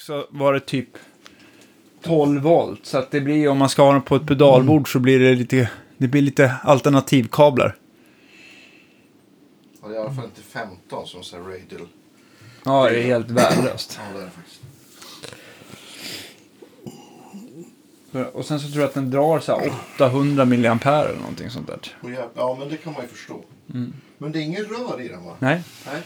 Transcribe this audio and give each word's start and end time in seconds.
så 0.00 0.26
var 0.30 0.52
det 0.52 0.60
typ 0.60 0.88
12 2.02 2.42
volt. 2.42 2.86
Så 2.86 2.98
att 2.98 3.10
det 3.10 3.20
blir, 3.20 3.48
om 3.48 3.58
man 3.58 3.68
ska 3.68 3.82
ha 3.82 3.92
den 3.92 4.02
på 4.02 4.16
ett 4.16 4.26
pedalbord 4.26 4.92
så 4.92 4.98
blir 4.98 5.18
det 5.18 5.34
lite, 5.34 5.70
det 5.96 6.08
blir 6.08 6.22
lite 6.22 6.54
alternativkablar. 6.62 7.76
Ja, 9.82 9.88
det 9.88 9.94
är 9.94 9.98
i 9.98 10.00
alla 10.00 10.14
fall 10.14 10.24
inte 10.24 10.42
15 10.42 11.06
som 11.06 11.22
här 11.32 11.40
radial. 11.40 11.88
Ja, 12.64 12.90
det 12.90 12.98
är 12.98 13.02
helt 13.02 13.30
värdelöst. 13.30 13.98
Ja, 13.98 14.16
det 14.18 14.22
är 14.22 14.24
det 14.24 14.30
faktiskt. 14.30 14.62
Och 18.32 18.44
sen 18.44 18.60
så 18.60 18.68
tror 18.68 18.80
jag 18.80 18.88
att 18.88 18.94
den 18.94 19.10
drar 19.10 19.40
så 19.40 19.58
här 19.58 19.72
800 19.94 20.44
milliampere 20.44 21.08
eller 21.08 21.20
någonting 21.20 21.50
sånt 21.50 21.66
där. 21.66 21.78
Ja, 22.34 22.56
men 22.58 22.68
det 22.68 22.76
kan 22.76 22.92
man 22.92 23.02
ju 23.02 23.08
förstå. 23.08 23.44
Men 24.18 24.32
det 24.32 24.38
är 24.38 24.42
ingen 24.42 24.64
rör 24.64 25.00
i 25.00 25.08
den 25.08 25.24
va? 25.24 25.36
Nej, 25.38 25.62
Nej. 25.86 26.02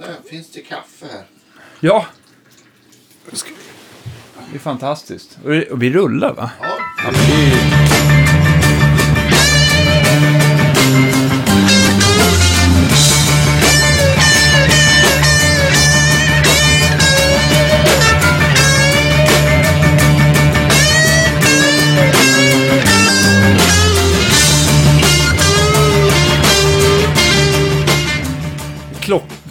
Där 0.00 0.16
finns 0.30 0.50
det 0.50 0.60
kaffe 0.60 1.06
här. 1.12 1.24
ja. 1.80 2.06
Det 4.50 4.56
är 4.56 4.58
fantastiskt. 4.58 5.38
Och 5.44 5.52
vi- 5.52 5.68
rullar 5.92 6.34
va? 6.34 6.50
Ja, 6.60 7.10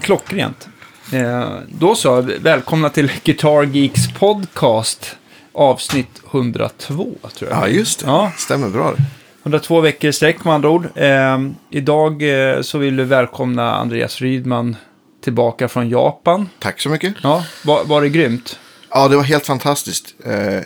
klockrent. 0.09 0.69
Eh, 1.13 1.53
då 1.67 1.95
så, 1.95 2.21
välkomna 2.21 2.89
till 2.89 3.11
Guitar 3.23 3.63
Geeks 3.63 4.13
podcast. 4.19 5.15
Avsnitt 5.53 6.21
102, 6.31 7.15
tror 7.37 7.51
jag. 7.51 7.59
ja 7.59 7.67
just 7.67 7.99
det. 7.99 8.05
Ja, 8.05 8.31
Stämmer 8.37 8.69
bra 8.69 8.91
det. 8.97 9.03
102 9.43 9.81
veckor 9.81 10.09
i 10.09 10.13
sträck 10.13 10.43
med 10.43 10.53
andra 10.53 10.69
ord. 10.69 10.87
Eh, 10.95 11.39
idag 11.69 12.23
eh, 12.53 12.61
så 12.61 12.77
vill 12.77 12.95
vi 12.95 13.03
välkomna 13.03 13.75
Andreas 13.75 14.21
Rydman 14.21 14.75
tillbaka 15.23 15.67
från 15.67 15.89
Japan. 15.89 16.49
Tack 16.59 16.81
så 16.81 16.89
mycket. 16.89 17.13
Ja, 17.23 17.45
var, 17.65 17.83
var 17.83 18.01
det 18.01 18.09
grymt? 18.09 18.59
Ja, 18.89 19.07
det 19.07 19.15
var 19.15 19.23
helt 19.23 19.45
fantastiskt. 19.45 20.15
Eh, 20.25 20.63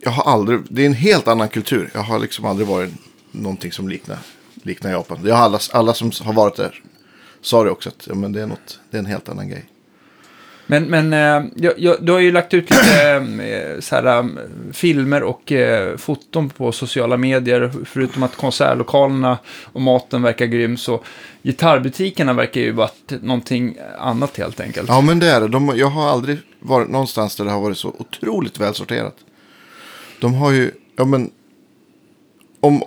jag 0.00 0.10
har 0.10 0.32
aldrig, 0.32 0.60
det 0.70 0.82
är 0.82 0.86
en 0.86 0.94
helt 0.94 1.28
annan 1.28 1.48
kultur. 1.48 1.90
Jag 1.94 2.02
har 2.02 2.18
liksom 2.18 2.44
aldrig 2.44 2.68
varit 2.68 2.90
någonting 3.30 3.72
som 3.72 3.88
liknar, 3.88 4.18
liknar 4.62 4.90
Japan. 4.90 5.18
Jag 5.24 5.34
har 5.34 5.44
alla, 5.44 5.58
alla 5.72 5.94
som 5.94 6.10
har 6.24 6.32
varit 6.32 6.56
där 6.56 6.82
sa 7.40 7.64
det 7.64 7.70
också 7.70 7.88
att 7.88 8.06
ja, 8.06 8.14
men 8.14 8.32
det, 8.32 8.42
är 8.42 8.46
något, 8.46 8.80
det 8.90 8.96
är 8.96 8.98
en 8.98 9.06
helt 9.06 9.28
annan 9.28 9.48
grej. 9.48 9.64
Men, 10.70 10.84
men 10.84 11.12
eh, 11.12 11.50
jag, 11.54 11.72
jag, 11.76 11.96
du 12.00 12.12
har 12.12 12.18
ju 12.18 12.32
lagt 12.32 12.54
ut 12.54 12.70
lite 12.70 13.12
eh, 13.14 13.80
så 13.80 13.94
här, 13.94 14.18
eh, 14.18 14.26
filmer 14.72 15.22
och 15.22 15.52
foton 15.96 16.50
på 16.50 16.72
sociala 16.72 17.16
medier. 17.16 17.72
Förutom 17.84 18.22
att 18.22 18.36
konsertlokalerna 18.36 19.38
och 19.64 19.80
maten 19.80 20.22
verkar 20.22 20.46
grym 20.46 20.76
så 20.76 21.00
gitarrbutikerna 21.42 22.32
verkar 22.32 22.60
ju 22.60 22.72
varit 22.72 23.12
någonting 23.22 23.76
annat 23.98 24.36
helt 24.36 24.60
enkelt. 24.60 24.88
Ja, 24.88 25.00
men 25.00 25.18
det 25.18 25.26
är 25.26 25.40
det. 25.40 25.48
De, 25.48 25.72
jag 25.76 25.86
har 25.86 26.08
aldrig 26.08 26.38
varit 26.60 26.88
någonstans 26.88 27.36
där 27.36 27.44
det 27.44 27.50
har 27.50 27.60
varit 27.60 27.78
så 27.78 27.94
otroligt 27.98 28.60
välsorterat. 28.60 29.16
De 30.20 30.34
har 30.34 30.52
ju, 30.52 30.70
ja 30.96 31.04
men, 31.04 31.30
om, 32.60 32.82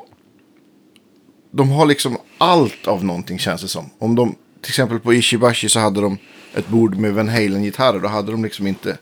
de 1.51 1.69
har 1.69 1.85
liksom 1.85 2.17
allt 2.37 2.87
av 2.87 3.05
någonting 3.05 3.39
känns 3.39 3.61
det 3.61 3.67
som. 3.67 3.89
Om 3.99 4.15
de, 4.15 4.35
till 4.61 4.69
exempel 4.69 4.99
på 4.99 5.13
Ishibashi 5.13 5.69
så 5.69 5.79
hade 5.79 6.01
de 6.01 6.17
ett 6.53 6.67
bord 6.67 6.97
med 6.97 7.13
Van 7.13 7.29
Halen-gitarrer. 7.29 7.99
Då 7.99 8.07
hade 8.07 8.31
de 8.31 8.43
liksom 8.43 8.67
inte 8.67 8.97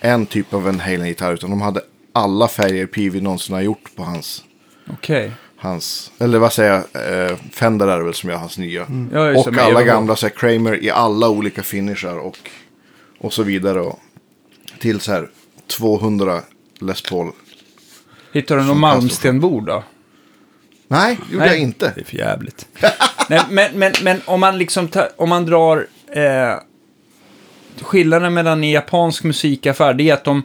en 0.00 0.26
typ 0.26 0.54
av 0.54 0.62
Van 0.62 0.80
Halen-gitarr, 0.80 1.34
utan 1.34 1.50
de 1.50 1.60
hade 1.60 1.80
alla 2.12 2.48
färger 2.48 2.86
Peavy 2.86 3.20
någonsin 3.20 3.54
har 3.54 3.62
gjort 3.62 3.96
på 3.96 4.02
hans, 4.02 4.44
Okej. 4.90 5.32
hans 5.56 6.12
eller 6.18 6.38
vad 6.38 6.52
säger 6.52 6.84
jag, 6.92 7.30
eh, 7.30 7.36
Fender 7.52 7.88
är 7.88 8.00
väl 8.00 8.14
som 8.14 8.30
gör 8.30 8.36
hans 8.36 8.58
nya. 8.58 8.86
Ja, 9.12 9.30
just 9.30 9.44
det, 9.44 9.50
och 9.50 9.58
alla 9.58 9.82
gamla 9.82 10.16
så 10.16 10.26
här, 10.26 10.34
Kramer 10.34 10.84
i 10.84 10.90
alla 10.90 11.28
olika 11.28 11.62
finishar 11.62 12.18
och, 12.18 12.38
och 13.18 13.32
så 13.32 13.42
vidare. 13.42 13.80
Och, 13.80 13.98
till 14.78 15.00
så 15.00 15.12
här 15.12 15.28
200 15.66 16.40
Les 16.78 17.02
Paul. 17.02 17.32
Hittar 18.32 18.56
du 18.56 18.64
någon 18.64 18.80
Malmstenbord 18.80 19.66
då? 19.66 19.82
Nej, 20.92 21.18
det 21.28 21.34
gjorde 21.34 21.46
jag 21.46 21.58
inte. 21.58 21.92
Det 21.94 22.00
är 22.00 22.04
för 22.04 22.16
jävligt. 22.16 22.66
Nej, 23.28 23.40
men, 23.50 23.78
men, 23.78 23.92
men 24.02 24.20
om 24.24 24.40
man 24.40 24.58
liksom 24.58 24.88
tar, 24.88 25.08
om 25.16 25.28
man 25.28 25.46
drar 25.46 25.86
eh, 26.12 26.54
skillnaden 27.82 28.34
mellan 28.34 28.64
en 28.64 28.70
japansk 28.70 29.24
musikaffär, 29.24 29.94
det 29.94 30.10
är 30.10 30.14
att 30.14 30.24
de, 30.24 30.42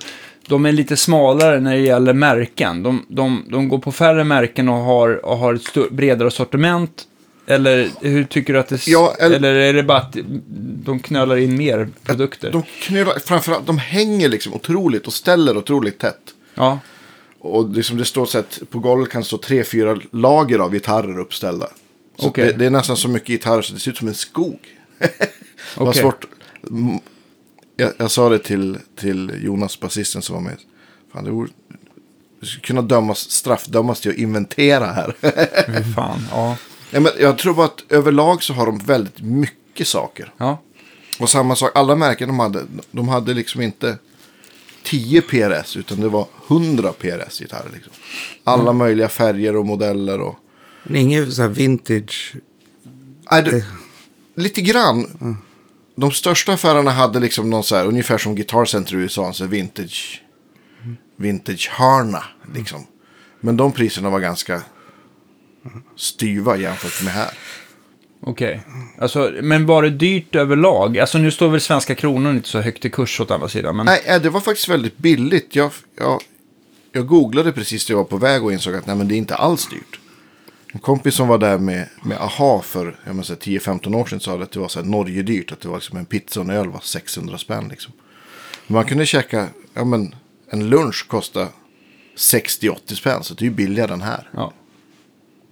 de 0.48 0.66
är 0.66 0.72
lite 0.72 0.98
smalare 0.98 1.60
när 1.60 1.72
det 1.76 1.82
gäller 1.82 2.14
märken. 2.14 2.84
De, 2.84 3.06
de, 3.10 3.46
de 3.50 3.70
går 3.70 3.78
på 3.80 3.92
färre 3.92 4.24
märken 4.24 4.70
och 4.70 4.78
har, 4.78 5.26
och 5.26 5.38
har 5.38 5.54
ett 5.54 5.92
bredare 5.92 6.32
sortiment. 6.32 7.04
Eller 7.48 7.90
hur 8.02 8.24
tycker 8.24 8.54
du 8.54 8.60
att 8.60 8.68
det... 8.68 8.88
Ja, 8.88 9.16
eller- 9.20 9.36
eller 9.36 9.54
är 9.56 9.74
det 9.74 9.84
bara 9.84 9.98
att 9.98 10.18
de 10.86 11.00
knölar 11.00 11.38
in 11.38 11.58
mer 11.58 11.90
produkter? 12.04 12.52
De 12.52 12.64
knölar, 12.82 13.20
framförallt, 13.26 13.68
de 13.68 13.78
hänger 13.78 14.30
liksom 14.30 14.54
otroligt 14.54 15.08
och 15.08 15.14
ställer 15.14 15.58
otroligt 15.58 16.00
tätt. 16.00 16.22
Ja, 16.56 16.80
Och 17.46 17.70
det, 17.70 17.84
som 17.84 17.98
det 17.98 18.06
står 18.06 18.26
så 18.26 18.38
att 18.38 18.60
på 18.70 18.80
golvet 18.80 19.10
kan 19.10 19.24
stå 19.24 19.38
tre, 19.38 19.64
fyra 19.64 20.00
lager 20.12 20.60
av 20.60 20.74
gitarrer 20.74 21.20
uppställda. 21.20 21.68
Så 22.20 22.28
Okej. 22.28 22.46
det, 22.46 22.54
det 22.54 22.66
är 22.66 22.70
nästan 22.70 22.98
så 22.98 23.08
mycket 23.08 23.28
gitarrer 23.30 23.62
så 23.62 23.74
det 23.74 23.80
ser 23.80 23.92
ut 23.92 23.98
som 23.98 24.08
en 24.08 24.16
skog. 24.16 24.60
det 25.00 25.10
var 25.78 25.88
Okej. 25.90 26.02
svårt. 26.02 26.26
Mm, 26.70 27.00
Jag, 27.76 27.92
jag 27.98 28.12
sa 28.12 28.30
det 28.30 28.40
till, 28.40 28.78
till 29.00 29.32
Jonas, 29.44 29.80
basisten 29.80 30.22
som 30.22 30.36
var 30.36 30.42
med. 30.42 30.58
Fan, 31.14 31.24
det 31.24 31.32
vore, 31.32 31.50
du 32.40 32.46
skulle 32.48 32.62
kunna 32.62 32.82
dömas, 32.82 33.20
straffdömas 33.32 34.02
till 34.02 34.12
att 34.12 34.18
inventera 34.18 34.86
här. 34.86 35.16
fan. 35.96 36.28
Ja. 36.32 36.58
Nej, 36.92 37.02
men 37.02 37.12
jag 37.20 37.38
tror 37.38 37.54
bara 37.54 37.66
att 37.66 37.84
överlag 37.90 38.44
så 38.44 38.54
har 38.54 38.66
de 38.66 38.78
väldigt 38.78 39.22
mycket 39.22 39.88
saker. 39.88 40.34
ja. 40.38 40.62
Och 41.20 41.30
samma 41.30 41.56
sak, 41.56 41.72
alla 41.76 41.96
märken 41.96 42.28
de 42.28 42.40
hade, 42.40 42.64
de 42.92 43.08
hade 43.10 43.34
liksom 43.34 43.62
inte 43.62 43.98
10 44.86 45.22
PRS 45.22 45.78
utan 45.78 46.00
det 46.00 46.10
var 46.10 46.28
100 46.48 46.94
PRS 46.94 47.40
gitarrer. 47.40 47.70
Liksom. 47.74 47.94
Alla 48.44 48.74
möjliga 48.74 49.10
färger 49.10 49.56
och 49.56 49.66
modeller. 49.66 50.22
Och... 50.22 50.36
Men 50.84 50.96
Inget 50.96 51.34
så 51.34 51.42
här 51.42 51.50
vintage. 51.50 52.34
Nej, 53.32 53.44
det, 53.44 53.66
lite 54.36 54.62
grann. 54.62 55.38
De 55.96 56.12
största 56.12 56.54
affärerna 56.54 56.92
hade 56.92 57.20
liksom 57.20 57.50
någon 57.50 57.64
så 57.64 57.76
här, 57.76 57.86
ungefär 57.86 58.18
som 58.18 58.36
Guitar 58.36 58.66
Center 58.66 58.96
i 58.96 58.98
USA, 58.98 59.28
en 59.28 59.34
så 59.34 59.46
vintage, 59.46 60.22
vintage 61.18 61.70
hörna. 61.72 62.24
Liksom. 62.54 62.88
Men 63.40 63.58
de 63.58 63.72
priserna 63.72 64.10
var 64.10 64.20
ganska 64.20 64.62
styva 65.96 66.58
jämfört 66.58 67.04
med 67.04 67.14
här. 67.14 67.32
Okej. 68.28 68.62
Alltså, 68.98 69.32
men 69.42 69.66
var 69.66 69.84
det 69.84 69.90
dyrt 69.90 70.36
överlag? 70.36 71.00
Alltså 71.00 71.18
nu 71.18 71.32
står 71.32 71.50
väl 71.50 71.62
svenska 71.62 71.96
kronor 71.96 72.32
inte 72.32 72.50
så 72.50 72.62
högt 72.62 72.86
i 72.86 72.90
kurs 72.90 73.20
åt 73.20 73.32
andra 73.32 73.50
sidan. 73.50 73.76
Men... 73.76 73.86
Nej, 73.86 74.02
eh, 74.06 74.22
det 74.22 74.30
var 74.30 74.42
faktiskt 74.42 74.70
väldigt 74.70 74.98
billigt. 74.98 75.56
Jag, 75.56 75.72
jag, 75.98 76.22
jag 76.92 77.08
googlade 77.08 77.52
precis 77.52 77.90
när 77.90 77.94
jag 77.94 77.98
var 77.98 78.10
på 78.10 78.18
väg 78.18 78.44
och 78.44 78.54
insåg 78.54 78.76
att 78.76 78.88
nej, 78.88 78.96
men 78.96 79.08
det 79.08 79.16
är 79.16 79.18
inte 79.18 79.36
alls 79.36 79.68
dyrt. 79.70 80.00
En 80.72 80.80
kompis 80.80 81.16
som 81.16 81.28
var 81.28 81.38
där 81.38 81.58
med, 81.58 81.90
med 82.04 82.18
AHA 82.18 82.62
för 82.62 82.86
jag 83.04 83.08
menar, 83.08 83.24
så 83.24 83.34
här 83.34 83.40
10-15 83.40 83.96
år 83.96 84.06
sedan 84.06 84.20
sa 84.20 84.42
att 84.42 84.52
det 84.52 84.60
var 84.60 84.68
så 84.68 84.80
här 84.80 84.88
Norge 84.88 85.24
dyrt. 85.24 85.52
Att 85.52 85.62
det 85.62 85.68
var 85.68 85.76
liksom 85.76 85.98
en 85.98 86.06
pizza 86.06 86.40
och 86.40 86.46
en 86.46 86.52
öl 86.52 86.70
var 86.70 86.80
600 86.80 87.38
spänn. 87.38 87.68
Liksom. 87.70 87.94
Man 88.68 88.86
kunde 88.86 89.06
käka, 89.06 89.48
ja 89.74 89.86
men 89.86 90.16
en 90.50 90.70
lunch 90.70 91.08
kostade 91.08 91.48
60-80 92.18 92.94
spänn. 92.94 93.24
Så 93.24 93.34
det 93.34 93.42
är 93.42 93.50
ju 93.50 93.56
billigare 93.56 93.94
än 93.94 94.02
här. 94.02 94.30
Ja. 94.32 94.54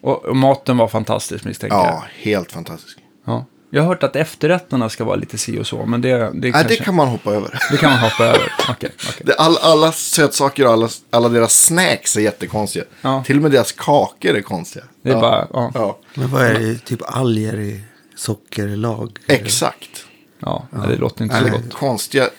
Och, 0.03 0.25
och 0.25 0.35
maten 0.35 0.77
var 0.77 0.87
fantastisk 0.87 1.45
misstänker 1.45 1.77
jag. 1.77 1.85
Ja, 1.85 2.03
helt 2.21 2.51
fantastiskt. 2.51 2.97
Ja. 3.25 3.45
Jag 3.69 3.81
har 3.81 3.87
hört 3.87 4.03
att 4.03 4.15
efterrätterna 4.15 4.89
ska 4.89 5.03
vara 5.03 5.15
lite 5.15 5.37
si 5.37 5.59
och 5.59 5.67
så, 5.67 5.85
men 5.85 6.01
det, 6.01 6.09
det, 6.17 6.31
Nej, 6.33 6.51
kanske, 6.51 6.67
det 6.69 6.75
kan 6.75 6.95
man 6.95 7.07
hoppa 7.07 7.31
över. 7.33 7.59
det 7.71 7.77
kan 7.77 7.89
man 7.91 7.99
hoppa 7.99 8.23
över. 8.23 8.53
Okej, 8.69 8.89
okej. 9.09 9.21
Det, 9.25 9.33
all, 9.33 9.57
alla 9.57 9.91
sötsaker 9.91 10.65
och 10.65 10.73
alla, 10.73 10.89
alla 11.09 11.29
deras 11.29 11.63
snacks 11.65 12.17
är 12.17 12.21
jättekonstiga. 12.21 12.83
Ja. 13.01 13.23
Till 13.23 13.35
och 13.37 13.41
med 13.43 13.51
deras 13.51 13.71
kakor 13.71 14.35
är 14.35 14.41
konstiga. 14.41 14.85
Det 15.01 15.09
är 15.09 15.13
ja. 15.13 15.21
bara, 15.21 15.47
ja. 15.53 15.71
Ja, 15.73 15.99
Men 16.13 16.31
vad 16.31 16.41
är 16.45 16.59
det? 16.59 16.75
Typ 16.85 17.01
alger 17.05 17.59
i 17.59 17.81
sockerlag? 18.15 19.19
exakt. 19.27 20.05
Ja, 20.39 20.67
det 20.89 20.95
låter 20.95 21.23
inte 21.23 21.35
så 21.35 21.41
Eller 21.45 21.57
gott. 21.57 21.73
konstiga 21.73 22.29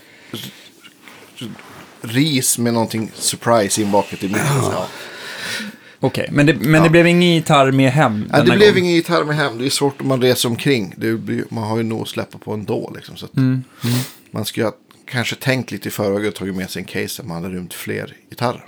ris 2.01 2.59
med 2.59 2.75
någonting 2.75 3.11
surprise 3.15 3.83
inbakat 3.83 4.23
i 4.23 4.29
mitten. 4.29 4.47
Ja. 4.63 4.87
Okej, 6.05 6.29
men, 6.33 6.47
det, 6.47 6.55
men 6.55 6.83
det 6.83 6.91
blev 6.91 7.07
ingen 7.07 7.31
gitarr 7.35 7.71
med 7.73 7.93
hem 7.93 8.19
Nej, 8.21 8.27
denna 8.31 8.45
det 8.45 8.57
blev 8.59 8.69
gång. 8.75 8.79
ingen 8.83 8.95
gitarr 8.95 9.25
med 9.25 9.37
hem. 9.37 9.59
Det 9.59 9.67
är 9.67 9.71
svårt 9.71 10.01
om 10.01 10.09
man 10.09 10.23
reser 10.23 10.49
omkring. 10.49 10.95
Det 10.97 11.13
blir, 11.13 11.45
man 11.49 11.65
har 11.65 11.77
ju 11.77 11.83
nog 11.83 12.03
att 12.03 12.09
släppa 12.09 12.39
på 12.39 12.53
ändå. 12.53 12.93
Liksom, 12.97 13.17
så 13.17 13.25
att 13.27 13.37
Mm, 13.37 13.63
Man 14.31 14.45
skulle 14.45 14.67
ha 14.67 14.73
kanske 15.11 15.37
tänkt 15.37 15.71
lite 15.71 15.89
i 15.89 15.91
förväg 15.91 16.27
och 16.29 16.35
tagit 16.35 16.55
med 16.57 16.71
sig 16.71 16.81
en 16.83 16.87
case 16.87 17.23
där 17.23 17.29
man 17.29 17.43
hade 17.43 17.55
rymt 17.55 17.75
fler 17.75 18.13
gitarrer. 18.31 18.65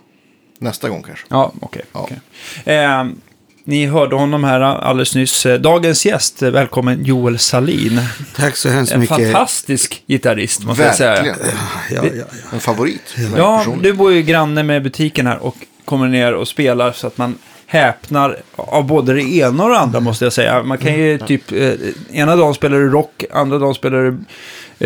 Nästa 0.59 0.89
gång 0.89 1.03
kanske. 1.03 1.25
Ja, 1.29 1.53
okej. 1.61 1.83
Ja. 1.93 2.01
okej. 2.01 2.19
Ehm, 2.65 3.21
ni 3.65 3.87
hörde 3.87 4.17
honom 4.17 4.45
här 4.45 4.61
alldeles 4.61 5.15
nyss. 5.15 5.47
Eh, 5.47 5.61
Dagens 5.61 6.07
gäst, 6.07 6.43
eh, 6.43 6.51
välkommen 6.51 7.05
Joel 7.05 7.39
Salin. 7.39 8.01
Tack 8.37 8.57
så 8.57 8.69
hemskt 8.69 8.93
En 8.93 9.01
mycket. 9.01 9.17
fantastisk 9.33 10.03
gitarrist, 10.07 10.65
måste 10.65 10.83
jag 10.83 10.95
säga. 10.95 11.11
Verkligen. 11.11 11.39
Ja, 11.95 12.01
ja, 12.05 12.11
ja. 12.19 12.25
En 12.53 12.61
favorit. 12.61 13.15
Ja, 13.37 13.65
du 13.83 13.93
bor 13.93 14.13
ju 14.13 14.23
granne 14.23 14.63
med 14.63 14.83
butiken 14.83 15.27
här 15.27 15.39
och 15.39 15.57
kommer 15.87 16.09
ner 16.09 16.35
och 16.35 16.49
spelar 16.49 16.93
så 16.93 17.07
att 17.07 17.19
man 17.19 17.39
häpnar 17.67 18.37
av 18.57 18.87
både 18.87 19.13
det 19.15 19.23
ena 19.23 19.65
och 19.65 19.71
det 19.71 19.79
andra 19.79 20.01
måste 20.01 20.25
jag 20.25 20.33
säga. 20.33 20.63
Man 20.63 20.79
kan 20.79 20.95
ju 20.95 21.19
typ, 21.19 21.53
eh, 21.53 21.73
ena 22.13 22.37
dagen 22.37 22.55
spelar 22.55 22.79
du 22.79 22.91
rock, 22.91 23.25
andra 23.33 23.59
dagen 23.59 23.75
spelar 23.75 23.99
du 23.99 24.19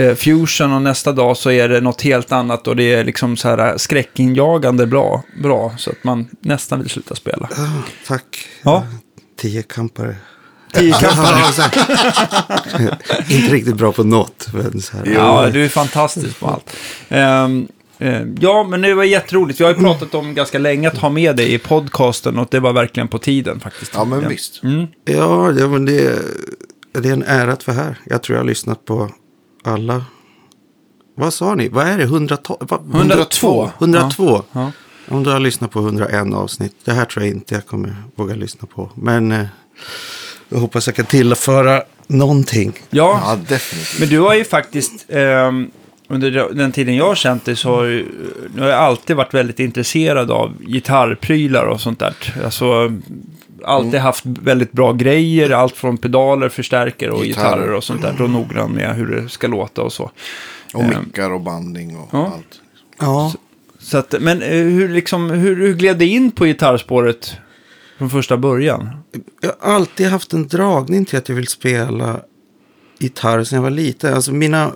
eh, 0.00 0.14
fusion 0.14 0.72
och 0.72 0.82
nästa 0.82 1.12
dag 1.12 1.36
så 1.36 1.50
är 1.50 1.68
det 1.68 1.80
något 1.80 2.02
helt 2.02 2.32
annat 2.32 2.66
och 2.66 2.76
det 2.76 2.94
är 2.94 3.04
liksom 3.04 3.36
så 3.36 3.48
här 3.48 3.76
skräckinjagande 3.76 4.86
bra, 4.86 5.22
bra 5.42 5.74
så 5.78 5.90
att 5.90 6.04
man 6.04 6.28
nästan 6.40 6.80
vill 6.80 6.90
sluta 6.90 7.14
spela. 7.14 7.48
Ah, 7.52 7.82
Tack. 8.06 8.46
Ja. 8.62 8.86
Tio 9.40 9.62
kampare. 9.62 10.16
Inte 13.28 13.54
riktigt 13.54 13.76
bra 13.76 13.92
på 13.92 14.04
något. 14.04 14.46
Men 14.52 14.80
så 14.80 14.96
här. 14.96 15.06
Ja, 15.14 15.48
du 15.52 15.64
är 15.64 15.68
fantastisk 15.68 16.40
på 16.40 16.46
allt. 16.46 16.76
Eh, 17.08 17.48
ja, 18.40 18.64
men 18.70 18.80
det 18.80 18.94
var 18.94 19.04
jätteroligt. 19.04 19.60
Vi 19.60 19.64
har 19.64 19.70
ju 19.72 19.78
pratat 19.78 20.14
om 20.14 20.34
ganska 20.34 20.58
länge 20.58 20.88
att 20.88 20.98
ha 20.98 21.10
med 21.10 21.36
dig 21.36 21.54
i 21.54 21.58
podcasten 21.58 22.38
och 22.38 22.48
det 22.50 22.60
var 22.60 22.72
verkligen 22.72 23.08
på 23.08 23.18
tiden 23.18 23.60
faktiskt. 23.60 23.92
Ja, 23.94 24.04
men 24.04 24.28
visst. 24.28 24.62
Mm. 24.62 24.86
Ja, 25.04 25.52
ja 25.52 25.68
men 25.68 25.84
det, 25.84 26.18
det 26.92 27.08
är 27.08 27.12
en 27.12 27.22
ära 27.22 27.52
att 27.52 27.66
vara 27.66 27.76
här. 27.76 27.96
Jag 28.04 28.22
tror 28.22 28.36
jag 28.36 28.42
har 28.42 28.46
lyssnat 28.48 28.84
på 28.84 29.10
alla. 29.64 30.04
Vad 31.16 31.34
sa 31.34 31.54
ni? 31.54 31.68
Vad 31.68 31.86
är 31.86 31.98
det? 31.98 32.04
112? 32.04 32.58
Va? 32.60 32.80
102. 32.94 33.70
102. 33.78 34.42
Ja. 34.52 34.72
Om 35.08 35.22
du 35.24 35.30
har 35.30 35.40
lyssnat 35.40 35.70
på 35.70 35.78
101 35.80 36.34
avsnitt. 36.34 36.76
Det 36.84 36.92
här 36.92 37.04
tror 37.04 37.24
jag 37.24 37.34
inte 37.34 37.54
jag 37.54 37.66
kommer 37.66 37.94
våga 38.14 38.34
lyssna 38.34 38.68
på. 38.74 38.90
Men 38.94 39.32
eh, 39.32 39.46
jag 40.48 40.58
hoppas 40.58 40.86
jag 40.86 40.96
kan 40.96 41.06
tillföra 41.06 41.82
någonting. 42.06 42.72
Ja, 42.90 43.20
Ja, 43.24 43.38
definitivt. 43.48 44.00
men 44.00 44.08
du 44.08 44.18
har 44.20 44.34
ju 44.34 44.44
faktiskt, 44.44 45.06
ehm, 45.08 45.70
under 46.10 46.48
den 46.54 46.72
tiden 46.72 46.96
jag 46.96 47.06
har 47.06 47.14
känt 47.14 47.44
dig 47.44 47.56
så 47.56 47.74
har 47.76 47.84
du 48.54 48.60
har 48.60 48.68
jag 48.68 48.78
alltid 48.78 49.16
varit 49.16 49.34
väldigt 49.34 49.60
intresserad 49.60 50.30
av 50.30 50.52
gitarrprylar 50.60 51.64
och 51.66 51.80
sånt 51.80 51.98
där. 51.98 52.14
Alltså, 52.44 52.92
alltid 53.64 54.00
haft 54.00 54.26
väldigt 54.26 54.72
bra 54.72 54.92
grejer, 54.92 55.50
allt 55.50 55.76
från 55.76 55.96
pedaler, 55.98 56.48
förstärkare 56.48 57.10
och 57.10 57.22
Gitarrer. 57.24 57.56
gitarrer 57.56 57.72
och 57.74 57.84
sånt 57.84 58.02
där. 58.02 58.22
Och 58.22 58.30
noggrann 58.30 58.70
med 58.72 58.94
hur 58.96 59.06
det 59.06 59.28
ska 59.28 59.46
låta 59.46 59.82
och 59.82 59.92
så. 59.92 60.10
Och 60.74 60.84
mickar 60.84 61.30
och 61.32 61.40
banding 61.40 61.96
och 61.96 62.08
Ja. 62.12 62.32
allt. 62.34 62.60
Ja, 62.98 63.32
Så 63.78 63.98
att, 63.98 64.14
men 64.20 64.42
eh, 64.42 64.48
hur, 64.50 64.88
liksom, 64.88 65.30
hur, 65.30 65.56
hur 65.56 65.74
gled 65.74 65.96
det 65.98 66.06
in 66.06 66.30
på 66.30 66.44
gitarrspåret 66.44 67.32
från 67.98 68.10
första 68.10 68.36
början? 68.36 68.90
jag 69.40 69.52
har 69.60 69.74
alltid 69.74 70.06
haft 70.06 70.32
en 70.32 70.48
dragning 70.48 71.04
till 71.04 71.18
att 71.18 71.28
jag 71.28 71.36
vill 71.36 71.46
spela 71.48 72.20
gitarr 73.00 73.44
sedan 73.44 73.56
jag 73.56 73.62
var 73.62 73.70
liten. 73.70 74.14
Alltså 74.14 74.32
mina 74.32 74.74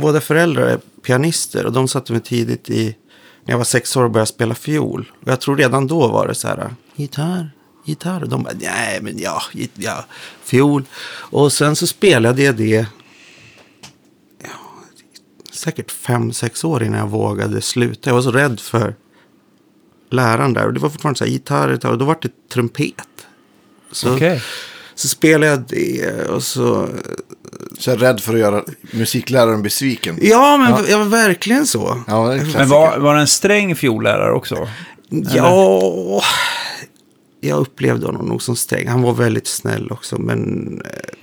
båda 0.00 0.20
föräldrar 0.20 0.66
är 0.66 0.78
pianister 1.02 1.66
och 1.66 1.72
de 1.72 1.88
satte 1.88 2.12
mig 2.12 2.20
tidigt 2.20 2.70
i, 2.70 2.96
när 3.44 3.52
jag 3.52 3.58
var 3.58 3.64
sex 3.64 3.96
år 3.96 4.04
och 4.04 4.10
började 4.10 4.26
spela 4.26 4.54
fiol. 4.54 5.12
Och 5.20 5.28
jag 5.28 5.40
tror 5.40 5.56
redan 5.56 5.86
då 5.86 6.08
var 6.08 6.28
det 6.28 6.34
så 6.34 6.48
här, 6.48 6.74
gitarr, 6.94 7.50
gitarr. 7.84 8.22
Och 8.22 8.28
de 8.28 8.42
bara, 8.42 8.54
nej 8.60 8.98
men 9.02 9.18
ja, 9.18 9.42
ja, 9.74 10.04
fiol. 10.44 10.84
Och 11.06 11.52
sen 11.52 11.76
så 11.76 11.86
spelade 11.86 12.42
jag 12.42 12.56
det 12.56 12.86
ja, 14.42 14.48
säkert 15.52 15.90
fem, 15.90 16.32
sex 16.32 16.64
år 16.64 16.82
innan 16.82 16.98
jag 16.98 17.08
vågade 17.08 17.60
sluta. 17.60 18.10
Jag 18.10 18.14
var 18.14 18.22
så 18.22 18.32
rädd 18.32 18.60
för 18.60 18.94
läraren 20.10 20.52
där. 20.52 20.66
Och 20.66 20.74
det 20.74 20.80
var 20.80 20.90
fortfarande 20.90 21.18
så 21.18 21.24
här, 21.24 21.32
gitarr, 21.32 21.70
gitarr. 21.70 21.90
Och 21.90 21.98
då 21.98 22.04
var 22.04 22.18
det 22.22 22.48
trumpet. 22.48 23.26
Så, 23.92 24.14
okay 24.14 24.40
så 24.94 25.08
spelade 25.08 25.46
jag 25.46 25.64
det 25.68 26.26
och 26.28 26.42
så... 26.42 26.88
Så 27.78 27.90
jag 27.90 27.96
är 27.96 28.00
rädd 28.00 28.20
för 28.20 28.34
att 28.34 28.40
göra 28.40 28.64
musikläraren 28.92 29.62
besviken. 29.62 30.18
Ja, 30.22 30.56
men 30.56 30.90
jag 30.90 30.98
var 30.98 31.04
verkligen 31.04 31.66
så. 31.66 32.02
Ja, 32.06 32.28
det 32.28 32.34
är 32.34 32.38
en 32.38 32.52
Men 32.52 32.68
var, 32.68 32.98
var 32.98 33.14
det 33.14 33.20
en 33.20 33.26
sträng 33.26 33.76
fiollärare 33.76 34.32
också? 34.32 34.68
Ja, 35.34 36.22
jag 37.40 37.60
upplevde 37.60 38.06
honom 38.06 38.26
nog 38.26 38.42
som 38.42 38.56
sträng. 38.56 38.88
Han 38.88 39.02
var 39.02 39.12
väldigt 39.12 39.46
snäll 39.46 39.90
också, 39.90 40.18
men 40.18 40.66
eh, 40.84 41.14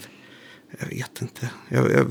jag 0.79 0.87
vet 0.87 1.21
inte. 1.21 1.49
Jag, 1.69 1.91
jag, 1.91 2.07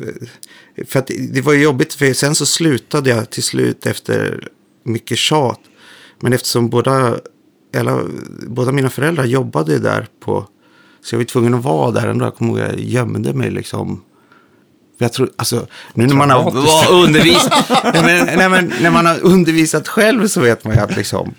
för 0.89 0.99
att 0.99 1.11
det, 1.31 1.41
var 1.41 1.53
ju 1.53 1.63
jobbigt, 1.63 1.95
för 1.95 2.13
sen 2.13 2.35
så 2.35 2.47
slutade 2.47 3.11
jag 3.11 3.31
till 3.31 3.43
slut 3.43 3.87
efter 3.87 4.49
mycket 4.85 5.19
tjat. 5.19 5.61
Men 6.21 6.33
eftersom 6.33 6.69
båda, 6.69 7.19
eller, 7.75 8.05
båda 8.47 8.73
mina 8.73 8.91
föräldrar 8.91 9.25
jobbade 9.25 9.79
där 9.79 10.07
på, 10.21 10.49
så 11.03 11.15
jag 11.15 11.19
var 11.19 11.25
tvungen 11.25 11.55
att 11.55 11.65
vara 11.65 11.91
där 11.91 12.09
ändå. 12.09 12.25
Jag 12.25 12.35
kommer 12.35 12.51
ihåg 12.51 12.69
jag 12.69 12.81
gömde 12.81 13.35
mig 13.35 13.51
liksom. 13.51 14.03
Jag 14.99 15.13
tror, 15.13 15.31
alltså, 15.37 15.67
nu 15.95 16.07
när 16.07 16.15
man 16.15 16.31
har 16.31 16.93
undervisat, 16.93 17.71
nej, 17.95 18.03
men, 18.03 18.27
nej, 18.37 18.49
men, 18.49 18.73
när 18.83 18.91
man 18.91 19.07
har 19.07 19.21
undervisat 19.21 19.89
själv 19.89 20.29
så 20.29 20.41
vet 20.41 20.65
man 20.65 20.75
ju 20.75 20.81
att 20.81 20.97
liksom, 20.97 21.35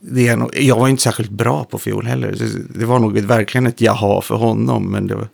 det 0.00 0.28
är 0.28 0.36
nog, 0.36 0.56
jag 0.56 0.78
var 0.78 0.88
inte 0.88 1.02
särskilt 1.02 1.30
bra 1.30 1.64
på 1.64 1.78
fiol 1.78 2.06
heller. 2.06 2.36
Det 2.68 2.84
var 2.84 2.98
nog 2.98 3.18
verkligen 3.18 3.66
ett 3.66 3.80
jaha 3.80 4.22
för 4.22 4.34
honom. 4.34 4.90
Men 4.90 5.06
det 5.06 5.14
var, 5.14 5.28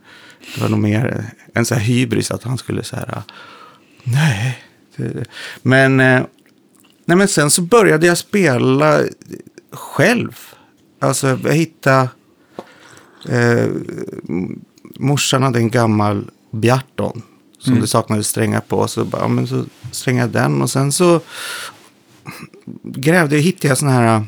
det 0.54 0.60
var 0.62 0.68
nog 0.68 0.78
mer 0.78 1.24
en 1.54 1.64
så 1.64 1.74
här 1.74 1.82
hybris 1.82 2.30
att 2.30 2.42
han 2.42 2.58
skulle 2.58 2.84
så 2.84 2.96
här. 2.96 3.22
Nej. 4.02 4.64
Men, 5.62 6.00
eh, 6.00 6.22
nej, 7.04 7.16
men 7.16 7.28
sen 7.28 7.50
så 7.50 7.62
började 7.62 8.06
jag 8.06 8.18
spela 8.18 9.00
själv. 9.72 10.36
Alltså 11.00 11.38
jag 11.44 11.52
hittade. 11.52 12.08
Eh, 13.28 13.68
morsan 14.98 15.42
hade 15.42 15.58
en 15.58 15.70
gammal 15.70 16.30
Bjarton. 16.50 17.22
Som 17.58 17.80
det 17.80 17.86
saknades 17.86 18.28
strängar 18.28 18.60
på. 18.60 18.88
Så, 18.88 19.04
bara, 19.04 19.22
ja, 19.22 19.28
men 19.28 19.46
så 19.46 19.64
strängade 19.92 20.38
jag 20.38 20.50
den. 20.50 20.62
Och 20.62 20.70
sen 20.70 20.92
så 20.92 21.20
grävde 22.82 23.36
jag 23.36 23.42
hittade 23.42 23.68
jag 23.68 23.78
såna 23.78 23.92
här 23.92 24.24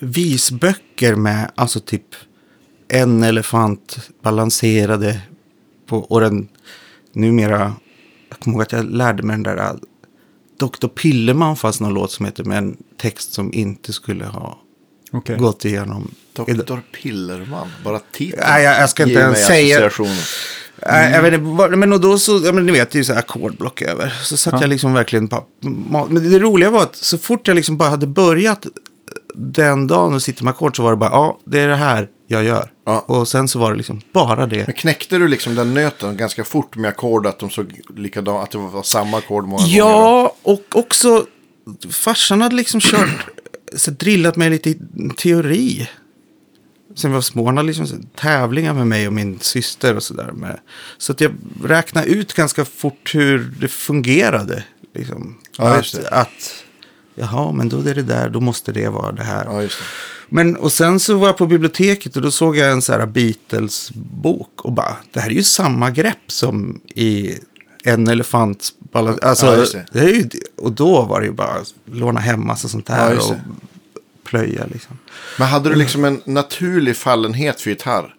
visböcker 0.00 1.14
med 1.14 1.50
alltså 1.54 1.80
typ 1.80 2.14
en 2.88 3.22
elefant 3.22 4.10
balanserade 4.22 5.20
på 5.86 5.98
och 5.98 6.20
den 6.20 6.48
numera 7.12 7.74
jag 8.28 8.38
kommer 8.38 8.54
ihåg 8.54 8.62
att 8.62 8.72
jag 8.72 8.90
lärde 8.90 9.22
mig 9.22 9.34
den 9.34 9.42
där 9.42 9.56
äh, 9.56 9.72
Dr. 10.58 10.88
Pillerman 10.88 11.56
fanns 11.56 11.80
någon 11.80 11.94
låt 11.94 12.12
som 12.12 12.26
heter 12.26 12.44
med 12.44 12.58
en 12.58 12.76
text 12.96 13.32
som 13.32 13.52
inte 13.52 13.92
skulle 13.92 14.24
ha 14.24 14.58
Okej. 15.12 15.36
gått 15.38 15.64
igenom. 15.64 16.10
Doktor 16.32 16.82
Pillerman, 17.02 17.68
bara 17.84 17.98
titeln. 18.12 18.42
Nej, 18.48 18.64
jag- 18.64 18.80
jag 18.80 18.90
ska 18.90 19.02
inte 19.02 19.14
ens 19.20 19.46
säga-. 19.46 19.90
Nej, 20.86 21.12
jag 21.12 21.22
vet 21.22 21.34
inte, 21.34 21.76
men 21.76 21.92
och 21.92 22.00
då 22.00 22.18
så, 22.18 22.40
ja, 22.44 22.52
men 22.52 22.66
ni 22.66 22.72
vet, 22.72 22.90
det 22.90 22.96
är 22.96 23.00
ju 23.00 23.04
så 23.04 23.12
här 23.12 23.20
ackordblock 23.20 23.82
över. 23.82 24.12
Så 24.22 24.36
satt 24.36 24.60
jag 24.60 24.70
liksom 24.70 24.92
verkligen 24.92 25.26
bara, 25.26 25.42
ma- 25.62 26.06
men 26.10 26.30
det 26.32 26.38
roliga 26.38 26.70
var 26.70 26.82
att 26.82 26.96
så 26.96 27.18
fort 27.18 27.48
jag 27.48 27.54
liksom 27.54 27.76
bara 27.76 27.88
hade 27.88 28.06
börjat 28.06 28.66
den 29.34 29.86
dagen 29.86 30.14
och 30.14 30.22
sitta 30.22 30.44
med 30.44 30.50
ackord 30.50 30.76
så 30.76 30.82
var 30.82 30.90
det 30.90 30.96
bara, 30.96 31.10
ja, 31.10 31.38
det 31.44 31.60
är 31.60 31.68
det 31.68 31.76
här 31.76 32.08
jag 32.28 32.44
gör. 32.44 32.70
Ja. 32.86 33.00
Och 33.00 33.28
sen 33.28 33.48
så 33.48 33.58
var 33.58 33.70
det 33.70 33.76
liksom 33.76 34.00
bara 34.12 34.46
det. 34.46 34.66
Men 34.66 34.74
knäckte 34.74 35.18
du 35.18 35.28
liksom 35.28 35.54
den 35.54 35.74
nöten 35.74 36.16
ganska 36.16 36.44
fort 36.44 36.76
med 36.76 36.88
ackord 36.88 37.26
att 37.26 37.38
de 37.38 37.50
såg 37.50 37.80
likadant, 37.96 38.42
att 38.44 38.50
det 38.50 38.58
var 38.58 38.82
samma 38.82 39.18
ackord 39.18 39.44
många 39.44 39.62
gånger? 39.62 39.76
Ja, 39.78 40.34
och 40.42 40.62
också 40.74 41.26
farsan 41.90 42.40
hade 42.42 42.54
liksom 42.56 42.80
kört, 42.80 43.26
så 43.76 43.90
drillat 43.90 44.36
mig 44.36 44.50
lite 44.50 44.70
i 44.70 44.78
teori. 45.16 45.88
Sen 46.94 47.10
vi 47.10 47.14
var 47.14 47.20
små, 47.22 47.46
han 47.46 47.56
hade 47.56 47.66
liksom 47.66 47.86
tävlingar 48.14 48.74
med 48.74 48.86
mig 48.86 49.06
och 49.06 49.12
min 49.12 49.38
syster 49.40 49.96
och 49.96 50.02
sådär. 50.02 50.32
med- 50.32 50.60
Så 50.98 51.12
att 51.12 51.20
jag 51.20 51.32
räknade 51.64 52.06
ut 52.06 52.32
ganska 52.34 52.64
fort 52.64 53.10
hur 53.14 53.38
det 53.60 53.68
fungerade. 53.68 54.64
Liksom. 54.94 55.38
Ja, 55.58 55.64
att, 55.78 56.04
att, 56.12 56.64
jaha, 57.14 57.52
men 57.52 57.68
då 57.68 57.78
är 57.80 57.94
det 57.94 58.02
där, 58.02 58.28
då 58.30 58.40
måste 58.40 58.72
det 58.72 58.88
vara 58.88 59.12
det 59.12 59.22
här. 59.24 59.44
Ja, 59.44 59.60
det. 59.60 59.70
Men, 60.28 60.56
och 60.56 60.72
sen 60.72 61.00
så 61.00 61.18
var 61.18 61.26
jag 61.26 61.36
på 61.36 61.46
biblioteket 61.46 62.16
och 62.16 62.22
då 62.22 62.30
såg 62.30 62.56
jag 62.56 62.72
en 62.72 62.82
så 62.82 62.92
här 62.92 63.06
Beatles-bok 63.06 64.64
och 64.64 64.72
bara, 64.72 64.96
det 65.12 65.20
här 65.20 65.28
är 65.30 65.34
ju 65.34 65.42
samma 65.42 65.90
grepp 65.90 66.18
som 66.32 66.80
i 66.94 67.38
en 67.84 68.08
elefants 68.08 68.72
balans. 68.92 69.18
Alltså, 69.20 69.46
Ja, 69.46 69.52
det. 69.56 69.86
det. 69.92 70.00
är 70.00 70.08
ju, 70.14 70.28
och 70.56 70.72
då 70.72 71.02
var 71.02 71.20
det 71.20 71.26
ju 71.26 71.32
bara 71.32 71.56
låna 71.92 72.20
hem 72.20 72.46
massa 72.46 72.68
sånt 72.68 72.86
Ja, 72.88 72.94
här 72.94 73.18
och 73.18 73.30
det. 73.34 73.40
Plöja 74.26 74.66
liksom. 74.66 74.98
Men 75.38 75.48
hade 75.48 75.68
du 75.68 75.74
liksom 75.74 76.04
en 76.04 76.22
naturlig 76.24 76.96
fallenhet 76.96 77.60
för 77.60 77.70
gitarr? 77.70 78.14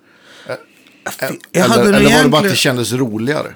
Eller 1.54 1.80
eller 1.80 1.92
var 1.92 1.92
det 1.92 1.94
bara 1.94 2.00
att 2.00 2.02
egentligen- 2.12 2.44
det 2.44 2.56
kändes 2.56 2.94
roligare? 2.94 3.54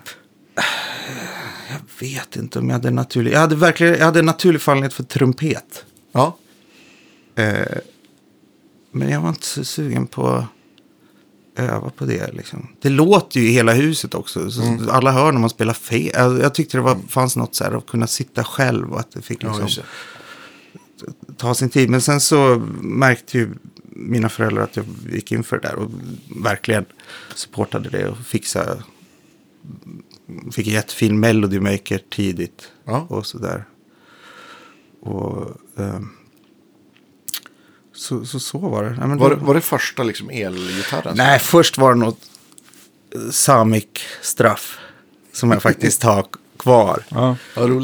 Jag 1.69 2.07
vet 2.07 2.35
inte 2.35 2.59
om 2.59 2.69
jag 2.69 2.73
hade 2.73 2.91
naturlig, 2.91 3.33
jag 3.33 3.39
hade 3.39 3.55
verkligen, 3.55 3.93
jag 3.97 4.05
hade 4.05 4.21
naturlig 4.21 4.61
fallenhet 4.61 4.93
för 4.93 5.03
trumpet. 5.03 5.85
Ja. 6.11 6.37
Eh, 7.35 7.77
men 8.91 9.09
jag 9.09 9.21
var 9.21 9.29
inte 9.29 9.45
så 9.45 9.63
sugen 9.63 10.07
på 10.07 10.27
att 10.27 10.45
öva 11.55 11.89
på 11.89 12.05
det. 12.05 12.33
Liksom. 12.33 12.67
Det 12.81 12.89
låter 12.89 13.39
ju 13.39 13.49
i 13.49 13.51
hela 13.51 13.73
huset 13.73 14.15
också. 14.15 14.51
Så 14.51 14.61
Mm. 14.61 14.89
Alla 14.89 15.11
hör 15.11 15.31
när 15.31 15.39
man 15.39 15.49
spelar 15.49 15.73
fel. 15.73 16.11
Jag, 16.13 16.39
jag 16.41 16.53
tyckte 16.53 16.77
det 16.77 16.81
var, 16.81 16.97
fanns 17.09 17.35
något 17.35 17.55
så 17.55 17.63
här 17.63 17.71
att 17.77 17.87
kunna 17.87 18.07
sitta 18.07 18.43
själv 18.43 18.91
och 18.93 18.99
att 18.99 19.11
det 19.11 19.21
fick 19.21 19.43
Ja, 19.43 19.47
liksom, 19.47 19.83
det. 19.83 19.89
Ta 21.37 21.53
sin 21.55 21.69
tid. 21.69 21.89
Men 21.89 22.01
sen 22.01 22.21
så 22.21 22.57
märkte 22.81 23.37
ju 23.37 23.49
mina 23.89 24.29
föräldrar 24.29 24.63
att 24.63 24.75
jag 24.75 24.85
gick 25.11 25.31
in 25.31 25.43
för 25.43 25.59
det 25.59 25.67
där 25.67 25.75
och 25.75 25.91
verkligen 26.43 26.85
supportade 27.35 27.89
det 27.89 28.07
och 28.09 28.17
fixade. 28.17 28.83
Fick 30.51 30.67
en 30.67 30.73
jättefin 30.73 31.19
Melody 31.19 31.59
Maker 31.59 32.01
tidigt 32.09 32.71
Ja. 32.85 33.05
och 33.09 33.25
sådär. 33.25 33.65
Och 35.01 35.57
ehm, 35.77 36.09
så, 37.93 38.25
så, 38.25 38.39
så 38.39 38.57
var 38.57 38.83
det. 38.83 38.89
Men 39.07 39.17
Var, 39.17 39.29
det- 39.29 39.35
var 39.35 39.53
det 39.53 39.61
första 39.61 40.03
liksom 40.03 40.29
elgitarren? 40.29 41.13
Nej, 41.17 41.39
först 41.39 41.77
var 41.77 41.93
det 41.93 41.99
något 41.99 42.19
eh, 43.15 43.29
Samic-straff 43.31 44.77
som 45.33 45.51
jag 45.51 45.61
faktiskt 45.69 46.03
har 46.03 46.25
kvar. 46.61 47.03
Ja. 47.09 47.35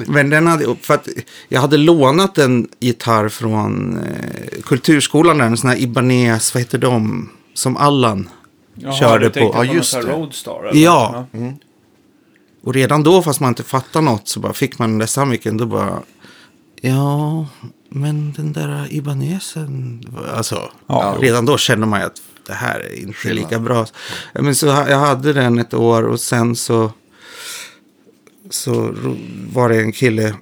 Men 0.08 0.30
den 0.30 0.48
hade, 0.48 0.76
för 0.82 0.94
att 0.94 1.08
jag 1.50 1.62
hade 1.62 1.78
lånat 1.78 2.38
en 2.38 2.68
gitarr 2.80 3.30
från 3.30 3.98
eh, 3.98 4.62
Kulturskolan, 4.64 5.38
där, 5.38 5.46
en 5.46 5.58
sån 5.58 5.70
här 5.70 5.78
Ibanez, 5.78 6.54
vad 6.54 6.62
heter 6.64 6.78
de, 6.78 7.30
som 7.54 7.78
Allan 7.78 8.30
Jaha, 8.76 8.94
körde 8.94 9.30
du 9.30 9.30
på. 9.30 9.52
Ja, 9.54 9.64
någon 9.64 9.76
just 9.76 9.94
det. 9.94 10.02
Roadstar? 10.02 10.64
eller? 10.70 10.82
Ja. 10.84 11.26
Och 12.64 12.74
redan 12.74 13.04
då, 13.04 13.22
fast 13.22 13.40
man 13.40 13.50
inte 13.50 13.64
fattade 13.64 14.06
något, 14.06 14.28
så 14.28 14.40
bara 14.40 14.54
fick 14.54 14.80
man 14.80 14.90
den 14.90 15.00
där 15.00 15.06
Samicen, 15.06 15.58
då 15.58 15.66
bara, 15.66 16.00
ja, 16.82 17.48
men 17.90 18.34
den 18.34 18.54
där 18.54 18.88
Ibanesen, 18.94 20.04
alltså, 20.36 20.72
Ja. 20.88 21.16
redan 21.20 21.46
då 21.46 21.58
kände 21.58 21.86
man 21.86 22.00
ju 22.00 22.06
att 22.06 22.22
det 22.48 22.54
här 22.54 22.80
är 22.80 23.00
inte 23.02 23.34
lika 23.34 23.60
bra. 23.60 23.86
Men 24.34 24.56
så 24.56 24.66
jag 24.66 25.00
hade 25.00 25.34
den 25.34 25.60
ett 25.60 25.74
år 25.74 26.04
och 26.04 26.20
sen 26.20 26.56
så, 26.56 26.92
så 28.50 28.94
var 29.54 29.70
det 29.70 29.82
en 29.82 29.92
kille 29.92 30.34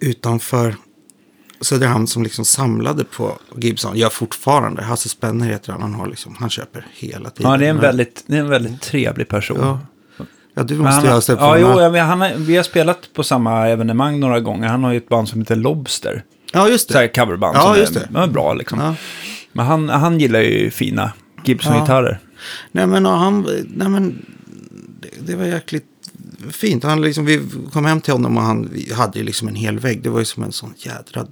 utanför 0.00 0.74
Söderhamn 1.60 2.06
som 2.06 2.22
liksom 2.22 2.44
samlade 2.44 3.04
på 3.04 3.38
Gibson. 3.56 3.96
Gör 3.96 4.08
fortfarande. 4.08 4.82
Hasse 4.82 5.08
Spenner 5.08 5.46
heter 5.46 5.72
han. 5.72 5.82
Han, 5.82 5.94
har 5.94 6.06
liksom, 6.06 6.36
han 6.40 6.50
köper 6.50 6.86
hela 6.92 7.30
tiden. 7.30 7.50
Ja, 7.52 7.56
det 7.58 7.66
är 7.66 7.70
en 7.70 7.76
Men- 7.76 7.82
väldigt, 7.82 8.24
det 8.26 8.36
är 8.36 8.40
en 8.40 8.48
väldigt 8.48 8.80
trevlig 8.82 9.28
person. 9.28 9.58
Ja. 9.60 9.80
Ja, 10.54 10.62
du 10.62 10.74
Men 10.74 10.82
måste 10.84 10.94
han, 10.94 11.04
ju 11.04 11.08
har- 11.10 11.36
ha 11.36 11.52
på 11.54 11.58
ja, 11.60 11.74
jo, 11.74 11.80
ja, 11.80 11.90
men 11.90 12.06
han 12.06 12.20
har, 12.20 12.32
vi 12.36 12.56
har 12.56 12.62
spelat 12.62 13.12
på 13.14 13.22
samma 13.22 13.68
evenemang 13.68 14.20
några 14.20 14.40
gånger. 14.40 14.68
Han 14.68 14.84
har 14.84 14.90
ju 14.92 14.96
ett 14.96 15.08
band 15.08 15.28
som 15.28 15.40
heter 15.40 15.56
Lobster. 15.56 16.24
Ja, 16.52 16.68
just 16.68 16.90
Så 16.90 16.98
här 16.98 17.02
det. 17.02 17.08
coverband 17.20 17.56
Ja, 17.56 17.62
som 17.62 17.76
just 17.80 17.96
är, 17.96 18.00
det. 18.00 18.08
de 18.10 18.16
är 18.22 18.26
bra 18.26 18.54
liksom. 18.54 18.78
Ja. 18.80 18.94
Men 19.52 19.66
han, 19.66 19.88
han 19.88 20.20
gillar 20.20 20.40
ju 20.40 20.70
fina 20.70 21.12
Gibson-gitarrer. 21.44 22.18
Nej, 22.72 22.86
men, 22.86 23.04
ja, 23.04 23.14
han, 23.16 23.46
nej, 23.68 23.88
men 23.88 24.26
det, 25.00 25.08
det 25.26 25.36
var 25.36 25.44
jäkligt 25.44 25.86
fint. 26.50 26.84
Han, 26.84 27.02
liksom, 27.02 27.24
vi 27.24 27.42
kom 27.72 27.84
hem 27.84 28.00
till 28.00 28.12
honom 28.12 28.36
och 28.36 28.42
han 28.42 28.70
hade 28.94 29.18
ju 29.18 29.24
liksom 29.24 29.48
en 29.48 29.54
hel 29.54 29.78
vägg. 29.78 30.02
Det 30.02 30.10
var 30.10 30.18
ju 30.18 30.24
som 30.24 30.42
en 30.42 30.52
sån 30.52 30.74
jädra 30.76 31.26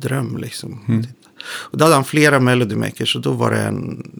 dröm 0.00 0.36
liksom. 0.36 0.84
Mm. 0.88 1.06
Och 1.44 1.78
då 1.78 1.84
hade 1.84 1.94
han 1.94 2.04
flera 2.04 2.40
Melody 2.40 2.76
Makers 2.76 3.16
och 3.16 3.22
då 3.22 3.32
var 3.32 3.50
det 3.50 3.60
en 3.60 4.10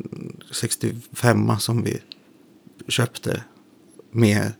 65 0.51 1.59
som 1.59 1.83
vi 1.83 1.99
köpte 2.89 3.43
med 4.13 4.53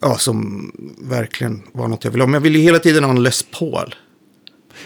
Ja, 0.00 0.16
som 0.18 0.70
verkligen 0.98 1.62
var 1.72 1.88
något 1.88 2.04
jag 2.04 2.10
ville 2.10 2.22
ha. 2.22 2.26
Men 2.26 2.34
jag 2.34 2.40
ville 2.40 2.58
ju 2.58 2.64
hela 2.64 2.78
tiden 2.78 3.04
ha 3.04 3.10
en 3.10 3.22
Les 3.22 3.42
Paul. 3.42 3.94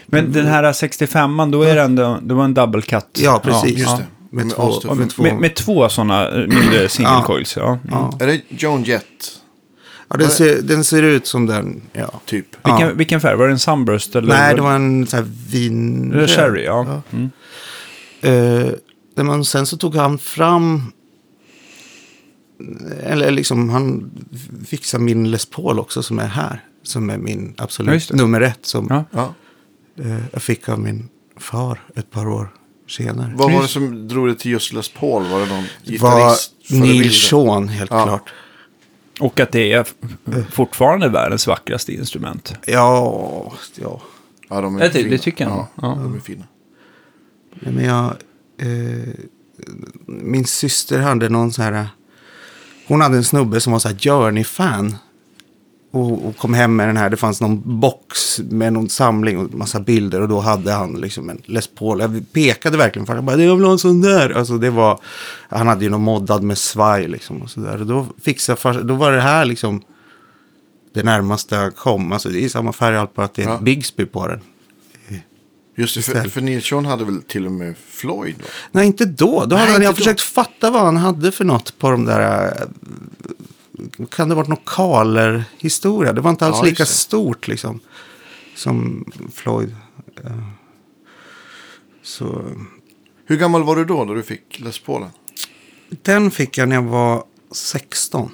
Men 0.07 0.33
den 0.33 0.47
här 0.47 0.73
65an, 0.73 1.53
då 1.53 1.63
är 1.63 1.75
det 1.75 1.83
ändå, 1.83 2.19
det 2.23 2.35
var 2.35 2.45
en 2.45 2.55
double 2.55 2.83
cut. 2.83 3.07
Ja, 3.19 3.41
precis. 3.45 3.79
just 3.79 3.97
det. 3.97 4.07
Med, 4.33 4.47
Med 4.47 4.55
två, 4.55 4.95
med, 4.95 5.11
två, 5.11 5.23
Med, 5.23 5.37
med 5.37 5.55
två 5.57 5.89
sådana 5.89 6.31
mindre 6.31 6.89
single 6.89 7.13
Ja. 7.13 7.23
coils, 7.27 7.57
ja. 7.57 7.69
Mm. 7.73 7.79
ja. 7.91 8.13
Är 8.21 8.27
det 8.27 8.41
Joan 8.49 8.83
Jett, 8.85 9.41
ja, 10.09 10.17
den, 10.17 10.31
ser, 10.31 10.63
den 10.63 10.85
ser 10.85 11.03
ut 11.03 11.27
som 11.27 11.47
den. 11.47 11.83
Ja. 11.93 12.21
typ? 12.25 12.47
Vilken, 12.67 12.89
Ja. 12.89 12.95
vilken 12.95 13.21
färg? 13.21 13.37
Var 13.37 13.47
det 13.47 13.53
en 13.53 13.59
Sunburst? 13.59 14.17
Eller 14.17 14.29
Nej, 14.29 14.55
det 14.55 14.63
var 14.63 14.75
en 14.75 15.07
sån 15.07 15.17
här 15.19 15.27
vin... 15.51 16.09
Det 16.11 16.23
är 16.23 16.27
Cherry, 16.27 16.65
ja. 16.65 17.03
Mm. 17.13 17.31
Men 19.15 19.27
man- 19.27 19.45
sen 19.45 19.67
så 19.67 19.77
tog 19.77 19.95
han 19.97 20.19
fram... 20.19 20.93
Eller 23.03 23.31
liksom, 23.31 23.71
han 23.71 24.11
fixade 24.67 25.05
min 25.05 25.31
Les 25.31 25.47
Paul 25.47 25.79
också 25.79 26.03
som 26.03 26.19
är 26.19 26.27
här. 26.27 26.65
Som 26.83 27.11
är 27.11 27.19
min 27.19 27.55
Ja, 27.57 27.65
absolut 27.65 28.13
nummer 28.13 28.41
ett. 28.41 28.67
Som 28.67 28.87
Ja. 28.91 29.05
Ja. 29.13 29.35
eh, 30.05 30.19
jag 30.33 30.43
fick 30.43 30.69
av 30.69 30.81
min 30.81 31.09
far 31.39 31.81
ett 31.97 32.11
par 32.11 32.29
år 32.29 32.49
senare. 32.91 33.33
Vad 33.37 33.53
var 33.53 33.63
det 33.63 33.69
som 33.69 34.09
drog 34.09 34.29
det 34.29 34.35
till 34.35 34.51
just 34.51 34.73
Les 34.73 34.89
Paul? 34.89 35.25
Var 35.27 35.41
det 35.41 35.47
någon 35.47 35.65
Det 35.85 35.99
var 36.03 36.11
gitarrist? 36.19 36.53
Neil 36.71 37.13
Sean, 37.15 37.69
helt 37.69 37.91
Ja. 37.91 38.05
klart. 38.05 38.33
Och 39.21 39.41
att 39.41 39.53
det 39.53 39.73
är 39.73 39.81
f- 39.81 39.95
fortfarande 40.53 41.09
världens 41.09 41.47
vackraste 41.47 41.93
instrument. 41.93 42.55
Ja, 42.67 43.53
ja. 43.75 44.01
Ja, 44.49 44.61
de 44.61 44.77
är 44.77 44.81
Det, 44.81 44.87
det, 44.89 45.03
fina. 45.05 45.19
tycker 45.19 45.45
jag. 45.45 45.53
Ja, 45.53 45.69
Ja. 45.83 45.89
de 46.03 46.15
är 46.17 46.21
fina. 46.21 46.45
Men 47.61 47.85
jag, 47.85 48.05
eh, 48.59 49.09
min 50.07 50.45
syster 50.45 50.99
hade 50.99 51.29
någon 51.29 51.53
så 51.53 51.63
här. 51.63 51.89
Hon 52.87 53.01
hade 53.01 53.17
en 53.17 53.25
snubbe 53.25 53.61
som 53.61 53.73
var 53.73 53.81
så 53.81 53.89
här 53.89 53.97
Journey-fan. 53.99 54.97
Och, 55.93 56.27
och 56.27 56.37
kom 56.37 56.55
hem 56.55 56.77
med 56.77 56.89
den 56.89 56.97
här. 56.97 57.11
Det 57.11 57.17
fanns 57.17 57.41
någon 57.41 57.81
box 57.81 58.39
med 58.39 58.73
någon 58.73 58.89
samling 58.89 59.39
och 59.39 59.55
massa 59.55 59.81
bilder. 59.81 60.21
Och 60.21 60.29
då 60.29 60.41
hade 60.41 60.73
han 60.73 60.93
liksom 61.01 61.31
en 61.31 61.43
Les 61.45 61.67
Paul. 61.67 62.01
Jag 62.01 62.25
pekade 62.33 62.77
verkligen 62.77 63.07
för 63.07 63.17
honom. 63.17 63.41
Jag 63.41 63.57
vill 63.57 63.65
ha 63.65 63.73
en 63.73 63.79
sån 63.79 64.01
där. 64.01 64.31
Alltså 64.31 64.59
det 64.59 64.71
var, 64.71 65.01
han 65.49 65.67
hade 65.67 65.85
ju 65.85 65.91
någon 65.91 66.03
moddad 66.03 66.43
med 66.43 66.59
svaj 66.59 67.09
liksom. 67.09 67.43
Och 67.43 67.51
så 67.51 67.61
där. 67.61 67.81
Och 67.81 67.87
då 67.87 68.07
fixade 68.23 68.61
far, 68.61 68.75
Då 68.75 68.95
var 68.95 69.13
det 69.13 69.21
här 69.21 69.45
liksom 69.45 69.83
det 70.95 71.03
närmaste 71.03 71.55
jag 71.55 71.77
kom. 71.77 72.13
Alltså 72.13 72.29
det 72.29 72.45
är 72.45 72.49
samma 72.49 72.73
färg 72.73 72.97
allt 72.97 73.15
bara 73.15 73.27
att 73.27 73.35
det 73.35 73.43
är 73.43 73.49
Ja. 73.49 73.59
Bigsby 73.59 74.07
på 74.07 74.27
den. 74.27 74.41
Just 75.77 75.95
det, 75.95 76.03
för, 76.03 76.29
för 76.29 76.41
Neil 76.41 76.63
Sean 76.63 76.87
hade 76.87 77.05
väl 77.05 77.23
till 77.23 77.47
och 77.47 77.53
med 77.53 77.75
Floyd? 77.89 78.35
Va? 78.39 78.45
Nej, 78.73 78.87
inte 78.87 79.05
då. 79.05 79.45
då 79.47 79.57
hade 79.57 79.57
Nej, 79.57 79.73
han, 79.73 79.83
jag 79.83 79.93
då. 79.93 79.97
försökt 79.97 80.21
fatta 80.21 80.71
vad 80.71 80.83
han 80.83 80.97
hade 80.97 81.33
för 81.33 81.45
något 81.45 81.79
på 81.79 81.91
de 81.91 82.05
där... 82.05 82.55
Kan 84.11 84.29
det 84.29 84.35
ha 84.35 84.37
varit 84.43 84.49
någon 84.49 84.65
Kahler-historia? 84.67 86.13
Det 86.13 86.21
var 86.21 86.31
inte 86.31 86.47
alls 86.47 86.57
Ja, 86.59 86.65
lika 86.65 86.87
stort 86.87 87.49
liksom. 87.49 87.81
Som 88.57 89.05
Floyd. 89.33 89.77
Eh, 90.25 90.31
Så 92.03 92.45
Hur 93.27 93.37
gammal 93.37 93.63
var 93.65 93.77
du 93.77 93.85
då, 93.85 94.05
då 94.05 94.15
du 94.15 94.23
fick 94.23 94.61
Les 94.61 94.79
Paulen? 94.79 95.11
den 96.03 96.31
fick 96.31 96.59
jag 96.59 96.69
när 96.69 96.77
jag 96.77 96.83
var 96.83 97.25
16. 97.53 98.31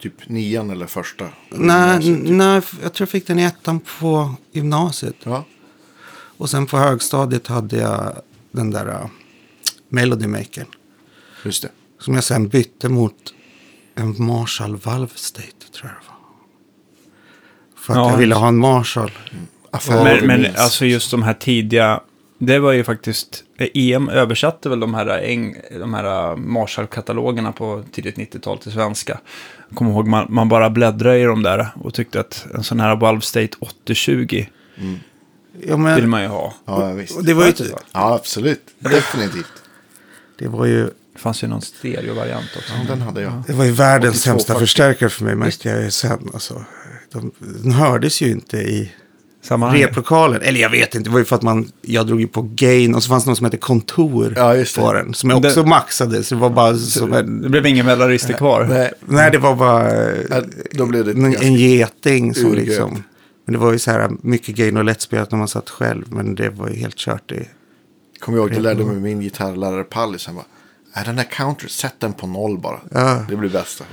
Typ 0.00 0.28
nian 0.28 0.70
eller 0.70 0.86
första? 0.86 1.28
Nej, 1.50 2.02
typ. 2.02 2.18
nej, 2.22 2.62
jag 2.82 2.92
tror 2.94 3.06
jag 3.06 3.08
fick 3.08 3.26
den 3.26 3.38
i 3.38 3.42
ettan 3.42 3.80
på 4.00 4.34
gymnasiet. 4.52 5.16
Ja, 5.22 5.44
Och 6.36 6.50
sen 6.50 6.66
på 6.66 6.78
högstadiet 6.78 7.46
hade 7.46 7.76
jag 7.76 8.20
den 8.50 8.70
där 8.70 8.88
uh, 8.88 9.06
Melody 9.88 10.26
Maker. 10.26 10.66
just 11.44 11.62
det. 11.62 11.70
Som 11.98 12.14
jag 12.14 12.24
sen 12.24 12.48
bytte 12.48 12.88
mot 12.88 13.34
en 13.94 14.14
Marshall 14.18 14.76
Valve 14.76 15.12
State, 15.14 15.46
tror 15.76 15.90
jag 15.90 15.90
det 15.90 16.08
var. 16.08 16.14
För 17.76 17.92
att 17.92 17.98
Ja, 17.98 18.10
jag 18.10 18.18
ville 18.18 18.34
ha 18.34 18.48
en 18.48 18.56
Marshall. 18.56 19.10
Affärer 19.70 20.20
Men, 20.26 20.42
men 20.42 20.56
alltså 20.56 20.84
just 20.84 21.10
de 21.10 21.22
här 21.22 21.34
tidiga, 21.34 22.00
det 22.38 22.58
var 22.58 22.72
ju 22.72 22.84
faktiskt, 22.84 23.44
EM 23.74 24.08
översatte 24.08 24.68
väl 24.68 24.80
de 24.80 24.94
här, 24.94 25.06
eng, 25.22 25.56
de 25.80 25.94
här 25.94 26.36
Marshall-katalogerna 26.36 27.52
på 27.52 27.84
tidigt 27.92 28.16
90-tal 28.16 28.58
till 28.58 28.72
svenska. 28.72 29.20
Jag 29.68 29.78
kommer 29.78 29.90
ihåg, 29.90 30.06
man, 30.08 30.26
man 30.28 30.48
bara 30.48 30.70
bläddrade 30.70 31.18
i 31.18 31.24
de 31.24 31.42
där 31.42 31.68
och 31.80 31.94
tyckte 31.94 32.20
att 32.20 32.46
en 32.54 32.64
sån 32.64 32.80
här 32.80 32.96
Valve 32.96 33.20
State 33.22 33.56
8020 33.60 34.46
Ja, 35.66 35.76
men, 35.76 35.94
vill 35.96 36.06
man 36.06 36.22
ju 36.22 36.28
ha. 36.28 36.54
Ja, 36.64 36.92
visst. 36.92 37.16
och 37.16 37.24
det 37.24 37.34
var 37.34 37.46
ju, 37.46 37.52
Ja, 37.92 38.14
absolut. 38.14 38.60
Definitivt. 38.78 39.52
det 40.38 40.48
var 40.48 40.66
ju, 40.66 40.90
Det 41.14 41.20
fanns 41.20 41.44
ju 41.44 41.48
någon 41.48 41.62
stereovariant 41.62 42.46
också. 42.56 42.72
Ja, 42.72 42.84
den 42.88 43.00
hade 43.02 43.20
jag. 43.22 43.42
det 43.46 43.52
var 43.52 43.64
ju 43.64 43.70
världens 43.70 44.14
82 44.16 44.30
sämsta 44.30 44.58
förstärkare 44.58 45.08
för 45.10 45.24
mig, 45.24 45.34
märkte 45.34 45.68
jag 45.68 45.82
ju 45.82 45.90
sen. 45.90 46.30
Alltså, 46.34 46.64
de, 47.12 47.30
den 47.62 47.72
hördes 47.72 48.22
ju 48.22 48.30
inte 48.30 48.56
i 48.56 48.92
Sammanhanget. 49.42 49.88
replokalen. 49.88 50.42
Eller 50.42 50.60
jag 50.60 50.70
vet 50.70 50.94
inte, 50.94 51.08
det 51.08 51.12
var 51.12 51.18
ju 51.18 51.24
för 51.24 51.36
att 51.36 51.42
man, 51.42 51.72
jag 51.82 52.06
drog 52.06 52.20
ju 52.20 52.26
på 52.26 52.42
gain 52.42 52.94
och 52.94 53.02
så 53.02 53.08
fanns 53.08 53.24
det 53.24 53.30
något 53.30 53.38
som 53.38 53.44
hette 53.44 53.56
kontor 53.56 54.32
Ja, 54.36 54.54
på 54.76 54.92
den. 54.92 55.14
Som 55.14 55.30
jag 55.30 55.44
också 55.44 55.62
Det- 55.62 55.68
maxade, 55.68 56.22
så 56.24 56.34
det 56.34 56.40
var 56.40 56.50
bara 56.50 56.76
som 56.76 57.12
en, 57.12 57.42
Det 57.42 57.48
blev 57.48 57.66
inga 57.66 57.84
mellarister 57.84 58.34
kvar. 58.34 58.64
Nej, 58.64 58.92
Nej, 59.06 59.30
det 59.30 59.38
var 59.38 59.54
bara 59.54 59.92
Ja, 60.30 60.42
då 60.72 60.86
blev 60.86 61.04
det 61.04 61.10
en, 61.10 61.24
en 61.36 61.54
geting 61.54 62.34
som 62.34 62.46
urgröpt. 62.46 62.66
liksom. 62.68 63.02
Men 63.46 63.52
det 63.52 63.58
var 63.58 63.72
ju 63.72 63.78
så 63.78 63.90
här 63.90 64.10
mycket 64.22 64.56
gain 64.56 64.76
och 64.76 64.84
lättspelat 64.84 65.30
när 65.30 65.38
man 65.38 65.48
satt 65.48 65.70
själv. 65.70 66.04
Men 66.08 66.34
det 66.34 66.50
var 66.50 66.68
ju 66.68 66.74
helt 66.76 66.96
kört 66.96 67.32
i. 67.32 67.48
Kommer 68.20 68.38
jag 68.38 68.46
ihåg, 68.46 68.56
det 68.56 68.60
lärde 68.62 68.84
mig 68.84 68.96
min 68.96 69.20
gitarrlärare 69.20 69.84
Pallis. 69.84 70.26
Han 70.26 70.34
bara, 70.34 70.44
är 70.96 71.04
den 71.04 71.16
där 71.16 71.24
counter, 71.24 71.68
sätt 71.68 71.94
den 71.98 72.12
på 72.12 72.26
noll 72.26 72.58
bara. 72.58 72.80
Ja. 72.90 73.26
Det 73.28 73.36
blir 73.36 73.50
bästa. 73.50 73.84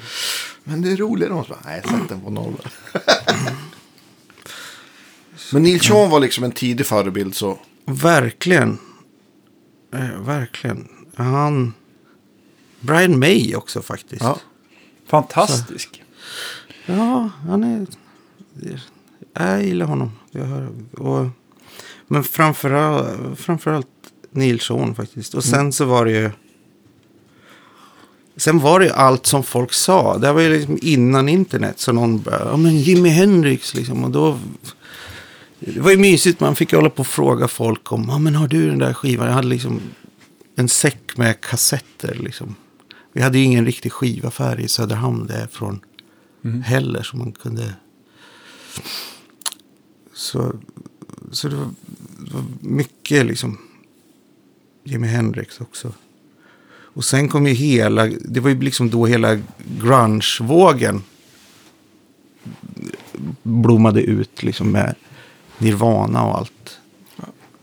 Men 0.64 0.82
det 0.82 0.92
är 0.92 0.98
roligare 0.98 1.34
om 1.34 1.44
nej, 1.66 1.82
sätt 1.82 2.10
den 2.10 2.22
på 2.22 2.30
noll 2.30 2.54
bara. 2.54 3.02
Men 5.54 5.64
Neil 5.64 5.82
Sean 5.82 6.10
var 6.10 6.20
liksom 6.20 6.44
en 6.44 6.52
tidig 6.52 6.86
förebild 6.86 7.36
så. 7.36 7.60
Verkligen. 7.86 8.78
Eh, 9.94 10.22
verkligen. 10.22 10.88
Han. 11.16 11.74
Brian 12.80 13.20
May 13.20 13.56
också 13.56 13.82
faktiskt. 13.82 14.22
Ja. 14.24 14.40
Fantastisk. 15.08 16.04
Ja, 16.86 17.30
han 17.48 17.64
är. 17.64 17.88
jag 19.34 19.64
gillar 19.64 19.86
honom. 19.86 20.12
Jag 20.32 20.46
hör, 20.46 20.70
och, 20.98 21.28
men 22.08 22.24
framförallt, 22.24 23.40
framförallt 23.40 23.88
Neil 24.32 24.60
Sean 24.60 24.96
faktiskt. 24.96 25.34
Och 25.34 25.44
sen 25.44 25.74
så 25.74 25.86
var 25.86 26.06
det 26.06 26.12
ju... 26.12 26.32
Sen 28.42 28.60
var 28.60 28.80
det 28.80 28.86
ju 28.86 28.92
allt 28.92 29.26
som 29.26 29.44
folk 29.44 29.74
sa. 29.74 30.18
Det 30.18 30.34
var 30.34 30.42
ju 30.42 30.58
liksom 30.58 30.78
innan 30.82 31.30
internet. 31.30 31.80
Så 31.80 31.92
någon 31.92 32.22
bara, 32.22 32.40
ja 32.40 32.58
men 32.58 32.78
Jimi 32.78 33.10
Hendrix 33.10 33.74
liksom. 33.76 34.04
Och 34.04 34.12
då... 34.12 34.40
Det 35.60 35.80
var 35.80 35.92
ju 35.92 35.98
mysigt. 35.98 36.40
Man 36.40 36.56
fick 36.56 36.74
hålla 36.74 36.90
på 36.90 37.00
och 37.00 37.08
fråga 37.08 37.48
folk 37.48 37.92
om, 37.92 38.06
ja 38.10 38.20
men 38.20 38.36
har 38.36 38.48
du 38.48 38.70
den 38.70 38.80
där 38.80 38.94
skivan? 38.94 39.28
Jag 39.28 39.34
hade 39.34 39.48
liksom 39.48 39.82
en 40.56 40.70
säck 40.70 41.18
med 41.18 41.42
kassetter 41.42 42.16
liksom. 42.16 42.56
Vi 43.14 43.22
hade 43.22 43.38
ju 43.38 43.44
ingen 43.44 43.66
riktig 43.66 43.92
skivaffär 43.92 44.60
i 44.60 44.68
Söderhamn 44.68 45.28
därifrån 45.28 45.80
heller. 46.66 47.04
Så 47.04 47.18
man 47.18 47.32
kunde... 47.32 47.74
Så, 50.14 50.54
så 51.32 51.48
det, 51.48 51.56
var, 51.56 51.70
det 52.20 52.34
var 52.34 52.44
mycket 52.60 53.26
liksom 53.26 53.58
Jimi 54.84 55.08
Hendrix 55.08 55.62
också. 55.62 55.94
Och 56.94 57.06
sen 57.06 57.30
kom 57.30 57.48
ju 57.48 57.54
hela, 57.54 58.06
det 58.06 58.40
var 58.40 58.50
ju 58.50 58.62
liksom 58.62 58.90
då 58.90 59.06
hela 59.06 59.40
grunge-vågen 59.80 61.04
blommade 63.44 64.02
ut 64.02 64.44
liksom 64.44 64.72
med 64.72 64.96
Nirvana 65.58 66.24
och 66.24 66.38
allt. 66.38 66.80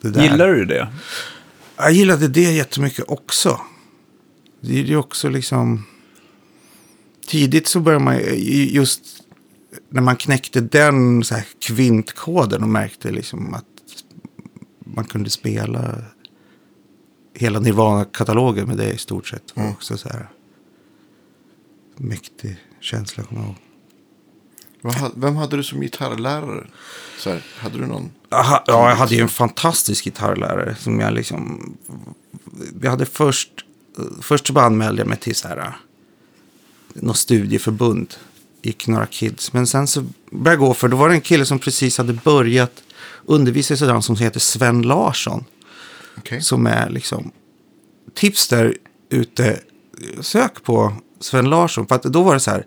Det 0.00 0.10
där. 0.10 0.22
Gillar 0.22 0.48
du 0.48 0.64
det? 0.64 0.88
Jag 1.76 1.92
gillade 1.92 2.28
det 2.28 2.52
jättemycket 2.52 3.04
också. 3.08 3.60
Det 4.60 4.80
är 4.80 4.84
ju 4.84 4.96
också 4.96 5.28
liksom... 5.28 5.84
Tidigt 7.26 7.66
så 7.66 7.80
började 7.80 8.04
man 8.04 8.18
ju- 8.18 8.68
just 8.70 9.02
när 9.88 10.02
man 10.02 10.16
knäckte 10.16 10.60
den 10.60 11.24
så 11.24 11.34
här 11.34 11.44
kvintkoden 11.60 12.62
och 12.62 12.68
märkte 12.68 13.10
liksom 13.10 13.54
att 13.54 13.64
man 14.84 15.04
kunde 15.04 15.30
spela 15.30 15.94
hela 17.38 17.60
Nirvana-katalogen 17.60 18.68
med 18.68 18.76
det 18.76 18.92
i 18.92 18.98
stort 18.98 19.26
sett. 19.26 19.42
var 19.54 19.70
också 19.70 19.96
så 19.96 20.08
här 20.08 20.28
mäktig 21.96 22.56
känsla. 22.80 23.22
kommer 23.22 23.40
jag 23.40 23.48
ihåg. 23.48 25.12
Vem 25.14 25.36
hade 25.36 25.56
du 25.56 25.62
som 25.62 25.80
gitarrlärare? 25.80 26.66
Så 27.18 27.30
här, 27.30 27.42
hade 27.58 27.78
du 27.78 27.86
någon? 27.86 28.10
Aha, 28.30 28.64
ja, 28.66 28.88
jag 28.88 28.96
hade 28.96 29.14
ju 29.14 29.20
en 29.20 29.28
fantastisk 29.28 30.04
gitarrlärare 30.04 30.76
som 30.76 31.00
jag 31.00 31.14
liksom... 31.14 31.76
Vi 32.74 32.88
hade 32.88 33.06
först... 33.06 33.50
Först 34.20 34.46
så 34.46 34.52
bara 34.52 34.64
anmälde 34.64 35.00
jag 35.00 35.08
mig 35.08 35.18
till 35.18 35.34
så 35.34 35.48
här... 35.48 35.76
Något 36.94 37.16
studieförbund. 37.16 38.14
Gick 38.62 38.86
några 38.86 39.06
kids. 39.06 39.52
Men 39.52 39.66
sen 39.66 39.86
så 39.86 40.04
började 40.30 40.50
jag 40.50 40.58
gå 40.58 40.74
för... 40.74 40.88
Då 40.88 40.96
var 40.96 41.08
det 41.08 41.14
en 41.14 41.20
kille 41.20 41.46
som 41.46 41.58
precis 41.58 41.98
hade 41.98 42.12
börjat 42.12 42.82
undervisa 43.26 43.74
i 43.74 43.76
sådär 43.76 44.00
som 44.00 44.16
heter 44.16 44.40
Sven 44.40 44.82
Larsson. 44.82 45.44
Okej. 46.18 46.42
Som 46.42 46.66
är 46.66 46.90
liksom... 46.90 47.30
Tips 48.14 48.48
där 48.48 48.76
ute. 49.10 49.60
Sök 50.20 50.62
på 50.62 50.92
Sven 51.20 51.50
Larsson. 51.50 51.86
För 51.86 51.94
att 51.94 52.02
då 52.02 52.22
var 52.22 52.34
det 52.34 52.40
så 52.40 52.50
här... 52.50 52.66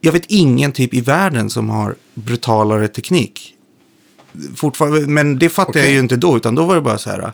Jag 0.00 0.12
vet 0.12 0.26
ingen 0.28 0.72
typ 0.72 0.94
i 0.94 1.00
världen 1.00 1.50
som 1.50 1.70
har 1.70 1.94
brutalare 2.14 2.88
teknik. 2.88 3.56
Fortfarande, 4.56 5.00
men 5.00 5.38
det 5.38 5.48
fattade 5.48 5.78
jag 5.78 5.84
Okej. 5.84 5.94
ju 5.94 6.00
inte 6.00 6.16
då. 6.16 6.36
Utan 6.36 6.54
då 6.54 6.64
var 6.64 6.74
det 6.74 6.80
bara 6.80 6.98
så 6.98 7.10
här. 7.10 7.32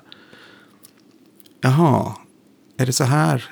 Jaha, 1.61 2.13
är 2.77 2.87
det 2.87 2.93
så 2.93 3.05
här? 3.05 3.45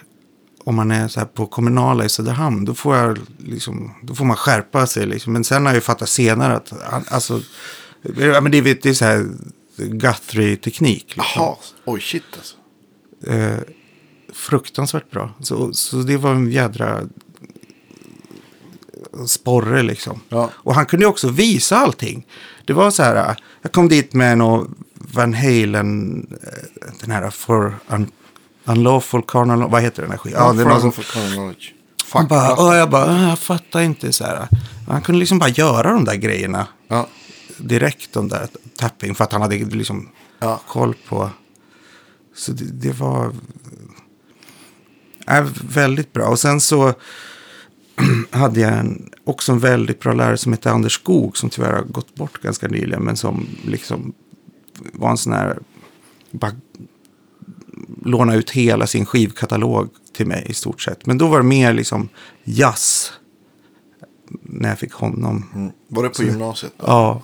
Om 0.64 0.75
man 0.75 0.90
är 0.90 1.08
så 1.08 1.20
här 1.20 1.26
på 1.26 1.47
kommunala 1.47 2.04
i 2.04 2.08
Söderhamn. 2.08 2.64
Då 2.64 2.75
får, 2.75 2.97
jag 2.97 3.18
liksom, 3.38 3.94
då 4.02 4.14
får 4.14 4.25
man 4.25 4.37
skärpa 4.37 4.87
sig. 4.87 5.06
Liksom. 5.06 5.32
Men 5.32 5.44
sen 5.44 5.62
har 5.62 5.73
jag 5.73 5.76
ju 5.76 5.80
fattat 5.80 6.08
senare 6.08 6.56
att... 6.56 6.73
Alltså, 7.12 7.40
men 8.42 8.50
det, 8.50 8.61
det 8.61 8.87
är 8.87 8.94
så 8.94 9.04
här 9.04 9.26
Guthrie-teknik. 9.78 11.04
Liksom 11.16 11.42
Jaha, 11.42 11.56
oj 11.85 12.00
shit 12.00 12.23
alltså. 12.37 12.56
eh, 13.32 13.58
fruktansvärt 14.32 15.11
bra. 15.11 15.30
Så, 15.40 15.73
så 15.73 15.97
det 15.97 16.16
var 16.16 16.30
en 16.35 16.50
jädra 16.50 17.00
sporre 19.26 19.82
liksom. 19.82 20.21
Ja. 20.28 20.50
Och 20.54 20.75
han 20.75 20.86
kunde 20.86 21.06
också 21.06 21.28
visa 21.28 21.76
allting. 21.76 22.26
Det 22.64 22.73
var 22.73 22.91
så 22.91 23.02
här, 23.02 23.36
jag 23.62 23.73
kom 23.73 23.88
dit 23.88 24.12
med 24.12 24.38
någon 24.38 24.75
Van 24.95 25.34
Halen, 25.34 26.26
eh, 26.43 26.93
den 27.00 27.10
här 27.10 27.30
For 27.30 27.78
un, 27.88 28.10
Unlawful 28.64 29.23
Carnal, 29.26 29.71
vad 29.71 29.82
heter 29.82 30.02
den 30.02 30.10
här 30.10 30.19
skivan? 30.19 30.41
Ja, 30.43 30.47
Ja, 30.49 30.52
det 30.52 30.62
är 30.62 30.67
någon 30.67 30.80
som, 30.80 30.93
för 30.93 31.02
Fuck. 32.04 32.28
bara, 32.28 32.54
och 32.56 32.75
jag 32.76 32.91
bara, 32.91 33.04
"Ah, 33.04 33.28
jag 33.28 33.38
fattar 33.38 33.80
inte 33.80 34.12
så 34.12 34.25
här. 34.25 34.49
Han 34.88 35.02
kunde 35.02 35.19
liksom 35.19 35.38
bara 35.38 35.50
göra 35.50 35.93
de 35.93 36.04
där 36.04 36.14
grejerna 36.14 36.67
Ja. 36.88 37.06
Direkt, 37.58 38.12
de 38.12 38.28
där 38.28 38.49
tapping, 38.76 39.14
för 39.14 39.25
att 39.25 39.32
han 39.32 39.42
hade 39.42 39.56
liksom 39.56 40.08
Ja. 40.38 40.60
koll 40.68 40.94
på. 41.08 41.30
Så 42.34 42.52
det, 42.52 42.64
det 42.64 42.92
var 42.92 43.32
är 45.26 45.47
väldigt 45.75 46.12
bra. 46.12 46.28
Och 46.28 46.38
sen 46.38 46.60
så 46.60 46.94
hade 48.30 48.60
jag 48.60 48.73
en, 48.78 49.10
också 49.25 49.52
en 49.52 49.58
väldigt 49.58 50.00
bra 50.00 50.12
lärare 50.12 50.36
som 50.36 50.52
hette 50.52 50.71
Anders 50.71 50.92
Skog 50.94 51.36
som 51.36 51.50
tyvärr 51.50 51.73
har 51.73 51.82
gått 51.82 52.14
bort 52.14 52.42
ganska 52.42 52.68
nyligen. 52.68 53.02
Men 53.02 53.16
som 53.16 53.47
liksom 53.64 54.12
var 54.92 55.10
en 55.10 55.16
sån 55.16 55.32
här, 55.32 55.58
bara 56.30 56.52
låna 58.04 58.34
ut 58.34 58.50
hela 58.50 58.86
sin 58.86 59.06
skivkatalog 59.06 59.88
till 60.12 60.26
mig 60.26 60.47
i 60.49 60.54
stort 60.54 60.80
sett. 60.80 61.06
Men 61.06 61.18
då 61.18 61.26
var 61.28 61.38
det 61.38 61.44
mer 61.47 61.73
liksom 61.73 62.08
jazz 62.44 63.12
när 64.42 64.68
jag 64.68 64.78
fick 64.78 64.92
honom. 64.92 65.44
Mm. 65.54 65.73
Var 65.88 66.02
det 66.02 66.08
på 66.08 66.23
gymnasiet? 66.23 66.73
Ja, 66.78 67.23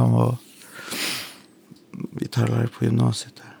han 0.00 0.12
var 0.12 0.36
gitarrlärare 2.12 2.68
på 2.68 2.84
gymnasiet. 2.84 3.36
Där. 3.36 3.56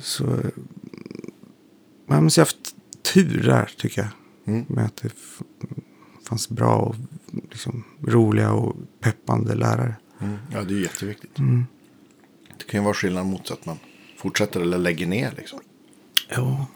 Så, 0.00 0.24
jag 2.06 2.14
har 2.14 2.40
haft 2.40 2.74
tur 3.02 3.42
där 3.42 3.70
tycker 3.76 4.00
jag. 4.02 4.10
Mm. 4.54 4.64
Med 4.68 4.84
att 4.84 4.96
det 4.96 5.12
fanns 6.28 6.48
bra 6.48 6.76
och 6.76 6.96
liksom, 7.50 7.84
roliga 8.00 8.52
och 8.52 8.76
peppande 9.00 9.54
lärare. 9.54 9.94
Mm. 10.20 10.38
Ja, 10.52 10.62
det 10.62 10.74
är 10.74 10.80
jätteviktigt. 10.80 11.38
Mm. 11.38 11.66
Det 12.58 12.64
kan 12.64 12.80
ju 12.80 12.84
vara 12.84 12.94
skillnad 12.94 13.26
mot 13.26 13.50
att 13.50 13.66
man 13.66 13.78
fortsätter 14.16 14.60
eller 14.60 14.78
lägger 14.78 15.06
ner 15.06 15.32
liksom. 15.36 15.60
Ja, 16.28 16.66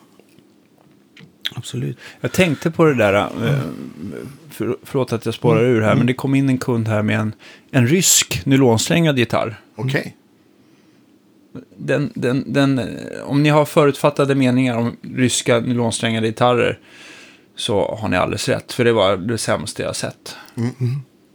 absolut. 1.55 1.99
Jag 2.21 2.33
tänkte 2.33 2.71
på 2.71 2.85
det 2.85 2.95
där, 2.95 3.15
eh, 3.15 3.61
för, 4.51 4.77
förlåt 4.83 5.13
att 5.13 5.25
jag 5.25 5.35
spårar 5.35 5.65
ur 5.65 5.81
här, 5.83 5.95
men 5.95 6.07
det 6.07 6.15
kom 6.15 6.35
in 6.35 6.49
en 6.49 6.59
kund 6.59 6.89
här 6.89 7.03
med 7.03 7.21
en, 7.21 7.35
en 7.71 7.87
rysk 7.87 8.43
nylonsträngad 8.47 9.19
gitarr. 9.19 9.61
Okej. 9.77 10.17
Den, 11.77 12.13
den, 12.15 12.53
den, 12.53 12.79
eh, 12.79 12.87
om 13.25 13.43
ni 13.43 13.49
har 13.49 13.65
förutfattade 13.65 14.35
meningar 14.35 14.77
om 14.77 14.97
ryska 15.03 15.61
nylonsträngade 15.61 16.27
gitarrer 16.27 16.79
så 17.57 17.97
har 18.01 18.09
ni 18.09 18.17
alldeles 18.17 18.49
rätt, 18.49 18.73
för 18.73 18.85
det 18.85 18.93
var 18.93 19.17
det 19.17 19.39
sämsta 19.39 19.83
jag 19.83 19.97
sett. 19.97 20.37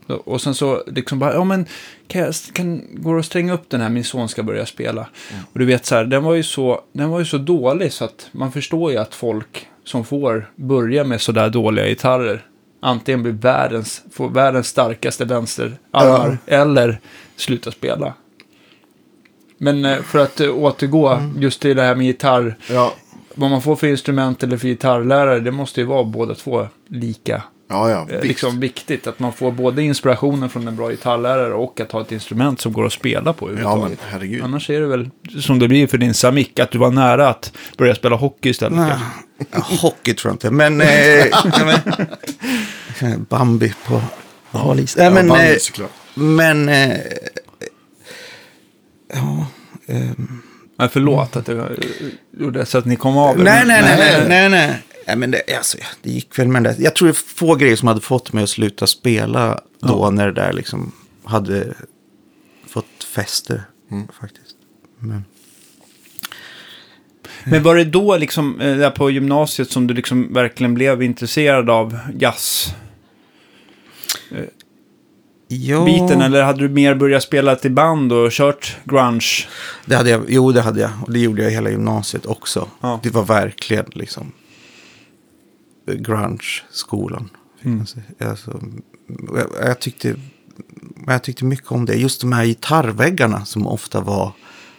Och 0.07 0.41
sen 0.41 0.55
så 0.55 0.83
liksom 0.87 1.19
bara, 1.19 1.33
ja 1.33 1.43
men 1.43 1.65
kan 2.07 2.21
jag, 2.21 2.33
kan, 2.53 2.81
går 2.93 3.13
det 3.13 3.19
att 3.19 3.25
stränga 3.25 3.53
upp 3.53 3.69
den 3.69 3.81
här, 3.81 3.89
min 3.89 4.03
son 4.03 4.29
ska 4.29 4.43
börja 4.43 4.65
spela. 4.65 5.07
Och 5.53 5.59
du 5.59 5.65
vet 5.65 5.85
så 5.85 5.95
här, 5.95 6.05
den 6.05 6.23
var, 6.23 6.33
ju 6.33 6.43
så, 6.43 6.81
den 6.93 7.09
var 7.09 7.19
ju 7.19 7.25
så 7.25 7.37
dålig 7.37 7.93
så 7.93 8.05
att 8.05 8.27
man 8.31 8.51
förstår 8.51 8.91
ju 8.91 8.97
att 8.97 9.15
folk 9.15 9.67
som 9.83 10.05
får 10.05 10.49
börja 10.55 11.03
med 11.03 11.21
sådär 11.21 11.49
dåliga 11.49 11.87
gitarrer 11.87 12.45
antingen 12.79 13.23
blir 13.23 13.33
världens, 13.33 14.03
får 14.11 14.29
världens 14.29 14.67
starkaste 14.67 15.25
vänsterarmar 15.25 16.37
eller 16.45 16.99
slutar 17.35 17.71
spela. 17.71 18.13
Men 19.57 19.85
eh, 19.85 20.01
för 20.01 20.19
att 20.19 20.39
eh, 20.39 20.49
återgå 20.57 21.21
just 21.37 21.61
till 21.61 21.75
det 21.75 21.81
här 21.83 21.95
med 21.95 22.05
gitarr, 22.05 22.55
Ja. 22.69 22.93
vad 23.35 23.49
man 23.49 23.61
får 23.61 23.75
för 23.75 23.87
instrument 23.87 24.43
eller 24.43 24.57
för 24.57 24.67
gitarrlärare, 24.67 25.39
det 25.39 25.51
måste 25.51 25.81
ju 25.81 25.87
vara 25.87 26.03
båda 26.03 26.35
två 26.35 26.67
lika 26.87 27.43
Ja, 27.67 27.89
ja. 27.89 27.99
eh, 28.01 28.05
Visst. 28.07 28.23
liksom 28.23 28.59
viktigt. 28.59 29.07
Att 29.07 29.19
man 29.19 29.33
får 29.33 29.51
både 29.51 29.83
inspirationen 29.83 30.49
från 30.49 30.67
en 30.67 30.75
bra 30.75 30.89
gitarrlärare 30.89 31.53
och 31.53 31.79
att 31.79 31.91
ha 31.91 32.01
ett 32.01 32.11
instrument 32.11 32.61
som 32.61 32.73
går 32.73 32.85
att 32.85 32.93
spela 32.93 33.33
på 33.33 33.49
ja, 33.61 33.75
men 33.75 33.97
herregud. 34.07 34.43
Annars 34.43 34.69
är 34.69 34.81
det 34.81 34.87
väl 34.87 35.09
som 35.41 35.59
det 35.59 35.67
blir 35.67 35.87
för 35.87 35.97
din 35.97 36.13
Samik, 36.13 36.59
att 36.59 36.71
du 36.71 36.77
var 36.77 36.91
nära 36.91 37.29
att 37.29 37.51
börja 37.77 37.95
spela 37.95 38.15
hockey 38.15 38.49
istället. 38.49 38.77
Nej, 38.77 38.93
hockey 39.81 40.13
tror 40.13 40.29
jag 40.29 40.35
inte, 40.35 40.51
men... 40.51 40.81
Eh, 40.81 41.25
men 43.01 43.23
Bambi 43.29 43.73
på 43.87 44.01
hal 44.51 44.79
is. 44.79 44.95
Nej, 44.97 45.05
Ja, 45.05 45.11
men, 45.11 45.27
bandet 45.27 45.51
eh, 45.51 45.57
såklart. 45.59 45.91
men 46.13 46.69
eh, 46.69 46.97
ja, 49.13 49.45
ehm, 49.87 50.41
Nej, 50.79 50.89
förlåt 50.91 51.35
att 51.35 51.47
jag 51.47 51.57
eh, 51.57 51.65
gjorde 52.39 52.65
så 52.65 52.77
att 52.77 52.85
ni 52.85 52.95
kom 52.95 53.17
av 53.17 53.39
er, 53.39 53.43
nej, 53.43 53.65
men- 53.65 53.83
nej, 53.83 53.95
nej, 53.97 54.25
nej, 54.27 54.49
nej, 54.49 54.49
nej. 54.49 54.81
Nej 55.05 55.15
men 55.15 55.31
det, 55.31 55.55
alltså, 55.57 55.77
det 56.01 56.09
gick 56.09 56.39
väl 56.39 56.47
med 56.47 56.63
det. 56.63 56.75
Jag 56.79 56.95
tror 56.95 57.07
det 57.07 57.11
är 57.11 57.35
få 57.35 57.55
grejer 57.55 57.75
som 57.75 57.87
hade 57.87 58.01
fått 58.01 58.33
mig 58.33 58.43
att 58.43 58.49
sluta 58.49 58.87
spela 58.87 59.61
då 59.79 60.09
när 60.09 60.25
det 60.25 60.33
där 60.33 60.53
liksom 60.53 60.91
hade 61.23 61.73
fått 62.67 63.03
fäste 63.15 63.63
faktiskt. 64.19 64.55
Men, 64.99 65.25
Men 67.43 67.63
var 67.63 67.75
det 67.75 67.83
då 67.83 68.17
liksom, 68.17 68.61
eh, 68.61 68.77
där 68.77 68.89
på 68.89 69.11
gymnasiet 69.11 69.71
som 69.71 69.87
du 69.87 69.93
liksom 69.93 70.33
verkligen 70.33 70.73
blev 70.73 71.03
intresserad 71.03 71.69
av 71.69 71.97
jazz? 72.19 72.75
Ja, 75.47 75.85
biten 75.85 76.21
eller 76.21 76.43
hade 76.43 76.59
du 76.59 76.69
mer 76.69 76.95
börjat 76.95 77.23
spela 77.23 77.55
till 77.55 77.71
band 77.71 78.13
och 78.13 78.31
kört 78.31 78.77
grunge? 78.83 79.47
det 79.85 79.95
hade 79.95 80.09
jag, 80.09 80.25
jo 80.27 80.51
det 80.51 80.61
hade 80.61 80.81
jag. 80.81 80.91
Och 81.01 81.13
det 81.13 81.19
gjorde 81.19 81.43
jag 81.43 81.51
hela 81.51 81.69
gymnasiet 81.69 82.25
också. 82.25 82.67
Ja. 82.81 82.99
Det 83.03 83.09
var 83.09 83.23
verkligen 83.23 83.85
liksom 83.93 84.31
grunge-skolan. 85.85 87.29
Mm. 87.61 87.79
Alltså, 88.19 88.61
jag, 89.33 89.47
jag, 89.61 89.79
tyckte, 89.79 90.15
jag 91.07 91.23
tyckte 91.23 91.45
mycket 91.45 91.71
om 91.71 91.85
det. 91.85 91.95
Just 91.95 92.21
de 92.21 92.31
här 92.31 92.45
gitarrväggarna 92.45 93.45
som 93.45 93.67
ofta 93.67 94.01
var 94.01 94.31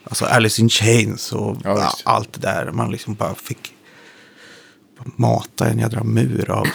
alltså 0.05 0.25
Alice 0.25 0.62
in 0.62 0.69
Chains 0.69 1.33
och 1.33 1.57
Ja, 1.64 1.92
allt 2.05 2.33
det 2.33 2.40
där. 2.40 2.73
Man 2.73 2.90
liksom 2.90 3.14
bara 3.14 3.35
fick 3.35 3.75
mata 5.16 5.69
en 5.69 5.79
jädra 5.79 6.05
mur 6.05 6.51
av. 6.51 6.66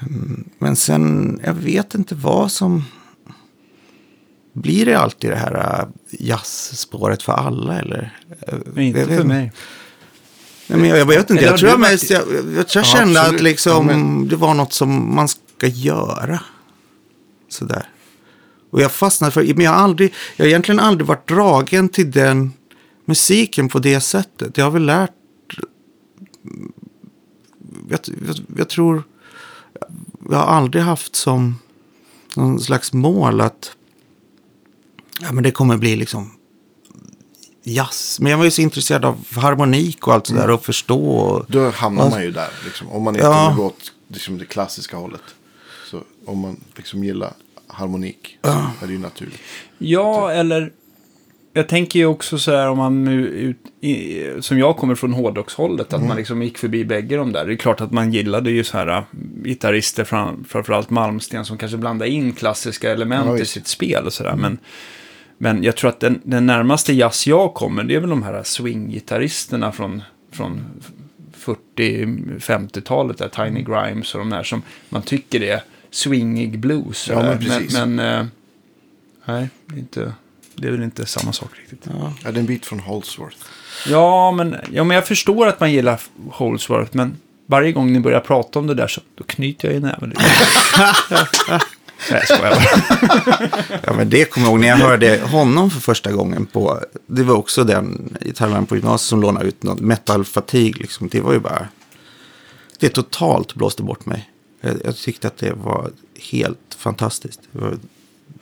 Mm, 0.00 0.48
Men 0.58 0.76
sen, 0.76 1.40
jag 1.44 1.54
vet 1.54 1.94
inte 1.94 2.14
vad 2.14 2.52
som... 2.52 2.84
Blir 4.52 4.86
det 4.86 4.98
alltid 4.98 5.30
det 5.30 5.36
här 5.36 5.80
äh, 5.80 5.88
jazzspåret 6.10 7.22
för 7.22 7.32
alla 7.32 7.78
eller? 7.78 8.18
Men 8.66 8.84
inte 8.84 9.06
för 9.06 9.24
mig. 9.24 9.52
Nej, 10.66 10.78
men 10.78 10.88
jag, 10.90 10.98
jag 10.98 11.06
vet 11.06 11.30
inte. 11.30 11.44
Jag 11.44 11.58
tror 11.58 11.70
jag, 11.70 11.80
mest, 11.80 12.10
jag, 12.10 12.22
jag, 12.34 12.52
jag 12.56 12.66
Ja, 12.74 12.82
kände 12.82 13.20
absolut. 13.20 13.40
att 13.40 13.44
liksom, 13.44 13.72
Ja, 13.72 13.82
men- 13.82 14.28
det 14.28 14.36
var 14.36 14.54
något 14.54 14.72
som 14.72 15.14
man 15.14 15.28
ska 15.28 15.66
göra. 15.66 16.40
Sådär. 17.48 17.88
Och 18.70 18.80
jag 18.80 18.92
fastnade 18.92 19.30
för 19.32 19.54
men 19.54 19.64
jag 19.64 19.70
har 19.72 19.78
aldrig, 19.78 20.14
jag 20.36 20.44
har 20.44 20.48
egentligen 20.48 20.80
aldrig 20.80 21.06
varit 21.06 21.28
dragen 21.28 21.88
till 21.88 22.10
den 22.10 22.52
musiken 23.04 23.68
på 23.68 23.78
det 23.78 24.00
sättet. 24.00 24.56
Jag 24.58 24.64
har 24.64 24.70
väl 24.70 24.84
lärt, 24.86 25.10
jag, 27.88 28.00
jag, 28.26 28.36
jag 28.56 28.68
tror, 28.68 29.02
jag 30.30 30.36
har 30.36 30.46
aldrig 30.56 30.84
haft 30.84 31.16
som 31.16 31.58
någon 32.36 32.60
slags 32.60 32.92
mål 32.92 33.40
att 33.40 33.72
ja, 35.20 35.32
men 35.32 35.44
det 35.44 35.50
kommer 35.50 35.76
bli 35.76 35.96
liksom 35.96 36.30
jazz. 37.64 38.18
Men 38.20 38.30
jag 38.30 38.38
var 38.38 38.44
ju 38.44 38.50
så 38.50 38.62
intresserad 38.62 39.04
av 39.04 39.24
harmonik 39.36 40.06
och 40.06 40.14
allt 40.14 40.26
sådär 40.26 40.50
och 40.50 40.64
förstå. 40.64 41.06
Och, 41.16 41.44
Då 41.48 41.70
hamnar 41.70 42.04
Ja. 42.04 42.10
man 42.10 42.22
ju 42.22 42.30
där. 42.30 42.48
Liksom, 42.64 42.88
om 42.88 43.02
man 43.02 43.14
inte 43.14 43.26
Ja. 43.26 43.48
vill 43.48 43.56
gå 43.56 43.66
åt 43.66 43.92
liksom, 44.08 44.38
det 44.38 44.44
klassiska 44.44 44.96
hållet. 44.96 45.22
Så 45.90 46.02
om 46.26 46.38
man 46.38 46.60
liksom 46.76 47.04
gillar 47.04 47.32
harmonik 47.66 48.38
så 48.42 48.48
är 48.50 48.86
det 48.86 48.92
ju 48.92 48.98
naturligt. 48.98 49.40
Ja, 49.78 50.30
eller... 50.32 50.72
Jag 51.56 51.68
tänker 51.68 51.98
ju 51.98 52.06
också 52.06 52.38
så 52.38 52.50
här 52.50 52.68
om 52.68 52.78
man 52.78 53.04
nu, 53.04 53.26
ut, 53.26 53.56
i, 53.80 54.22
som 54.40 54.58
jag 54.58 54.76
kommer 54.76 54.94
från 54.94 55.12
hårdrockshållet, 55.12 55.92
att 55.92 56.02
man 56.04 56.16
liksom 56.16 56.42
gick 56.42 56.58
förbi 56.58 56.84
bägge 56.84 57.16
de 57.16 57.32
där. 57.32 57.46
Det 57.46 57.52
är 57.52 57.56
klart 57.56 57.80
att 57.80 57.92
man 57.92 58.12
gillade 58.12 58.50
ju 58.50 58.64
så 58.64 58.76
här 58.78 58.86
äh, 58.88 59.02
gitarrister, 59.44 60.04
fram, 60.04 60.44
framförallt 60.48 60.90
Malmsten, 60.90 61.44
som 61.44 61.58
kanske 61.58 61.76
blandade 61.78 62.10
in 62.10 62.32
klassiska 62.32 62.92
element 62.92 63.26
Ja, 63.28 63.38
i 63.38 63.44
sitt 63.44 63.66
spel 63.66 64.06
och 64.06 64.12
sådär. 64.12 64.36
Men, 64.36 64.58
men 65.38 65.62
jag 65.62 65.76
tror 65.76 65.90
att 65.90 66.00
den, 66.00 66.20
den 66.24 66.46
närmaste 66.46 66.92
jazz 66.92 67.26
jag 67.26 67.54
kommer, 67.54 67.84
det 67.84 67.94
är 67.94 68.00
väl 68.00 68.10
de 68.10 68.22
här 68.22 68.42
swing-gitarristerna 68.42 69.72
från, 69.72 70.02
från 70.32 70.64
40-50-talet, 71.76 73.18
där 73.18 73.28
Tiny 73.28 73.62
Grimes 73.62 74.14
och 74.14 74.18
de 74.18 74.30
där 74.30 74.42
som 74.42 74.62
man 74.88 75.02
tycker 75.02 75.42
är 75.42 75.62
swingig 75.90 76.58
blues. 76.58 77.08
Ja, 77.08 77.22
men 77.22 77.38
precis. 77.38 77.72
men, 77.72 77.94
men 77.94 78.20
eh, 78.20 78.26
nej, 79.24 79.48
det 79.66 79.74
är, 79.74 79.78
inte, 79.78 80.12
det 80.54 80.66
är 80.66 80.72
väl 80.72 80.82
inte 80.82 81.06
samma 81.06 81.32
sak 81.32 81.50
riktigt. 81.60 81.88
ja. 81.90 82.12
Ja, 82.24 82.30
det 82.30 82.38
är 82.38 82.40
en 82.40 82.46
bit 82.46 82.66
från 82.66 82.80
Holsworth. 82.80 83.38
Ja, 83.88 84.32
men, 84.32 84.56
ja, 84.72 84.84
men 84.84 84.94
jag 84.94 85.06
förstår 85.06 85.46
att 85.46 85.60
man 85.60 85.72
gillar 85.72 86.00
Holsworth, 86.30 86.96
men 86.96 87.16
varje 87.46 87.72
gång 87.72 87.92
ni 87.92 88.00
börjar 88.00 88.20
prata 88.20 88.58
om 88.58 88.66
det 88.66 88.74
där 88.74 88.88
så 88.88 89.00
då 89.14 89.24
knyter 89.24 89.68
jag 89.68 89.76
i 89.76 89.80
näven. 89.80 90.14
Nej, 92.10 92.22
jag 92.28 92.38
skojar 92.38 92.54
bara. 92.54 93.80
Ja, 93.86 93.92
men 93.92 94.10
det 94.10 94.24
kommer 94.24 94.46
jag 94.46 94.52
ihåg 94.52 94.60
när 94.60 94.68
jag 94.68 94.76
hörde 94.76 95.20
honom 95.20 95.70
för 95.70 95.80
första 95.80 96.12
gången 96.12 96.46
på, 96.46 96.80
det 97.06 97.22
var 97.22 97.34
också 97.34 97.64
den 97.64 98.16
gitarrläraren 98.20 98.66
på 98.66 98.76
gymnasiet 98.76 99.08
som 99.08 99.20
lånade 99.20 99.46
ut 99.46 99.62
något 99.62 99.80
metal 99.80 100.24
fatigue 100.24 100.82
liksom. 100.82 101.08
Det 101.08 101.20
var 101.20 101.32
ju 101.32 101.38
bara, 101.38 101.68
det 102.78 102.88
totalt 102.88 103.54
blåste 103.54 103.82
bort 103.82 104.06
mig. 104.06 104.30
Jag, 104.60 104.76
jag 104.84 104.96
tyckte 104.96 105.28
att 105.28 105.36
det 105.36 105.52
var 105.52 105.90
helt 106.32 106.76
fantastiskt. 106.78 107.40
Var, 107.52 107.78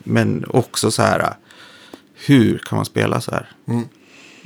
men 0.05 0.44
också 0.48 0.90
så 0.90 1.03
här, 1.03 1.37
hur 2.14 2.59
kan 2.59 2.77
man 2.77 2.85
spela 2.85 3.20
så 3.20 3.31
här? 3.31 3.51
Mm. 3.68 3.85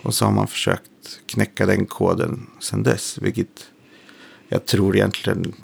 Och 0.02 0.14
så 0.14 0.24
har 0.24 0.33
man 0.33 0.46
försökt 0.46 0.90
knäcka 1.26 1.66
den 1.66 1.87
koden 1.87 2.46
sedan 2.61 2.83
dess, 2.83 3.18
vilket 3.18 3.66
jag 4.48 4.66
tror 4.66 4.96
egentligen 4.96 5.55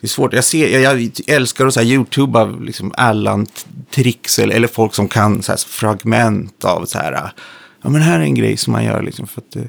det 0.00 0.06
är 0.06 0.08
svårt. 0.08 0.32
Jag, 0.32 0.44
ser, 0.44 0.68
jag, 0.80 1.02
jag 1.02 1.10
älskar 1.26 1.66
att 1.66 1.74
så 1.74 1.80
här, 1.80 1.86
youtuba 1.86 2.44
liksom 2.44 2.92
Allan-tricks 2.96 4.38
eller, 4.38 4.54
eller 4.54 4.68
folk 4.68 4.94
som 4.94 5.08
kan 5.08 5.42
så 5.42 5.52
här, 5.52 5.56
fragment 5.58 6.64
av 6.64 6.84
så 6.84 6.98
här. 6.98 7.32
Ja, 7.82 7.90
men 7.90 8.00
här 8.02 8.18
är 8.20 8.24
en 8.24 8.34
grej 8.34 8.56
som 8.56 8.72
man 8.72 8.84
gör. 8.84 9.02
Liksom, 9.02 9.26
för 9.26 9.40
att, 9.40 9.50
det- 9.50 9.68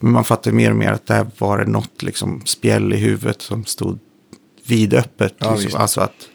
men 0.00 0.12
man 0.12 0.24
fattar 0.24 0.52
mer 0.52 0.70
och 0.70 0.76
mer 0.76 0.92
att 0.92 1.06
där 1.06 1.26
var 1.38 1.58
det 1.58 1.66
något 1.70 2.02
liksom, 2.02 2.42
spjäll 2.44 2.92
i 2.92 2.96
huvudet 2.96 3.42
som 3.42 3.64
stod 3.64 3.98
vidöppet. 4.66 5.34
Ja, 5.38 5.56
liksom. 5.56 5.80
Alltså 5.80 6.00
att, 6.00 6.28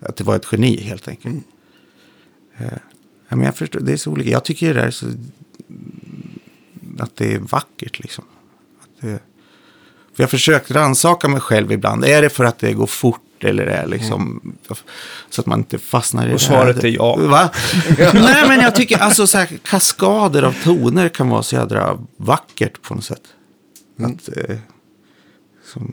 att 0.00 0.16
det 0.16 0.24
var 0.24 0.36
ett 0.36 0.46
geni 0.52 0.80
helt 0.82 1.08
enkelt. 1.08 1.44
Eh, 2.58 2.66
ja, 3.28 3.36
men 3.36 3.44
jag 3.44 3.56
förstår, 3.56 3.80
det 3.80 3.92
är 3.92 3.96
så 3.96 4.10
olika. 4.10 4.30
Jag 4.30 4.44
tycker 4.44 4.66
det 4.74 4.80
där 4.80 4.86
är 4.86 4.90
så, 4.90 5.06
att 6.98 7.16
det 7.16 7.34
är 7.34 7.38
vackert 7.38 7.98
liksom. 7.98 8.24
Att 8.82 9.00
det, 9.00 9.18
för 10.16 10.22
jag 10.22 10.26
har 10.26 10.30
försökt 10.30 10.70
rannsaka 10.70 11.28
mig 11.28 11.40
själv 11.40 11.72
ibland. 11.72 12.04
Är 12.04 12.22
det 12.22 12.28
för 12.30 12.44
att 12.44 12.58
det 12.58 12.72
går 12.72 12.86
fort 12.86 13.20
eller 13.40 13.66
är 13.66 13.86
liksom 13.86 14.52
så 15.30 15.40
att 15.40 15.46
man 15.46 15.58
inte 15.58 15.78
fastnar 15.78 16.26
i 16.26 16.28
Och 16.28 16.32
det 16.32 16.38
svaret 16.38 16.76
här? 16.76 16.84
är 16.84 16.88
ja. 16.88 17.16
Va? 17.16 17.50
Nej, 18.14 18.48
men 18.48 18.60
jag 18.60 18.74
tycker 18.74 18.98
alltså 18.98 19.26
så 19.26 19.38
här, 19.38 19.48
kaskader 19.62 20.42
av 20.42 20.54
toner 20.64 21.08
kan 21.08 21.28
vara 21.28 21.42
så 21.42 21.56
jädra 21.56 21.98
vackert 22.16 22.82
på 22.82 22.94
något 22.94 23.04
sätt. 23.04 23.22
Att, 23.98 24.28
eh, 24.36 24.56
som, 25.72 25.92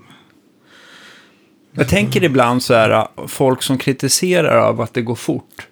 Jag 1.72 1.90
tänker 1.90 2.24
ibland 2.24 2.64
så 2.64 2.74
här, 2.74 3.08
folk 3.28 3.64
som 3.64 3.78
kritiserar 3.78 4.58
av 4.58 4.82
att 4.82 4.94
det 4.94 5.02
går 5.02 5.16
fort. 5.16 5.68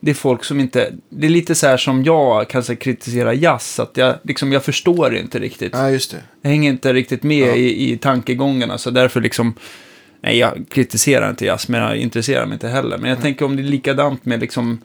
Det 0.00 0.10
är 0.10 0.14
folk 0.14 0.44
som 0.44 0.60
inte, 0.60 0.92
det 1.08 1.26
är 1.26 1.30
lite 1.30 1.54
så 1.54 1.66
här 1.66 1.76
som 1.76 2.04
jag 2.04 2.48
kan 2.48 2.62
så 2.64 2.76
kritisera 2.76 3.34
jazz, 3.34 3.80
att 3.80 3.96
jag, 3.96 4.14
liksom, 4.22 4.52
jag 4.52 4.64
förstår 4.64 5.16
inte 5.16 5.38
riktigt. 5.38 5.72
Ja, 5.72 5.90
just 5.90 6.10
det. 6.10 6.22
Jag 6.42 6.50
hänger 6.50 6.70
inte 6.70 6.92
riktigt 6.92 7.22
med 7.22 7.56
i, 7.56 7.92
i 7.92 7.96
tankegångarna, 7.98 8.78
så 8.78 8.90
därför 8.90 9.20
liksom... 9.20 9.54
Nej, 10.22 10.38
jag 10.38 10.64
kritiserar 10.70 11.30
inte 11.30 11.44
jazz, 11.44 11.68
men 11.68 11.80
jag 11.80 11.96
intresserar 11.96 12.46
mig 12.46 12.54
inte 12.54 12.68
heller. 12.68 12.98
Men 12.98 13.10
jag 13.10 13.20
tänker 13.22 13.44
om 13.44 13.56
det 13.56 13.62
är 13.62 13.64
likadant 13.64 14.24
med 14.24 14.40
liksom 14.40 14.78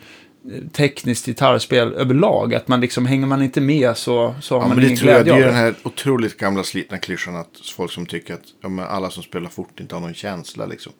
eh, 0.54 0.68
tekniskt 0.72 1.26
gitarrspel 1.26 1.94
överlag, 1.94 2.56
att 2.56 2.68
man 2.68 2.82
liksom, 2.82 3.06
hänger 3.06 3.28
man 3.28 3.42
inte 3.42 3.62
med 3.62 3.98
så, 3.98 4.36
så 4.42 4.56
har 4.56 4.62
Ja, 4.62 4.68
man 4.68 4.78
det 4.78 4.86
ingen 4.86 4.98
tror 4.98 5.12
jag, 5.12 5.20
det 5.20 5.24
glädje 5.24 5.44
är 5.44 5.48
av 5.48 5.54
den 5.54 5.64
det. 5.64 5.66
här 5.70 5.76
otroligt 5.84 6.38
gamla 6.38 6.64
slitna 6.64 6.98
klyschan 6.98 7.36
att 7.36 7.50
folk 7.76 7.92
som 7.92 8.06
tycker 8.06 8.34
att 8.34 8.42
ja, 8.62 8.86
alla 8.86 9.10
som 9.10 9.24
spelar 9.24 9.50
fort 9.50 9.80
inte 9.80 9.96
har 9.96 10.02
någon 10.02 10.14
känsla 10.14 10.66
liksom. 10.66 10.94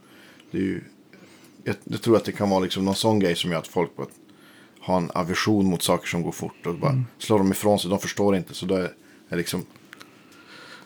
Det 0.52 0.58
är 0.58 0.62
ju, 0.62 0.82
jag, 1.66 1.76
jag 1.84 2.02
tror 2.02 2.18
att 2.18 2.26
det 2.26 2.32
kan 2.32 2.50
vara 2.50 2.60
liksom 2.60 2.86
någon 2.86 2.96
sån 2.96 3.20
grej 3.20 3.36
som 3.36 3.52
gör 3.52 3.60
att 3.60 3.68
folk 3.68 3.96
bara 3.96 4.08
har 4.80 4.98
en 4.98 5.12
aversion 5.14 5.66
mot 5.66 5.84
saker 5.84 6.08
som 6.08 6.22
går 6.22 6.32
fort 6.32 6.66
och 6.66 6.76
bara 6.76 6.92
Mm. 6.92 7.06
slår 7.18 7.38
dem 7.38 7.52
ifrån 7.52 7.80
sig. 7.80 7.90
De 7.90 8.00
förstår 8.00 8.36
inte 8.36 8.54
så 8.54 8.66
då 8.66 8.76
är, 8.76 8.92
är 9.30 9.38
liksom 9.38 9.66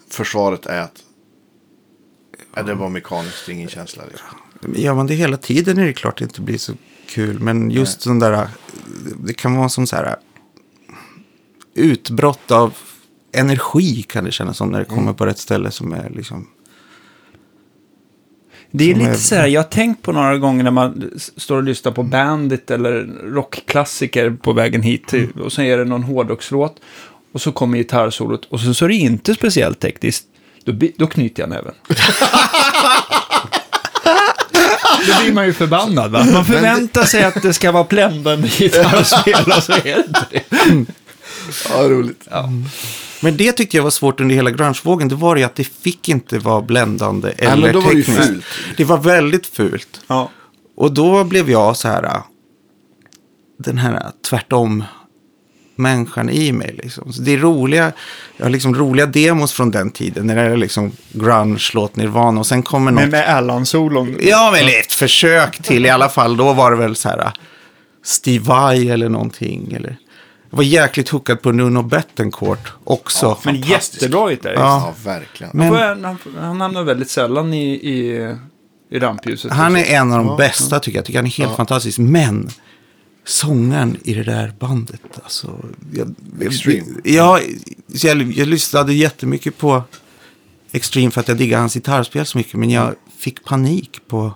försvaret 0.09 0.65
är 0.65 0.81
att 0.81 1.03
ja, 2.55 2.63
det 2.63 2.73
var 2.73 2.89
mekaniskt, 2.89 3.49
ingen 3.49 3.69
känsla. 3.69 4.03
Liksom. 4.11 4.27
Gör 4.75 4.93
man 4.93 5.07
det 5.07 5.13
hela 5.13 5.37
tiden 5.37 5.77
är 5.77 5.85
det 5.85 5.93
klart 5.93 6.17
det 6.17 6.23
inte 6.23 6.41
blir 6.41 6.57
så 6.57 6.73
kul. 7.07 7.39
Men 7.39 7.71
just 7.71 8.01
sån 8.01 8.19
där, 8.19 8.47
det 9.23 9.33
kan 9.33 9.55
vara 9.55 9.69
som 9.69 9.87
så 9.87 9.95
här 9.95 10.15
utbrott 11.73 12.51
av 12.51 12.77
energi 13.31 14.03
kan 14.03 14.23
det 14.23 14.31
kännas 14.31 14.57
som 14.57 14.69
när 14.69 14.79
det 14.79 14.85
kommer 14.85 15.13
på 15.13 15.25
rätt 15.25 15.37
ställe 15.39 15.71
som 15.71 15.93
är 15.93 16.09
liksom. 16.09 16.47
Det 18.71 18.91
är 18.91 18.95
lite 18.95 19.09
är- 19.09 19.15
så 19.15 19.35
här, 19.35 19.47
jag 19.47 19.61
har 19.61 19.69
tänkt 19.69 20.01
på 20.01 20.11
några 20.11 20.37
gånger 20.37 20.63
när 20.63 20.71
man 20.71 21.11
står 21.37 21.57
och 21.57 21.63
lyssnar 21.63 21.91
på 21.91 22.03
Bandit 22.03 22.71
eller 22.71 23.07
rockklassiker 23.33 24.29
på 24.41 24.53
vägen 24.53 24.81
hit 24.81 25.07
till, 25.07 25.31
och 25.43 25.51
så 25.53 25.61
är 25.61 25.77
det 25.77 25.85
någon 25.85 26.03
hårdrockslåt 26.03 26.75
och 27.33 27.41
så 27.41 27.51
kommer 27.51 27.77
gitarrsolot 27.77 28.45
och 28.49 28.59
så, 28.59 28.73
så 28.73 28.85
är 28.85 28.89
det 28.89 28.95
inte 28.95 29.33
speciellt 29.35 29.79
tekniskt. 29.79 30.25
Då, 30.65 30.73
då 30.97 31.07
knyter 31.07 31.43
jag 31.43 31.49
näven. 31.49 31.73
Då 35.07 35.21
blir 35.23 35.33
man 35.33 35.45
ju 35.45 35.53
förbannad 35.53 36.11
va? 36.11 36.25
Man 36.33 36.45
förväntar 36.45 37.03
sig 37.03 37.23
att 37.23 37.41
det 37.41 37.53
ska 37.53 37.71
vara 37.71 37.83
bländande 37.83 38.47
gitarrspel 38.47 39.51
och 39.57 39.63
så 39.63 39.71
är 39.73 39.83
det 39.83 40.03
inte 40.07 40.25
det. 40.31 40.43
Ja, 41.69 41.89
roligt. 41.89 42.27
Men 43.21 43.37
det 43.37 43.51
tyckte 43.51 43.77
jag 43.77 43.83
var 43.83 43.89
svårt 43.89 44.19
under 44.19 44.35
hela 44.35 44.51
grungevågen. 44.51 45.07
Det 45.07 45.15
var 45.15 45.35
ju 45.35 45.43
att 45.43 45.55
det 45.55 45.63
fick 45.63 46.09
inte 46.09 46.39
vara 46.39 46.61
bländande 46.61 47.31
eller 47.37 47.57
men 47.57 47.73
då 47.73 47.79
var 47.79 47.91
det 47.91 47.97
ju 47.97 48.03
tekniskt. 48.03 48.27
fult. 48.27 48.45
Det 48.77 48.83
var 48.83 48.97
väldigt 48.97 49.47
fult. 49.47 50.01
Ja. 50.07 50.29
Och 50.77 50.93
då 50.93 51.23
blev 51.23 51.49
jag 51.49 51.77
så 51.77 51.87
här, 51.87 52.03
äh, 52.03 52.21
den 53.57 53.77
här 53.77 53.93
äh, 53.93 53.99
tvärtom 54.29 54.83
människan 55.75 56.29
i 56.29 56.51
mig. 56.51 56.79
Liksom. 56.83 57.13
Så 57.13 57.21
det 57.21 57.33
är 57.33 57.37
roliga, 57.37 57.91
jag 58.37 58.45
har 58.45 58.49
liksom 58.49 58.75
roliga 58.75 59.05
demos 59.05 59.53
från 59.53 59.71
den 59.71 59.91
tiden. 59.91 60.27
När 60.27 60.35
det 60.35 60.41
är 60.41 60.57
liksom 60.57 60.91
grunge, 61.11 61.71
låt 61.73 61.95
Nirvana 61.95 62.39
och 62.39 62.47
sen 62.47 62.63
kommer 62.63 62.91
något. 62.91 63.01
Men 63.01 63.09
med 63.09 63.27
Allan-solon. 63.27 64.17
Ja, 64.19 64.49
men 64.51 64.67
ett 64.67 64.93
försök 64.93 65.63
till 65.63 65.85
i 65.85 65.89
alla 65.89 66.09
fall. 66.09 66.37
Då 66.37 66.53
var 66.53 66.71
det 66.71 66.77
väl 66.77 66.95
så 66.95 67.09
här 67.09 67.19
uh, 67.19 67.31
Steve 68.03 68.43
Vai 68.43 68.89
eller 68.89 69.09
någonting. 69.09 69.73
Eller. 69.73 69.97
Jag 70.49 70.57
var 70.57 70.63
jäkligt 70.63 71.09
hookad 71.09 71.41
på 71.41 71.51
Nuno 71.51 71.81
Bettencourt 71.83 72.73
också. 72.83 73.37
Men 73.45 73.55
Fantastisk. 73.63 74.01
jättebra 74.01 74.29
gitarrist. 74.29 74.59
Ja. 74.59 74.93
Ja, 75.05 75.11
verkligen. 75.11 75.51
Men- 75.53 75.73
Han, 75.73 76.03
han, 76.05 76.17
han 76.39 76.61
hamnar 76.61 76.83
väldigt 76.83 77.09
sällan 77.09 77.53
i, 77.53 77.69
i, 77.73 78.35
i 78.91 78.99
rampljuset. 78.99 79.51
Han 79.51 79.75
är 79.75 79.83
en 79.85 80.11
av 80.11 80.17
de 80.17 80.27
Ja, 80.27 80.35
bästa 80.37 80.79
tycker 80.79 80.97
jag. 80.97 81.01
Jag 81.01 81.05
tycker 81.05 81.19
han 81.19 81.25
är 81.25 81.29
helt 81.31 81.55
fantastisk. 81.55 81.97
Men 81.97 82.49
sångaren 83.25 83.97
i 84.03 84.13
det 84.13 84.23
där 84.23 84.53
bandet, 84.59 85.01
alltså. 85.23 85.59
Jag, 85.93 86.15
Extreme. 86.41 86.85
Ja, 87.03 87.39
så 87.95 88.07
jag, 88.07 88.21
jag 88.21 88.47
lyssnade 88.47 88.93
jättemycket 88.93 89.57
på 89.57 89.83
Extreme 90.71 91.11
för 91.11 91.21
att 91.21 91.27
jag 91.27 91.37
diggar 91.37 91.59
hans 91.59 91.73
gitarrspel 91.73 92.25
så 92.25 92.37
mycket. 92.37 92.53
Men 92.53 92.69
jag 92.69 92.95
fick 93.17 93.43
panik 93.45 93.99
på 94.07 94.33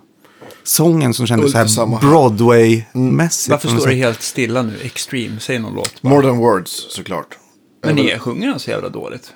sången 0.64 1.14
som 1.14 1.28
kändes 1.28 1.52
så 1.52 1.58
Lite 1.58 1.70
samma 1.70 2.00
här. 2.00 2.08
Broadway-mässigt. 2.08 3.50
Varför 3.52 3.68
på 3.68 3.74
något 3.74 3.82
står 3.84 3.90
det 3.92 3.96
helt 3.98 4.22
stilla 4.22 4.62
nu? 4.62 4.74
Extreme, 4.84 5.40
säg 5.40 5.60
någon 5.60 5.74
låt. 5.74 6.02
bara. 6.02 6.10
More 6.14 6.28
than 6.28 6.38
words, 6.38 6.86
såklart. 6.90 7.38
Men 7.86 7.96
ni 7.96 8.20
sjunger 8.20 8.48
han 8.50 8.60
så 8.60 8.70
jävla 8.70 8.90
dåligt? 8.90 9.34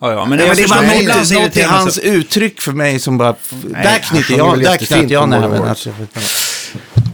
Ja, 0.00 0.12
ja, 0.12 0.24
men, 0.26 0.38
Ja, 0.38 0.44
jag 0.44 0.48
men 0.48 0.56
det 0.56 1.06
var 1.14 1.24
så 1.24 1.34
något 1.40 1.56
i 1.56 1.62
hans 1.62 1.94
sig. 1.94 2.08
uttryck 2.08 2.60
för 2.60 2.72
mig 2.72 2.98
som 2.98 3.18
bara... 3.18 3.36
där 3.62 3.98
knyter 3.98 4.36
jag, 4.38 4.62
där 4.62 4.76
knöt 4.76 5.10
jag 5.10 5.28
näven. 5.28 5.62
Alltså, 5.62 5.90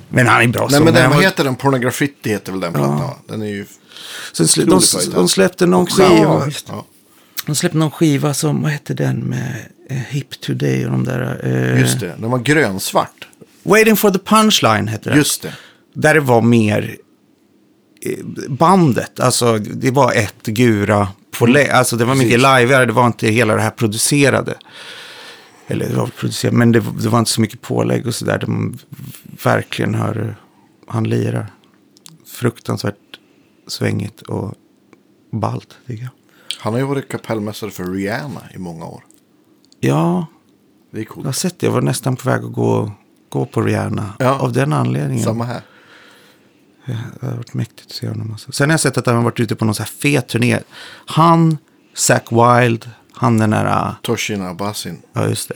men 0.09 0.27
han 0.27 0.43
är 0.43 0.47
bra 0.49 0.69
Nej, 0.71 0.81
men 0.81 0.95
den, 0.95 1.11
vad 1.11 1.23
heter 1.23 1.45
den? 1.45 1.57
Pornograffiti 1.57 2.31
heter 2.31 2.53
väl 2.53 2.61
den 2.61 2.73
plattan? 2.73 2.99
va? 2.99 3.17
Den 3.29 3.43
är 3.43 3.47
ju... 3.47 3.67
Sen 4.33 4.47
sl- 4.47 4.65
de, 5.05 5.11
de 5.15 5.29
släppte 5.29 5.67
någon 5.67 5.87
skiva. 5.87 6.51
Ja, 6.69 6.85
De 7.47 7.55
släppte 7.55 7.79
någon 7.79 7.91
skiva 7.91 8.35
som, 8.35 8.63
vad 8.63 8.71
hette 8.73 8.95
den 8.95 9.17
med 9.21 9.57
eh, 9.91 9.97
Hip 9.97 10.41
Today 10.41 10.85
och 10.85 10.91
de 10.93 11.05
där. 11.05 11.41
Eh, 11.75 11.81
just 11.81 12.01
det. 12.01 12.15
Den 12.19 12.31
var 12.31 12.39
grönsvart. 12.39 13.28
Waiting 13.69 13.97
for 13.97 14.11
the 14.11 14.19
punchline 14.19 14.89
hette 14.89 15.09
den. 15.11 15.19
Just 15.19 15.43
det. 15.43 15.55
Där 15.95 16.15
det 16.15 16.21
var 16.21 16.43
mer 16.43 16.97
eh, 18.03 18.25
bandet, 18.49 19.21
alltså 19.21 19.59
det 19.59 19.91
var 19.91 20.13
ett 20.13 20.47
gura 20.47 21.09
på 21.39 21.47
lä- 21.47 21.73
alltså 21.73 21.97
det 21.97 22.05
var 22.05 22.15
mycket 22.15 22.39
liveare, 22.39 22.87
det 22.87 22.93
var 22.93 23.07
inte 23.07 23.29
hela 23.29 23.55
det 23.55 23.63
här 23.63 23.71
producerade. 23.71 24.55
Eller 25.67 25.89
det 25.89 25.95
var 25.97 26.07
producerat, 26.07 26.55
men 26.55 26.73
det, 26.73 26.81
det 27.03 27.09
var 27.09 27.19
inte 27.19 27.31
så 27.31 27.41
mycket 27.41 27.61
pålägg 27.61 28.07
och 28.07 28.15
sådär. 28.15 28.39
De 28.39 28.79
verkligen 29.45 29.95
hör 29.95 30.37
han 30.87 31.05
lirar. 31.05 31.47
Fruktansvärt 32.27 32.95
svängigt 33.67 34.23
och 34.23 34.55
ballt 35.33 35.77
tycker 35.87 36.03
jag. 36.03 36.11
Han 36.59 36.73
har 36.73 36.81
ju 36.81 36.87
varit 36.87 37.09
kapellmästare 37.09 37.71
för 37.71 37.85
Rihanna 37.85 38.41
i 38.55 38.59
många 38.59 38.85
år. 38.87 39.03
Ja, 39.81 40.27
Det 40.93 40.99
är 40.99 41.03
jag 41.05 41.11
har 41.11 41.23
coolt. 41.23 41.37
sett 41.37 41.59
det. 41.59 41.67
Jag 41.67 41.73
var 41.73 41.81
nästan 41.81 42.17
på 42.17 42.29
väg 42.31 42.45
att 42.45 42.53
gå, 42.53 42.93
gå 43.29 43.47
på 43.47 43.63
Rihanna. 43.63 44.13
Ja. 44.19 44.39
Av 44.39 44.53
den 44.53 44.73
anledningen. 44.73 45.25
Samma 45.25 45.45
här. 45.45 45.61
Det 47.21 47.27
har 47.27 47.37
varit 47.37 47.55
mäktigt 47.55 47.87
att 47.87 47.93
se 47.93 48.09
honom. 48.09 48.33
Alltså. 48.33 48.53
Sen 48.53 48.69
har 48.69 48.73
jag 48.73 48.81
sett 48.81 48.99
att 48.99 49.07
han 49.07 49.17
har 49.17 49.23
varit 49.23 49.41
ute 49.41 49.57
på 49.57 49.65
någon 49.65 49.75
så 49.75 49.83
här 49.83 49.91
fet 49.91 50.29
turné. 50.29 50.59
Han, 51.07 51.59
Zack 51.95 52.27
Wild, 52.33 52.91
han 53.13 53.39
den 53.39 53.51
där, 53.51 53.95
Toshin 54.03 54.43
Abbasin. 54.43 55.03
ja 55.13 55.27
just 55.29 55.53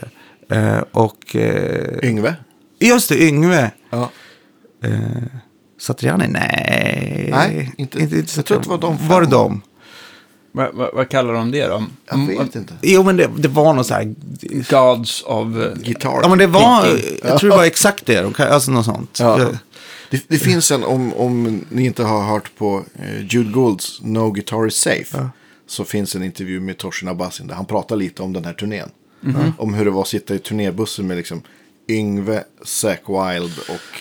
det. 0.49 0.55
Eh, 0.55 0.83
och, 0.91 1.35
eh, 1.35 2.09
Yngve. 2.09 2.35
just 2.79 3.09
det, 3.09 3.21
Yngve. 3.23 3.71
Ja. 3.89 4.09
Eh, 4.83 4.99
Satriani? 5.79 6.27
Nej. 6.27 7.27
Nej, 7.31 7.73
inte- 7.77 7.99
jag 8.35 8.45
tror 8.45 8.57
att 8.57 8.63
det 8.63 8.69
var 8.69 8.77
de 8.77 8.97
fem. 8.97 9.07
Var 9.07 9.21
det 9.21 9.27
de? 9.27 9.61
Vad, 10.55 10.73
vad, 10.75 10.93
vad 10.93 11.09
kallar 11.09 11.33
de 11.33 11.51
det 11.51 11.67
då? 11.67 11.83
Jag 12.09 12.17
vet 12.27 12.55
inte. 12.55 12.73
Jo, 12.81 13.03
men 13.03 13.17
det, 13.17 13.29
det 13.37 13.47
var 13.47 13.73
något 13.73 13.87
så 13.87 13.93
här. 13.93 14.13
Gods 14.69 15.23
of... 15.23 15.55
eh, 15.57 15.73
Guitar. 15.75 16.19
Ja, 16.21 16.29
men 16.29 16.37
det 16.37 16.47
var, 16.47 16.85
jag 17.23 17.39
tror 17.39 17.49
det 17.49 17.55
var 17.55 17.63
exakt 17.65 18.05
det. 18.05 18.21
De, 18.21 18.33
alltså 18.43 18.71
något 18.71 18.85
sånt. 18.85 19.17
Ja. 19.19 19.39
Jag- 19.39 19.57
Det, 20.09 20.23
det 20.27 20.37
finns 20.37 20.71
en, 20.71 20.83
om, 20.83 21.13
om 21.13 21.61
ni 21.69 21.85
inte 21.85 22.03
har 22.03 22.23
hört 22.23 22.55
på 22.57 22.83
eh, 22.95 23.25
Jude 23.25 23.51
Goulds 23.51 23.99
No 24.01 24.31
Guitar 24.31 24.67
Is 24.67 24.75
Safe. 24.75 25.27
Så 25.67 25.83
finns 25.83 26.15
en 26.15 26.23
intervju 26.23 26.59
med 26.59 26.77
Toshin 26.77 27.09
Abbasin 27.09 27.47
där 27.47 27.55
han 27.55 27.65
pratar 27.65 27.95
lite 27.95 28.21
om 28.23 28.33
den 28.33 28.45
här 28.45 28.53
turnén. 28.53 28.89
Om 29.57 29.73
hur 29.73 29.85
det 29.85 29.91
var 29.91 30.01
att 30.01 30.07
sitta 30.07 30.35
i 30.35 30.39
turnébussen 30.39 31.07
med 31.07 31.17
liksom 31.17 31.41
Yngve, 31.89 32.43
Zack 32.65 33.01
Wild 33.07 33.57
och 33.69 33.99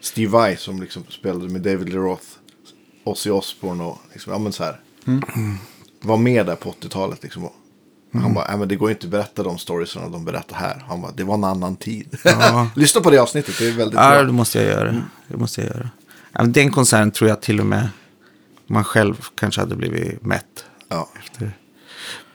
Steve 0.00 0.30
Vai 0.30 0.56
som 0.56 0.80
liksom 0.80 1.04
spelade 1.08 1.48
med 1.48 1.60
David 1.60 1.88
Lee 1.88 1.98
Roth, 1.98 2.24
Ozzy 3.04 3.30
Osbourne 3.30 3.84
och 3.84 3.98
liksom, 4.12 4.32
ja 4.32 4.38
men 4.38 4.52
så 4.52 4.64
här. 4.64 4.80
Var 6.02 6.16
med 6.16 6.46
där 6.46 6.56
på 6.56 6.70
80-talet 6.70 7.22
liksom. 7.22 7.48
Han 8.12 8.34
bara, 8.34 8.48
"Nej, 8.48 8.58
men 8.58 8.68
det 8.68 8.76
går 8.76 8.90
inte 8.90 9.06
att 9.06 9.10
berätta 9.10 9.42
de 9.42 9.58
storiesarna 9.58 10.08
de 10.08 10.24
berättar 10.24 10.56
här. 10.56 10.84
Han 10.88 11.00
bara, 11.02 11.12
det 11.12 11.24
var 11.24 11.34
en 11.34 11.44
annan 11.44 11.76
tid. 11.76 12.16
Lyssna 12.76 13.00
på 13.00 13.10
det 13.10 13.18
avsnittet, 13.18 13.54
det 13.58 13.68
är 13.68 13.72
väldigt 13.72 13.98
Ja, 14.00 14.10
bra. 14.10 14.22
det 14.22 14.32
måste 14.32 14.58
jag 14.58 14.66
göra. 14.68 15.02
Det 15.28 15.36
måste 15.36 15.60
jag 15.60 15.70
göra. 15.76 15.90
Ja, 16.32 16.42
den 16.44 16.70
konserten 16.70 17.10
tror 17.10 17.28
jag 17.30 17.40
till 17.42 17.60
och 17.60 17.66
med 17.66 17.88
man 18.66 18.84
själv 18.84 19.26
kanske 19.34 19.60
hade 19.60 19.76
blivit 19.76 20.24
mätt. 20.24 20.64
Ja. 20.88 21.08
Efter. 21.18 21.52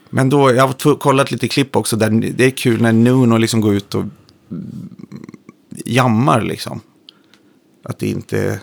Men 0.10 0.30
då, 0.30 0.54
jag 0.54 0.68
har 0.68 0.96
kollat 0.98 1.32
lite 1.32 1.48
klipp 1.48 1.76
också. 1.76 1.96
Där 1.96 2.10
det 2.10 2.46
är 2.46 2.50
kul 2.52 2.82
när 2.82 2.94
Nuno 2.94 3.38
liksom 3.38 3.62
går 3.62 3.76
ut 3.76 3.96
och 3.96 4.02
mm, 4.02 4.90
jammar 5.86 6.42
liksom. 6.42 6.82
Att 7.84 8.00
det 8.00 8.08
inte 8.08 8.60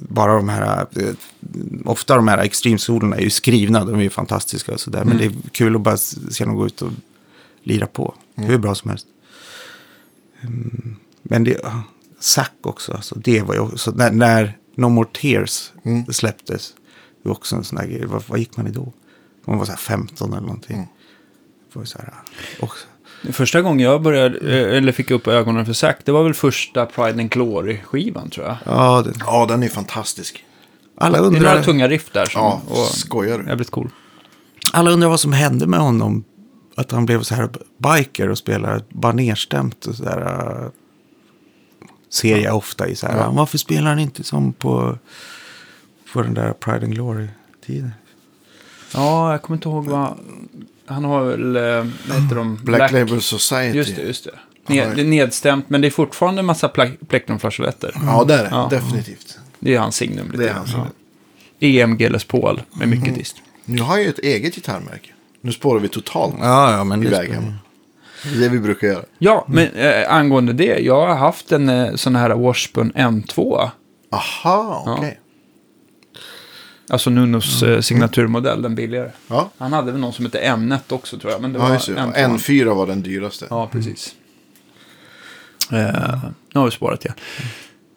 bara 0.00 0.36
de 0.36 0.48
här, 0.48 0.86
eh, 0.96 1.14
ofta 1.84 2.16
de 2.16 2.28
här 2.28 2.38
extremsolorna 2.38 3.16
är 3.16 3.20
ju 3.20 3.30
skrivna, 3.30 3.84
de 3.84 3.94
är 3.94 4.02
ju 4.02 4.10
fantastiska 4.10 4.72
och 4.72 4.80
sådär. 4.80 5.04
Men 5.04 5.16
det 5.18 5.24
är 5.24 5.32
kul 5.52 5.76
att 5.76 5.80
bara 5.80 5.96
se 5.96 6.44
dem 6.44 6.54
gå 6.56 6.66
ut 6.66 6.82
och 6.82 6.90
lira 7.62 7.86
på. 7.86 8.14
Hur 8.34 8.58
bra 8.58 8.74
som 8.74 8.90
helst. 8.90 9.06
Mm, 10.40 10.96
Men 11.22 11.44
det, 11.44 11.60
Zack 12.18 12.52
också, 12.60 12.92
alltså, 12.92 13.14
det 13.18 13.42
var 13.42 13.54
ju 13.54 13.60
också, 13.60 13.90
när, 13.90 14.10
när 14.10 14.58
No 14.74 14.88
More 14.88 15.08
Tears 15.12 15.72
släpptes, 16.10 16.74
det 17.22 17.28
var 17.28 17.36
också 17.36 17.56
en 17.56 17.64
sån 17.64 17.78
här 17.78 17.86
grej, 17.86 18.06
vad, 18.06 18.22
vad 18.28 18.38
gick 18.38 18.56
man 18.56 18.66
i 18.66 18.70
då? 18.70 18.92
Man 19.44 19.58
var 19.58 19.64
så 19.64 19.72
här 19.72 19.78
15 19.78 20.32
eller 20.32 20.40
någonting. 20.40 20.88
Det 21.72 21.78
var 21.78 21.84
så 21.84 21.98
här, 21.98 22.14
också. 22.60 22.86
Första 23.32 23.62
gången 23.62 23.80
jag 23.86 24.02
började, 24.02 24.38
eh, 24.38 24.76
eller 24.76 24.92
fick 24.92 25.10
upp 25.10 25.26
ögonen 25.28 25.66
för 25.66 25.72
Zack, 25.72 25.98
det 26.04 26.12
var 26.12 26.22
väl 26.24 26.34
första 26.34 26.86
Pride 26.86 27.20
and 27.20 27.30
Glory-skivan 27.30 28.30
tror 28.30 28.46
jag. 28.46 28.56
Ja, 28.64 29.02
det, 29.02 29.12
Ja, 29.20 29.46
den 29.48 29.62
är 29.62 29.68
fantastisk. 29.68 30.44
alla, 30.96 31.12
Det 31.20 31.26
är 31.26 31.30
några 31.30 31.36
undrar, 31.50 31.62
tunga 31.62 31.88
riff 31.88 32.10
där 32.12 32.26
som 32.26 32.40
Ja, 32.40 32.62
och 32.68 32.76
skojar 32.86 33.38
du? 33.38 33.44
jävligt 33.48 33.70
cool. 33.70 33.90
alla 34.72 34.90
undrar 34.90 35.08
vad 35.08 35.20
som 35.20 35.32
hände 35.32 35.66
med 35.66 35.80
honom. 35.80 36.24
Att 36.74 36.92
han 36.92 37.06
blev 37.06 37.22
så 37.22 37.34
här 37.34 37.48
biker 37.78 38.28
och 38.28 38.38
spelade 38.38 38.84
bara 38.88 39.12
nedstämt 39.12 39.86
och 39.86 39.94
så 39.94 40.02
där. 40.04 40.20
äh, 40.64 40.68
Ser 42.10 42.38
jag 42.38 42.56
ofta 42.56 42.88
i 42.88 42.94
så 42.96 43.06
här. 43.06 43.30
Varför 43.32 43.58
spelar 43.58 43.88
han 43.90 43.98
inte 43.98 44.24
som 44.24 44.52
på, 44.52 44.98
på 46.12 46.22
den 46.22 46.34
där 46.34 46.52
Pride 46.52 46.84
and 46.84 46.94
Glory-tiden? 46.94 47.90
Ja, 48.94 49.30
jag 49.30 49.42
kommer 49.42 49.56
inte 49.56 49.68
ihåg 49.68 49.84
vad... 49.86 50.18
Han 50.86 51.04
har 51.04 51.24
väl, 51.24 51.56
eh, 51.56 51.62
vad 52.08 52.22
heter 52.22 52.36
de? 52.36 52.56
Black, 52.62 52.92
Label 52.92 53.20
Society. 53.22 53.76
Just 53.78 53.96
det, 53.96 54.02
just 54.02 54.24
det. 54.24 54.30
Ned, 54.74 54.92
det 54.96 55.00
är 55.00 55.04
nedstämt, 55.04 55.70
men 55.70 55.80
det 55.80 55.86
är 55.88 55.90
fortfarande 55.90 56.38
en 56.40 56.46
massa 56.46 56.68
pla- 56.68 57.06
plektrumflageoletter. 57.08 57.92
Ja, 58.06 58.24
det 58.24 58.34
är 58.34 58.42
det. 58.42 58.48
Ja. 58.52 58.68
Definitivt. 58.70 59.38
Det 59.58 59.74
är 59.74 59.78
hans 59.78 59.96
signum. 59.96 60.26
lite 60.26 60.38
Det 60.42 60.48
är 60.48 60.52
hans 60.54 60.68
signum. 60.70 60.86
Ja. 61.58 61.66
EMG 61.68 62.08
Les 62.10 62.24
Paul 62.24 62.62
med 62.72 62.88
mycket 62.88 63.14
dist. 63.14 63.36
Nu 63.64 63.82
har 63.82 63.96
jag 63.96 64.04
ju 64.04 64.10
ett 64.10 64.18
eget 64.18 64.54
gitarrmärke. 64.54 65.10
Nu 65.40 65.52
spårar 65.52 65.80
vi 65.80 65.88
totalt 65.88 66.34
Ja, 66.40 66.72
ja, 66.72 66.84
men 66.84 67.00
det 67.00 67.06
iväg 67.06 67.30
hem. 67.30 67.52
Det 68.22 68.28
är 68.36 68.40
det 68.40 68.48
vi 68.48 68.58
brukar 68.58 68.86
göra. 68.88 69.04
Ja, 69.18 69.44
men 69.48 69.68
eh, 69.74 70.14
angående 70.14 70.52
det. 70.52 70.78
Jag 70.78 71.06
har 71.06 71.14
haft 71.16 71.52
en 71.52 71.68
eh, 71.68 71.94
sån 71.94 72.16
här 72.16 72.30
Washburn 72.30 72.92
M2. 72.92 73.70
Aha, 74.12 74.84
okej. 74.86 75.20
Alltså 76.90 77.10
Nunos 77.10 77.62
eh, 77.62 77.80
signaturmodell, 77.80 78.62
den 78.62 78.74
billigare. 78.74 79.10
Ja, 79.28 79.50
Han 79.58 79.72
hade 79.72 79.92
väl 79.92 80.00
någon 80.00 80.12
som 80.12 80.24
hette 80.24 80.38
M-net 80.38 80.92
också 80.92 81.18
tror 81.18 81.32
jag. 81.32 81.42
Men 81.42 81.52
det 81.52 81.58
ja 81.58 81.64
var 81.66 81.72
just 81.74 81.86
det. 81.86 81.92
M2. 81.94 82.14
N4 82.38 82.74
var 82.74 82.86
den 82.86 83.02
dyraste. 83.02 83.46
Ja, 83.50 83.68
precis. 83.72 84.14
Eh, 85.72 86.18
nu 86.54 86.60
har 86.60 86.64
vi 86.64 86.70
sparat 86.70 87.04
igen. 87.04 87.16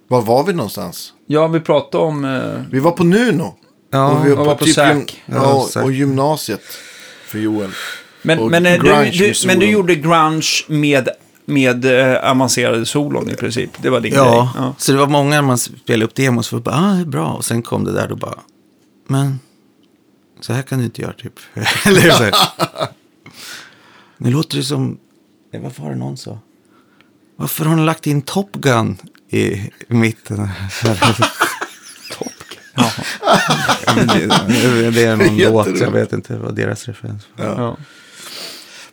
Var 0.07 0.21
var 0.21 0.43
vi 0.43 0.53
någonstans? 0.53 1.13
Ja, 1.27 1.47
vi 1.47 1.59
pratade 1.59 2.03
om... 2.03 2.25
Eh, 2.25 2.61
Vi 2.71 2.79
var 2.79 2.91
på 2.91 3.03
Nuno. 3.03 3.55
Ja, 3.91 4.11
och 4.11 4.25
vi 4.27 4.31
och 4.31 4.37
var 4.45 4.55
på 4.55 4.65
typ 4.65 4.77
gym- 4.77 5.05
Ja, 5.25 5.35
ja, 5.35 5.67
Zack. 5.69 5.83
och 5.83 5.91
gymnasiet 5.91 6.61
för 7.25 7.39
Joel. 7.39 7.69
men, 8.21 8.39
Och 8.39 8.51
men, 8.51 8.65
eh, 8.65 8.71
du, 8.73 8.79
du, 8.79 8.87
med 9.25 9.35
men 9.45 9.59
du 9.59 9.65
gjorde 9.71 9.95
grunge 9.95 10.45
med, 10.67 11.09
med 11.45 11.85
eh, 11.85 12.31
avancerade 12.31 12.85
solon 12.85 13.29
i 13.29 13.33
princip. 13.35 13.69
Det 13.81 13.89
var 13.89 13.99
din 13.99 14.13
Ja, 14.13 14.23
grej. 14.53 14.63
Ja. 14.63 14.73
så 14.77 14.91
det 14.91 14.97
var 14.97 15.07
många 15.07 15.29
när 15.29 15.41
man 15.41 15.57
spelade 15.57 16.05
upp 16.05 16.15
demos 16.15 16.47
för 16.49 16.59
bara, 16.59 16.75
ah, 17.01 17.05
bra. 17.05 17.27
Och 17.33 17.45
sen 17.45 17.61
kom 17.61 17.83
det 17.83 17.91
där 17.91 18.11
och 18.11 18.17
bara, 18.17 18.39
men 19.09 19.39
så 20.39 20.53
här 20.53 20.61
kan 20.61 20.79
du 20.79 20.85
inte 20.85 21.01
göra 21.01 21.13
typ. 21.13 21.39
Eller 21.85 22.11
så 22.11 22.23
här. 22.23 22.33
Nu 24.17 24.31
låter 24.31 24.57
det 24.57 24.63
som, 24.63 24.97
eh, 25.53 25.61
vad 25.61 25.77
var 25.77 25.89
det 25.89 25.95
någon 25.95 26.17
sa? 26.17 26.39
Varför 27.35 27.65
har 27.65 27.75
ni 27.75 27.85
lagt 27.85 28.07
in 28.07 28.21
Top 28.21 28.51
Gun 28.51 28.97
i 29.29 29.71
mitten? 29.87 30.37
Top 32.11 32.31
Jaha. 32.73 32.91
Ja, 33.85 33.93
det, 33.93 34.91
det 34.91 35.03
är 35.03 35.15
någon 35.15 35.37
låt, 35.37 35.79
jag 35.79 35.91
vet 35.91 36.13
inte 36.13 36.37
vad 36.37 36.55
deras 36.55 36.85
referens 36.85 37.27
var. 37.35 37.45
Ja. 37.45 37.77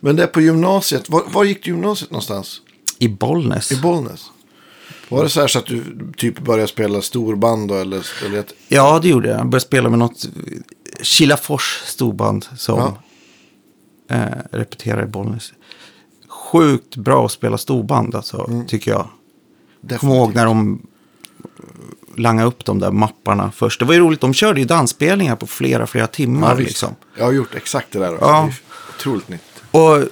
Men 0.00 0.16
det 0.16 0.22
är 0.22 0.26
på 0.26 0.40
gymnasiet. 0.40 1.08
Var, 1.08 1.22
var 1.26 1.44
gick 1.44 1.64
du 1.64 1.70
gymnasiet 1.70 2.10
någonstans? 2.10 2.60
I 2.98 3.08
Bollnäs. 3.08 3.72
I 3.72 3.76
Bollnäs? 3.76 4.30
Var 5.08 5.22
det 5.22 5.28
så 5.28 5.40
här 5.40 5.46
så 5.48 5.58
att 5.58 5.66
du 5.66 5.82
typ 6.16 6.38
började 6.38 6.68
spela 6.68 7.02
storband 7.02 7.68
då? 7.68 7.74
Eller, 7.74 8.06
eller 8.26 8.38
ett, 8.38 8.52
Ja, 8.68 8.98
det 9.02 9.08
gjorde 9.08 9.28
jag. 9.28 9.38
Jag 9.38 9.46
började 9.46 9.60
spela 9.66 9.88
med 9.88 9.98
något 9.98 10.26
Kilafors 11.02 11.82
storband 11.84 12.46
som 12.56 12.78
Ja. 12.78 14.16
eh, 14.16 14.38
repeterar 14.50 15.02
i 15.02 15.06
Bollnäs. 15.06 15.52
Sjukt 16.28 16.96
bra 16.96 17.24
att 17.26 17.32
spela 17.32 17.58
storband, 17.58 18.14
alltså, 18.14 18.64
tycker 18.68 18.90
jag. 18.90 19.08
Kommer 19.98 20.14
ihåg 20.14 20.34
när 20.34 20.44
de 20.44 20.82
langade 22.16 22.48
upp 22.48 22.64
de 22.64 22.78
där 22.78 22.90
mapparna 22.90 23.50
först. 23.54 23.80
Det 23.80 23.84
var 23.86 23.94
ju 23.94 24.00
roligt, 24.00 24.20
de 24.20 24.34
körde 24.34 24.60
ju 24.60 24.66
dansspelningar 24.66 25.36
på 25.36 25.46
flera, 25.46 25.86
flera 25.86 26.06
timmar. 26.06 26.48
Ja, 26.48 26.54
liksom. 26.58 26.94
Jag 27.18 27.24
har 27.24 27.32
gjort 27.32 27.54
exakt 27.54 27.92
det 27.92 27.98
där 27.98 28.14
också. 28.14 28.24
Ja. 28.26 28.40
Det 28.42 28.46
är 28.48 28.98
otroligt 28.98 29.28
nytt. 29.28 29.40
Och 29.70 30.08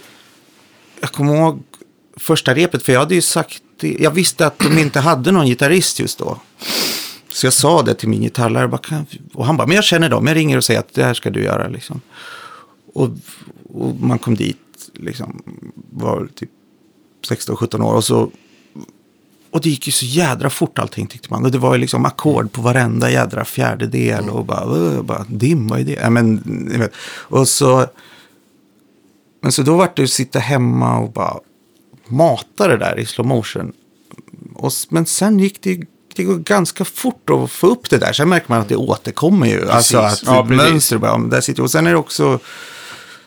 jag 1.01 1.13
kommer 1.13 1.37
ihåg 1.37 1.63
första 2.17 2.55
repet, 2.55 2.83
för 2.83 2.93
jag 2.93 3.01
hade 3.01 3.15
ju 3.15 3.21
sagt, 3.21 3.63
det- 3.81 3.97
jag 4.01 4.11
visste 4.11 4.47
att 4.47 4.59
de 4.59 4.79
inte 4.79 5.01
hade 5.01 5.33
någon 5.33 5.47
gitarrist 5.47 6.01
just 6.01 6.19
då. 6.19 6.41
Så 7.33 7.47
jag 7.47 7.53
sa 7.53 7.83
det 7.83 7.95
till 7.95 8.09
min 8.09 8.23
gitarrlärare, 8.23 9.05
och 9.35 9.47
han 9.47 9.57
bara, 9.57 9.67
men 9.67 9.75
jag 9.77 9.85
känner 9.85 10.09
dem, 10.09 10.27
jag 10.27 10.37
ringer 10.37 10.57
och 10.57 10.65
säger 10.65 10.81
att 10.81 10.95
det 10.95 11.05
här 11.05 11.15
ska 11.15 11.31
du 11.31 11.43
göra. 11.45 11.69
Liksom. 11.69 12.01
Och, 12.95 13.09
och 13.75 13.95
man 14.01 14.19
kom 14.19 14.35
dit, 14.35 14.59
liksom, 14.95 15.43
var 15.91 16.29
typ 16.35 16.51
16-17 17.29 17.83
år 17.83 17.95
och 17.95 18.05
så 18.05 18.31
och 19.51 19.61
det 19.61 19.71
gick 19.71 19.87
ju 19.87 19.93
så 19.93 20.05
jädra 20.07 20.51
fort 20.51 20.79
allting 20.79 21.07
tyckte 21.07 21.29
man. 21.31 21.45
Och 21.45 21.51
det 21.51 21.59
var 21.59 21.75
ju 21.75 21.81
liksom 21.81 22.05
ackord 22.05 22.53
på 22.53 22.63
varenda 22.63 23.11
jädra 23.11 23.45
fjärdedel. 23.45 24.29
Och 24.31 24.45
bara, 24.45 25.03
bara 25.03 25.25
dim, 25.29 25.69
vad 25.69 25.81
är 25.81 25.85
det? 25.85 25.93
Ja, 25.93 26.11
men. 26.11 26.43
Och 27.07 27.49
så, 27.49 27.87
men 29.43 29.53
så 29.53 29.63
då 29.63 29.77
var 29.77 29.93
det 29.97 30.03
att 30.03 30.11
sitta 30.11 30.39
hemma 30.39 30.99
och 30.99 31.13
bara 31.13 31.39
mata 32.09 32.69
det 32.69 32.77
där 32.77 32.99
i 32.99 33.07
slow 33.07 33.27
motion. 33.27 33.73
Och, 34.55 34.73
men 34.89 35.07
sen 35.07 35.39
gick 35.39 35.63
det, 35.63 35.81
det 36.17 36.25
går 36.25 36.37
ganska 36.39 36.85
fort 36.85 37.31
att 37.31 37.51
få 37.51 37.67
upp 37.67 37.91
det 37.91 37.99
där. 37.99 38.13
Sen 38.13 38.29
märker 38.29 38.47
man 38.49 38.61
att 38.61 38.69
det 38.69 38.77
återkommer 38.77 39.47
ju. 39.47 39.71
Alltså 39.71 39.99
att 39.99 40.23
Ja, 40.27 40.47
precis. 40.49 40.57
mönster 40.71 40.99
bara, 40.99 41.19
där 41.19 41.41
sitter, 41.41 41.63
och 41.63 41.71
sen 41.71 41.87
är 41.87 41.91
det 41.91 41.97
också 41.97 42.39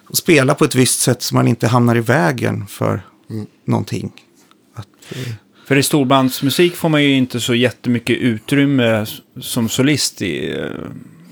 att 0.09 0.17
spela 0.17 0.55
på 0.55 0.65
ett 0.65 0.75
visst 0.75 0.99
sätt 1.01 1.21
så 1.21 1.35
man 1.35 1.47
inte 1.47 1.67
hamnar 1.67 1.95
i 1.95 2.01
vägen 2.01 2.67
för 2.67 3.01
någonting. 3.65 4.11
Att, 4.75 4.87
eh, 5.09 5.33
För 5.67 5.75
i 5.75 5.83
storbandsmusik 5.83 6.75
får 6.75 6.89
man 6.89 7.03
ju 7.03 7.13
inte 7.13 7.39
så 7.39 7.55
jättemycket 7.55 8.17
utrymme 8.17 9.05
som 9.41 9.69
solist 9.69 10.21
i 10.21 10.51
eh, 10.59 10.65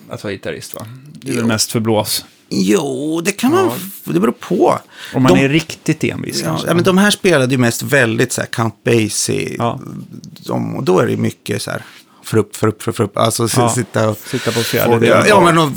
att 0.09 0.23
vara 0.23 0.33
gitarrist 0.33 0.73
va? 0.75 0.85
Det 1.13 1.29
är 1.29 1.33
väl 1.33 1.41
Jo. 1.41 1.47
mest 1.47 1.71
för 1.71 1.79
blås. 1.79 2.25
Jo, 2.49 3.21
det 3.25 3.31
kan 3.31 3.51
man, 3.51 3.67
f- 3.75 4.01
det 4.03 4.19
beror 4.19 4.31
på. 4.31 4.79
Om 5.13 5.23
man 5.23 5.33
De- 5.33 5.39
är 5.45 5.49
riktigt 5.49 6.03
envis 6.03 6.41
Ja, 6.43 6.59
ja, 6.67 6.73
men 6.73 6.83
de 6.83 6.97
här 6.97 7.11
spelade 7.11 7.51
ju 7.51 7.57
mest 7.57 7.83
väldigt 7.83 8.31
så 8.31 8.41
här 8.41 8.47
Count 8.47 8.83
Basie. 8.83 9.55
Ja. 9.57 9.79
De, 10.45 10.75
och 10.75 10.83
då 10.83 10.99
är 10.99 11.07
det 11.07 11.17
mycket 11.17 11.61
så 11.61 11.71
här, 11.71 11.81
för 12.23 12.37
upp, 12.37 12.55
för 12.55 12.67
upp, 12.67 12.81
för 12.83 13.01
upp. 13.01 13.17
Alltså 13.17 13.47
Ja. 13.57 13.69
sitta 13.69 14.09
och... 14.09 14.17
Sitta 14.17 14.51
på 14.51 14.59
och 14.59 14.65
fjärde 14.65 15.07
ja, 15.07 15.27
ja, 15.27 15.41
men 15.41 15.57
och, 15.57 15.69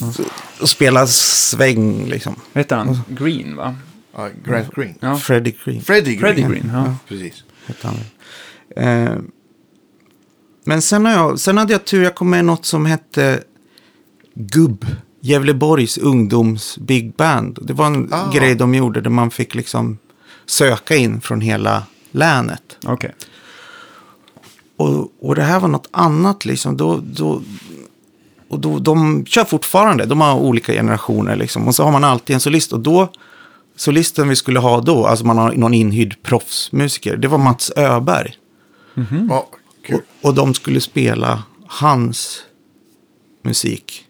och 0.60 0.68
spela 0.68 1.06
sväng 1.06 2.06
liksom. 2.06 2.34
Vad 2.52 2.60
heter 2.64 2.76
han? 2.76 3.00
Green 3.08 3.56
va? 3.56 3.76
Ja, 4.16 4.28
Grant 4.44 4.74
Green. 4.74 4.94
Ja. 5.00 5.16
Freddie 5.16 5.54
Green. 5.64 5.82
Freddie 5.82 6.14
Green. 6.16 6.20
Freddie 6.20 6.42
Green, 6.42 6.70
ja. 6.74 6.94
Precis. 7.08 7.44
hette 7.66 7.86
han. 7.88 7.96
Eh, 8.84 9.12
men 10.64 10.82
sen, 10.82 11.06
har 11.06 11.12
jag, 11.12 11.40
sen 11.40 11.58
hade 11.58 11.72
jag 11.72 11.84
tur, 11.84 12.02
jag 12.02 12.14
kom 12.14 12.30
med 12.30 12.44
något 12.44 12.66
som 12.66 12.86
hette 12.86 13.40
Gubb. 14.34 14.86
Gävleborgs 15.28 15.98
ungdoms 15.98 16.78
big 16.78 17.14
band. 17.16 17.58
Det 17.62 17.72
var 17.72 17.86
en 17.86 18.12
Ah. 18.12 18.30
grej 18.32 18.54
de 18.54 18.74
gjorde 18.74 19.00
där 19.00 19.10
man 19.10 19.30
fick 19.30 19.54
liksom 19.54 19.98
söka 20.46 20.96
in 20.96 21.20
från 21.20 21.40
hela 21.40 21.82
länet. 22.10 22.62
Okej. 22.86 23.14
Och, 24.76 25.12
och 25.20 25.34
det 25.34 25.42
här 25.42 25.60
var 25.60 25.68
något 25.68 25.88
annat 25.90 26.44
liksom. 26.44 26.76
Då, 26.76 27.00
då, 27.12 27.42
och 28.48 28.58
då, 28.60 28.78
de 28.78 29.26
kör 29.26 29.44
fortfarande. 29.44 30.04
De 30.06 30.20
har 30.20 30.34
olika 30.34 30.72
generationer 30.72 31.36
liksom. 31.36 31.68
Och 31.68 31.74
så 31.74 31.84
har 31.84 31.92
man 31.92 32.04
alltid 32.04 32.34
en 32.34 32.40
solist. 32.40 32.72
Och 32.72 32.80
då, 32.80 33.08
solisten 33.76 34.28
vi 34.28 34.36
skulle 34.36 34.58
ha 34.58 34.80
då, 34.80 35.06
alltså 35.06 35.26
man 35.26 35.38
har 35.38 35.52
någon 35.52 35.74
inhyrd 35.74 36.16
proffsmusiker. 36.22 37.16
Det 37.16 37.28
var 37.28 37.38
Mats 37.38 37.72
Öberg. 37.76 38.34
Ja, 39.28 39.48
kul. 39.86 39.96
Och, 39.96 40.28
och 40.28 40.34
de 40.34 40.54
skulle 40.54 40.80
spela 40.80 41.42
hans 41.66 42.42
musik. 43.44 44.04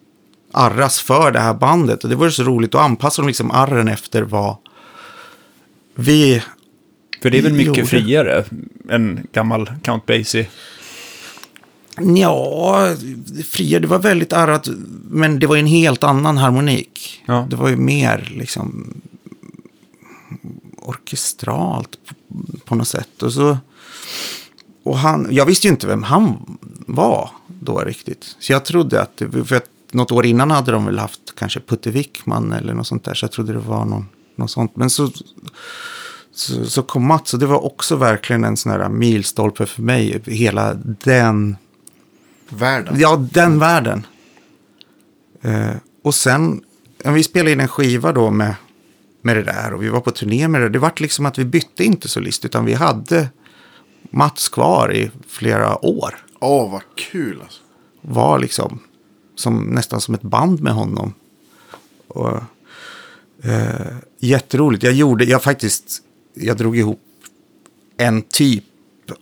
Arras 0.53 1.01
för 1.01 1.33
det 1.33 1.41
här 1.41 1.55
bandet. 1.55 2.05
Och 2.05 2.11
det 2.11 2.17
var 2.17 2.31
så 2.31 2.43
roligt. 2.43 2.73
Då 2.73 2.79
anpassade 2.79 3.27
de 3.27 3.29
liksom 3.29 3.51
arren 3.51 3.89
efter 3.89 4.23
vad 4.23 4.57
vi 5.95 6.43
För 7.23 7.31
det 7.31 7.39
är 7.39 7.43
väl 7.43 7.53
mycket 7.53 7.77
Gjorde. 7.77 7.89
friare 7.89 8.45
än 8.91 9.27
gammal 9.33 9.71
Count 9.83 10.07
Basie. 10.07 10.49
Ja, 12.01 12.95
fria, 13.51 13.81
det 13.81 13.87
var 13.87 13.99
väldigt 13.99 14.33
arrat, 14.33 14.69
men 15.11 15.39
det 15.39 15.47
var 15.47 15.57
ju 15.57 15.61
en 15.61 15.67
helt 15.67 16.05
annan 16.05 16.37
harmonik. 16.37 17.23
Ja. 17.27 17.47
Det 17.51 17.57
var 17.57 17.69
ju 17.69 17.77
mer 17.77 18.33
liksom 18.37 18.95
orkestralt 20.77 21.99
på, 22.65 22.75
något 22.75 22.89
sätt. 22.89 23.23
Och 23.23 23.33
så, 23.33 23.59
och 24.83 24.99
han, 24.99 25.29
jag 25.31 25.47
visste 25.47 25.67
ju 25.67 25.71
inte 25.71 25.87
vem 25.87 26.03
han 26.03 26.59
var 26.87 27.31
då 27.47 27.81
riktigt. 27.81 28.37
Så 28.39 28.53
jag 28.53 28.65
trodde 28.65 29.03
att, 29.03 29.23
för 29.45 29.57
att 29.57 29.71
något 29.93 30.13
år 30.13 30.27
innan 30.27 30.51
hade 30.51 30.73
de 30.73 30.87
väl 30.87 30.99
haft 30.99 31.21
kanske 31.39 31.61
Putte 31.61 31.91
Wickman 31.91 32.53
eller 32.53 32.75
något 32.75 32.87
sånt 32.87 33.05
där. 33.05 33.15
Så 33.15 33.25
jag 33.25 33.33
trodde 33.33 33.53
det 33.53 33.59
var 33.59 33.85
någon, 33.85 34.09
något 34.37 34.51
sånt. 34.51 34.77
Men 34.77 34.91
så, 34.91 35.11
så, 36.33 36.65
så 36.65 36.83
kom 36.83 37.07
Mats 37.07 37.35
och 37.35 37.41
det 37.41 37.47
var 37.47 37.65
också 37.65 37.97
verkligen 37.97 38.45
en 38.45 38.57
sån 38.57 38.73
här 38.73 38.89
milstolpe 38.89 39.67
för 39.67 39.83
mig. 39.83 40.23
Hela 40.27 40.75
den 40.85 41.57
Världen. 42.49 42.95
Ja, 42.99 43.17
den 43.17 43.59
världen. 43.59 44.07
Eh, 45.43 45.75
och 46.03 46.15
sen, 46.15 46.63
vi 47.05 47.23
spelade 47.23 47.53
in 47.53 47.61
en 47.61 47.69
skiva 47.69 48.13
då 48.13 48.31
med, 48.31 48.55
med 49.23 49.37
det 49.37 49.43
där 49.43 49.75
och 49.75 49.83
vi 49.83 49.89
var 49.89 50.01
på 50.01 50.11
turné 50.11 50.49
med 50.49 50.61
det. 50.61 50.69
Det 50.69 50.79
vart 50.79 51.01
liksom 51.01 51.27
att 51.27 51.39
vi 51.39 51.45
bytte 51.45 51.85
inte 51.85 52.09
solist 52.09 52.45
utan 52.45 52.65
vi 52.65 52.75
hade 52.75 53.29
Mats 54.11 54.49
kvar 54.49 54.95
i 54.95 55.11
flera 55.29 55.85
år. 55.85 56.15
Åh, 56.41 56.73
vad 56.73 56.83
kul 56.95 57.41
alltså. 57.43 57.61
Var 58.01 58.39
liksom 58.39 58.79
som, 59.39 59.63
nästan 59.63 60.01
som 60.01 60.15
ett 60.15 60.23
band 60.23 60.63
med 60.63 60.73
honom. 60.73 61.15
Och, 62.09 62.37
eh, 63.43 63.97
jätteroligt. 64.19 64.83
Jag 64.83 64.93
gjorde, 64.93 65.25
jag 65.25 65.43
faktiskt, 65.43 66.03
jag 66.35 66.57
drog 66.57 66.77
ihop 66.77 67.01
en 67.97 68.23
typ 68.23 68.65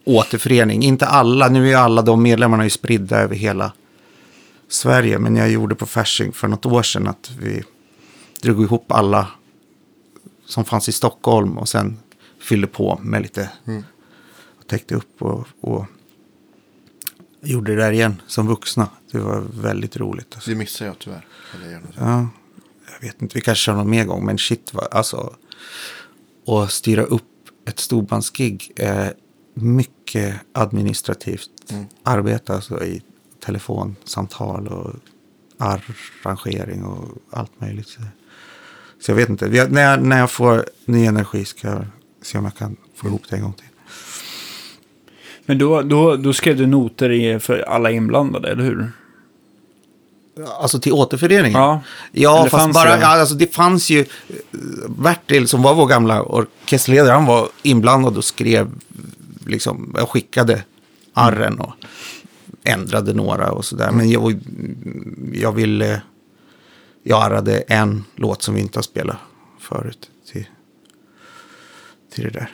återförening. 0.05 0.83
Inte 0.83 1.07
alla, 1.07 1.49
nu 1.49 1.71
är 1.71 1.77
alla 1.77 2.03
de 2.03 2.23
medlemmarna 2.23 2.65
ju 2.65 2.71
spridda 2.71 3.19
över 3.19 3.35
hela 3.35 3.73
Sverige. 4.69 5.19
Men 5.19 5.37
jag 5.37 5.51
gjorde 5.51 5.75
på 5.75 5.87
Fasching 5.87 6.33
för 6.33 6.49
något 6.49 6.67
år 6.67 6.83
sedan 6.83 7.07
att 7.07 7.31
vi 7.39 7.63
drog 8.43 8.63
ihop 8.63 8.93
alla 8.93 9.29
som 10.47 10.65
fanns 10.65 10.89
i 10.89 10.93
Stockholm 10.93 11.59
och 11.59 11.69
sen 11.69 11.99
fyllde 12.41 12.67
på 12.67 13.01
med 13.03 13.23
lite 13.23 13.51
och 14.61 14.67
täckte 14.67 14.95
upp 14.95 15.23
och, 15.23 15.47
och 15.61 15.87
gjorde 17.43 17.75
det 17.75 17.83
där 17.83 17.93
igen 17.93 18.23
som 18.27 18.47
vuxna. 18.47 18.89
Det 19.13 19.19
var 19.19 19.41
väldigt 19.55 19.97
roligt. 19.97 20.35
Alltså. 20.35 20.51
Det 20.51 20.57
missar 20.57 20.87
jag 20.87 20.99
tyvärr. 20.99 21.27
Så. 21.95 22.01
Ja, 22.01 22.29
jag 22.93 23.01
vet 23.09 23.23
inte, 23.23 23.35
vi 23.35 23.41
kanske 23.41 23.63
kör 23.63 23.75
någon 23.75 23.91
mer 23.91 24.05
gång, 24.05 24.25
men 24.27 24.39
shit, 24.39 24.75
vad, 24.75 24.89
alltså. 24.91 25.35
Att 26.47 26.73
styra 26.73 27.03
upp 27.03 27.23
ett 27.69 27.79
storbandsgig 27.81 28.73
är 28.77 29.15
mycket 29.55 30.35
administrativt 30.53 31.51
arbete, 32.03 32.55
alltså 32.55 32.85
i 32.85 33.03
telefonsamtal 33.45 34.69
och 34.69 34.95
arrangering 35.59 36.85
och 36.85 37.09
allt 37.31 37.61
möjligt. 37.61 37.89
Så, 37.89 38.01
så 39.01 39.11
jag 39.11 39.17
vet 39.17 39.29
inte, 39.29 39.45
har- 39.61 39.69
när 39.69 39.83
jag, 39.83 40.03
när 40.03 40.19
jag 40.19 40.31
får 40.31 40.65
ny 40.85 41.07
energi 41.07 41.45
ska 41.45 41.69
jag 41.69 41.87
se 42.23 42.39
om 42.39 42.45
jag 42.45 42.57
kan 42.57 42.77
få 42.95 43.07
ihop 43.07 43.23
det 43.31 43.37
en 43.37 43.43
gång 43.43 43.53
till. 43.53 43.66
Men 45.47 45.59
då, 45.59 45.83
då, 45.83 46.17
då 46.17 46.33
skrev 46.33 46.57
du 46.57 46.67
noter 46.67 47.11
i, 47.11 47.39
för 47.39 47.59
alla 47.59 47.91
inblandade, 47.91 48.49
eller 48.49 48.65
hur? 48.65 48.93
Alltså 50.61 50.81
till 50.81 50.93
återföreningen? 50.93 51.61
Ja. 51.61 51.81
Ja, 52.13 52.41
Eller 52.41 52.51
fast 52.51 52.75
bara, 52.75 52.97
det? 52.97 53.03
ja, 53.03 53.07
alltså 53.07 53.35
det 53.35 53.55
fanns 53.55 53.91
ju, 53.91 54.01
eh, 54.01 54.07
Bertil 54.89 55.49
som 55.49 55.63
var 55.63 55.75
vår 55.75 55.87
gamla 55.87 56.23
orkesterledare, 56.23 57.13
han 57.13 57.27
var 57.27 57.49
inblandad 57.63 58.17
och 58.17 58.25
skrev, 58.25 58.71
liksom, 59.47 59.95
jag 59.99 60.09
skickade 60.09 60.63
arren 61.13 61.61
och 61.61 61.73
ändrade 62.65 63.15
några 63.15 63.53
och 63.53 63.65
sådär. 63.65 63.91
Men 63.91 64.11
jag, 64.11 64.41
jag 65.33 65.53
ville, 65.53 66.03
jag 67.03 67.23
arrade 67.23 67.59
en 67.59 68.05
låt 68.17 68.43
som 68.43 68.55
vi 68.55 68.61
inte 68.61 68.79
har 68.79 68.83
spelat 68.83 69.17
förut 69.61 70.11
till, 70.33 70.47
till 72.15 72.25
det 72.25 72.31
där. 72.31 72.51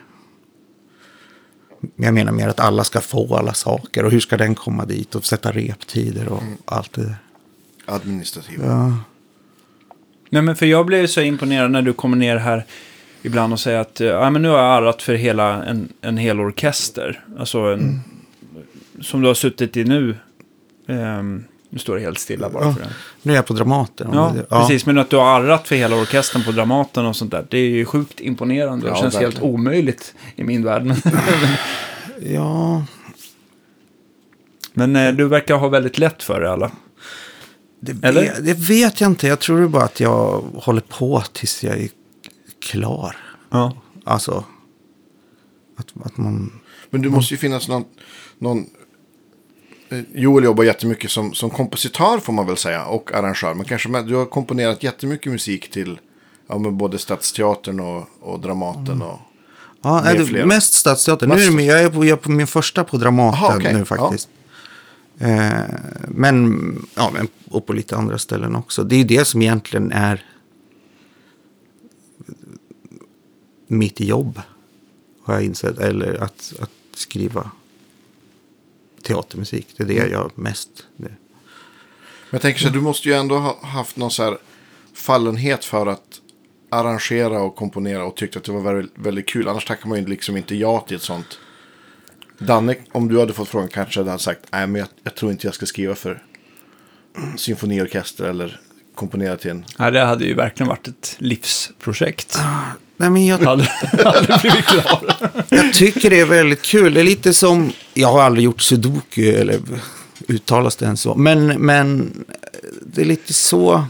Jag 1.97 2.15
menar 2.15 2.33
mer 2.33 2.49
att 2.49 2.61
alla 2.61 2.85
ska 2.85 3.01
få 3.01 3.37
alla 3.37 3.55
saker 3.55 4.05
och 4.05 4.11
hur 4.11 4.21
ska 4.21 4.37
den 4.37 4.55
komma 4.55 4.85
dit 4.85 5.15
och 5.15 5.25
sätta 5.25 5.53
reptider 5.53 6.29
och 6.29 6.43
allt 6.65 6.93
det 6.93 7.03
där. 7.03 7.17
administrativa. 7.87 8.67
Ja. 8.67 8.97
Nej, 10.31 10.43
men 10.43 10.57
för 10.57 10.67
jag 10.67 10.87
blev 10.87 11.07
så 11.07 11.21
imponerad 11.21 11.71
när 11.71 11.83
du 11.83 11.93
kommer 11.93 12.17
ner 12.17 12.37
här 12.37 12.65
ibland 13.23 13.53
och 13.53 13.61
säger 13.61 13.79
att 13.79 14.01
eh, 14.01 14.07
ja, 14.07 14.31
men 14.31 14.43
nu 14.43 14.49
har 14.49 14.59
jag 14.59 14.67
arrat 14.67 15.03
för 15.03 15.15
hela 15.15 15.65
en, 15.65 15.93
en 16.01 16.17
hel 16.17 16.41
orkester. 16.41 17.25
Alltså 17.39 17.59
en, 17.59 18.01
som 19.01 19.21
du 19.21 19.27
har 19.27 19.35
suttit 19.35 19.77
i 19.77 19.85
nu. 19.85 20.17
Ehm, 20.87 21.45
nu 21.73 21.79
står 21.79 21.97
det 21.97 22.03
helt 22.03 22.19
stilla 22.19 22.51
bara 22.51 22.65
Ja. 22.65 22.73
för 22.73 22.81
det. 22.81 22.89
Nu 23.23 23.33
är 23.33 23.37
jag 23.37 23.47
på 23.47 23.53
Dramaten. 23.55 24.09
Ja, 24.13 24.35
precis. 24.49 24.87
Men 24.87 24.99
att 24.99 25.11
du 25.11 25.17
har 25.17 25.41
arrat 25.41 25.69
för 25.69 25.77
hela 25.77 25.97
orkestern 25.97 26.45
på 26.45 26.53
Dramaten 26.53 27.07
och 27.07 27.17
sånt 27.17 27.31
där. 27.31 27.47
Det 27.51 27.59
är 27.59 27.69
ju 27.69 27.85
sjukt 27.85 28.21
imponerande. 28.21 28.87
Det 28.87 28.91
Ja, 28.91 28.97
känns 28.97 29.15
helt 29.15 29.35
verkligen. 29.35 29.55
omöjligt 29.55 30.15
i 30.37 30.45
min 30.45 30.65
värld. 30.65 30.95
Ja, 32.25 32.85
men 34.73 34.97
eh, 34.97 35.13
du 35.13 35.29
verkar 35.29 35.57
ha 35.57 35.69
väldigt 35.69 35.99
lätt 35.99 36.23
för 36.23 36.41
det 36.41 36.53
alla. 36.53 36.71
det, 37.81 38.09
Eller? 38.09 38.21
Vet, 38.23 38.45
det 38.45 38.55
vet 38.55 39.01
jag 39.01 39.11
inte. 39.11 39.27
Jag 39.27 39.41
tror 39.41 39.61
det 39.61 39.69
bara 39.69 39.85
att 39.85 40.01
jag 40.01 40.41
håller 40.55 40.81
på 40.81 41.23
tills 41.33 41.65
jag 41.65 41.79
är 41.79 41.89
klar. 42.63 43.17
Ja. 43.51 43.77
Alltså, 44.05 44.45
att, 45.79 45.87
att 46.05 46.17
man... 46.17 46.61
Men 46.91 47.03
det 47.03 47.09
måste 47.09 47.35
ju 47.35 47.39
finnas 47.39 47.69
någon... 47.69 47.85
någon 48.39 48.67
Joel 50.15 50.45
jobbar 50.45 50.65
jättemycket 50.65 51.11
som, 51.11 51.35
som 51.35 51.51
kompositör 51.51 52.19
får 52.19 52.33
man 52.33 52.47
väl 52.47 52.57
säga. 52.57 52.85
Och 52.85 53.13
arrangör. 53.15 53.55
Men 53.55 53.65
kanske 53.65 54.03
du 54.03 54.15
har 54.15 54.27
komponerat 54.27 54.83
jättemycket 54.83 55.33
musik 55.33 55.71
till 55.71 55.99
ja, 56.47 56.59
både 56.59 56.99
Stadsteatern 56.99 57.81
och, 57.81 58.09
och 58.21 58.41
Dramaten. 58.41 59.03
Och, 59.03 59.19
Ja, 59.85 60.05
är 60.05 60.19
det 60.33 60.47
mest 60.47 60.75
Stadsteatern. 60.75 61.29
Nu 61.29 61.35
är 61.35 61.39
det, 61.39 61.57
Mest- 61.57 61.67
jag, 61.67 61.83
är 61.83 61.91
på, 61.91 62.05
jag 62.05 62.13
är 62.19 62.23
på 62.23 62.31
min 62.31 62.47
första 62.47 62.85
på 62.85 62.97
Dramaten 62.97 63.45
Aha, 63.45 63.57
okej. 63.57 63.75
nu 63.75 63.85
faktiskt. 63.85 64.29
Eh, 65.19 65.51
men, 66.09 66.87
ja, 66.95 67.11
men, 67.15 67.29
och 67.51 67.67
på 67.67 67.73
lite 67.73 67.97
andra 67.97 68.19
ställen 68.19 68.57
också. 68.57 68.85
Det 68.85 68.95
är 68.95 68.99
ju 68.99 69.05
det 69.05 69.25
som 69.25 69.43
egentligen 69.43 69.93
är 69.93 70.25
mitt 73.67 74.01
jobb. 74.01 74.41
Har 75.25 75.35
jag 75.35 75.43
insett. 75.45 75.79
Eller 75.79 76.23
att, 76.23 76.53
att 76.61 76.71
skriva 76.95 77.51
teatermusik. 79.03 79.67
Det 79.77 79.83
är 79.83 79.87
det 79.87 79.95
jag 79.95 80.11
gör 80.11 80.31
mest. 80.35 80.87
Det. 80.97 81.09
Men 81.09 81.17
jag 82.31 82.43
tänker 82.43 82.61
så 82.61 82.67
här, 82.67 82.75
du 82.75 82.81
måste 82.81 83.09
ju 83.09 83.15
ändå 83.15 83.39
ha 83.39 83.67
haft 83.67 83.97
någon 83.97 84.11
så 84.11 84.23
här 84.23 84.39
fallenhet 84.95 85.65
för 85.65 85.87
att 85.87 86.21
arrangera 86.71 87.43
och 87.43 87.57
komponera 87.57 88.05
och 88.05 88.17
tyckte 88.17 88.39
att 88.39 88.45
det 88.45 88.53
var 88.53 88.61
väldigt, 88.61 88.93
väldigt 88.95 89.29
kul. 89.29 89.49
Annars 89.49 89.65
tackar 89.65 89.89
man 89.89 89.99
ju 89.99 90.07
liksom 90.07 90.37
inte 90.37 90.55
ja 90.55 90.85
till 90.89 90.97
ett 90.97 91.03
sånt. 91.03 91.39
Danne, 92.39 92.77
om 92.93 93.09
du 93.09 93.21
hade 93.21 93.33
fått 93.33 93.49
frågan 93.49 93.69
kanske 93.69 94.01
hade 94.01 94.11
han 94.11 94.19
sagt 94.19 94.41
nej 94.51 94.67
men 94.67 94.79
jag, 94.79 94.89
jag 95.03 95.15
tror 95.15 95.33
inte 95.33 95.47
jag 95.47 95.55
ska 95.55 95.67
skriva 95.67 95.95
för 95.95 96.23
symfoniorkester 97.37 98.25
eller 98.25 98.61
komponera 98.95 99.37
till 99.37 99.51
en. 99.51 99.65
Ja, 99.79 99.91
det 99.91 100.01
hade 100.01 100.25
ju 100.25 100.35
verkligen 100.35 100.69
varit 100.69 100.89
ett 100.89 101.17
livsprojekt. 101.19 102.39
Nej, 103.03 103.11
men 103.11 103.27
jag, 103.27 103.39
hade 103.39 104.39
blivit 104.43 104.65
klar. 104.65 105.17
Jag 105.49 105.75
tycker 105.75 106.11
det 106.11 106.21
är 106.21 106.27
väldigt 106.27 106.63
kul. 106.63 106.95
Det 106.95 107.01
är 107.01 107.05
lite 107.05 107.35
som, 107.35 107.73
jag 107.95 108.09
har 108.09 108.23
aldrig 108.23 108.45
gjort 108.45 108.63
sudoku 108.63 109.23
eller 109.23 109.61
uttalas 110.29 110.77
det 110.77 110.85
ens 110.85 111.01
så. 111.01 111.15
Men, 111.15 111.47
men 111.47 112.13
det 112.87 113.01
är 113.01 113.05
lite 113.05 113.33
så, 113.33 113.85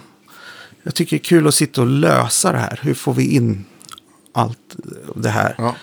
jag 0.83 0.95
tycker 0.95 1.17
det 1.17 1.21
är 1.21 1.25
kul 1.25 1.49
att 1.49 1.55
sitta 1.55 1.81
och 1.81 1.87
lösa 1.87 2.53
det 2.53 2.59
här. 2.59 2.81
Hur 2.83 2.95
får 2.95 3.15
vi 3.15 3.35
in 3.35 3.65
allt 4.33 4.77
det 5.17 5.31
här? 5.31 5.55
Ja. 5.59 5.77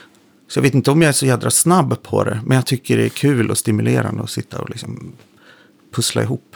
Så 0.48 0.58
jag 0.58 0.64
vet 0.64 0.74
inte 0.74 0.92
om 0.92 1.02
jag 1.02 1.10
är 1.10 1.14
så 1.14 1.26
jädra 1.26 1.52
snabb 1.52 2.04
på 2.04 2.24
det. 2.24 2.42
Men 2.46 2.56
jag 2.56 2.66
tycker 2.66 2.98
det 2.98 3.06
är 3.06 3.10
kul 3.10 3.52
och 3.52 3.58
stimulerande 3.58 4.24
att 4.24 4.30
sitta 4.30 4.62
och 4.62 4.70
liksom 4.70 5.14
pussla 5.96 6.22
ihop. 6.22 6.56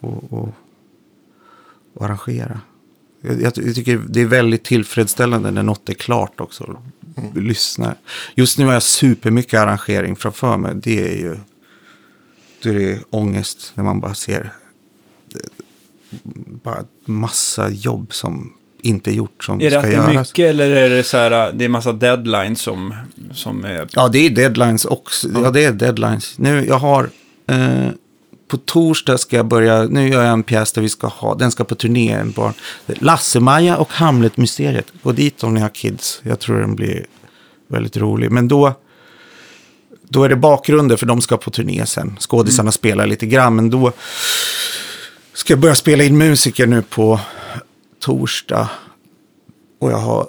Och, 0.00 0.32
och, 0.32 0.54
och 1.94 2.04
arrangera. 2.04 2.60
Jag, 3.22 3.42
jag, 3.42 3.54
tycker 3.54 4.00
det 4.08 4.20
är 4.20 4.26
väldigt 4.26 4.64
tillfredsställande 4.64 5.50
när 5.50 5.62
något 5.62 5.88
är 5.88 5.94
klart 5.94 6.40
också. 6.40 6.82
Lyssna. 7.34 7.94
Just 8.34 8.58
nu 8.58 8.66
har 8.66 8.72
jag 8.72 8.82
supermycket 8.82 9.60
arrangering 9.60 10.16
framför 10.16 10.56
mig. 10.56 10.72
Det 10.74 11.08
är 11.10 11.16
ju 11.16 11.36
då 12.62 12.70
är 12.70 12.74
det 12.74 12.98
ångest 13.10 13.72
när 13.74 13.84
man 13.84 14.00
bara 14.00 14.14
ser 14.14 14.52
bara 16.62 16.84
massa 17.04 17.70
jobb 17.70 18.14
som 18.14 18.52
inte 18.82 19.10
gjort 19.10 19.44
som 19.44 19.60
Är 19.60 19.64
det 19.64 19.70
ska 19.70 19.78
att 19.78 19.84
det 19.84 19.90
är 19.90 20.12
göras. 20.12 20.28
mycket 20.28 20.50
eller 20.50 20.70
är 20.70 20.90
det 20.90 21.02
så 21.02 21.16
här, 21.16 21.52
det 21.52 21.64
är 21.64 21.68
massa 21.68 21.92
deadlines 21.92 22.60
som, 22.60 22.94
som 23.32 23.64
är... 23.64 23.88
Ja, 23.92 24.08
det 24.08 24.26
är 24.26 24.30
deadlines 24.30 24.84
också. 24.84 25.28
Ja, 25.34 25.50
det 25.50 25.64
är 25.64 25.72
deadlines. 25.72 26.38
Nu, 26.38 26.64
jag 26.66 26.78
har... 26.78 27.10
Eh, 27.46 27.88
på 28.48 28.56
torsdag 28.56 29.18
ska 29.18 29.36
jag 29.36 29.46
börja... 29.46 29.82
Nu 29.82 30.08
gör 30.08 30.22
jag 30.22 30.32
en 30.32 30.42
pjäs 30.42 30.72
där 30.72 30.82
vi 30.82 30.88
ska 30.88 31.06
ha... 31.06 31.34
Den 31.34 31.52
ska 31.52 31.64
på 31.64 31.74
turné. 31.74 32.12
En 32.12 32.30
barn. 32.32 32.52
Lasse-Maja 32.86 33.76
och 33.76 33.92
Hamlet-mysteriet. 33.92 34.92
Gå 35.02 35.12
dit 35.12 35.44
om 35.44 35.54
ni 35.54 35.60
har 35.60 35.68
kids. 35.68 36.20
Jag 36.22 36.40
tror 36.40 36.60
den 36.60 36.74
blir 36.74 37.06
väldigt 37.68 37.96
rolig. 37.96 38.30
Men 38.30 38.48
då... 38.48 38.74
Då 40.08 40.24
är 40.24 40.28
det 40.28 40.36
bakgrunder 40.36 40.96
för 40.96 41.06
de 41.06 41.20
ska 41.20 41.36
på 41.36 41.50
turné 41.50 41.86
sen. 41.86 42.16
Skådisarna 42.20 42.72
spelar 42.72 43.06
lite 43.06 43.26
grann. 43.26 43.56
Men 43.56 43.70
då 43.70 43.92
ska 45.34 45.52
jag 45.52 45.60
börja 45.60 45.74
spela 45.74 46.04
in 46.04 46.18
musiker 46.18 46.66
nu 46.66 46.82
på 46.82 47.20
torsdag. 48.00 48.68
Och 49.80 49.92
jag 49.92 49.98
har 49.98 50.26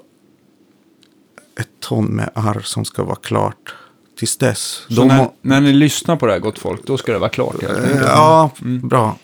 ett 1.59 1.69
ton 1.79 2.05
med 2.05 2.29
arr 2.35 2.61
som 2.63 2.85
ska 2.85 3.03
vara 3.03 3.15
klart 3.15 3.75
tills 4.23 4.37
dess. 4.37 4.81
Så 4.89 5.05
när, 5.05 5.29
när 5.41 5.61
ni 5.61 5.73
lyssnar 5.73 6.15
på 6.15 6.25
det 6.25 6.31
här, 6.31 6.39
gott 6.39 6.59
folk, 6.59 6.81
då 6.87 6.97
ska 6.97 7.11
det 7.11 7.19
vara 7.19 7.29
klart. 7.29 7.63
Eh, 7.63 7.69
enkelt. 7.69 8.01
ja, 8.07 8.51
bra. 8.83 9.17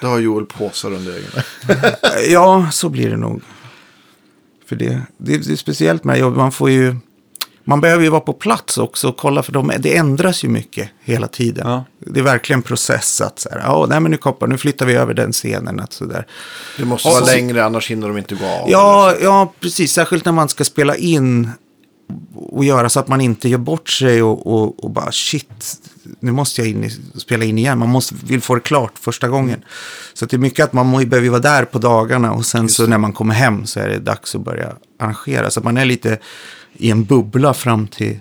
Det 0.00 0.06
har 0.06 0.18
Joel 0.18 0.46
påsar 0.46 0.92
under 0.92 1.12
ögonen. 1.12 1.44
Ja, 2.28 2.68
så 2.72 2.88
blir 2.88 3.10
det 3.10 3.16
nog. 3.16 3.42
För 4.68 4.76
det, 4.76 5.02
det, 5.18 5.38
det 5.38 5.52
är 5.52 5.56
speciellt 5.56 6.04
med 6.04 6.18
jobbet. 6.18 6.38
Man 6.38 6.52
får 6.52 6.70
ju... 6.70 6.96
Man 7.64 7.80
behöver 7.80 8.04
ju 8.04 8.10
vara 8.10 8.20
på 8.20 8.32
plats 8.32 8.78
också 8.78 9.08
och 9.08 9.16
kolla 9.16 9.42
för 9.42 9.52
de, 9.52 9.72
det 9.78 9.96
ändras 9.96 10.44
ju 10.44 10.48
mycket 10.48 10.90
hela 11.00 11.28
tiden. 11.28 11.68
Ja. 11.68 11.84
Det 11.98 12.20
är 12.20 12.24
verkligen 12.24 12.62
process 12.62 13.20
att 13.20 13.38
så 13.38 13.48
här, 13.52 13.58
ja, 13.58 13.86
nej 13.88 14.00
men 14.00 14.10
nu 14.10 14.16
koppar, 14.16 14.46
nu 14.46 14.58
flyttar 14.58 14.86
vi 14.86 14.94
över 14.94 15.14
den 15.14 15.32
scenen. 15.32 15.80
Att 15.80 15.92
så 15.92 16.04
där. 16.04 16.26
Det 16.78 16.84
måste 16.84 17.08
Och 17.08 17.14
vara 17.14 17.24
så- 17.26 17.32
längre 17.32 17.64
annars 17.64 17.90
hinner 17.90 18.08
de 18.08 18.18
inte 18.18 18.34
gå 18.34 18.44
av. 18.46 18.70
Ja, 18.70 19.14
ja, 19.22 19.52
precis. 19.60 19.92
Särskilt 19.92 20.24
när 20.24 20.32
man 20.32 20.48
ska 20.48 20.64
spela 20.64 20.96
in 20.96 21.50
och 22.34 22.64
göra 22.64 22.88
så 22.88 23.00
att 23.00 23.08
man 23.08 23.20
inte 23.20 23.48
gör 23.48 23.58
bort 23.58 23.88
sig 23.88 24.22
och, 24.22 24.46
och, 24.46 24.84
och 24.84 24.90
bara 24.90 25.12
shit, 25.12 25.80
nu 26.20 26.32
måste 26.32 26.60
jag 26.60 26.70
in 26.70 26.84
i, 26.84 26.90
spela 27.20 27.44
in 27.44 27.58
igen. 27.58 27.78
Man 27.78 27.88
måste, 27.88 28.14
vill 28.24 28.40
få 28.40 28.54
det 28.54 28.60
klart 28.60 28.98
första 28.98 29.28
gången. 29.28 29.64
Så 30.14 30.26
det 30.26 30.36
är 30.36 30.38
mycket 30.38 30.64
att 30.64 30.72
man 30.72 30.86
må, 30.86 30.98
behöver 30.98 31.28
vara 31.28 31.40
där 31.40 31.64
på 31.64 31.78
dagarna 31.78 32.32
och 32.32 32.46
sen 32.46 32.68
så 32.68 32.86
när 32.86 32.98
man 32.98 33.12
kommer 33.12 33.34
hem 33.34 33.66
så 33.66 33.80
är 33.80 33.88
det 33.88 33.98
dags 33.98 34.34
att 34.34 34.40
börja 34.40 34.76
arrangera. 34.98 35.50
Så 35.50 35.60
att 35.60 35.64
man 35.64 35.76
är 35.76 35.84
lite 35.84 36.18
i 36.72 36.90
en 36.90 37.04
bubbla 37.04 37.54
fram 37.54 37.88
till 37.88 38.20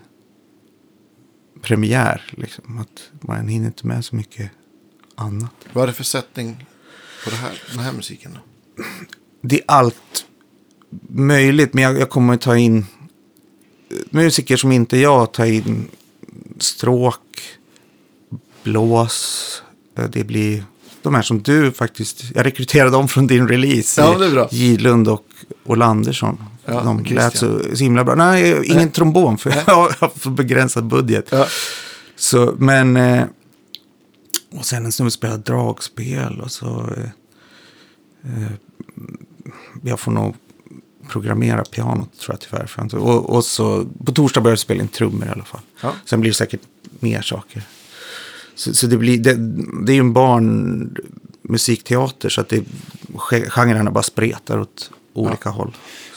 premiär. 1.61 2.21
Liksom. 2.37 2.77
Att 2.77 3.27
man 3.27 3.47
hinner 3.47 3.67
inte 3.67 3.87
med 3.87 4.05
så 4.05 4.15
mycket 4.15 4.51
annat. 5.15 5.51
Vad 5.73 5.83
är 5.83 5.87
det 5.87 5.93
för 5.93 6.03
sättning 6.03 6.65
på 7.23 7.29
det 7.29 7.35
här, 7.35 7.61
den 7.71 7.79
här 7.79 7.91
musiken? 7.91 8.31
Då? 8.33 8.39
det 9.41 9.55
är 9.55 9.63
allt 9.67 10.25
möjligt. 11.09 11.73
Men 11.73 11.83
jag, 11.83 11.99
jag 11.99 12.09
kommer 12.09 12.33
att 12.33 12.41
ta 12.41 12.57
in 12.57 12.85
musiker 14.09 14.57
som 14.57 14.71
inte 14.71 14.97
jag 14.97 15.31
tar 15.31 15.45
in 15.45 15.87
stråk, 16.59 17.41
blås. 18.63 19.63
Eh, 19.97 20.05
Det 20.09 20.23
blir 20.23 20.63
de 21.01 21.15
här 21.15 21.21
som 21.21 21.41
du 21.41 21.71
faktiskt, 21.71 22.23
jag 22.35 22.45
rekryterade 22.45 22.91
dem 22.91 23.07
från 23.07 23.27
din 23.27 23.47
release. 23.47 24.01
Ja, 24.01 24.17
det 24.17 24.25
är 24.25 24.31
bra. 24.31 24.47
Gidlund 24.51 25.07
och 25.07 25.25
Olandersson. 25.65 26.43
Ja, 26.65 26.81
de 26.83 27.03
lät 27.03 27.37
så, 27.37 27.59
så 27.73 27.83
himla 27.83 28.03
bra. 28.03 28.15
Nej, 28.15 28.51
ingen 28.65 28.77
Nej. 28.77 28.91
trombon 28.91 29.37
för 29.37 29.49
jag 29.49 29.63
har 29.99 30.19
för 30.19 30.29
begränsad 30.29 30.85
budget. 30.85 31.27
Ja. 31.31 31.47
Så, 32.15 32.55
men... 32.57 32.97
Eh, 32.97 33.23
och 34.51 34.65
sen 34.65 34.85
en 34.85 34.91
snubbe 34.91 35.11
spelar 35.11 35.37
dragspel 35.37 36.41
och 36.41 36.51
så... 36.51 36.89
Eh, 38.23 38.51
jag 39.83 39.99
får 39.99 40.11
nog 40.11 40.35
programmera 41.09 41.63
pianot 41.63 42.19
tror 42.19 42.37
jag 42.49 42.67
tyvärr. 42.67 42.95
Och, 42.95 43.29
och 43.29 43.45
så 43.45 43.85
på 44.05 44.11
torsdag 44.11 44.41
börjar 44.41 44.51
jag 44.51 44.59
spela 44.59 44.81
in 44.81 44.87
trummor 44.87 45.27
i 45.27 45.29
alla 45.29 45.43
fall. 45.43 45.61
Ja. 45.81 45.93
Sen 46.05 46.21
blir 46.21 46.31
det 46.31 46.35
säkert 46.35 46.61
mer 46.99 47.21
saker. 47.21 47.61
Så, 48.55 48.73
så 48.73 48.87
det 48.87 48.97
blir... 48.97 49.17
Det, 49.17 49.35
det 49.85 49.91
är 49.91 49.95
ju 49.95 49.99
en 49.99 50.13
barnmusikteater 50.13 52.29
så 52.29 52.41
att 52.41 52.49
det, 52.49 52.63
genrerna 53.49 53.91
bara 53.91 54.03
spretar 54.03 54.59
åt 54.59 54.91
olika 55.13 55.49
håll. 55.49 55.75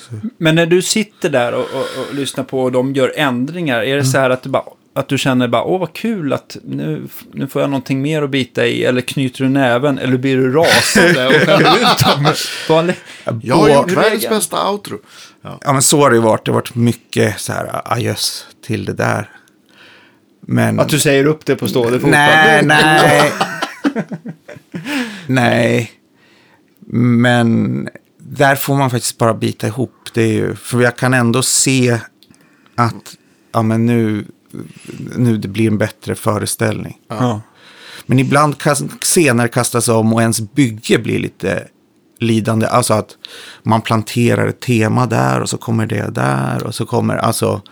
Så. 0.09 0.14
Men 0.38 0.55
när 0.55 0.66
du 0.66 0.82
sitter 0.82 1.30
där 1.30 1.53
och, 1.53 1.61
och, 1.61 1.86
och 2.09 2.14
lyssnar 2.14 2.45
på 2.45 2.62
och 2.62 2.72
de 2.72 2.95
gör 2.95 3.12
ändringar, 3.16 3.78
är 3.78 3.84
det 3.86 3.93
Mm. 3.93 4.05
så 4.05 4.18
här 4.18 4.30
att 4.30 4.43
du, 4.43 4.49
bara, 4.51 4.64
att 4.95 5.09
du 5.09 5.18
känner 5.18 5.49
bara, 5.49 5.64
åh 5.64 5.80
vad 5.80 5.93
kul 5.93 6.32
att 6.32 6.57
nu, 6.64 7.09
nu 7.32 7.47
får 7.47 7.62
jag 7.62 7.70
någonting 7.70 8.03
mer 8.03 8.22
att 8.22 8.30
bita 8.30 8.66
i, 8.66 8.84
eller 8.84 9.01
knyter 9.01 9.45
du 9.45 9.51
näven, 9.51 9.99
eller 9.99 10.16
blir 10.16 10.36
du 10.36 10.53
rasande 10.53 11.26
och 11.26 11.32
skäller 11.32 11.76
ut 11.76 12.68
dem? 12.68 12.93
Jag 13.43 13.57
har 13.57 13.68
gjort 13.68 13.90
världens 13.90 14.28
bästa 14.28 14.70
outro. 14.70 14.99
Ja. 15.43 15.59
Ja, 15.64 15.72
men 15.72 15.82
så 15.82 16.01
har 16.01 16.11
det 16.11 16.16
ju 16.16 16.22
varit. 16.22 16.45
Det 16.45 16.51
har 16.51 16.55
varit 16.55 16.74
mycket 16.74 17.40
så 17.40 17.53
här 17.53 17.80
ajöss 17.84 18.47
till 18.66 18.84
det 18.84 18.93
där. 18.93 19.30
Men... 20.47 20.80
Att 20.80 20.88
du 20.88 21.01
säger 21.01 21.26
upp 21.26 21.47
det 21.47 21.57
på 21.57 21.68
stående 21.68 22.01
fot? 22.01 22.11
Nej, 22.11 22.62
nej. 22.64 23.32
Nej, 25.26 25.93
men 26.86 27.88
där 28.18 28.55
får 28.57 28.76
man 28.76 28.90
faktiskt 28.90 29.18
bara 29.18 29.34
bita 29.34 29.66
ihop. 29.66 29.95
Det 30.14 30.22
är 30.22 30.32
ju, 30.32 30.55
för 30.55 30.80
jag 30.80 30.97
kan 30.97 31.14
ändå 31.14 31.43
se 31.43 31.99
att 32.74 33.16
ja, 33.53 33.62
men 33.62 33.86
nu, 33.86 34.24
nu 35.16 35.36
det 35.36 35.48
blir 35.48 35.66
en 35.66 35.78
bättre 35.78 36.14
föreställning. 36.14 36.98
Ja. 37.09 37.40
Men 38.07 38.18
ibland 38.18 38.59
kan 38.59 38.76
scener 39.00 39.48
kastas 39.48 39.88
om 39.88 40.12
och 40.12 40.20
ens 40.20 40.40
bygge 40.40 40.98
blir 40.98 41.18
lite 41.18 41.68
lidande. 42.20 42.66
Alltså 42.66 42.94
att 42.94 43.16
man 43.62 43.82
planterar 43.82 44.46
ett 44.46 44.61
tema 44.61 45.07
där 45.07 45.40
och 45.40 45.48
så 45.48 45.57
kommer 45.57 45.86
det 45.86 46.11
där 46.14 46.66
och 46.66 46.74
så 46.74 46.86
kommer, 46.86 47.16
alltså 47.16 47.62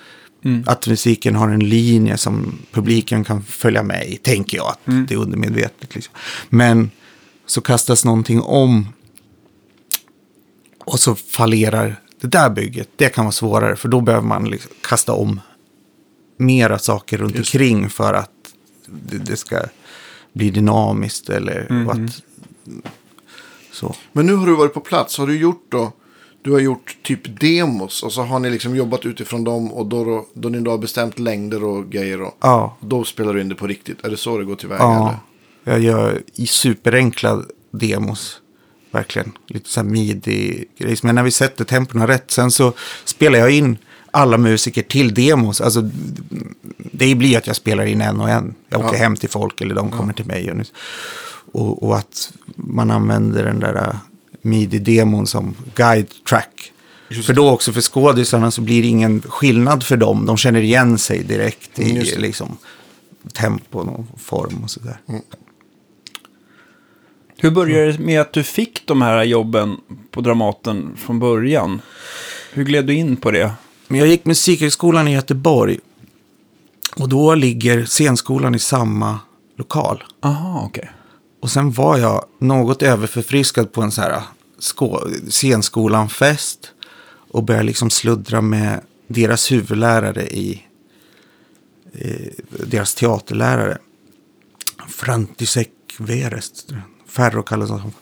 att 0.67 0.87
musiken 0.87 1.37
har 1.37 1.49
en 1.49 1.69
linje 1.69 2.17
som 2.17 2.59
publiken 2.73 3.25
kan 3.25 3.43
följa 3.43 3.83
med 3.83 4.09
i, 4.09 4.17
tänker 4.17 4.57
jag. 4.57 4.69
Att 4.69 5.09
det 5.09 5.15
är 5.15 5.19
undermedvetet. 5.19 5.95
Liksom. 5.95 6.15
Men 6.49 6.91
så 7.47 7.61
kastas 7.61 8.05
någonting 8.05 8.41
om 8.41 8.89
och 10.85 11.01
så 11.01 11.15
fallerar 11.15 12.01
det 12.21 12.29
där 12.29 12.51
bygget. 12.51 12.89
Det 12.97 13.09
kan 13.09 13.25
vara 13.25 13.33
svårare 13.33 13.77
för 13.77 13.89
då 13.89 14.01
behöver 14.01 14.27
man 14.27 14.45
liksom 14.45 14.71
kasta 14.89 15.13
om 15.13 15.41
mera 16.41 16.79
saker 16.79 17.19
runt 17.19 17.37
omkring 17.37 17.91
för 17.91 18.15
att 18.15 18.31
det, 18.87 19.19
det 19.19 19.37
ska 19.37 19.61
bli 20.33 20.51
dynamiskt 20.51 21.29
eller 21.29 21.87
och 21.87 21.93
att 21.93 22.23
så. 23.73 23.95
Men 24.13 24.27
nu 24.27 24.35
har 24.35 24.47
du 24.47 24.57
varit 24.57 24.75
på 24.75 24.81
plats. 24.81 25.19
Har 25.19 25.27
du 25.27 25.39
gjort 25.39 25.67
då? 25.69 25.93
Du 26.43 26.53
har 26.53 26.61
gjort 26.61 26.97
typ 27.03 27.41
demos 27.41 28.03
och 28.03 28.13
så 28.13 28.23
har 28.23 28.39
ni 28.39 28.51
liksom 28.51 28.77
jobbat 28.77 29.07
utifrån 29.07 29.45
dem 29.45 29.73
och 29.73 29.87
då, 29.87 30.05
då, 30.05 30.27
då 30.35 30.49
ni 30.49 30.61
då 30.61 30.71
har 30.71 30.79
bestämt 30.79 31.19
längder 31.19 31.65
och 31.65 31.91
grejer 31.91 32.23
och 32.23 32.37
Ja. 32.41 32.77
då 32.81 33.05
spelar 33.05 33.35
du 33.35 33.41
in 33.41 33.49
det 33.49 33.55
på 33.55 33.67
riktigt. 33.67 34.05
Är 34.05 34.11
det 34.11 34.17
så 34.17 34.39
det 34.39 34.45
går 34.45 34.57
tillväga? 34.57 34.81
Ja, 34.83 35.15
Eller? 35.65 35.73
jag 35.77 35.81
gör 35.85 36.23
i 36.35 36.47
superenkla 36.47 37.43
demos. 37.71 38.41
Verkligen. 38.91 39.33
Lite 39.47 39.69
så 39.71 39.81
här 39.81 39.89
midi-grejer. 39.89 40.99
Men 41.03 41.15
när 41.15 41.23
vi 41.23 41.31
sätter 41.31 41.65
tempona 41.65 42.07
rätt. 42.09 42.31
Sen 42.31 42.51
så 42.51 42.73
spelar 43.05 43.39
jag 43.39 43.51
in 43.51 43.79
alla 44.11 44.39
musiker 44.39 44.83
till 44.83 45.15
demos. 45.15 45.61
Alltså, 45.61 45.91
det 46.93 47.15
blir 47.15 47.39
att 47.39 47.47
jag 47.47 47.57
spelar 47.57 47.85
in 47.87 48.01
en 48.01 48.21
och 48.21 48.31
en. 48.31 48.55
Jag 48.69 48.81
åker 48.85 48.97
Ja. 48.97 49.03
hem 49.03 49.17
till 49.17 49.29
folk 49.29 49.61
eller 49.61 49.75
de 49.75 49.91
kommer 49.91 50.13
till 50.13 50.25
mig. 50.27 50.51
Och, 50.51 50.57
nu- 50.57 50.65
och, 51.53 51.97
att 51.97 52.33
man 52.57 52.91
använder 52.91 53.45
den 53.45 53.61
där 53.61 53.75
äh, 53.77 53.95
midi-demon 54.43 55.27
som 55.27 55.55
guide 55.75 56.07
track. 56.29 56.73
För 57.27 57.33
då 57.33 57.51
också 57.51 57.73
för 57.73 57.81
skådisarna 57.81 58.51
så 58.51 58.61
blir 58.61 58.83
det 58.83 58.89
ingen 58.89 59.23
skillnad 59.23 59.83
för 59.83 59.97
dem. 59.97 60.27
De 60.27 60.37
känner 60.37 60.61
igen 60.63 60.99
sig 60.99 61.23
direkt 61.25 61.79
Mm, 61.79 61.91
i 61.91 61.99
just 61.99 62.15
det. 62.15 62.21
liksom, 62.21 62.57
tempon 63.35 63.89
och 63.89 64.21
form 64.21 64.61
och 64.65 64.71
sådär. 64.71 65.01
Hur 67.37 67.51
började 67.51 67.93
det 67.93 67.99
med 67.99 68.21
att 68.21 68.33
du 68.33 68.43
fick 68.43 68.87
de 68.87 69.03
här 69.03 69.23
jobben 69.25 69.77
på 70.11 70.21
Dramaten 70.21 70.97
från 70.97 71.19
början? 71.19 71.83
Hur 72.53 72.65
gled 72.65 72.87
du 72.87 72.95
in 72.95 73.17
på 73.17 73.31
det? 73.31 73.53
Men 73.91 73.99
jag 73.99 74.09
gick 74.09 74.25
musikhögskolan 74.25 75.09
i 75.09 75.13
Göteborg. 75.13 75.79
Och 76.97 77.09
då 77.09 77.35
ligger 77.35 77.85
scenskolan 77.85 78.55
i 78.55 78.59
samma 78.59 79.19
lokal. 79.57 80.05
Aha, 80.21 80.63
okej. 80.67 80.91
Och 81.41 81.51
sen 81.51 81.71
var 81.71 81.99
jag 81.99 82.25
något 82.39 82.83
överförfriskad 82.83 83.73
på 83.73 83.83
en 83.83 83.93
så 83.93 84.03
här 84.03 84.23
scenskolan-fest. 85.29 86.73
Och 87.33 87.45
började 87.45 87.67
liksom 87.67 87.91
sluddra 87.91 88.41
med 88.41 88.81
deras 89.07 89.53
huvudlärare 89.53 90.27
i 90.27 90.67
eh, 91.93 92.33
deras 92.49 92.95
teaterlärare. 92.95 93.79
Frantisek 94.89 95.71
Verest. 95.99 96.73
Ferro 97.07 97.43
kallas 97.43 97.71
han. 97.71 97.93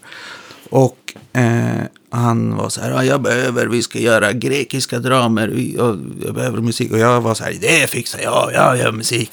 Och 0.70 1.14
eh, 1.32 1.82
han 2.10 2.56
var 2.56 2.68
så 2.68 2.80
här, 2.80 2.90
"Ja, 2.90 3.04
jag 3.04 3.22
behöver, 3.22 3.66
vi 3.66 3.82
ska 3.82 3.98
göra 3.98 4.32
grekiska 4.32 4.98
dramer, 4.98 5.48
jag, 5.76 6.00
jag 6.24 6.34
behöver 6.34 6.60
musik. 6.60 6.92
Och 6.92 6.98
jag 6.98 7.20
var 7.20 7.34
så 7.34 7.44
här, 7.44 7.56
det 7.60 7.90
fixar 7.90 8.20
jag, 8.22 8.50
jag 8.54 8.78
gör 8.78 8.92
musik. 8.92 9.30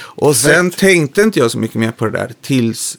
Och 0.00 0.36
sen 0.36 0.70
tänkte 0.70 1.22
inte 1.22 1.38
jag 1.38 1.50
så 1.50 1.58
mycket 1.58 1.76
mer 1.76 1.90
på 1.90 2.04
det 2.04 2.10
där 2.10 2.32
tills 2.42 2.98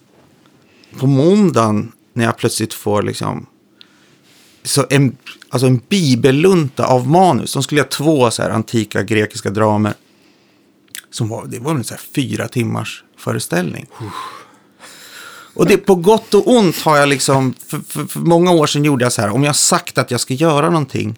på 0.99 1.07
måndagen 1.07 1.91
när 2.13 2.25
jag 2.25 2.37
plötsligt 2.37 2.73
får 2.73 3.01
liksom 3.03 3.45
så 4.63 4.85
en, 4.89 5.17
alltså 5.49 5.67
en 5.67 5.81
bibellunta 5.89 6.85
av 6.85 7.07
manus. 7.07 7.53
De 7.53 7.63
skulle 7.63 7.79
göra 7.79 7.89
två 7.89 8.31
så 8.31 8.41
här 8.41 8.49
antika 8.49 9.03
grekiska 9.03 9.49
dramer. 9.49 9.93
Som 11.11 11.29
var, 11.29 11.45
det 11.45 11.59
var 11.59 11.71
en 11.71 11.83
så 11.83 11.93
här 11.93 12.01
fyra 12.15 12.47
timmars 12.47 13.03
föreställning. 13.17 13.87
Och 15.53 15.65
det 15.65 15.77
på 15.77 15.95
gott 15.95 16.33
och 16.33 16.47
ont 16.47 16.81
har 16.81 16.97
jag 16.97 17.09
liksom, 17.09 17.53
för, 17.67 17.79
för, 17.87 18.05
för 18.05 18.19
många 18.19 18.51
år 18.51 18.67
sedan 18.67 18.83
gjorde 18.83 19.05
jag 19.05 19.11
så 19.11 19.21
här, 19.21 19.29
om 19.29 19.43
jag 19.43 19.55
sagt 19.55 19.97
att 19.97 20.11
jag 20.11 20.19
ska 20.19 20.33
göra 20.33 20.69
någonting, 20.69 21.15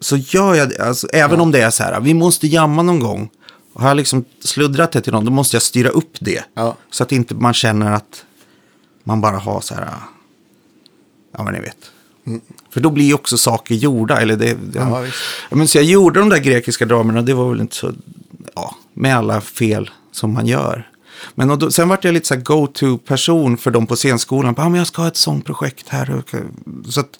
så 0.00 0.16
gör 0.16 0.54
jag 0.54 0.68
det, 0.68 0.78
alltså, 0.78 1.08
även 1.12 1.40
om 1.40 1.50
det 1.50 1.60
är 1.60 1.70
så 1.70 1.82
här, 1.82 2.00
vi 2.00 2.14
måste 2.14 2.46
jamma 2.46 2.82
någon 2.82 3.00
gång. 3.00 3.30
Och 3.72 3.80
har 3.80 3.88
jag 3.88 3.96
liksom 3.96 4.24
sluddrat 4.40 4.92
det 4.92 5.00
till 5.00 5.12
någon, 5.12 5.24
då 5.24 5.30
måste 5.30 5.56
jag 5.56 5.62
styra 5.62 5.88
upp 5.88 6.16
det. 6.20 6.44
Ja. 6.54 6.76
Så 6.90 7.02
att 7.02 7.12
inte 7.12 7.34
man 7.34 7.54
känner 7.54 7.92
att 7.92 8.24
man 9.04 9.20
bara 9.20 9.38
har 9.38 9.60
så 9.60 9.74
här, 9.74 9.88
ja 11.36 11.44
men 11.44 11.54
ni 11.54 11.60
vet. 11.60 11.90
För 12.70 12.80
då 12.80 12.90
blir 12.90 13.04
ju 13.04 13.14
också 13.14 13.38
saker 13.38 13.74
gjorda. 13.74 14.20
Eller 14.20 14.36
det, 14.36 14.58
Ja, 14.74 15.06
ja, 15.50 15.56
men 15.56 15.68
så 15.68 15.78
jag 15.78 15.84
gjorde 15.84 16.20
de 16.20 16.28
där 16.28 16.38
grekiska 16.38 16.86
dramerna, 16.86 17.22
det 17.22 17.34
var 17.34 17.48
väl 17.48 17.60
inte 17.60 17.76
så, 17.76 17.92
ja, 18.54 18.76
med 18.94 19.16
alla 19.16 19.40
fel 19.40 19.90
som 20.12 20.34
man 20.34 20.46
gör. 20.46 20.88
Men 21.34 21.50
och 21.50 21.58
då, 21.58 21.70
sen 21.70 21.88
vart 21.88 22.04
jag 22.04 22.14
lite 22.14 22.28
så 22.28 22.34
här 22.34 22.40
go-to-person 22.42 23.56
för 23.56 23.70
dem 23.70 23.86
på 23.86 23.96
scenskolan. 23.96 24.54
Ja, 24.56 24.68
men 24.68 24.78
jag 24.78 24.86
ska 24.86 25.02
ha 25.02 25.08
ett 25.08 25.16
sånt 25.16 25.46
projekt 25.46 25.88
här. 25.88 26.22
Så 26.88 27.00
att, 27.00 27.18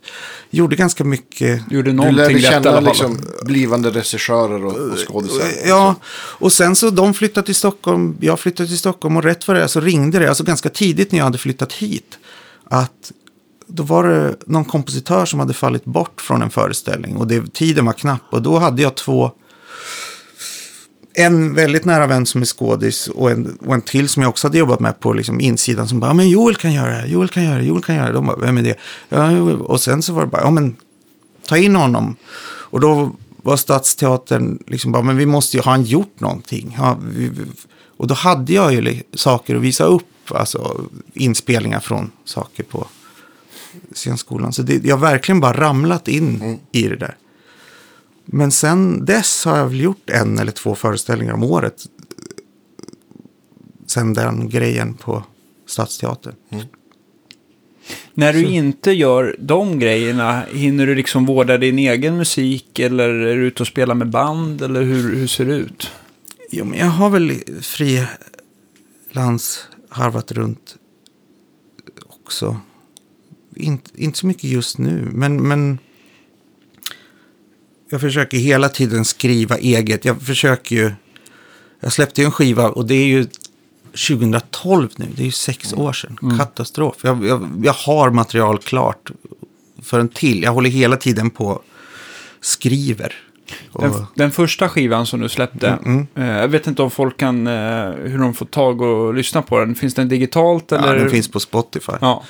gjorde 0.51 0.77
ganska 0.77 1.05
mycket. 1.05 1.69
Du 1.69 1.77
gjorde 1.77 1.91
Du 1.91 1.97
någonting 1.97 2.17
lärde 2.17 2.35
rätt 2.35 2.41
i 2.41 2.43
känna 2.43 2.81
liksom 2.81 3.19
blivande 3.45 3.91
regissörer 3.91 4.65
och, 4.65 4.73
och 4.73 4.99
skådisar. 5.09 5.47
Ja, 5.67 5.95
och 6.15 6.53
sen 6.53 6.77
så 6.77 6.91
de 6.91 7.15
flyttade 7.15 7.47
till 7.47 7.55
Stockholm, 7.55 8.17
jag 8.21 8.41
flyttade 8.41 8.69
till 8.69 8.79
Stockholm 8.79 9.17
och 9.17 9.23
rätt 9.23 9.49
vad 9.49 9.57
det 9.57 9.69
så 9.69 9.81
ringde 9.81 10.19
det, 10.19 10.29
alltså 10.29 10.45
ganska 10.45 10.69
tidigt 10.69 11.13
när 11.13 11.19
jag 11.19 11.25
hade 11.25 11.39
flyttat 11.39 11.73
hit, 11.73 12.19
att 12.65 13.13
då 13.67 13.83
var 13.83 14.09
det 14.09 14.37
någon 14.47 14.65
kompositör 14.65 15.27
som 15.27 15.41
hade 15.41 15.55
fallit 15.55 15.85
bort 15.85 16.21
från 16.21 16.43
en 16.43 16.51
föreställning 16.51 17.17
och 17.17 17.27
det, 17.27 17.55
tiden 17.55 17.87
var 17.87 17.93
knapp 17.93 18.23
och 18.31 18.43
då 18.43 18.59
hade 18.59 18.83
jag 18.83 18.95
två, 18.95 19.31
en 21.15 21.55
väldigt 21.55 21.85
nära 21.85 22.07
vän 22.07 22.27
som 22.27 22.41
är 22.41 22.47
skådis 22.47 23.09
och 23.09 23.31
en, 23.31 23.59
och 23.67 23.75
en 23.75 23.83
till 23.83 24.09
som 24.09 24.23
jag 24.23 24.31
också 24.31 24.47
hade 24.47 24.59
jobbat 24.59 24.81
med 24.81 25.01
på 25.01 25.13
liksom 25.13 25.41
insidan 25.41 25.89
som 25.89 26.01
bara, 26.01 26.07
"Ja, 26.07 26.15
men 26.15 26.29
Joel 26.29 26.57
kan 26.57 26.73
göra 26.73 27.03
det, 27.03 27.07
Joel 27.07 27.29
kan 27.29 27.45
göra 27.45 27.59
det, 27.59 27.65
Joel 27.65 27.83
kan 27.83 27.97
göra 27.97 28.07
det. 28.07 28.13
De 28.13 28.27
bara, 28.27 28.37
vem 28.37 28.59
är 28.59 28.63
det? 28.63 28.77
Ja, 29.09 29.41
och 29.53 29.81
sen 29.81 30.03
så 30.03 30.13
var 30.13 30.21
det 30.21 30.27
bara, 30.31 30.43
ja 30.43 30.51
men 30.51 30.77
ta 31.49 31.57
in 31.57 31.77
honom. 31.77 32.17
Och 32.45 32.81
då 32.81 33.11
var 33.43 33.57
Stadsteatern 33.57 34.59
liksom 34.67 34.93
bara, 34.93 35.03
men 35.03 35.17
vi 35.17 35.27
måste 35.27 35.57
ju 35.57 35.63
ha 35.63 35.71
han 35.71 35.83
gjort 35.83 36.21
någonting. 36.21 36.75
Ja, 36.79 36.99
vi, 37.03 37.31
och 37.97 38.07
då 38.07 38.15
hade 38.15 38.53
jag 38.53 38.73
ju 38.73 39.03
saker 39.15 39.57
att 39.57 39.63
visa 39.63 39.85
upp, 39.85 40.07
alltså 40.29 40.81
inspelningar 41.13 41.81
från 41.81 42.11
saker 42.25 42.63
på 42.63 42.87
scenskolan. 43.95 44.53
Så 44.53 44.63
det, 44.63 44.85
jag 44.85 44.97
har 44.97 45.01
verkligen 45.01 45.41
bara 45.41 45.61
ramlat 45.61 46.09
in 46.09 46.59
i 46.73 46.83
det 46.89 46.97
där. 46.97 47.17
Men 48.35 48.51
sen 48.51 49.05
dess 49.05 49.45
har 49.45 49.59
jag 49.59 49.67
väl 49.67 49.81
gjort 49.81 50.11
en 50.11 50.39
eller 50.39 50.53
två 50.53 50.75
föreställningar 50.75 51.33
om 51.33 51.43
året. 51.43 51.83
Sen 53.87 54.15
den 54.15 54.49
grejen 54.49 54.95
på 54.95 55.25
Stadsteatern. 55.67 56.35
När 58.15 58.33
du 58.33 58.45
inte 58.45 58.93
gör 58.93 59.37
de 59.39 59.79
grejerna, 59.79 60.43
hinner 60.53 60.87
du 60.87 60.95
liksom 60.95 61.27
vårda 61.27 61.59
din 61.59 61.79
egen 61.79 62.17
musik 62.17 62.79
eller 62.79 63.09
är 63.09 63.37
du 63.37 63.47
ute 63.47 63.63
och 63.63 63.67
spelar 63.67 63.95
med 63.95 64.11
band 64.11 64.63
eller 64.63 64.83
hur, 64.83 65.17
hur 65.17 65.27
ser 65.27 65.45
det 65.45 65.55
ut? 65.55 65.91
Jo, 66.51 66.65
men 66.65 66.79
jag 66.79 66.87
har 66.87 67.11
väl 67.11 67.33
frilans 67.61 68.09
harvat 69.89 70.33
runt 70.33 70.77
också. 72.07 72.57
Inte, 73.57 73.91
inte 73.95 74.19
så 74.19 74.27
mycket 74.27 74.45
just 74.45 74.79
nu, 74.79 75.09
men, 75.13 75.49
men 75.49 75.79
jag 77.93 78.01
försöker 78.01 78.37
hela 78.39 78.69
tiden 78.69 79.05
skriva 79.05 79.59
eget. 79.59 80.05
Jag 80.05 80.23
försöker 80.23 80.77
ju, 80.77 80.93
jag 81.81 81.93
släppte 81.93 82.21
ju 82.21 82.25
en 82.25 82.33
skiva 82.33 82.69
och 82.69 82.87
det 82.87 82.95
är 82.95 83.07
ju 83.07 83.27
2012 84.09 84.89
nu, 84.97 85.07
det 85.17 85.23
är 85.23 85.25
ju 85.27 85.31
sex 85.31 85.73
år 85.73 85.93
sedan. 85.93 86.19
Katastrof. 86.39 86.97
Jag, 87.03 87.27
jag, 87.27 87.63
jag 87.65 87.73
har 87.73 88.11
material 88.11 88.59
klart 88.59 89.11
för 89.83 90.01
en 90.01 90.09
till. 90.09 90.43
Jag 90.43 90.53
håller 90.53 90.71
hela 90.71 90.97
tiden 90.97 91.31
på 91.31 91.63
skriver. 92.41 93.15
Och, 93.73 93.83
Den, 93.83 94.07
den 94.15 94.31
första 94.31 94.69
skivan 94.69 95.07
som 95.07 95.21
du 95.21 95.29
släppte, 95.29 95.79
eh, 96.15 96.25
jag 96.27 96.49
vet 96.49 96.67
inte 96.67 96.83
om 96.83 96.91
folk 96.91 97.17
kan, 97.17 97.47
eh, 97.47 97.91
hur 97.91 98.19
de 98.19 98.35
får 98.35 98.47
tag 98.47 98.81
och 98.81 99.15
lyssna 99.15 99.43
på 99.43 99.59
den. 99.59 99.75
Finns 99.75 99.95
den 99.95 100.09
digitalt 100.09 100.65
ja, 100.69 100.79
eller? 100.79 100.97
den 100.97 101.11
finns 101.11 101.29
på 101.31 101.41
Spotify. 101.41 101.93
Ja. 102.01 102.25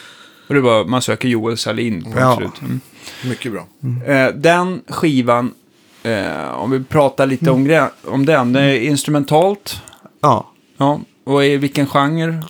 Och 0.47 0.55
det 0.55 0.61
bara, 0.63 0.85
man 0.85 1.03
söker 1.03 1.29
Joel 1.29 1.57
Salin 1.59 2.13
på 2.13 2.19
Ja. 2.19 2.37
slut. 2.37 2.61
Mm. 2.61 2.81
Mycket 3.24 3.53
bra. 3.53 3.66
Eh, 4.07 4.28
den 4.34 4.82
skivan, 4.88 5.55
eh, 6.03 6.48
om 6.48 6.70
vi 6.70 6.84
pratar 6.84 7.26
lite 7.26 7.50
om, 7.50 7.66
gre- 7.68 7.90
om 8.05 8.26
den, 8.26 8.53
det 8.53 8.61
är 8.61 8.80
instrumentalt. 8.80 9.82
Ja. 10.20 10.53
Ja, 10.76 11.00
och 11.24 11.44
i 11.44 11.57
vilken 11.57 11.86
genre 11.86 12.42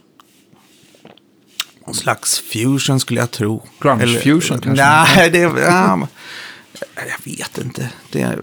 någon 1.87 1.95
slags 1.95 2.39
fusion 2.41 3.01
skulle 3.01 3.21
jag 3.21 3.31
tro. 3.31 3.63
Grunge-fusion 3.81 4.61
kanske? 4.61 4.85
Nej, 4.85 5.31
det, 5.31 5.39
ja, 5.39 6.09
jag 6.97 7.33
vet 7.33 7.59
inte. 7.59 7.91
Det, 8.11 8.39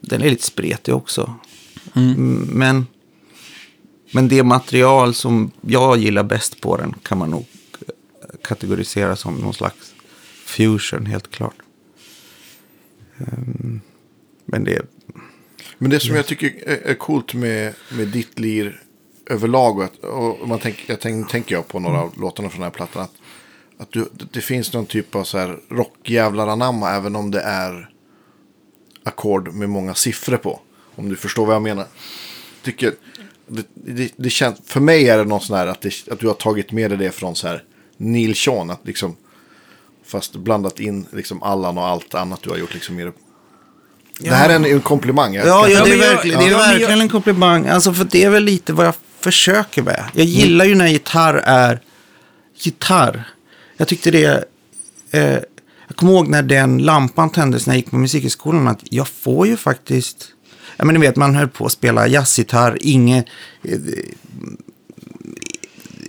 den 0.00 0.22
är 0.22 0.30
lite 0.30 0.44
spretig 0.46 0.94
också. 0.94 1.34
Mm, 1.94 2.48
Men, 2.52 2.86
men 4.10 4.28
det 4.28 4.42
material 4.42 5.14
som 5.14 5.50
jag 5.60 5.98
gillar 5.98 6.22
bäst 6.22 6.60
på 6.60 6.76
den 6.76 6.94
kan 7.02 7.18
man 7.18 7.30
nog 7.30 7.46
kategorisera 8.44 9.16
som 9.16 9.34
någon 9.34 9.54
slags 9.54 9.94
fusion, 10.52 11.06
helt 11.06 11.30
klart. 11.30 11.54
Ehm, 13.18 13.80
Men 14.44 14.64
det, 14.64 14.82
Men 15.78 15.90
det 15.90 16.00
som 16.00 16.16
jag 16.16 16.26
tycker 16.26 16.68
är, 16.68 16.90
är 16.90 16.94
coolt 16.94 17.34
med, 17.34 17.74
med 17.92 18.08
ditt 18.08 18.38
lir 18.38 18.82
överlag. 19.26 19.78
Och, 19.78 19.84
att, 19.84 19.98
och 20.04 20.48
man 20.48 20.58
tänk, 20.58 20.84
jag 20.86 21.00
tänk, 21.00 21.30
tänker 21.30 21.54
jag 21.54 21.68
på 21.68 21.78
några 21.78 22.00
av 22.00 22.18
låtarna 22.20 22.48
från 22.48 22.60
den 22.60 22.70
här 22.70 22.76
plattan. 22.76 23.02
Att, 23.02 23.14
att 23.78 23.92
du, 23.92 24.08
det 24.32 24.40
finns 24.40 24.72
någon 24.72 24.86
typ 24.86 25.14
av 25.14 25.24
så 25.24 25.38
här 25.38 25.58
rockjävlar 25.68 26.48
anamma. 26.48 26.90
Även 26.90 27.16
om 27.16 27.30
det 27.30 27.40
är 27.40 27.90
ackord 29.04 29.54
med 29.54 29.70
många 29.70 29.94
siffror 29.94 30.36
på. 30.36 30.60
Om 30.94 31.08
du 31.08 31.16
förstår 31.16 31.46
vad 31.46 31.54
jag 31.54 31.62
menar. 31.62 31.86
Tycker, 32.62 32.92
det, 33.46 33.66
det, 33.74 34.12
det 34.16 34.30
känns, 34.30 34.60
för 34.64 34.80
mig 34.80 35.08
är 35.08 35.18
det 35.18 35.24
någon 35.24 35.40
sån 35.40 35.56
här 35.56 35.66
att, 35.66 35.80
det, 35.80 36.08
att 36.10 36.20
du 36.20 36.26
har 36.26 36.34
tagit 36.34 36.72
med 36.72 36.90
dig 36.90 36.98
det 36.98 37.10
från 37.10 37.36
så 37.36 37.48
här 37.48 37.64
Neil 37.96 38.34
Sean. 38.34 38.70
Att 38.70 38.86
liksom, 38.86 39.16
fast 40.12 40.36
blandat 40.36 40.80
in 40.80 41.06
liksom 41.12 41.42
Allan 41.42 41.78
och 41.78 41.86
allt 41.86 42.14
annat 42.14 42.42
du 42.42 42.50
har 42.50 42.56
gjort. 42.56 42.74
Liksom, 42.74 43.00
i 43.00 43.04
det. 43.04 43.12
det 44.18 44.34
här 44.34 44.50
är 44.50 44.54
en, 44.54 44.64
en 44.64 44.80
komplimang. 44.80 45.34
Jag 45.34 45.46
Ja, 45.46 45.68
ja, 45.68 45.78
Ja, 45.78 45.84
det 45.84 45.92
är, 45.92 45.98
verkligen, 45.98 46.40
ja, 46.40 46.46
det 46.46 46.54
är 46.54 46.58
verkligen 46.58 47.00
en 47.00 47.08
komplimang. 47.08 47.66
Alltså, 47.66 47.92
för 47.92 48.04
det 48.04 48.24
är 48.24 48.30
väl 48.30 48.44
lite 48.44 48.72
vad 48.72 48.86
jag 48.86 48.94
försöker 49.20 49.82
med. 49.82 50.04
Jag 50.12 50.26
gillar 50.26 50.64
ju 50.64 50.74
när 50.74 50.86
gitarr 50.86 51.34
är 51.34 51.80
gitarr. 52.56 53.28
Jag 53.76 53.88
tyckte 53.88 54.10
det... 54.10 54.44
Eh, 55.10 55.38
jag 55.88 55.96
kommer 55.96 56.12
ihåg 56.12 56.28
när 56.28 56.42
den 56.42 56.78
lampan 56.78 57.30
tändes 57.30 57.66
när 57.66 57.74
jag 57.74 57.78
gick 57.78 57.90
på 57.90 57.96
musikhögskolan. 57.96 58.68
Att 58.68 58.80
jag 58.82 59.08
får 59.08 59.46
ju 59.46 59.56
faktiskt... 59.56 60.28
Ja, 60.76 60.84
men 60.84 60.94
ni 60.94 61.00
vet, 61.00 61.16
man 61.16 61.34
höll 61.34 61.48
på 61.48 61.66
att 61.66 61.72
spela 61.72 62.06
jazzgitarr. 62.06 62.78
Inge, 62.80 63.24
eh, 63.62 63.78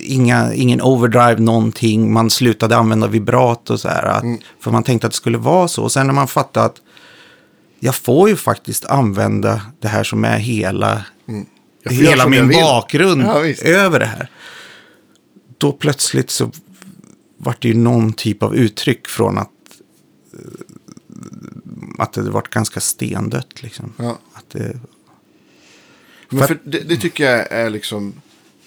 inga, 0.04 0.54
ingen 0.54 0.80
overdrive 0.80 1.40
någonting. 1.40 2.12
Man 2.12 2.30
slutade 2.30 2.76
använda 2.76 3.06
vibrat 3.06 3.70
och 3.70 3.80
så 3.80 3.88
här. 3.88 4.04
Att, 4.04 4.24
För 4.60 4.70
man 4.70 4.82
tänkte 4.82 5.06
att 5.06 5.12
det 5.12 5.16
skulle 5.16 5.38
vara 5.38 5.68
så. 5.68 5.82
Och 5.82 5.92
sen 5.92 6.06
när 6.06 6.14
man 6.14 6.28
fattade 6.28 6.66
att 6.66 6.80
jag 7.80 7.94
får 7.94 8.28
ju 8.28 8.36
faktiskt 8.36 8.84
använda 8.84 9.62
det 9.80 9.88
här 9.88 10.04
som 10.04 10.24
är 10.24 10.38
hela, 10.38 11.04
göra 11.90 11.94
hela 11.94 12.28
min 12.28 12.48
bakgrund 12.48 13.22
Ja, 13.22 13.46
över 13.62 14.00
det 14.00 14.06
här. 14.06 14.30
Då 15.58 15.72
plötsligt 15.72 16.30
så 16.30 16.50
vart 17.36 17.62
det 17.62 17.68
ju 17.68 17.74
någon 17.74 18.12
typ 18.12 18.42
av 18.42 18.56
uttryck 18.56 19.08
från 19.08 19.38
att, 19.38 19.50
eh, 20.32 20.38
att 21.98 22.12
det 22.12 22.22
varit 22.22 22.48
ganska 22.48 22.80
stendött. 22.80 23.62
Liksom. 23.62 23.92
Ja. 23.96 24.18
Att 24.32 24.50
det, 24.50 24.78
Men 26.28 26.46
för 26.48 26.58
det, 26.64 26.80
det 26.80 26.96
tycker 26.96 27.24
jag 27.30 27.52
är 27.52 27.70
liksom 27.70 28.12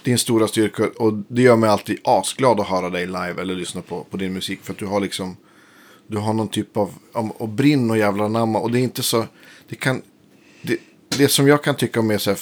din 0.07 0.17
stora 0.17 0.47
styrka. 0.47 0.89
Och 0.97 1.13
det 1.13 1.41
gör 1.41 1.55
mig 1.55 1.69
alltid 1.69 1.99
asglad 2.03 2.59
att 2.59 2.67
höra 2.67 2.89
dig 2.89 3.05
live 3.05 3.41
eller 3.41 3.55
lyssna 3.55 3.81
på, 3.81 4.03
på 4.03 4.17
din 4.17 4.33
musik. 4.33 4.59
För 4.63 4.73
att 4.73 4.79
du 4.79 4.85
har 4.85 4.99
liksom, 4.99 5.37
du 6.07 6.17
har 6.17 6.33
någon 6.33 6.47
typ 6.47 6.77
av, 6.77 6.93
och 7.13 7.49
brinn 7.49 7.91
och 7.91 7.97
jävla 7.97 8.27
namma. 8.27 8.59
Och 8.59 8.71
det 8.71 8.79
är 8.79 8.83
inte 8.83 9.03
så, 9.03 9.25
det 9.69 9.75
kan, 9.75 10.01
det, 10.61 10.77
det 11.17 11.27
som 11.27 11.47
jag 11.47 11.63
kan 11.63 11.75
tycka 11.75 11.99
om 11.99 12.11
är 12.11 12.17
så 12.17 12.29
här 12.29 12.39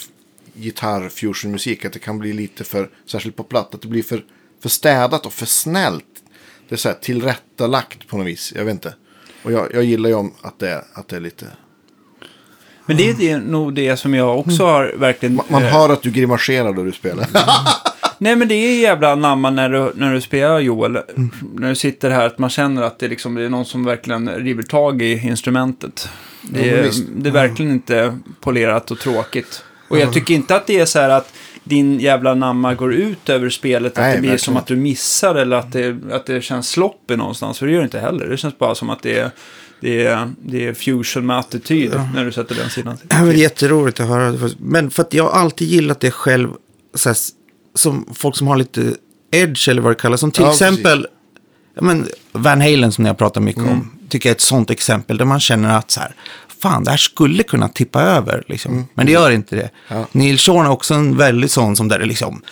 gitarr, 0.54 1.08
fusion 1.08 1.52
musik. 1.52 1.84
Att 1.84 1.92
det 1.92 1.98
kan 1.98 2.18
bli 2.18 2.32
lite 2.32 2.64
för, 2.64 2.90
särskilt 3.06 3.36
på 3.36 3.44
platt, 3.44 3.74
att 3.74 3.82
det 3.82 3.88
blir 3.88 4.02
för, 4.02 4.24
för 4.60 4.68
städat 4.68 5.26
och 5.26 5.32
för 5.32 5.46
snällt. 5.46 6.22
Det 6.68 6.74
är 6.74 6.76
så 6.76 6.88
här 6.88 6.96
tillrättalagt 6.96 8.08
på 8.08 8.18
något 8.18 8.26
vis, 8.26 8.52
jag 8.56 8.64
vet 8.64 8.72
inte. 8.72 8.94
Och 9.42 9.52
jag, 9.52 9.74
jag 9.74 9.84
gillar 9.84 10.08
ju 10.08 10.14
om 10.14 10.32
att 10.42 10.58
det, 10.58 10.84
att 10.92 11.08
det 11.08 11.16
är 11.16 11.20
lite, 11.20 11.46
men 12.86 12.96
det 12.96 13.10
är 13.10 13.14
det, 13.14 13.36
nog 13.38 13.74
det 13.74 13.96
som 13.96 14.14
jag 14.14 14.38
också 14.38 14.64
har 14.64 14.94
verkligen... 14.96 15.34
man, 15.34 15.46
man 15.48 15.62
eh, 15.62 15.68
hör 15.68 15.88
att 15.88 16.02
du 16.02 16.10
grimaserar 16.10 16.72
då 16.72 16.82
du 16.82 16.92
spelar. 16.92 17.26
Nej, 18.18 18.36
men 18.36 18.48
det 18.48 18.54
är 18.54 18.80
jävla 18.80 19.14
namma 19.14 19.50
när 19.50 19.68
du, 19.68 19.92
när 19.94 20.14
du 20.14 20.20
spelar 20.20 20.60
Joel. 20.60 20.98
När 21.54 21.68
du 21.68 21.74
sitter 21.74 22.10
här, 22.10 22.26
att 22.26 22.38
man 22.38 22.50
känner 22.50 22.82
att 22.82 22.98
det, 22.98 23.08
liksom, 23.08 23.34
det 23.34 23.42
är 23.42 23.48
någon 23.48 23.64
som 23.64 23.84
verkligen 23.84 24.28
river 24.28 24.62
tag 24.62 25.02
i 25.02 25.12
instrumentet. 25.26 26.08
Det 26.42 26.66
Ja, 26.66 26.76
är, 26.76 26.82
visst. 26.82 27.04
det 27.16 27.28
är 27.28 27.32
verkligen 27.32 27.72
inte 27.72 28.18
polerat 28.40 28.90
och 28.90 28.98
tråkigt. 28.98 29.62
Och 29.88 29.98
jag 29.98 30.12
tycker 30.12 30.34
inte 30.34 30.56
att 30.56 30.66
det 30.66 30.78
är 30.78 30.84
så 30.84 30.98
här 30.98 31.10
att 31.10 31.32
din 31.64 32.00
jävla 32.00 32.34
namma 32.34 32.74
går 32.74 32.94
ut 32.94 33.28
över 33.28 33.50
spelet. 33.50 33.92
Att 33.92 33.98
Nej, 33.98 34.14
det 34.14 34.20
blir 34.20 34.30
verkligen 34.30 34.44
som 34.44 34.56
att 34.56 34.66
du 34.66 34.76
missar 34.76 35.34
eller 35.34 35.56
att 35.56 35.72
det, 35.72 35.96
att 36.12 36.26
det 36.26 36.40
känns 36.42 36.68
sloppy 36.68 37.16
någonstans. 37.16 37.58
För 37.58 37.66
det 37.66 37.72
gör 37.72 37.80
det 37.80 37.84
inte 37.84 37.98
heller. 37.98 38.26
Det 38.26 38.36
känns 38.36 38.58
bara 38.58 38.74
som 38.74 38.90
att 38.90 39.02
det 39.02 39.18
är, 39.18 39.30
det 39.80 40.06
är, 40.06 40.32
det 40.42 40.66
är 40.66 40.74
fusion 40.74 41.26
med 41.26 41.38
attityd 41.38 41.92
när 42.14 42.24
du 42.24 42.32
sätter 42.32 42.54
den 42.54 42.70
sidan. 42.70 42.96
det 43.08 43.14
är 43.16 43.32
jätteroligt 43.32 44.00
att 44.00 44.08
höra. 44.08 44.50
Men 44.58 44.90
för 44.90 45.02
att 45.02 45.14
jag 45.14 45.24
har 45.24 45.30
alltid 45.40 45.68
gillat 45.68 46.00
det 46.00 46.10
själv. 46.10 46.48
Så 46.94 47.08
här, 47.08 47.16
som 47.74 48.06
folk 48.14 48.36
som 48.36 48.46
har 48.46 48.56
lite 48.56 48.94
edge 49.30 49.68
eller 49.68 49.82
vad 49.82 49.90
det 49.92 49.96
kallas. 49.96 50.20
Som 50.20 50.30
till 50.30 50.42
Ja, 50.42 50.52
exempel 50.52 51.06
ja, 51.74 51.82
men 51.82 52.06
Van 52.32 52.60
Halen 52.60 52.92
som 52.92 53.06
jag 53.06 53.18
pratar 53.18 53.40
mycket 53.40 53.62
Mm. 53.62 53.72
om. 53.74 53.92
Tycker 54.08 54.28
jag 54.28 54.30
är 54.32 54.36
ett 54.36 54.40
sånt 54.40 54.70
exempel 54.70 55.16
där 55.18 55.24
man 55.24 55.40
känner 55.40 55.78
att 55.78 55.90
så 55.90 56.00
här, 56.00 56.14
fan 56.62 56.84
det 56.84 56.90
här 56.90 56.98
skulle 56.98 57.42
kunna 57.42 57.68
tippa 57.68 58.02
över. 58.02 58.44
Liksom. 58.48 58.86
Men 58.94 59.06
det 59.06 59.12
gör 59.12 59.30
inte 59.30 59.56
det. 59.56 59.70
Mm. 59.88 60.00
Ja. 60.02 60.06
Neil 60.12 60.38
Sean 60.38 60.66
är 60.66 60.70
också 60.70 60.94
en 60.94 61.16
väldigt 61.16 61.50
sån 61.50 61.76
som 61.76 61.88
där 61.88 61.98
det 61.98 62.06
liksom... 62.06 62.42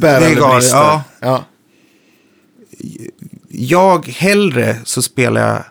Bärande 0.00 0.40
brister. 0.54 0.76
ja. 0.76 1.02
ja. 1.20 1.44
Jag 3.48 4.06
hellre 4.06 4.76
så 4.84 5.02
spelar 5.02 5.40
jag... 5.40 5.64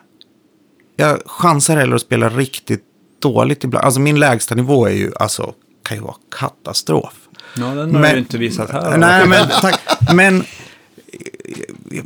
Jag 0.96 1.22
chansar 1.26 1.76
hellre 1.76 1.94
att 1.94 2.02
spela 2.02 2.28
riktigt 2.28 2.84
dåligt 3.22 3.64
ibland. 3.64 3.84
Alltså 3.84 4.00
min 4.00 4.20
lägsta 4.20 4.54
nivå 4.54 4.86
är 4.86 4.92
ju, 4.92 5.12
alltså, 5.20 5.54
kan 5.82 5.96
ju 5.96 6.02
vara 6.02 6.16
katastrof. 6.38 7.14
Ja, 7.56 7.66
den 7.66 7.94
har 7.94 8.12
du 8.12 8.18
inte 8.18 8.38
visat 8.38 8.70
här. 8.70 8.98
Nej, 8.98 9.26
men 9.28 9.48
tack. 9.60 9.80
Men 10.14 10.44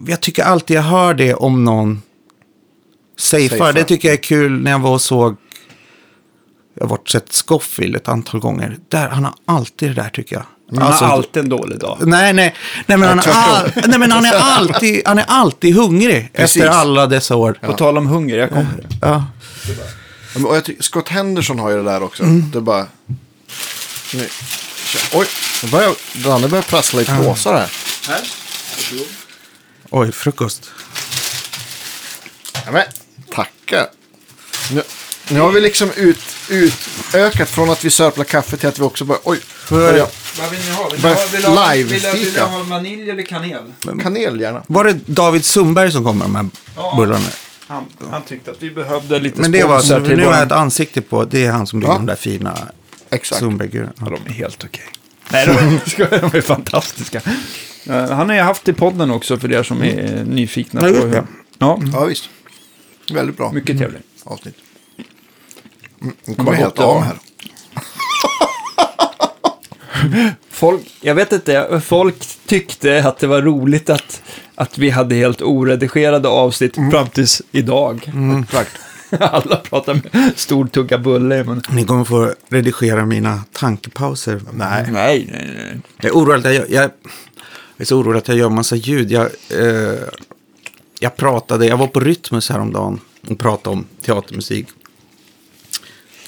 jag 0.06 0.20
tycker 0.20 0.44
alltid 0.44 0.76
jag 0.76 0.82
hör 0.82 1.14
det 1.14 1.34
om 1.34 1.64
någon. 1.64 2.02
Safear. 3.18 3.72
Det 3.72 3.84
tycker 3.84 4.08
jag 4.08 4.18
är 4.18 4.22
kul 4.22 4.62
när 4.62 4.70
jag 4.70 4.78
var 4.78 4.92
och 4.92 5.00
såg... 5.00 5.36
Jag 6.74 6.84
har 6.84 6.88
varit 6.88 7.08
sett 7.08 7.32
Scofield 7.32 7.96
ett 7.96 8.08
antal 8.08 8.40
gånger. 8.40 8.78
Där, 8.88 9.08
han 9.08 9.24
har 9.24 9.34
alltid 9.44 9.88
det 9.88 9.94
där 9.94 10.08
tycker 10.08 10.36
jag. 10.36 10.44
Han 10.74 10.82
Alltså, 10.82 11.04
har 11.04 11.12
alltid 11.12 11.42
en 11.42 11.48
dålig 11.48 11.78
dag. 11.78 11.98
Nej, 12.00 12.32
nej, 12.32 12.54
nej, 12.86 12.98
men 12.98 13.08
han, 13.08 13.18
är 13.18 13.32
all, 13.32 13.70
nej, 13.86 13.98
men 13.98 14.12
han, 14.12 14.24
är 14.24 14.34
alltid, 14.40 15.02
han 15.06 15.18
är 15.18 15.24
alltid 15.28 15.74
hungrig 15.74 16.30
Precis. 16.32 16.56
efter 16.56 16.68
alla 16.68 17.06
dessa 17.06 17.36
år. 17.36 17.58
På 17.60 17.72
tal 17.72 17.98
om 17.98 18.06
hunger, 18.06 18.38
jag 18.38 18.48
kommer. 18.48 18.86
Ja. 19.00 19.24
Ja, 20.34 20.46
och 20.48 20.56
jag 20.56 20.64
tycker, 20.64 20.82
Scott 20.82 21.08
Henderson 21.08 21.58
har 21.58 21.70
ju 21.70 21.76
det 21.76 21.82
där 21.82 22.02
också. 22.02 22.22
Mm. 22.22 22.50
Det 22.50 22.58
är 22.58 22.62
bara... 22.62 22.86
Nu. 24.14 24.28
Oj, 25.14 25.26
nu 25.62 25.70
börjar, 25.70 25.94
Danne 26.24 26.48
börjar 26.48 26.62
prassla 26.62 27.02
i 27.02 27.04
påsar 27.04 27.52
här. 27.52 27.70
Här. 28.08 28.22
Oj, 29.90 30.12
frukost. 30.12 30.70
Ja, 32.64 32.72
men, 32.72 32.84
tackar. 33.34 33.86
Nu, 34.70 34.82
nu 35.28 35.40
har 35.40 35.50
vi 35.50 35.60
liksom 35.60 35.90
ut, 35.96 36.22
utökat 36.48 37.48
från 37.48 37.70
att 37.70 37.84
vi 37.84 37.90
sörplar 37.90 38.24
kaffe 38.24 38.56
till 38.56 38.68
att 38.68 38.78
vi 38.78 38.82
också 38.82 39.04
börjar... 39.04 39.22
Oj, 39.24 39.40
börja, 39.70 40.06
Vad 40.40 40.50
vill 40.50 40.60
ni 40.60 40.70
ha? 40.70 40.88
Vill 40.90 41.00
ni 41.02 41.08
ha, 41.08 41.16
vill 41.32 41.44
ha, 41.44 41.72
live 41.74 41.88
vill 41.88 42.04
ha, 42.04 42.12
vill 42.12 42.38
ha 42.40 42.62
vanilj 42.62 43.10
eller 43.10 43.22
kanel? 43.22 43.72
kanel 44.02 44.40
gärna. 44.40 44.62
Var 44.66 44.84
det 44.84 44.92
David 45.06 45.44
Sundberg 45.44 45.92
som 45.92 46.04
kom 46.04 46.18
med 46.18 46.24
de 46.26 46.34
här 46.36 46.46
Ja. 46.76 46.94
bullarna? 46.96 47.26
Han, 47.66 47.84
han 48.10 48.22
tyckte 48.22 48.50
att 48.50 48.62
vi 48.62 48.70
behövde 48.70 49.18
lite 49.18 49.40
Men 49.40 49.52
det 49.52 49.64
var, 49.64 49.78
så, 49.80 49.86
sponsor 49.86 50.06
till 50.08 50.16
nu 50.16 50.24
har 50.24 50.32
jag 50.32 50.42
ett 50.42 50.52
ansikte 50.52 51.00
på, 51.02 51.24
det 51.24 51.44
är 51.44 51.50
han 51.52 51.66
som 51.66 51.80
gjorde 51.80 51.92
Ja. 51.92 51.96
de 51.98 52.06
där 52.06 52.16
fina. 52.16 52.58
Sundberg-gurorna. 53.22 53.92
Ja, 54.00 54.04
de 54.24 54.30
är 54.30 54.34
helt 54.34 54.64
okej. 54.64 54.84
Nej, 55.32 55.46
de 55.46 55.52
är, 56.02 56.20
de 56.30 56.36
är 56.36 56.40
fantastiska. 56.40 57.20
Han 57.88 58.28
har 58.28 58.34
ju 58.34 58.40
haft 58.42 58.68
i 58.68 58.72
podden 58.72 59.10
också 59.10 59.38
för 59.38 59.52
er 59.52 59.62
som 59.62 59.82
är 59.82 60.24
nyfikna 60.24 60.88
Ja, 60.88 61.00
på 61.00 61.06
hur... 61.06 61.22
Ja, 61.58 61.78
Ja, 61.92 62.04
visst. 62.04 62.28
Väldigt 63.12 63.36
bra 63.36 63.52
mycket 63.52 63.78
trevligt. 63.78 64.02
avsnitt. 64.24 64.54
Mm, 66.02 66.14
nu 66.24 66.34
kommer 66.34 66.52
jag 66.52 66.58
helt 66.58 66.78
av 66.78 67.02
här. 67.02 67.16
Folk, 70.50 70.82
jag 71.00 71.14
vet 71.14 71.32
inte, 71.32 71.80
folk 71.84 72.16
tyckte 72.46 73.08
att 73.08 73.18
det 73.18 73.26
var 73.26 73.42
roligt 73.42 73.90
att, 73.90 74.22
att 74.54 74.78
vi 74.78 74.90
hade 74.90 75.14
helt 75.14 75.42
oredigerade 75.42 76.28
avsnitt 76.28 76.74
fram 76.74 77.08
tills 77.08 77.42
idag. 77.52 78.12
Exakt. 78.42 78.78
Alla 79.20 79.56
pratar 79.56 79.94
med 79.94 80.32
stor 80.36 80.66
tugga 80.66 80.98
bulle. 80.98 81.44
Men... 81.44 81.62
Ni 81.70 81.84
kommer 81.84 82.04
få 82.04 82.32
redigera 82.48 83.06
mina 83.06 83.44
tankepauser. 83.52 84.40
Nej. 84.52 84.86
Nej, 84.90 85.28
nej, 85.32 85.50
nej. 85.56 85.80
Jag 85.96 86.06
är 86.06 86.12
orolig 86.12 86.48
att 86.48 86.54
jag, 86.54 86.70
jag, 86.70 86.84
jag 86.84 86.90
är 87.76 87.84
så 87.84 87.98
orolig 87.98 88.18
att 88.18 88.28
jag 88.28 88.36
gör 88.36 88.50
massa 88.50 88.76
ljud. 88.76 89.10
Jag, 89.10 89.26
eh, 89.50 89.98
jag 91.00 91.16
pratade, 91.16 91.66
jag 91.66 91.76
var 91.76 91.86
på 91.86 92.00
Rytmus 92.00 92.50
häromdagen 92.50 93.00
och 93.28 93.38
pratade 93.38 93.76
om 93.76 93.84
teatermusik. 94.02 94.68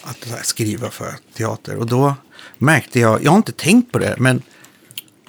Att 0.03 0.47
skriva 0.47 0.91
för 0.91 1.15
teater. 1.37 1.77
Och 1.77 1.87
då 1.87 2.15
märkte 2.59 3.01
jag, 3.01 3.25
jag 3.25 3.31
har 3.31 3.37
inte 3.37 3.53
tänkt 3.53 3.93
på 3.93 3.99
det, 3.99 4.15
men 4.19 4.43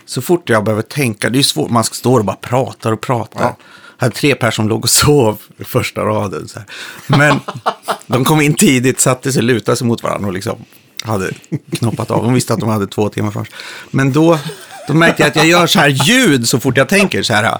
Så 0.05 0.21
fort 0.21 0.49
jag 0.49 0.63
behöver 0.63 0.81
tänka, 0.81 1.29
det 1.29 1.35
är 1.35 1.37
ju 1.37 1.43
svårt, 1.43 1.69
man 1.69 1.83
står 1.83 2.19
och 2.19 2.25
bara 2.25 2.35
pratar 2.35 2.91
och 2.91 3.01
pratar. 3.01 3.41
Ja. 3.41 3.57
Jag 3.97 4.05
hade 4.05 4.15
tre 4.15 4.35
personer 4.35 4.51
som 4.51 4.69
låg 4.69 4.83
och 4.83 4.89
sov 4.89 5.41
i 5.57 5.63
första 5.63 6.01
raden. 6.01 6.47
Så 6.47 6.59
här. 6.59 6.67
Men 7.07 7.39
de 8.07 8.25
kom 8.25 8.41
in 8.41 8.53
tidigt, 8.53 8.99
satte 8.99 9.31
sig, 9.31 9.41
lutade 9.41 9.77
sig 9.77 9.87
mot 9.87 10.03
varandra 10.03 10.27
och 10.27 10.33
liksom 10.33 10.65
hade 11.03 11.31
knoppat 11.71 12.11
av. 12.11 12.23
De 12.23 12.33
visste 12.33 12.53
att 12.53 12.59
de 12.59 12.69
hade 12.69 12.87
två 12.87 13.09
timmar 13.09 13.31
först. 13.31 13.53
Men 13.91 14.11
då, 14.13 14.39
då 14.87 14.93
märkte 14.93 15.23
jag 15.23 15.29
att 15.29 15.35
jag 15.35 15.45
gör 15.45 15.67
så 15.67 15.79
här 15.79 15.87
ljud 15.87 16.47
så 16.47 16.59
fort 16.59 16.77
jag 16.77 16.89
tänker 16.89 17.23
så 17.23 17.33
här. 17.33 17.57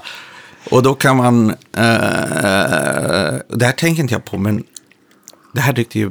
Och 0.70 0.82
då 0.82 0.94
kan 0.94 1.16
man, 1.16 1.50
eh, 1.50 1.56
det 3.48 3.64
här 3.64 3.72
tänker 3.72 4.02
inte 4.02 4.14
jag 4.14 4.24
på, 4.24 4.38
men 4.38 4.64
det 5.52 5.60
här 5.60 5.72
tyckte 5.72 5.98
ju 5.98 6.10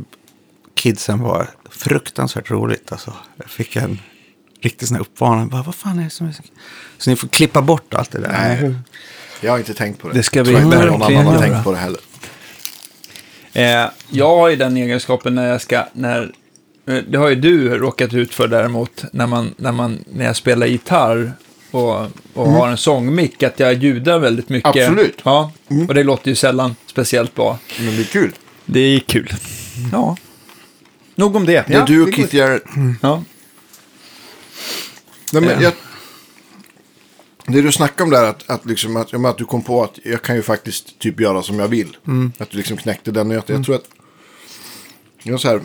kidsen 0.75 1.19
var 1.21 1.49
fruktansvärt 1.71 2.51
roligt. 2.51 2.91
Alltså. 2.91 3.13
Jag 3.37 3.49
fick 3.49 3.75
en 3.75 3.99
riktig 4.61 4.87
sån 4.87 4.95
här 4.95 5.01
uppvarning. 5.01 5.47
Bara, 5.47 5.63
Vad 5.63 5.75
fan 5.75 5.99
är 5.99 6.03
det 6.03 6.09
som 6.09 6.27
är 6.27 6.31
så... 6.31 6.43
Så 6.97 7.09
ni 7.09 7.15
får 7.15 7.27
klippa 7.27 7.61
bort 7.61 7.93
allt 7.93 8.11
det 8.11 8.19
där. 8.19 8.31
Nej. 8.31 8.75
Jag 9.41 9.51
har 9.51 9.57
inte 9.57 9.73
tänkt 9.73 10.01
på 10.01 10.07
det. 10.07 10.13
Det 10.13 10.23
ska 10.23 10.43
vi 10.43 10.51
inte 10.51 10.85
någon 10.85 11.03
annan 11.03 11.25
har 11.25 11.41
tänkt 11.41 11.63
på 11.63 11.71
det 11.71 11.77
heller. 11.77 11.99
Eh, 13.53 13.89
jag 14.09 14.37
har 14.37 14.49
ju 14.49 14.55
den 14.55 14.77
egenskapen 14.77 15.35
när 15.35 15.47
jag 15.47 15.61
ska, 15.61 15.85
när, 15.93 16.31
eh, 16.87 16.97
det 17.09 17.17
har 17.17 17.29
ju 17.29 17.35
du 17.35 17.77
råkat 17.77 18.13
ut 18.13 18.33
för 18.33 18.47
däremot, 18.47 19.03
när, 19.11 19.27
man, 19.27 19.53
när, 19.57 19.71
man, 19.71 20.03
när 20.13 20.25
jag 20.25 20.35
spelar 20.35 20.67
gitarr 20.67 21.33
och, 21.71 22.07
och 22.33 22.51
har 22.51 22.67
en 22.67 22.77
sångmick, 22.77 23.43
att 23.43 23.59
jag 23.59 23.73
ljudar 23.73 24.19
väldigt 24.19 24.49
mycket. 24.49 24.75
Mm. 24.75 24.89
Absolut. 24.91 25.19
Ja, 25.23 25.51
och 25.87 25.93
det 25.93 26.03
låter 26.03 26.29
ju 26.29 26.35
sällan 26.35 26.75
speciellt 26.85 27.35
bra. 27.35 27.59
Men 27.79 27.95
det 27.95 28.01
är 28.01 28.05
kul. 28.05 28.31
Det 28.65 28.79
är 28.79 28.99
kul. 28.99 29.33
Ja. 29.91 30.17
Nog 31.15 31.35
om 31.35 31.45
det. 31.45 31.51
Det 31.67 31.73
är 31.73 31.79
Ja, 31.79 31.85
du 31.85 32.01
och 32.01 32.13
Keith 32.13 32.35
Jarrett. 32.35 32.63
Ja. 33.01 33.23
Nej, 35.33 35.41
men 35.41 35.51
Ja. 35.51 35.61
jag, 35.61 35.73
det 37.47 37.61
du 37.61 37.71
snackade 37.71 38.03
om 38.03 38.09
där, 38.09 38.23
att, 38.23 38.49
att, 38.49 38.65
liksom, 38.65 38.97
att, 38.97 39.13
att 39.13 39.37
du 39.37 39.45
kom 39.45 39.61
på 39.61 39.83
att 39.83 39.99
jag 40.03 40.21
kan 40.21 40.35
ju 40.35 40.41
faktiskt 40.41 40.99
typ 40.99 41.19
göra 41.19 41.43
som 41.43 41.59
jag 41.59 41.67
vill. 41.67 41.97
Att 42.37 42.49
du 42.49 42.57
liksom 42.57 42.77
knäckte 42.77 43.11
den 43.11 43.27
nöten. 43.27 43.55
Jag 43.55 43.65
tror 43.65 43.75
att, 43.75 43.89
jag 45.23 45.39
så 45.39 45.47
här, 45.47 45.61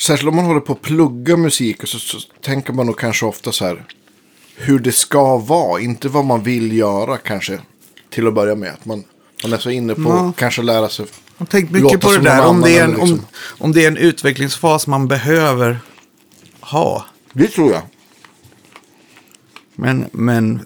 särskilt 0.00 0.28
om 0.28 0.36
man 0.36 0.44
håller 0.44 0.60
på 0.60 0.72
att 0.72 0.82
plugga 0.82 1.36
musik 1.36 1.76
så, 1.84 1.98
så 1.98 2.18
tänker 2.40 2.72
man 2.72 2.86
nog 2.86 2.98
kanske 2.98 3.26
ofta 3.26 3.52
så 3.52 3.64
här, 3.64 3.84
hur 4.56 4.78
det 4.78 4.92
ska 4.92 5.36
vara, 5.36 5.80
inte 5.80 6.08
vad 6.08 6.24
man 6.24 6.42
vill 6.42 6.76
göra 6.76 7.16
kanske, 7.18 7.58
till 8.10 8.26
att 8.26 8.34
börja 8.34 8.54
med. 8.54 8.72
Att 8.72 8.84
man, 8.84 9.04
man 9.42 9.52
är 9.52 9.58
så 9.58 9.70
inne 9.70 9.94
på 9.94 10.12
att 10.12 10.36
kanske 10.36 10.62
lära 10.62 10.88
sig. 10.88 11.06
Jag 11.42 11.46
har 11.46 11.50
tänkt 11.50 11.72
Låta 11.72 11.84
mycket 11.84 12.00
på 12.00 12.12
det 12.12 12.20
där, 12.20 12.46
om 12.46 12.60
det, 12.60 12.78
är 12.78 12.84
en, 12.84 12.90
liksom. 12.90 13.12
om, 13.12 13.26
om 13.58 13.72
det 13.72 13.84
är 13.84 13.88
en 13.88 13.96
utvecklingsfas 13.96 14.86
man 14.86 15.08
behöver 15.08 15.78
ha. 16.60 17.06
Det 17.32 17.48
tror 17.48 17.72
jag. 17.72 17.82
Men, 19.74 20.06
men 20.12 20.60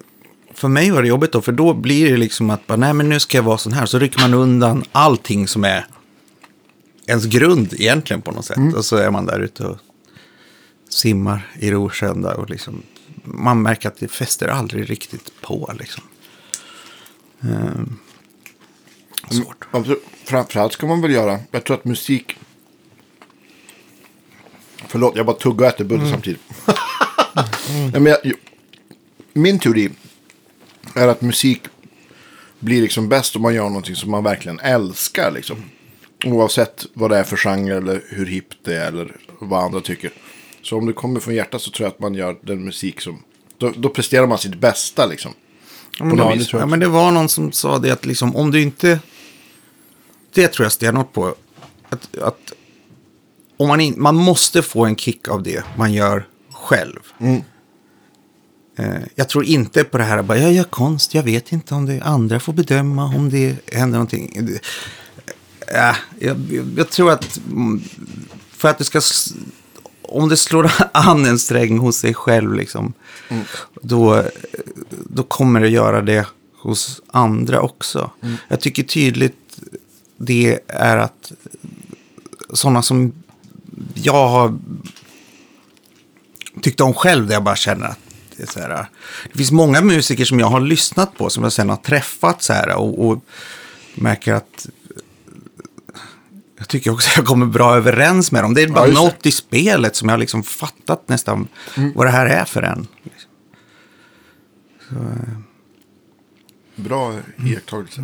för 0.55 0.68
mig 0.68 0.91
var 0.91 1.03
det 1.03 1.09
jobbigt 1.09 1.33
då, 1.33 1.43
för 1.43 1.53
då 1.53 1.74
blir 1.74 2.11
det 2.11 2.16
liksom 2.16 2.51
att 2.51 2.66
bara, 2.66 2.77
nej 2.77 2.93
men 2.93 3.09
nu 3.09 3.20
ska 3.20 3.39
jag 3.39 3.43
vara 3.43 3.59
sån 3.59 3.72
här. 3.72 3.87
Så 3.87 3.99
rycker 3.99 4.20
man 4.20 4.35
undan 4.35 4.85
allting 4.93 5.49
som 5.49 5.64
är 5.64 5.87
ens 7.07 7.24
grund 7.24 7.72
egentligen 7.72 8.22
på 8.22 8.31
något 8.33 8.45
sätt. 8.45 8.74
Och 8.77 8.85
så 8.85 8.97
är 8.97 9.11
man 9.11 9.27
där 9.27 9.41
ute 9.41 9.66
och 9.66 9.79
simmar 10.89 11.51
i 11.59 11.70
Rosjön 11.70 12.22
där 12.22 12.37
och 12.37 12.51
liksom, 12.51 12.83
man 13.24 13.62
märker 13.62 13.89
att 13.89 13.99
det 13.99 14.09
fäster 14.09 14.49
aldrig 14.49 14.91
riktigt 14.91 15.33
på 15.41 15.72
liksom. 15.79 16.05
Ehm, 17.41 17.99
svårt. 19.31 19.64
Absolut. 19.70 20.05
Framförallt 20.24 20.72
ska 20.72 20.87
man 20.87 21.03
väl 21.03 21.11
göra, 21.11 21.39
jag 21.51 21.64
tror 21.64 21.77
att 21.77 21.85
musik... 21.85 22.37
Förlåt, 24.89 25.16
jag 25.16 25.27
bara 25.27 25.37
tuggar 25.37 25.66
och 25.66 25.72
äter 25.72 25.85
bulle 25.85 26.11
samtidigt. 26.11 26.41
Nej, 27.93 28.01
men 28.01 28.07
jag, 28.07 28.33
min 29.33 29.59
teori 29.59 29.91
är 30.95 31.09
att 31.09 31.22
musik 31.22 31.62
blir 32.59 32.83
liksom 32.83 33.09
bäst 33.09 33.37
om 33.37 33.43
man 33.43 33.55
gör 33.55 33.68
någonting 33.68 33.97
som 33.97 34.11
man 34.11 34.24
verkligen 34.24 34.61
älskar. 34.61 35.31
Liksom. 35.31 35.57
Oavsett 36.24 36.87
vad 36.93 37.11
det 37.11 37.18
är 37.18 37.24
för 37.24 37.37
genre 37.37 37.77
eller 37.77 38.03
hur 38.09 38.27
hippt 38.27 38.57
det 38.64 38.77
är 38.77 38.89
eller 38.89 39.16
vad 39.41 39.64
andra 39.64 39.81
tycker. 39.81 40.11
Så 40.62 40.79
om 40.79 40.87
det 40.87 40.93
kommer 40.93 41.20
från 41.20 41.35
hjärtat 41.35 41.62
så 41.62 41.70
tror 41.70 41.85
jag 41.85 41.93
att 41.93 42.01
man 42.01 42.14
gör 42.14 42.37
den 42.43 42.64
musik 42.64 43.01
som... 43.01 43.22
Då, 43.59 43.72
då 43.77 43.89
presterar 43.89 44.27
man 44.27 44.39
sitt 44.39 44.55
bästa 44.55 45.07
liksom. 45.07 45.33
Ja, 45.99 46.05
men, 46.05 46.16
det, 46.16 46.53
ja, 46.53 46.66
men 46.66 46.81
det 46.81 46.89
var 46.89 47.11
någon 47.11 47.29
som 47.29 47.53
sa 47.53 47.79
det 47.79 47.91
att 47.91 48.07
liksom, 48.07 48.37
om 48.37 48.51
du 48.51 48.62
inte... 48.62 49.01
Det 50.37 50.49
tror 50.49 50.64
jag 50.64 50.72
stenhårt 50.72 51.12
på. 51.12 51.34
Att, 51.89 52.18
att 52.18 52.53
om 53.57 53.68
man, 53.68 53.80
in, 53.80 53.95
man 53.97 54.14
måste 54.14 54.62
få 54.62 54.84
en 54.84 54.97
kick 54.97 55.28
av 55.28 55.43
det 55.43 55.64
man 55.76 55.93
gör 55.93 56.26
själv. 56.53 57.01
Eh, 58.78 59.03
jag 59.14 59.28
tror 59.28 59.45
inte 59.45 59.84
på 59.84 59.99
det 59.99 60.05
här 60.05 60.22
bara, 60.22 60.39
jag 60.39 60.53
gör 60.53 60.64
konst, 60.64 61.14
jag 61.14 61.22
vet 61.22 61.53
inte 61.53 61.74
om 61.74 61.87
det 61.87 62.01
andra 62.01 62.41
får 62.41 62.53
bedöma 62.53 63.05
om 63.05 63.30
det 63.30 63.57
händer 63.72 63.99
någonting. 63.99 64.49
Ja, 65.72 65.97
jag, 66.18 66.37
jag, 66.76 66.91
tror 66.91 67.12
att 67.12 67.41
mm, 67.51 67.82
för 68.51 68.68
att 68.68 68.78
det 68.78 68.84
ska, 68.84 69.01
om 70.03 70.28
det 70.28 70.37
slår 70.37 70.72
an 70.93 71.24
en 71.24 71.39
sträng 71.39 71.78
hos 71.78 71.97
sig 71.97 72.14
själv, 72.14 72.55
liksom, 72.55 72.93
då, 73.82 74.22
då 74.91 75.22
kommer 75.22 75.61
det 75.61 75.68
göra 75.68 76.03
det 76.03 76.26
hos 76.55 77.01
andra 77.07 77.61
också. 77.61 78.11
Jag 78.49 78.61
tycker 78.61 78.82
tydligt 78.82 79.45
det 80.17 80.59
är 80.69 80.97
att 80.97 81.33
sådana 82.53 82.83
som 82.83 83.12
jag 83.95 84.29
har 84.29 84.59
tyckt 86.61 86.81
om 86.81 86.95
själv, 86.95 87.27
där 87.27 87.35
jag 87.35 87.45
bara 87.45 87.57
känner 87.57 87.87
att 87.87 87.99
det 88.37 88.43
är 88.43 88.47
så 88.47 88.61
här. 88.61 88.89
Det 89.33 89.39
finns 89.39 89.53
många 89.53 89.81
musiker 89.81 90.25
som 90.25 90.41
jag 90.41 90.47
har 90.47 90.61
lyssnat 90.61 91.17
på, 91.19 91.31
som 91.31 91.43
jag 91.43 91.53
sen 91.53 91.69
har 91.69 91.77
träffat 91.77 92.43
så 92.43 92.53
här 92.53 92.77
och, 92.77 93.07
och 93.07 93.25
märker 93.95 94.35
att 94.35 94.69
jag 96.59 96.69
tycker 96.69 96.91
också 96.91 97.11
att 97.11 97.17
jag 97.17 97.27
kommer 97.27 97.47
bra 97.47 97.77
överens 97.77 98.33
med 98.33 98.45
dem. 98.45 98.55
Det 98.55 98.62
är 98.62 98.69
bara 98.69 98.87
det. 98.87 98.93
något 98.93 99.27
i 99.27 99.31
spelet 99.31 99.97
som 99.97 100.09
jag 100.09 100.21
liksom 100.21 100.43
fattat 100.43 101.09
nästan 101.09 101.49
vad 101.95 102.07
det 102.07 102.11
här 102.11 102.27
är 102.27 102.45
för 102.45 102.62
en. 102.62 102.87
Bra 106.77 107.14
iakttagelse. 107.45 108.03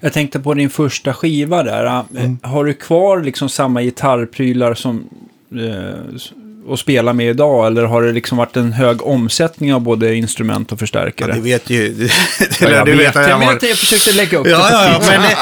Jag 0.00 0.12
tänkte 0.12 0.40
på 0.40 0.54
din 0.54 0.70
första 0.70 1.14
skiva 1.14 1.62
där. 1.62 1.86
Eh, 1.86 2.00
Mm. 2.14 2.38
Har 2.42 2.64
du 2.64 2.74
kvar 2.74 3.20
liksom 3.22 3.48
samma 3.48 3.82
gitarrprylar 3.82 4.74
som 4.74 5.08
eh, 5.54 6.72
att 6.72 6.78
spela 6.78 7.12
med 7.12 7.26
idag? 7.30 7.66
Eller 7.66 7.82
har 7.84 8.02
det 8.02 8.12
liksom 8.12 8.38
varit 8.38 8.56
en 8.56 8.72
hög 8.72 9.02
omsättning 9.02 9.74
av 9.74 9.80
både 9.80 10.14
instrument 10.14 10.72
och 10.72 10.78
förstärkare? 10.78 11.28
Ja, 11.30 11.34
det 11.34 11.40
vet 11.40 11.70
ju... 11.70 11.88
Det, 11.88 12.04
det, 12.38 12.60
Ja, 12.60 12.70
jag 12.70 12.86
du 12.86 12.94
vet, 12.96 13.16
att 13.16 13.28
jag, 13.28 13.38
vet, 13.38 13.62
jag 13.62 13.78
försökte 13.78 14.12
lägga 14.12 14.38
upp 14.38 14.46
Ja, 14.46 14.56
det. 14.56 14.62
ja, 14.74 14.88
ja, 14.92 15.00
men 15.10 15.22
det, 15.22 15.36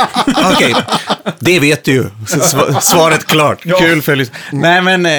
okej. 0.54 0.74
Det 1.38 1.60
vet 1.60 1.84
du 1.84 1.92
ju. 1.92 2.04
Svaret 2.80 3.24
klart. 3.26 3.62
Kul 3.78 4.02
för 4.02 4.26
Nej, 4.52 4.82
men 4.82 5.06
eh, 5.06 5.12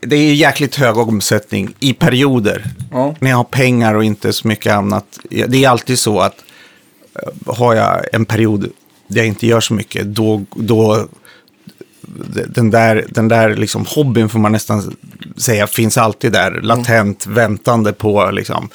det 0.00 0.16
är 0.16 0.34
jäkligt 0.34 0.76
hög 0.76 0.96
omsättning 0.96 1.74
i 1.80 1.92
perioder. 1.92 2.64
Ja. 2.92 3.14
När 3.20 3.30
jag 3.30 3.36
har 3.36 3.44
pengar 3.44 3.94
och 3.94 4.04
inte 4.04 4.32
så 4.32 4.48
mycket 4.48 4.72
annat. 4.72 5.04
Det 5.48 5.64
är 5.64 5.68
alltid 5.68 5.98
så 5.98 6.20
att 6.20 6.34
har 7.46 7.74
jag 7.74 8.04
en 8.12 8.24
period 8.24 8.60
där 9.08 9.16
jag 9.16 9.26
inte 9.26 9.46
gör 9.46 9.60
så 9.60 9.74
mycket, 9.74 10.06
då, 10.06 10.44
då 10.56 11.08
den 12.48 12.70
där, 12.70 13.06
den 13.08 13.28
där 13.28 13.56
liksom 13.56 13.86
hobbyn 13.88 14.28
får 14.28 14.38
man 14.38 14.52
nästan 14.52 14.96
säga 15.36 15.66
finns 15.66 15.98
alltid 15.98 16.32
där, 16.32 16.60
latent, 16.62 17.26
väntande 17.26 17.92
på 17.92 18.30
liksom. 18.30 18.68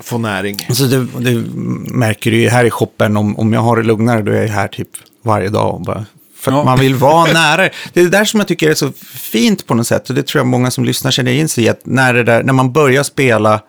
Få 0.00 0.18
näring. 0.18 0.56
Så 0.70 0.84
det, 0.84 1.06
det 1.18 1.44
märker 1.94 2.30
du 2.30 2.40
ju 2.40 2.48
här 2.48 2.64
i 2.64 2.70
shoppen, 2.70 3.16
om, 3.16 3.38
om 3.38 3.52
jag 3.52 3.60
har 3.60 3.76
det 3.76 3.82
lugnare, 3.82 4.22
då 4.22 4.32
är 4.32 4.42
jag 4.42 4.48
här 4.48 4.68
typ 4.68 4.88
varje 5.22 5.48
dag. 5.48 5.74
Och 5.74 5.80
bara, 5.80 6.06
för 6.36 6.52
Ja. 6.52 6.64
man 6.64 6.78
vill 6.78 6.94
vara 6.94 7.24
nära. 7.32 7.68
Det 7.92 8.00
är 8.00 8.04
det 8.04 8.10
där 8.10 8.24
som 8.24 8.40
jag 8.40 8.48
tycker 8.48 8.70
är 8.70 8.74
så 8.74 8.92
fint 9.14 9.66
på 9.66 9.74
något 9.74 9.86
sätt. 9.86 10.08
Och 10.08 10.14
det 10.14 10.26
tror 10.26 10.40
jag 10.40 10.46
många 10.46 10.70
som 10.70 10.84
lyssnar 10.84 11.10
känner 11.10 11.32
in 11.32 11.48
sig 11.48 11.64
i. 11.64 11.68
Att 11.68 11.80
när, 11.86 12.14
där, 12.14 12.42
när 12.42 12.52
man 12.52 12.72
börjar 12.72 13.02
spela 13.02 13.60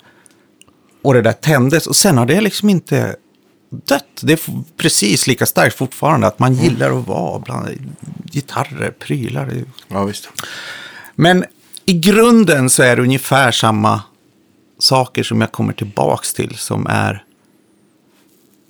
och 1.04 1.14
det 1.14 1.22
där 1.22 1.32
tändes. 1.32 1.88
Och 1.88 1.96
sen 1.96 2.18
har 2.18 2.26
det 2.26 2.42
liksom 2.42 2.70
inte 2.70 3.16
dött. 3.86 4.06
Det 4.22 4.34
är 4.34 4.40
precis 4.78 5.28
lika 5.28 5.46
starkt 5.46 5.78
fortfarande. 5.78 6.28
Att 6.28 6.40
man 6.40 6.54
gillar 6.54 7.00
att 7.00 7.08
vara 7.08 7.40
bland 7.40 7.68
gitarrer, 8.32 8.92
prylar. 9.00 9.54
Ja, 9.88 10.04
visst. 10.04 10.30
men 11.16 11.46
i 11.86 11.94
grunden 11.94 12.70
så 12.70 12.84
är 12.84 12.96
det 12.96 13.02
ungefär 13.02 13.52
samma 13.52 14.02
saker 14.80 15.24
som 15.24 15.42
jag 15.42 15.52
kommer 15.52 15.74
tillbaks 15.74 16.34
till 16.34 16.56
som 16.58 16.88
är 16.90 17.24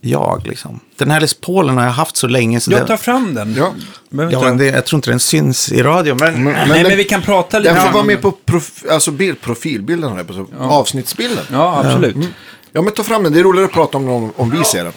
jag. 0.02 0.48
Liksom. 0.48 0.80
Den 0.98 1.12
här 1.12 1.22
Les 1.22 1.34
Paulen 1.34 1.78
har 1.78 1.86
jag 1.86 1.92
haft 1.92 2.18
så 2.18 2.28
länge. 2.28 2.60
Så 2.60 2.72
Jag 2.72 2.88
tar 2.88 2.98
fram 2.98 3.34
den. 3.34 3.54
Ja. 3.58 3.74
Ja, 4.10 4.42
men 4.42 4.58
det, 4.58 4.66
jag 4.66 4.86
tror 4.86 4.98
inte 4.98 5.10
den 5.10 5.20
syns 5.20 5.72
i 5.72 5.84
radio. 5.84 6.16
Men, 6.16 6.34
Men, 6.44 6.54
Nej, 6.54 6.68
den- 6.70 6.84
men 6.88 6.98
vi 6.98 7.04
kan 7.04 7.22
prata 7.22 7.60
lite 7.60 7.74
Den 7.74 7.86
får 7.86 7.92
vara 7.94 8.04
med 8.04 8.22
på 8.22 8.32
prof, 8.32 8.84
alltså 8.92 9.12
bild, 9.12 9.42
profilbilden, 9.42 10.14
här, 10.14 10.24
på, 10.24 10.34
så, 10.34 10.48
avsnittsbilden. 10.60 11.46
Ja. 11.52 11.98
Ja, 12.76 12.82
men 12.82 12.94
ta 12.94 13.04
fram 13.04 13.24
den. 13.24 13.34
Det 13.34 13.40
är 13.40 13.44
roligare 13.44 13.66
att 13.66 13.74
prata 13.74 13.98
om 13.98 14.06
den 14.06 14.32
om, 14.36 14.50
vi 14.50 14.64
ser 14.64 14.84
den. 14.84 14.94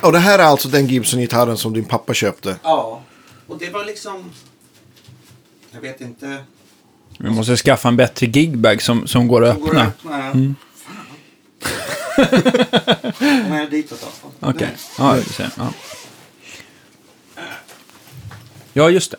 Och 0.00 0.12
det 0.12 0.18
här 0.18 0.38
är 0.38 0.42
alltså 0.42 0.68
den 0.68 0.86
Gibson-gitarren 0.86 1.56
som 1.56 1.72
din 1.72 1.84
pappa 1.84 2.14
köpte. 2.14 2.56
Ja, 2.62 3.02
och 3.46 3.58
det 3.58 3.70
var 3.70 3.84
liksom... 3.84 4.30
Jag 5.70 5.80
vet 5.80 6.00
inte... 6.00 6.44
Vi 7.18 7.30
måste 7.30 7.56
skaffa 7.56 7.88
en 7.88 7.96
bättre 7.96 8.26
gigbag 8.26 8.82
som, 8.82 9.06
som 9.06 9.28
går 9.28 9.44
att 9.44 9.56
öppna. 9.56 9.92
Mm. 10.04 10.54
Nej, 13.50 13.66
ditåt 13.70 14.04
alltså. 14.04 14.26
Okej, 14.40 14.76
ja, 14.98 15.12
vi 15.12 15.22
ser. 15.22 15.50
Ja. 15.56 15.72
ja, 18.72 18.90
just 18.90 19.10
det. 19.10 19.16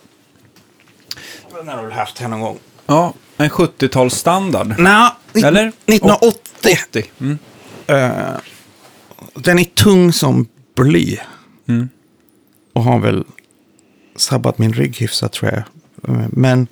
Den 1.56 1.68
har 1.68 1.86
du 1.86 1.92
haft 1.92 2.20
här 2.20 2.28
någon 2.28 2.42
gång. 2.42 2.60
Ja, 2.86 3.14
en 3.38 3.50
70-talsstandard. 3.50 4.76
Nej, 4.78 5.12
Eller? 5.44 5.68
1980. 5.68 6.78
80. 6.90 7.04
Mm. 7.20 7.38
Eh, 7.88 8.38
den 9.34 9.60
är 9.60 9.64
tung 9.64 10.14
som 10.14 10.48
bly. 10.76 11.18
Mm. 11.68 11.90
Och 12.74 12.84
har 12.84 13.00
väl 13.00 13.24
sabbat 14.16 14.58
min 14.58 14.74
rygg 14.74 14.98
hyfsat 14.98 15.32
tror 15.32 15.52
jag. 15.52 15.64
Eh, 16.16 16.26
Men 16.32 16.68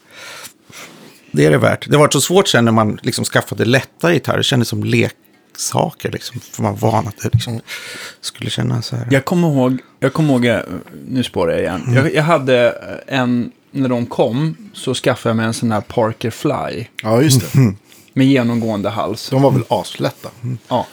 det 1.31 1.45
är 1.45 1.51
det 1.51 1.57
värt. 1.57 1.89
Det 1.89 1.97
var 1.97 2.09
så 2.09 2.21
svårt 2.21 2.47
sen 2.47 2.65
när 2.65 2.71
man 2.71 2.99
liksom 3.03 3.25
skaffade 3.25 3.65
lätta 3.65 4.13
gitarrer. 4.13 4.37
Det 4.37 4.43
kändes 4.43 4.67
som 4.67 4.83
leksaker 4.83 6.11
liksom. 6.11 6.39
För 6.39 6.63
man 6.63 6.75
var 6.75 6.91
van 6.91 7.07
att 7.07 7.17
det 7.17 7.29
liksom 7.33 7.61
skulle 8.21 8.49
kännas 8.49 8.85
så 8.85 8.95
här. 8.95 9.07
Jag 9.11 9.25
kommer 9.25 9.47
ihåg, 9.47 9.79
jag 9.99 10.13
kommer 10.13 10.33
ihåg, 10.33 10.45
eh, 10.45 10.59
nu 11.07 11.23
spårar 11.23 11.51
jag 11.51 11.61
igen. 11.61 11.93
Jag, 11.95 12.13
jag 12.13 12.23
hade 12.23 12.69
en, 13.07 13.51
när 13.75 13.89
de 13.89 14.05
kom, 14.05 14.57
så 14.73 14.93
skaffade 14.93 15.29
jag 15.29 15.37
mig 15.37 15.45
en 15.45 15.53
sån 15.53 15.71
här 15.71 15.81
Parker 15.81 16.29
Fly. 16.29 16.85
Ja, 17.03 17.21
just 17.21 17.53
det. 17.53 17.73
Med 18.13 18.27
genomgående 18.27 18.89
hals. 18.89 19.29
De 19.29 19.41
var 19.41 19.51
väl 19.51 19.63
aslätta. 19.67 20.29
Ja. 20.67 20.87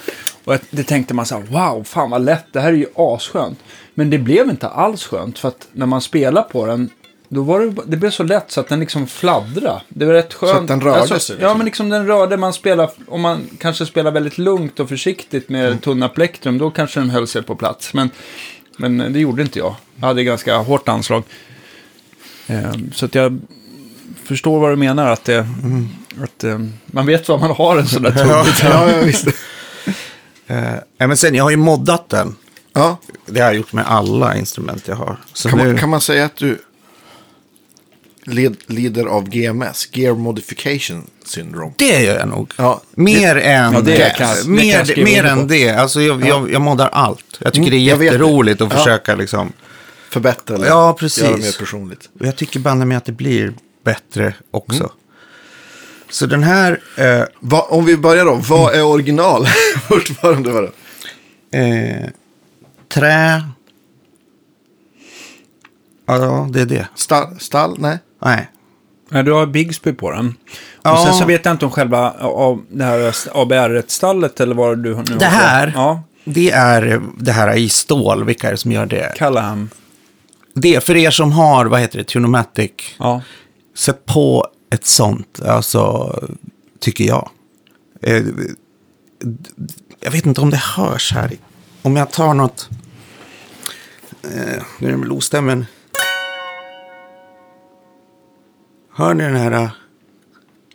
Och 0.44 0.58
det 0.70 0.82
tänkte 0.82 1.14
man 1.14 1.26
så 1.26 1.34
här, 1.34 1.42
wow, 1.42 1.84
fan 1.84 2.10
vad 2.10 2.24
lätt, 2.24 2.44
det 2.52 2.60
här 2.60 2.68
är 2.68 2.76
ju 2.76 2.86
asskönt. 2.96 3.58
Men 3.94 4.10
det 4.10 4.18
blev 4.18 4.50
inte 4.50 4.68
alls 4.68 5.04
skönt, 5.04 5.38
för 5.38 5.48
att 5.48 5.68
när 5.72 5.86
man 5.86 6.00
spelar 6.00 6.42
på 6.42 6.66
den, 6.66 6.90
då 7.28 7.42
var 7.42 7.60
det, 7.60 7.74
det 7.86 7.96
blev 7.96 8.10
så 8.10 8.22
lätt 8.22 8.50
så 8.50 8.60
att 8.60 8.68
den 8.68 8.80
liksom 8.80 9.06
fladdrade. 9.06 9.82
Det 9.88 10.04
var 10.04 10.12
rätt 10.12 10.34
skönt. 10.34 10.58
att 10.60 10.68
den 10.68 10.80
rörde 10.80 11.06
sig, 11.08 11.14
liksom. 11.14 11.36
Ja, 11.40 11.54
men 11.54 11.64
liksom 11.64 11.88
den 11.88 12.06
rörde, 12.06 12.36
man 12.36 12.52
spelar, 12.52 12.90
om 13.08 13.20
man 13.20 13.48
kanske 13.58 13.86
spelar 13.86 14.10
väldigt 14.10 14.38
lugnt 14.38 14.80
och 14.80 14.88
försiktigt 14.88 15.48
med 15.48 15.66
Mm. 15.66 15.78
tunna 15.78 16.08
plektrum, 16.08 16.58
då 16.58 16.70
kanske 16.70 17.00
den 17.00 17.10
höll 17.10 17.26
sig 17.26 17.42
på 17.42 17.54
plats. 17.56 17.94
Men, 17.94 18.10
men 18.76 19.12
det 19.12 19.20
gjorde 19.20 19.42
inte 19.42 19.58
jag. 19.58 19.74
Jag 19.96 20.06
hade 20.06 20.24
ganska 20.24 20.56
hårt 20.56 20.88
anslag. 20.88 21.22
Ehm, 22.46 22.92
så 22.94 23.04
att 23.06 23.14
jag 23.14 23.40
förstår 24.24 24.60
vad 24.60 24.70
du 24.72 24.76
menar, 24.76 25.06
att, 25.06 25.24
det, 25.24 25.46
att 26.22 26.44
eh, 26.44 26.58
man 26.86 27.06
vet 27.06 27.28
vad 27.28 27.40
man 27.40 27.50
har 27.50 27.76
en 27.76 27.86
sån 27.88 28.02
där 28.02 28.10
tung 28.10 28.28
Ja. 28.28 28.44
gitarr. 28.46 28.70
Ja, 28.70 28.90
ja 28.96 29.02
visst. 29.04 29.26
Eh, 30.46 30.74
ja, 30.98 31.06
men 31.06 31.16
sen, 31.16 31.34
jag 31.34 31.44
har 31.44 31.50
ju 31.50 31.56
moddat 31.56 32.08
den. 32.08 32.36
Ja. 32.72 32.98
Det 33.26 33.40
har 33.40 33.46
jag 33.46 33.56
gjort 33.56 33.72
med 33.72 33.86
alla 33.86 34.36
instrument 34.36 34.88
jag 34.88 34.96
har. 34.96 35.16
Så 35.32 35.48
Kan, 35.48 35.58
nu, 35.58 35.64
man, 35.66 35.78
kan 35.78 35.88
man 35.90 36.00
säga 36.00 36.24
att 36.24 36.36
du 36.36 36.58
led, 38.24 38.56
lider 38.66 39.04
av 39.06 39.28
GMS, 39.28 39.88
Gear 39.92 40.14
Modification 40.14 41.06
Syndrome? 41.24 41.72
Det 41.78 42.02
gör 42.04 42.18
jag 42.18 42.28
nog. 42.28 42.52
Ja. 42.56 42.80
Mer 42.94 43.36
än 43.36 43.72
Ja, 43.72 43.80
det 43.80 43.92
det. 43.92 44.14
kan 44.16 44.28
jag- 44.28 44.36
det 44.36 44.42
kan 44.42 44.52
mer 44.52 45.04
mer 45.04 45.22
på. 45.22 45.28
än 45.28 45.48
det. 45.48 45.70
Alltså, 45.70 46.00
jag, 46.02 46.26
jag, 46.26 46.52
jag 46.52 46.60
moddar 46.62 46.88
allt. 46.88 47.24
Jag 47.38 47.52
tycker 47.52 47.66
Mm, 47.68 47.70
det 47.84 47.90
är 47.90 47.98
det. 47.98 48.04
jätteroligt 48.04 48.60
att 48.60 48.72
Ja. 48.72 48.78
försöka 48.78 49.14
liksom. 49.14 49.52
Förbättra 50.12 50.56
eller 50.56 50.66
Ja, 50.66 50.96
precis. 50.98 51.22
göra 51.24 51.36
mer 51.36 51.58
personligt. 51.58 52.10
Och 52.20 52.26
Jag 52.26 52.36
tycker 52.36 52.60
banne 52.60 52.84
med 52.84 52.96
att 52.96 53.04
det 53.04 53.12
blir 53.12 53.52
bättre 53.84 54.34
också. 54.50 54.82
Mm. 54.82 54.92
Så 56.10 56.26
den 56.26 56.42
här 56.42 56.80
eh, 56.96 57.22
Va, 57.40 57.66
om 57.70 57.84
vi 57.84 57.96
börjar 57.96 58.24
då, 58.24 58.34
vad 58.34 58.74
är 58.74 58.84
original? 58.84 59.46
Fortfarande 59.88 60.50
var 60.52 60.62
det. 60.62 61.58
eh, 61.58 62.08
trä. 62.88 63.42
Ja, 66.06 66.48
det 66.52 66.60
är 66.60 66.66
det. 66.66 66.88
Stall? 66.94 67.40
stall? 67.40 67.76
Nej. 67.78 67.98
Nej. 68.24 68.48
Ja, 69.10 69.22
du 69.22 69.32
har 69.32 69.46
Bigsby 69.46 69.92
på 69.92 70.10
den. 70.10 70.34
Ja. 70.82 70.92
Och 70.92 70.98
sen 70.98 71.14
så 71.14 71.24
vet 71.24 71.44
jag 71.44 71.54
inte 71.54 71.64
om 71.64 71.70
själva 71.70 72.10
av 72.20 72.64
det 72.70 72.84
här 72.84 73.14
ABR-stallet 73.34 74.40
eller 74.40 74.54
vad 74.54 74.78
du 74.78 74.88
nu 74.90 74.94
har. 74.94 75.04
Det 75.04 75.24
här, 75.24 75.72
Ja, 75.74 76.02
det 76.24 76.50
är 76.50 77.02
det 77.18 77.32
här 77.32 77.56
i 77.56 77.68
stål. 77.68 78.24
Vilka 78.24 78.46
är 78.46 78.50
det 78.50 78.56
som 78.56 78.72
gör 78.72 78.86
det? 78.86 79.12
Callahan. 79.16 79.70
Det 80.54 80.84
för 80.84 80.96
er 80.96 81.10
som 81.10 81.32
har, 81.32 81.64
vad 81.66 81.80
heter 81.80 81.98
det, 81.98 82.04
Tunomatic. 82.04 82.70
Ja. 82.98 83.22
Sätt 83.74 84.06
på 84.06 84.46
ett 84.70 84.86
sånt, 84.86 85.40
alltså, 85.46 86.12
tycker 86.80 87.04
jag. 87.04 87.30
Eh, 88.02 88.22
Jag 90.00 90.10
vet 90.10 90.26
inte 90.26 90.40
om 90.40 90.50
det 90.50 90.56
hörs 90.76 91.12
här. 91.12 91.32
Om 91.82 91.96
jag 91.96 92.10
tar 92.10 92.34
något... 92.34 92.68
Eh, 94.24 94.62
Nu 94.78 94.88
är 94.88 94.92
det 94.92 94.96
med 94.96 95.08
lostämmen. 95.08 95.66
Hör 98.94 99.14
ni 99.14 99.24
den 99.24 99.36
här... 99.36 99.52
eh, 99.52 99.68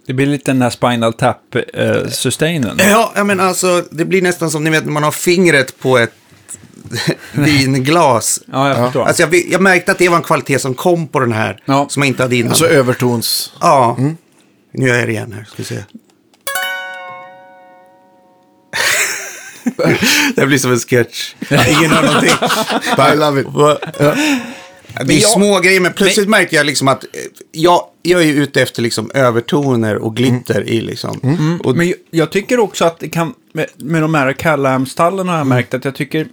Det 0.05 0.13
blir 0.13 0.25
lite 0.25 0.51
den 0.51 0.61
här 0.61 0.69
Spinal 0.69 1.13
Tap-sustainen. 1.13 2.77
Ja, 2.79 3.23
men 3.23 3.39
alltså, 3.39 3.83
det 3.91 4.05
blir 4.05 4.21
nästan 4.21 4.51
som 4.51 4.63
ni 4.63 4.69
vet 4.69 4.85
när 4.85 4.91
man 4.91 5.03
har 5.03 5.11
fingret 5.11 5.79
på 5.79 5.97
ett 5.97 6.13
vinglas. 7.31 8.39
Ja, 8.51 8.67
jag 8.67 8.77
förstår. 8.77 9.03
Alltså 9.05 9.21
jag, 9.21 9.35
jag 9.49 9.61
märkte 9.61 9.91
att 9.91 9.97
det 9.97 10.09
var 10.09 10.17
en 10.17 10.23
kvalitet 10.23 10.59
som 10.59 10.73
kom 10.73 11.07
på 11.07 11.19
den 11.19 11.31
här, 11.31 11.59
Ja. 11.65 11.85
som 11.89 12.01
jag 12.01 12.07
inte 12.07 12.23
hade 12.23 12.35
innan. 12.35 12.49
Alltså 12.49 12.67
övertons... 12.67 13.53
ja, 13.61 13.97
nu 14.71 14.87
gör 14.87 14.95
jag 14.95 15.07
det 15.07 15.11
igen 15.11 15.31
här, 15.31 15.43
ska 15.43 15.53
vi 15.57 15.63
se. 15.63 15.83
det 20.35 20.45
blir 20.45 20.57
som 20.57 20.71
en 20.71 20.79
sketch. 20.79 21.33
Ingen 21.79 21.91
har 21.91 22.03
någonting. 22.03 22.31
I 23.13 23.17
love 23.17 23.41
it. 23.41 23.47
Det 25.05 25.13
är 25.13 25.21
jag- 25.21 25.29
små 25.31 25.59
grejer, 25.59 25.79
men 25.79 25.93
plötsligt 25.93 26.29
märker 26.29 26.57
jag 26.57 26.65
liksom 26.65 26.87
att 26.87 27.03
eh, 27.03 27.09
jag, 27.51 27.81
jag 28.01 28.21
är 28.23 28.27
ute 28.33 28.61
efter 28.61 28.81
liksom 28.81 29.11
övertoner 29.13 29.95
och 29.97 30.15
glitter 30.15 30.69
i 30.69 30.81
liksom. 30.81 31.59
Och, 31.63 31.75
Men 31.77 31.87
jag, 31.87 31.95
jag 32.11 32.31
tycker 32.31 32.59
också 32.59 32.85
att 32.85 32.99
det 32.99 33.09
kan, 33.09 33.33
med, 33.53 33.65
med 33.77 34.01
de 34.01 34.13
här 34.13 34.33
Callahan-stallen 34.33 35.27
har 35.29 35.37
jag 35.37 35.47
märkt 35.47 35.73
att 35.73 35.85
jag 35.85 35.95
tycker 35.95 36.27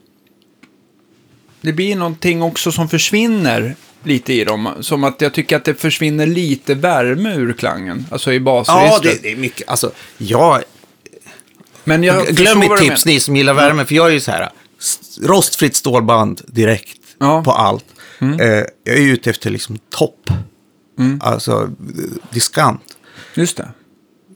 det 1.65 1.73
blir 1.73 1.97
någonting 1.97 2.43
också 2.43 2.73
som 2.73 2.89
försvinner 2.89 3.77
lite 4.03 4.33
i 4.33 4.45
dem. 4.45 4.69
Som 4.81 5.05
att 5.05 5.21
jag 5.21 5.35
tycker 5.35 5.57
att 5.57 5.65
det 5.65 5.75
försvinner 5.75 6.27
lite 6.27 6.75
värme 6.75 7.35
ur 7.35 7.53
klangen. 7.53 8.07
Alltså 8.11 8.33
i 8.33 8.37
ja, 8.37 8.41
basregistret. 8.41 9.23
det, 9.23 9.29
det 9.29 9.33
är 9.33 9.37
mycket. 9.37 9.69
Alltså, 9.69 9.93
jag, 10.19 10.63
Men 11.85 12.03
jag 12.03 12.27
Glöm 12.27 12.59
mitt 12.59 12.77
tips, 12.77 13.07
ni 13.07 13.21
som 13.21 13.37
gillar 13.37 13.55
värme, 13.55 13.85
för 13.85 13.95
jag 13.95 14.07
är 14.09 14.13
ju 14.13 14.21
så 14.21 14.31
här, 14.31 14.49
rostfritt 15.23 15.77
stålband 15.77 16.41
direkt 16.47 16.99
Ja. 17.19 17.43
på 17.45 17.53
allt. 17.53 17.85
Eh, 18.21 18.47
jag 18.85 18.97
är 18.97 19.13
ute 19.13 19.31
efter 19.31 19.51
liksom 19.51 19.79
topp, 19.91 20.31
alltså 21.21 21.53
eh, 21.63 22.31
diskant. 22.31 22.97
Just 23.35 23.57
det. 23.57 23.69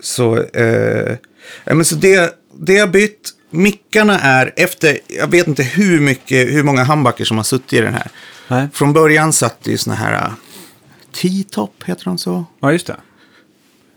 Så, 0.01 0.43
eh, 0.43 1.17
ja, 1.65 1.75
men 1.75 1.85
så 1.85 1.95
det, 1.95 2.35
det 2.59 2.73
jag 2.73 2.91
bytt, 2.91 3.31
mickarna 3.51 4.19
är 4.21 4.53
efter, 4.57 4.99
jag 5.09 5.27
vet 5.27 5.47
inte 5.47 5.63
hur 5.63 6.01
mycket, 6.01 6.49
hur 6.49 6.63
många 6.63 6.85
handbacker 6.85 7.25
som 7.25 7.37
har 7.37 7.45
suttit 7.45 7.73
i 7.73 7.81
den 7.81 7.95
här. 7.95 8.11
Nej. 8.49 8.69
Från 8.73 8.93
början 8.93 9.33
satt 9.33 9.65
det 9.65 9.71
ju 9.71 9.77
såna 9.77 9.97
här 9.97 10.27
uh, 10.27 10.33
T-top, 11.13 11.85
heter 11.85 12.05
de 12.05 12.19
så? 12.19 12.45
Ja, 12.61 12.73
just 12.73 12.87
det. 12.87 12.97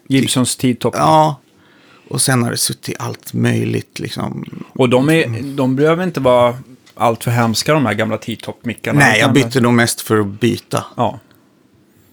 Gibsons 0.07 0.55
T-top. 0.55 0.95
Ja. 0.97 1.39
Och 2.07 2.21
sen 2.21 2.43
har 2.43 2.51
det 2.51 2.57
suttit 2.57 2.95
allt 2.99 3.33
möjligt 3.33 3.99
liksom. 3.99 4.45
Och 4.73 4.89
de, 4.89 5.09
är, 5.09 5.55
de 5.55 5.75
behöver 5.75 6.03
inte 6.03 6.19
vara 6.19 6.57
allt 6.95 7.23
för 7.23 7.31
hemska 7.31 7.73
de 7.73 7.85
här 7.85 7.93
gamla 7.93 8.17
T-top-mickarna. 8.17 8.99
Nej, 8.99 9.19
jag 9.19 9.33
bytte 9.33 9.61
nog 9.61 9.73
mest 9.73 10.01
för 10.01 10.19
att 10.19 10.27
byta. 10.27 10.85
Ja. 10.97 11.19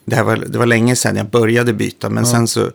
Det, 0.08 0.16
här 0.16 0.22
var, 0.24 0.36
det 0.36 0.58
var 0.58 0.66
länge 0.66 0.96
sedan 0.96 1.16
jag 1.16 1.30
började 1.30 1.72
byta, 1.72 2.08
men 2.10 2.26
sen 2.26 2.48
så... 2.48 2.70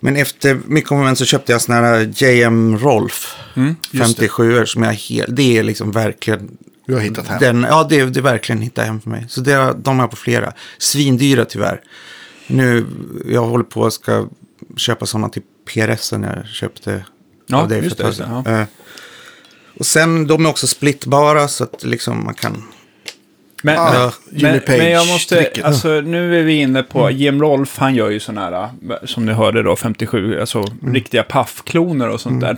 Men 0.00 0.16
efter 0.16 0.60
mycket 0.66 0.92
om 0.92 1.16
så 1.16 1.24
köpte 1.24 1.52
jag 1.52 1.60
såna 1.60 1.78
här 1.80 2.12
JM 2.16 2.78
Rolf. 2.78 3.36
Mm, 3.54 3.76
just 3.90 4.06
57 4.18 4.66
som 4.66 4.82
jag 4.82 4.92
helt... 4.92 5.36
Det 5.36 5.58
är 5.58 5.62
liksom 5.62 5.92
verkligen... 5.92 6.56
Du 6.86 6.94
har 6.94 7.00
hittat 7.00 7.26
hem. 7.26 7.38
Den, 7.40 7.66
ja, 7.68 7.86
det, 7.90 8.04
det 8.04 8.20
är 8.20 8.22
verkligen 8.22 8.62
hittat 8.62 8.86
hem 8.86 9.00
för 9.00 9.10
mig. 9.10 9.26
Så 9.28 9.40
det, 9.40 9.74
de 9.82 9.98
har 9.98 10.08
på 10.08 10.16
flera. 10.16 10.52
Svindyra 10.78 11.44
tyvärr. 11.44 11.80
Nu, 12.46 12.86
jag 13.26 13.44
håller 13.46 13.64
på 13.64 13.86
att 13.86 13.92
ska 13.92 14.26
köpa 14.76 15.06
sådana 15.06 15.28
till 15.28 15.42
PRS 15.74 16.12
när 16.12 16.36
jag 16.36 16.46
köpte 16.46 17.04
Ja, 17.46 17.62
av 17.62 17.68
dig 17.68 17.80
för 17.80 17.90
ett 17.90 17.96
det, 17.96 18.04
tag 18.04 18.14
sedan. 18.14 18.46
Eh, 18.46 18.64
Och 19.78 19.86
sen, 19.86 20.26
de 20.26 20.46
är 20.46 20.50
också 20.50 20.66
splittbara 20.66 21.48
så 21.48 21.64
att 21.64 21.84
liksom 21.84 22.24
man 22.24 22.34
kan... 22.34 22.62
Men, 23.64 23.78
Ah, 23.78 24.12
men, 24.24 24.40
Jimmy 24.40 24.60
men, 24.66 24.90
jag 24.90 25.06
måste, 25.06 25.50
alltså 25.64 25.88
nu 25.88 26.40
är 26.40 26.42
vi 26.42 26.52
inne 26.54 26.82
på, 26.82 27.10
Jim 27.10 27.42
Rolf 27.42 27.78
han 27.78 27.94
gör 27.94 28.10
ju 28.10 28.20
sådana 28.20 28.40
här, 28.40 29.06
som 29.06 29.26
ni 29.26 29.32
hörde 29.32 29.62
då, 29.62 29.76
57, 29.76 30.40
alltså 30.40 30.64
riktiga 30.86 31.22
paffkloner 31.22 32.08
och 32.08 32.20
sånt 32.20 32.40
där. 32.40 32.56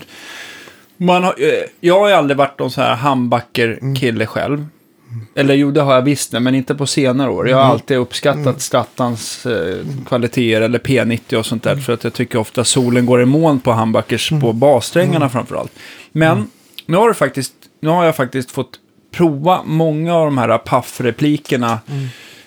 Man 0.96 1.24
har, 1.24 1.34
eh, 1.38 1.68
jag 1.80 2.00
har 2.00 2.08
ju 2.08 2.14
aldrig 2.14 2.36
varit 2.36 2.58
någon 2.58 2.70
så 2.70 2.80
här 2.80 2.94
handbacker-kille 2.94 4.26
själv. 4.26 4.66
Eller 5.34 5.54
jo, 5.54 5.70
det 5.70 5.80
har 5.80 5.94
jag 5.94 6.02
visst, 6.02 6.32
men 6.32 6.54
inte 6.54 6.74
på 6.74 6.86
senare 6.86 7.30
år. 7.30 7.48
Jag 7.48 7.56
har 7.56 7.64
alltid 7.64 7.96
uppskattat 7.96 8.60
Strattans 8.60 9.46
eh, 9.46 9.76
kvaliteter 10.08 10.60
eller 10.60 10.78
P90 10.78 11.34
och 11.34 11.46
sånt 11.46 11.62
där. 11.62 11.76
För 11.76 11.92
att 11.92 12.04
jag 12.04 12.12
tycker 12.12 12.38
ofta 12.38 12.64
solen 12.64 13.06
går 13.06 13.22
i 13.22 13.24
moln 13.24 13.60
på 13.60 13.72
handbackers 13.72 14.30
på 14.40 14.52
bassträngarna 14.52 15.28
framförallt. 15.28 15.72
Men 16.12 16.50
nu 16.86 16.96
har, 16.96 17.08
det 17.08 17.14
faktiskt, 17.14 17.52
nu 17.80 17.88
har 17.88 18.04
jag 18.04 18.16
faktiskt 18.16 18.50
fått 18.50 18.78
prova 19.16 19.62
många 19.64 20.14
av 20.14 20.24
de 20.24 20.38
här 20.38 20.58
paff-replikerna. 20.58 21.78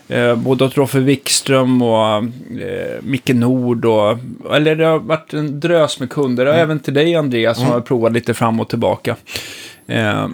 Eh, 0.07 0.35
både 0.35 0.65
åt 0.65 0.77
Roffe 0.77 0.99
Wikström 0.99 1.81
och 1.81 2.15
eh, 2.61 3.01
Micke 3.01 3.29
Nord 3.33 3.85
och... 3.85 4.17
Eller 4.55 4.75
det 4.75 4.85
har 4.85 4.99
varit 4.99 5.33
en 5.33 5.59
drös 5.59 5.99
med 5.99 6.09
kunder. 6.09 6.45
Och 6.45 6.55
även 6.55 6.79
till 6.79 6.93
dig 6.93 7.15
Andreas 7.15 7.57
som 7.57 7.67
har 7.67 7.81
provat 7.81 8.13
lite 8.13 8.33
fram 8.33 8.59
och 8.59 8.69
tillbaka. 8.69 9.15
Eh, 9.87 10.27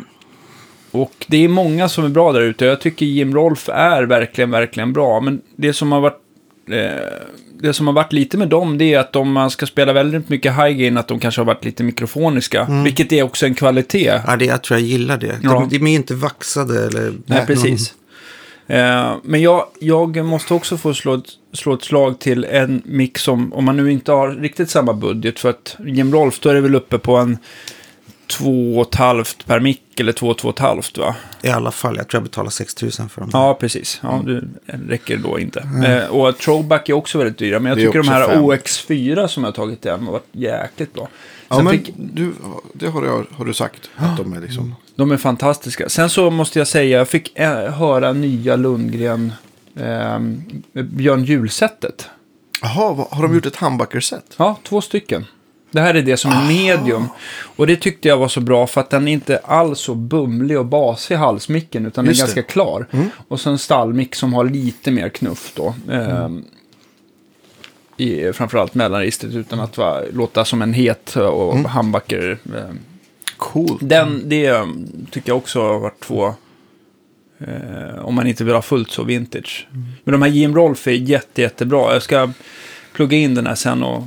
och 0.92 1.26
det 1.28 1.38
är 1.38 1.48
många 1.48 1.90
som 1.90 2.06
är 2.06 2.10
bra 2.10 2.32
där 2.32 2.42
ute. 2.42 2.66
Jag 2.66 2.82
tycker 2.82 3.06
Jim 3.06 3.36
Rolf 3.36 3.70
är 3.70 4.04
verkligen, 4.04 4.52
verkligen 4.52 4.94
bra. 4.94 5.20
Men 5.20 5.42
det 5.56 5.74
som 5.74 5.92
har 5.92 6.00
varit... 6.00 6.20
Eh, 6.68 7.28
det 7.62 7.74
som 7.74 7.88
har 7.88 7.94
varit 7.94 8.14
lite 8.14 8.38
med 8.38 8.48
dem, 8.48 8.78
det 8.78 8.94
är 8.94 9.00
att 9.00 9.16
om 9.16 9.32
man 9.32 9.50
ska 9.50 9.66
spela 9.66 9.94
väldigt 9.94 10.30
mycket 10.30 10.56
high 10.56 10.70
gain, 10.78 10.98
att 10.98 11.08
de 11.08 11.20
kanske 11.20 11.42
har 11.42 11.46
varit 11.46 11.66
lite 11.66 11.84
mikrofoniska. 11.84 12.68
Vilket 12.84 13.12
är 13.12 13.24
också 13.24 13.46
en 13.46 13.56
kvalitet. 13.56 14.22
Ja, 14.28 14.36
det, 14.36 14.46
jag 14.46 14.64
tror 14.64 14.80
jag 14.80 14.88
gillar 14.88 15.18
det. 15.18 15.40
Ja. 15.44 15.50
De, 15.50 15.70
de 15.70 15.88
är 15.88 15.96
inte 15.96 16.16
vaxade 16.16 16.86
eller... 16.86 17.14
Nej, 17.26 17.46
precis. 17.46 17.94
Eh, 18.68 19.14
men 19.24 19.42
jag, 19.42 19.66
jag 19.80 20.26
måste 20.26 20.54
också 20.54 20.78
få 20.78 20.94
slå 20.94 21.14
ett, 21.14 21.26
slå 21.54 21.74
ett 21.74 21.84
slag 21.84 22.20
till 22.20 22.46
en 22.46 22.82
mix 22.86 23.22
som, 23.22 23.54
om 23.54 23.66
man 23.66 23.78
nu 23.78 23.92
inte 23.92 24.12
har 24.12 24.30
riktigt 24.30 24.70
samma 24.70 24.94
budget, 24.94 25.40
för 25.40 25.50
att 25.50 25.76
Jim 25.86 26.14
Rolf, 26.14 26.40
då 26.40 26.50
är 26.50 26.54
det 26.54 26.62
väl 26.62 26.76
uppe 26.76 26.98
på 26.98 27.18
en 27.18 27.38
två 28.38 28.78
och 28.78 28.88
ett 28.88 28.96
halvt 28.96 29.46
per 29.46 29.60
mick, 29.60 30.00
eller 30.00 30.12
två, 30.12 30.34
två 30.34 30.48
och 30.48 30.54
ett 30.54 30.60
halvt 30.60 30.98
va? 30.98 31.16
I 31.42 31.50
alla 31.50 31.72
fall, 31.72 31.98
jag 31.98 32.08
tror 32.08 32.20
jag 32.20 32.24
betalar 32.24 32.50
6 32.50 32.82
000 32.82 32.92
för 32.92 33.22
dem. 33.22 33.30
Ja, 33.34 33.58
precis. 33.60 34.00
Ja, 34.04 34.24
det 34.26 34.44
räcker 34.88 35.18
då 35.18 35.40
inte. 35.40 35.68
Eh, 35.86 36.10
och 36.10 36.38
Throwback 36.38 36.90
är 36.90 36.94
också 36.94 37.18
väldigt 37.18 37.38
dyra, 37.38 37.60
men 37.60 37.70
jag 37.70 37.78
Det 37.78 37.86
tycker 37.86 38.00
de 38.00 38.08
här 38.08 38.28
fem. 38.28 38.44
OX4 38.44 39.28
som 39.28 39.44
jag 39.44 39.48
har 39.48 39.56
tagit 39.56 39.86
hem 39.86 40.06
har 40.06 40.12
varit 40.14 40.28
jäkligt 40.32 40.94
bra. 40.94 41.08
Ja, 41.50 41.62
men 41.62 41.74
fick, 41.74 41.94
du, 41.98 42.34
det 42.74 42.88
har, 42.88 43.06
jag, 43.06 43.26
har 43.32 43.46
du 43.46 43.54
sagt. 43.54 43.90
Att 43.96 44.18
de 44.18 44.34
är 44.34 44.42
liksom... 44.42 44.76
de 44.96 45.12
är 45.12 45.18
fantastiska. 45.18 45.90
Sen 45.90 46.10
så 46.10 46.30
måste 46.30 46.60
jag 46.60 46.68
säga, 46.68 46.98
jag 46.98 47.08
fick 47.08 47.40
eh, 47.40 47.72
höra 47.74 48.14
nya 48.14 48.56
Lundgren, 48.56 49.34
eh, 49.76 50.20
Björn 50.84 51.24
Julsättet. 51.24 52.10
Jaha, 52.62 53.08
har 53.10 53.24
de 53.24 53.34
gjort 53.36 53.46
ett 53.46 53.56
handbackerset? 53.56 54.26
Ja, 54.38 54.58
två 54.64 54.82
stycken. 54.82 55.26
Det 55.74 55.82
här 55.82 55.94
är 55.94 56.02
det 56.02 56.18
som 56.18 56.32
är 56.32 56.48
medium. 56.48 57.08
Och 57.56 57.68
det 57.68 57.76
tyckte 57.76 58.08
jag 58.08 58.18
var 58.18 58.28
så 58.28 58.42
bra 58.42 58.68
för 58.68 58.82
att 58.82 58.90
den 58.90 59.08
är 59.08 59.12
inte 59.14 59.38
alls 59.38 59.80
så 59.80 59.96
bumlig 59.96 60.60
och 60.60 60.66
basig 60.66 61.16
halsmicken 61.16 61.86
utan 61.86 62.06
Just 62.06 62.20
den 62.20 62.26
är 62.30 62.36
det. 62.36 62.36
ganska 62.42 62.54
klar. 62.54 62.88
Och 63.28 63.40
så 63.40 63.50
en 63.50 63.58
stallmick 63.58 64.16
som 64.16 64.34
har 64.34 64.44
lite 64.44 64.92
mer 64.92 65.10
knuff 65.10 65.52
då. 65.56 65.74
ehm, 65.92 66.46
I 67.98 68.34
framförallt 68.34 68.76
mellanregistret 68.76 69.34
utan 69.36 69.60
att 69.60 69.78
va, 69.78 70.02
låta 70.14 70.46
som 70.46 70.62
en 70.62 70.74
het 70.74 71.16
och 71.16 71.58
handbacker. 71.60 72.38
ehm. 72.46 72.80
Coolt. 73.38 73.80
Den, 73.82 74.22
det 74.30 74.46
ehm, 74.48 74.88
tycker 75.12 75.30
jag 75.30 75.38
också 75.38 75.62
har 75.62 75.80
varit 75.80 76.00
två. 76.00 76.34
Eh, 77.40 78.06
om 78.06 78.16
man 78.16 78.28
inte 78.28 78.44
vill 78.44 78.54
ha 78.56 78.62
fullt 78.62 78.92
så 78.92 79.04
vintage. 79.04 79.68
Men 80.04 80.12
de 80.12 80.22
här 80.22 80.30
Jim 80.30 80.56
Rolf 80.56 80.88
är 80.88 80.92
jätte, 80.92 81.42
jättebra. 81.42 81.94
Jag 81.94 82.02
ska 82.04 82.30
plugga 82.94 83.18
in 83.18 83.36
den 83.36 83.48
här 83.48 83.56
sen 83.56 83.84
och 83.84 84.04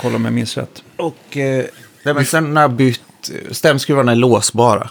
kolla 0.00 0.16
om 0.16 0.24
jag 0.24 0.34
minns 0.34 0.56
rätt. 0.56 0.82
Och 0.96 1.36
eh, 1.36 1.64
nej, 2.02 2.14
men 2.14 2.24
sen 2.24 2.54
när 2.54 2.60
jag 2.60 2.72
bytt, 2.72 3.30
stämskruvarna 3.50 4.12
är 4.12 4.16
låsbara. 4.16 4.90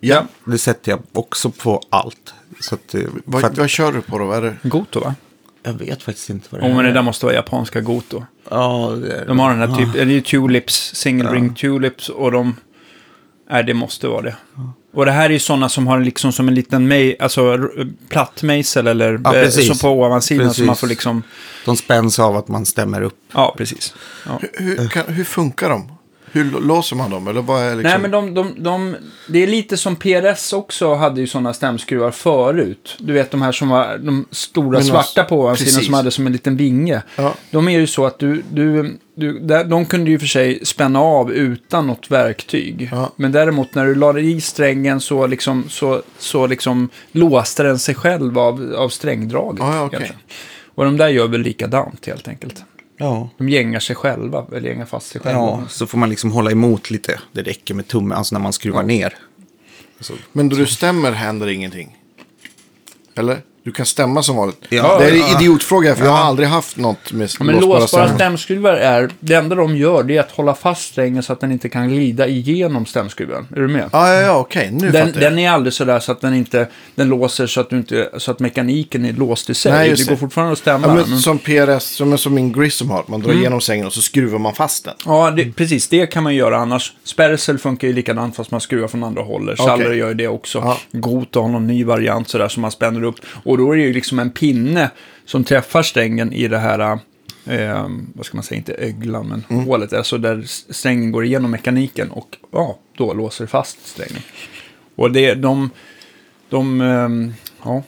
Ja. 0.00 0.26
Det 0.44 0.58
sätter 0.58 0.92
jag 0.92 1.00
också 1.12 1.50
på 1.50 1.82
allt. 1.90 2.34
Så 2.60 2.74
att, 2.74 2.94
eh, 2.94 3.00
för 3.00 3.10
Vad, 3.24 3.44
att, 3.44 3.58
vad 3.58 3.68
kör 3.68 3.92
du 3.92 4.00
på 4.00 4.18
då? 4.18 4.24
Vad 4.24 4.36
är 4.36 4.42
det? 4.42 4.68
Goto 4.68 5.00
va? 5.00 5.14
jag 5.62 5.72
vet 5.72 6.02
faktiskt 6.02 6.30
inte 6.30 6.48
vad 6.50 6.60
det 6.60 6.66
Om 6.66 6.74
men 6.74 6.84
det 6.84 6.90
är. 6.90 6.94
där 6.94 7.02
måste 7.02 7.26
vara 7.26 7.34
japanska 7.36 7.80
Goto. 7.80 8.24
Ja, 8.50 8.96
det 9.02 9.12
är 9.12 9.26
De 9.26 9.38
har 9.38 9.50
den 9.50 9.70
här 9.70 9.76
typ, 9.76 9.92
det 9.92 10.00
är 10.00 10.06
ju 10.06 10.20
tulips, 10.20 10.94
single 10.94 11.32
ring 11.32 11.54
tulips 11.54 12.08
och 12.08 12.32
de... 12.32 12.56
Nej, 13.50 13.64
det 13.64 13.74
måste 13.74 14.08
vara 14.08 14.22
det. 14.22 14.36
Och 14.92 15.04
det 15.06 15.12
här 15.12 15.24
är 15.24 15.30
ju 15.30 15.38
sådana 15.38 15.68
som 15.68 15.86
har 15.86 16.00
liksom 16.00 16.32
som 16.32 16.48
en 16.48 16.54
liten 16.54 16.88
mej, 16.88 17.16
alltså 17.20 17.52
r- 17.54 17.86
platt 18.08 18.42
mejsel 18.42 18.86
eller 18.86 19.20
Ja, 19.24 19.34
eh, 19.36 19.42
precis. 19.42 19.78
så 19.78 19.86
på 19.86 19.92
ovansidan 19.92 20.46
Precis. 20.48 20.66
man 20.66 20.76
får 20.76 20.86
liksom... 20.86 21.22
De 21.64 21.76
spänns 21.76 22.18
av 22.18 22.36
att 22.36 22.48
man 22.48 22.66
stämmer 22.66 23.02
upp. 23.02 23.18
Ja, 23.34 23.54
precis. 23.58 23.94
Ja. 24.26 24.40
Hur, 24.52 24.88
kan, 24.88 25.04
hur 25.06 25.24
funkar 25.24 25.68
de? 25.70 25.92
Hur 26.32 26.44
lå- 26.44 26.60
låser 26.60 26.96
man 26.96 27.10
dem? 27.10 27.28
Eller 27.28 27.42
vad 27.42 27.62
är 27.62 27.76
liksom... 27.76 27.82
Nej, 27.82 27.98
men 27.98 28.10
de, 28.10 28.34
de, 28.34 28.62
de, 28.62 28.96
det 29.28 29.42
är 29.42 29.46
lite 29.46 29.76
som 29.76 29.96
PRS 29.96 30.52
också 30.52 30.94
hade 30.94 31.20
ju 31.20 31.26
sådana 31.26 31.52
stämskruvar 31.52 32.10
förut. 32.10 32.96
Du 32.98 33.12
vet 33.12 33.30
de 33.30 33.42
här 33.42 33.52
som 33.52 33.68
var 33.68 33.98
de 33.98 34.26
stora 34.30 34.78
Men 34.78 34.84
svarta 34.84 35.24
på 35.24 35.40
ovansidan 35.40 35.82
som 35.84 35.94
hade 35.94 36.10
som 36.10 36.26
en 36.26 36.32
liten 36.32 36.56
vinge. 36.56 37.02
Ja. 37.16 37.34
De 37.50 37.68
är 37.68 37.78
ju 37.78 37.86
så 37.86 38.06
att 38.06 38.18
du, 38.18 38.42
du, 38.50 38.96
du 39.14 39.38
där, 39.38 39.64
de 39.64 39.84
kunde 39.86 40.10
ju 40.10 40.18
för 40.18 40.26
sig 40.26 40.64
spänna 40.64 41.00
av 41.00 41.32
utan 41.32 41.86
något 41.86 42.10
verktyg. 42.10 42.88
Ja. 42.92 43.12
Men 43.16 43.32
däremot 43.32 43.74
när 43.74 43.86
du 43.86 43.94
lade 43.94 44.20
i 44.20 44.40
strängen 44.40 45.00
så 45.00 45.26
liksom, 45.26 45.64
så, 45.68 46.02
så 46.18 46.46
liksom 46.46 46.88
låste 47.12 47.62
den 47.62 47.78
sig 47.78 47.94
själv 47.94 48.38
av, 48.38 48.74
av 48.76 48.88
strängdraget. 48.88 49.60
Ja, 49.60 49.88
kanske. 49.88 50.14
Och 50.74 50.84
de 50.84 50.96
där 50.96 51.08
gör 51.08 51.28
väl 51.28 51.40
likadant 51.40 52.06
helt 52.06 52.28
enkelt. 52.28 52.64
Ja. 52.98 53.28
De 53.38 53.48
gängar 53.48 53.80
sig 53.80 53.96
själva, 53.96 54.46
eller 54.52 54.68
gängar 54.68 54.86
fast 54.86 55.06
sig 55.06 55.20
själva. 55.20 55.40
ja, 55.40 55.62
så 55.68 55.86
får 55.86 55.98
man 55.98 56.10
liksom 56.10 56.32
hålla 56.32 56.50
emot 56.50 56.90
lite. 56.90 57.20
Det 57.32 57.42
räcker 57.42 57.74
med 57.74 57.88
tummen, 57.88 58.18
alltså 58.18 58.34
när 58.34 58.40
man 58.40 58.52
skruvar 58.52 58.82
ner. 58.82 59.14
Men 60.32 60.48
då 60.48 60.56
du 60.56 60.66
stämmer 60.66 61.12
händer 61.12 61.46
ingenting? 61.48 61.96
Eller? 63.14 63.42
Du 63.68 63.72
kan 63.72 63.86
stämma 63.86 64.22
som 64.22 64.36
vanligt. 64.36 64.58
Ja, 64.68 64.98
det 64.98 65.04
är 65.04 65.12
en 65.12 65.18
ja. 65.18 65.40
idiotfråga, 65.40 65.94
för 65.94 66.04
jag 66.04 66.12
har 66.12 66.24
aldrig 66.24 66.48
haft 66.48 66.76
något 66.76 67.12
med 67.12 67.30
Ja, 67.38 67.44
men 67.44 67.54
låsbara 67.54 67.78
låsbara 67.80 68.14
stämskruvar 68.14 68.74
är, 68.74 69.10
det 69.20 69.34
enda 69.34 69.54
de 69.56 69.76
gör 69.76 70.02
det 70.02 70.16
är 70.16 70.20
att 70.20 70.30
hålla 70.30 70.54
fast 70.54 70.82
strängen 70.82 71.22
så 71.22 71.32
att 71.32 71.40
den 71.40 71.52
inte 71.52 71.68
kan 71.68 71.88
glida 71.88 72.26
igenom 72.26 72.86
stämskruven. 72.86 73.46
Är 73.56 73.60
du 73.60 73.68
med? 73.68 73.90
Ja, 73.92 74.14
ja, 74.14 74.20
ja, 74.20 74.36
okej. 74.38 74.70
Nu 74.72 74.90
Den, 74.90 75.06
fattar 75.06 75.22
jag. 75.22 75.32
den 75.32 75.38
är 75.38 75.50
aldrig 75.50 75.72
sådär 75.72 76.00
så 76.00 76.12
att 76.12 76.20
den 76.20 76.34
inte, 76.34 76.68
den 76.94 77.08
låser 77.08 77.46
så 77.46 77.60
att, 77.60 77.70
du 77.70 77.76
inte, 77.76 78.08
så 78.18 78.30
att 78.30 78.40
mekaniken 78.40 79.04
är 79.04 79.12
låst 79.12 79.50
i 79.50 79.54
sig. 79.54 79.72
Nej, 79.72 79.94
det 79.96 80.08
går 80.08 80.16
fortfarande 80.16 80.52
att 80.52 80.58
stämma. 80.58 80.86
Ja, 80.86 80.94
men 80.94 81.18
som 81.18 81.38
PRS, 81.38 81.82
som, 81.82 82.18
som 82.18 82.34
min 82.34 82.52
Grissom 82.52 82.90
har. 82.90 83.04
Man 83.06 83.20
drar 83.20 83.28
Mm. 83.30 83.40
igenom 83.40 83.60
sängen 83.60 83.86
och 83.86 83.92
så 83.92 84.02
skruvar 84.02 84.38
man 84.38 84.54
fast 84.54 84.84
den. 84.84 84.94
Ja, 85.04 85.30
det, 85.30 85.52
precis. 85.52 85.88
Det 85.88 86.06
kan 86.06 86.22
man 86.22 86.34
göra 86.34 86.56
annars. 86.58 86.92
Sperrsel 87.04 87.58
funkar 87.58 87.88
ju 87.88 87.94
likadant 87.94 88.36
fast 88.36 88.50
man 88.50 88.60
skruvar 88.60 88.88
från 88.88 89.04
andra 89.04 89.22
hållet. 89.22 89.60
Okej. 89.60 89.66
Schaller 89.70 89.92
gör 89.92 90.08
ju 90.08 90.14
det 90.14 90.28
också. 90.28 90.58
Ja. 90.58 90.78
Goto 90.92 91.40
har 91.40 91.48
någon 91.48 91.66
ny 91.66 91.84
variant 91.84 92.28
sådär 92.28 92.48
som 92.48 92.60
man 92.62 92.70
spänner 92.70 93.02
upp. 93.02 93.14
Och 93.44 93.57
då 93.58 93.72
är 93.72 93.76
det 93.76 93.82
ju 93.82 93.92
liksom 93.92 94.18
en 94.18 94.30
pinne 94.30 94.90
som 95.24 95.44
träffar 95.44 95.82
strängen 95.82 96.32
i 96.32 96.48
det 96.48 96.58
här, 96.58 96.98
eh, 97.46 97.88
vad 98.14 98.26
ska 98.26 98.36
man 98.36 98.44
säga, 98.44 98.58
inte 98.58 98.72
öglan, 98.74 99.28
men 99.28 99.44
Mm. 99.50 99.64
hålet. 99.64 99.92
Alltså 99.92 100.18
där 100.18 100.42
strängen 100.72 101.12
går 101.12 101.24
igenom 101.24 101.50
mekaniken 101.50 102.10
och 102.10 102.36
ja, 102.52 102.78
då 102.96 103.12
låser 103.14 103.46
fast 103.46 103.86
strängen. 103.86 104.22
Och 104.94 105.12
det, 105.12 105.34
de, 105.34 105.70
de, 106.48 106.80
ehm, 106.80 107.34
ja, 107.64 107.82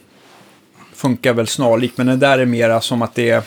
funkar 0.94 1.34
väl 1.34 1.46
snarlikt, 1.46 1.98
men 1.98 2.06
det 2.06 2.16
där 2.16 2.38
är 2.38 2.46
mera 2.46 2.80
som 2.80 3.02
att 3.02 3.14
det 3.14 3.30
är, 3.30 3.42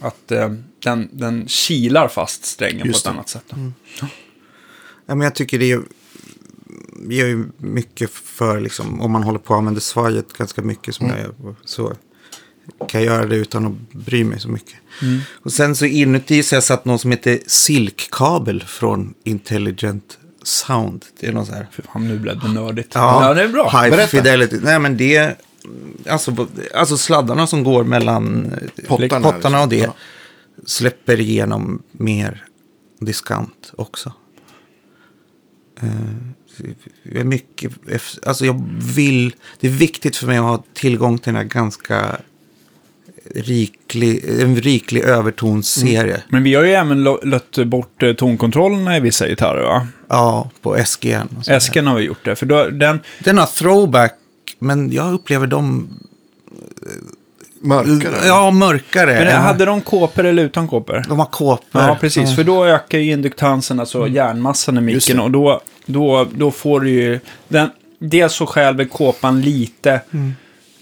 att 0.00 0.32
eh, 0.32 0.52
den, 0.82 1.08
den 1.12 1.48
kilar 1.48 2.08
fast 2.08 2.44
strängen 2.44 2.86
Just 2.86 3.04
på 3.04 3.08
ett 3.10 3.12
det. 3.14 3.18
annat 3.18 3.28
sätt. 3.28 3.44
Ja, 5.06 5.14
men 5.14 5.20
jag 5.20 5.34
tycker 5.34 5.58
det 5.58 5.72
är, 5.72 5.82
gör 7.08 7.26
ju 7.26 7.44
mycket 7.56 8.10
för, 8.10 8.60
liksom, 8.60 9.00
om 9.00 9.12
man 9.12 9.22
håller 9.22 9.38
på 9.38 9.54
att 9.54 9.58
använda 9.58 9.80
svajet 9.80 10.32
ganska 10.32 10.62
mycket 10.62 10.94
som 10.94 11.06
jag 11.06 11.18
gör, 11.18 11.34
så 11.64 11.92
kan 12.88 13.02
jag 13.04 13.14
göra 13.14 13.26
det 13.26 13.36
utan 13.36 13.66
att 13.66 13.92
bry 13.92 14.24
mig 14.24 14.40
så 14.40 14.48
mycket. 14.48 14.74
Och 15.32 15.52
sen 15.52 15.76
så 15.76 15.84
inuti 15.84 16.42
så 16.42 16.54
har 16.54 16.56
jag 16.56 16.64
satt 16.64 16.84
något 16.84 17.00
som 17.00 17.10
heter 17.10 17.38
silkkabel 17.46 18.62
från 18.62 19.14
Intelligent 19.24 20.18
Sound. 20.42 21.04
Det 21.20 21.26
är 21.26 21.32
någon 21.32 21.46
så 21.46 21.52
här. 21.52 21.66
Fy 21.72 21.82
fan, 21.82 22.08
nu 22.08 22.18
blev 22.18 22.40
det 22.40 22.48
nördigt. 22.48 22.90
Ja, 22.94 23.34
det 23.34 23.42
är 23.42 23.48
bra. 23.48 23.64
High 23.64 23.90
Berätta. 23.90 24.06
fidelity. 24.06 24.58
Nej, 24.62 24.78
men 24.78 24.96
det 24.96 25.36
alltså, 26.08 26.46
alltså 26.74 26.96
sladdarna 26.96 27.46
som 27.46 27.64
går 27.64 27.84
mellan 27.84 28.52
eh, 28.52 28.88
Pottarna, 28.88 29.32
pottarna 29.32 29.62
och 29.62 29.68
det 29.68 29.76
liksom. 29.76 29.94
släpper 30.66 31.20
igenom 31.20 31.82
mer 31.92 32.44
diskant 33.00 33.72
också. 33.76 34.12
Eh, 35.80 35.88
är 37.12 37.24
mycket, 37.24 37.72
alltså 38.26 38.46
jag 38.46 38.64
vill, 38.94 39.34
det 39.60 39.66
är 39.66 39.72
viktigt 39.72 40.16
för 40.16 40.26
mig 40.26 40.38
att 40.38 40.44
ha 40.44 40.64
tillgång 40.74 41.18
till 41.18 41.32
den 41.32 41.42
här 41.42 41.48
ganska 41.48 42.16
riklig, 43.34 44.24
en 44.40 44.56
riklig 44.56 45.02
övertonsserie. 45.02 46.22
Men 46.28 46.42
vi 46.42 46.54
har 46.54 46.64
ju 46.64 46.72
även 46.72 47.04
lött 47.04 47.58
bort 47.66 48.02
eh, 48.02 48.12
tonkontrollerna 48.12 48.96
i 48.96 49.00
vissa 49.00 49.28
gitarrer, 49.28 49.62
va? 49.62 49.86
Ja, 50.08 50.50
på 50.62 50.84
SGN. 50.84 51.28
Esken 51.48 51.86
har 51.86 51.96
vi 51.96 52.02
gjort 52.02 52.24
det, 52.24 52.36
för 52.36 52.46
då, 52.46 52.64
den... 52.64 53.00
Den 53.18 53.38
har 53.38 53.46
throwback, 53.46 54.14
men 54.58 54.92
jag 54.92 55.14
upplever 55.14 55.46
dem 55.46 55.88
Mörkare. 57.64 58.26
Ja, 58.26 58.50
mörkare. 58.50 59.24
Men 59.24 59.42
hade 59.42 59.64
de 59.64 59.80
kåpor 59.80 60.24
eller 60.24 60.42
utan 60.42 60.68
kåpor? 60.68 61.04
De 61.08 61.18
har 61.18 61.26
kåpor. 61.26 61.82
Ja, 61.82 61.96
precis. 62.00 62.30
Ja. 62.30 62.36
För 62.36 62.44
då 62.44 62.64
ökar 62.64 62.98
ju 62.98 63.12
induktansen, 63.12 63.80
alltså 63.80 64.08
järnmassan 64.08 64.78
i 64.78 64.80
micken. 64.80 65.20
Och 65.20 65.30
då, 65.30 65.60
då, 65.86 66.28
då 66.34 66.50
får 66.50 66.80
du 66.80 66.90
ju... 66.90 67.20
Den, 67.48 67.70
dels 67.98 68.34
så 68.34 68.46
stjäl 68.46 68.76
väl 68.76 68.88
kåpan 68.88 69.40
lite 69.40 70.00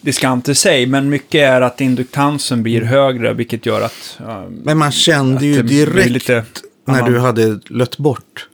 diskant 0.01 0.49
i 0.49 0.55
sig, 0.55 0.87
men 0.87 1.09
mycket 1.09 1.41
är 1.41 1.61
att 1.61 1.81
induktansen 1.81 2.63
blir 2.63 2.83
högre, 2.83 3.33
vilket 3.35 3.67
gör 3.67 3.81
att... 3.81 4.17
ja, 4.19 4.49
Men 4.65 4.79
man 4.79 4.93
kände 4.93 5.47
ju 5.47 5.63
direkt 5.63 6.11
lite 6.11 6.45
när 6.85 7.03
du 7.03 7.19
hade 7.19 7.61
lött 7.67 7.99
bort 7.99 8.49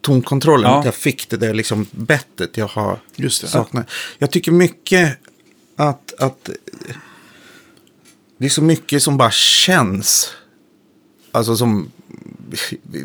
tonkontrollen 0.00 0.70
Ja. 0.70 0.78
att 0.78 0.84
jag 0.84 0.94
fick 0.94 1.28
det 1.28 1.36
där 1.36 1.54
liksom 1.54 1.86
bettet 1.90 2.56
jag 2.56 2.66
har 2.66 2.98
Just 3.16 3.42
det. 3.42 3.48
saknat. 3.48 3.90
Jag 4.18 4.30
tycker 4.30 4.52
mycket 4.52 5.18
att, 5.76 6.14
att 6.18 6.50
det 8.38 8.44
är 8.46 8.50
så 8.50 8.62
mycket 8.62 9.02
som 9.02 9.16
bara 9.16 9.30
känns. 9.30 10.32
Alltså 11.32 11.56
som... 11.56 11.90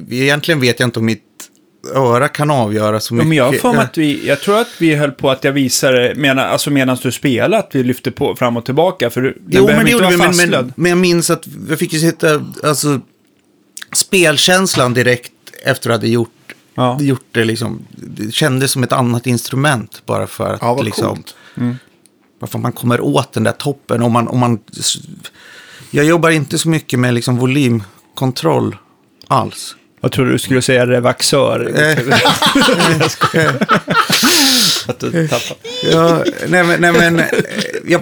Egentligen 0.09 0.59
vet 0.61 0.79
jag 0.79 0.87
inte 0.87 0.99
om 0.99 1.05
mitt 1.05 1.49
öra 1.93 2.27
kan 2.27 2.51
avgöra 2.51 2.99
så 2.99 3.13
Ja, 3.13 3.15
mycket. 3.15 3.27
men 3.27 3.37
jag 3.37 3.59
för 3.59 3.75
att 3.77 3.97
vi, 3.97 4.27
jag 4.27 4.41
tror 4.41 4.59
att 4.59 4.67
vi 4.79 4.95
höll 4.95 5.11
på 5.11 5.29
att 5.31 5.43
jag 5.43 5.51
visade, 5.51 6.13
medan, 6.15 6.39
alltså 6.39 6.69
medan 6.69 6.97
du 7.03 7.11
spelade, 7.11 7.57
att 7.57 7.69
vi 7.75 7.83
lyfte 7.83 8.11
på 8.11 8.35
fram 8.35 8.57
och 8.57 8.65
tillbaka. 8.65 9.09
För 9.09 9.21
den 9.21 9.33
Jo, 9.49 9.65
men 9.67 9.85
det 9.85 9.91
gjorde 9.91 10.07
vi, 10.09 10.17
men, 10.17 10.35
men, 10.49 10.73
men 10.75 10.89
jag 10.89 10.97
minns 10.97 11.29
att 11.29 11.43
jag 11.69 11.79
fick 11.79 11.93
ju 11.93 11.99
sitta, 11.99 12.45
alltså, 12.63 12.99
spelkänslan 13.95 14.93
direkt 14.93 15.31
efter 15.65 15.89
att 15.89 15.93
jag 15.93 15.99
hade 15.99 16.07
gjort, 16.07 16.29
Ja. 16.75 16.97
gjort 17.01 17.25
det 17.31 17.45
liksom. 17.45 17.85
Det 17.89 18.33
kändes 18.33 18.71
som 18.71 18.83
ett 18.83 18.91
annat 18.91 19.27
instrument 19.27 20.01
bara 20.05 20.27
för 20.27 20.53
att 20.53 20.61
Ja, 20.61 20.73
vad 20.73 20.85
liksom, 20.85 21.15
coolt. 21.15 21.35
bara 22.39 22.47
för 22.47 22.57
att 22.57 22.63
man 22.63 22.71
kommer 22.71 23.01
åt 23.01 23.33
den 23.33 23.43
där 23.43 23.51
toppen. 23.51 24.01
Om 24.01 24.11
man, 24.11 24.27
om 24.27 24.39
man, 24.39 24.59
jag 25.91 26.05
jobbar 26.05 26.29
inte 26.29 26.57
så 26.57 26.69
mycket 26.69 26.99
med 26.99 27.13
liksom 27.13 27.37
volymkontroll 27.37 28.75
alls. 29.27 29.75
Jag 30.05 30.11
trodde 30.11 30.31
du 30.31 30.39
skulle 30.39 30.61
säga 30.61 30.87
revaxör. 30.87 31.59
Att 34.87 34.99
du 34.99 35.27
tappade. 35.27 35.59
Ja, 35.91 36.23
nej 36.47 36.63
men, 36.63 36.81
nej, 36.81 36.91
men 36.91 37.19
eh, 37.19 37.25
jag, 37.85 38.01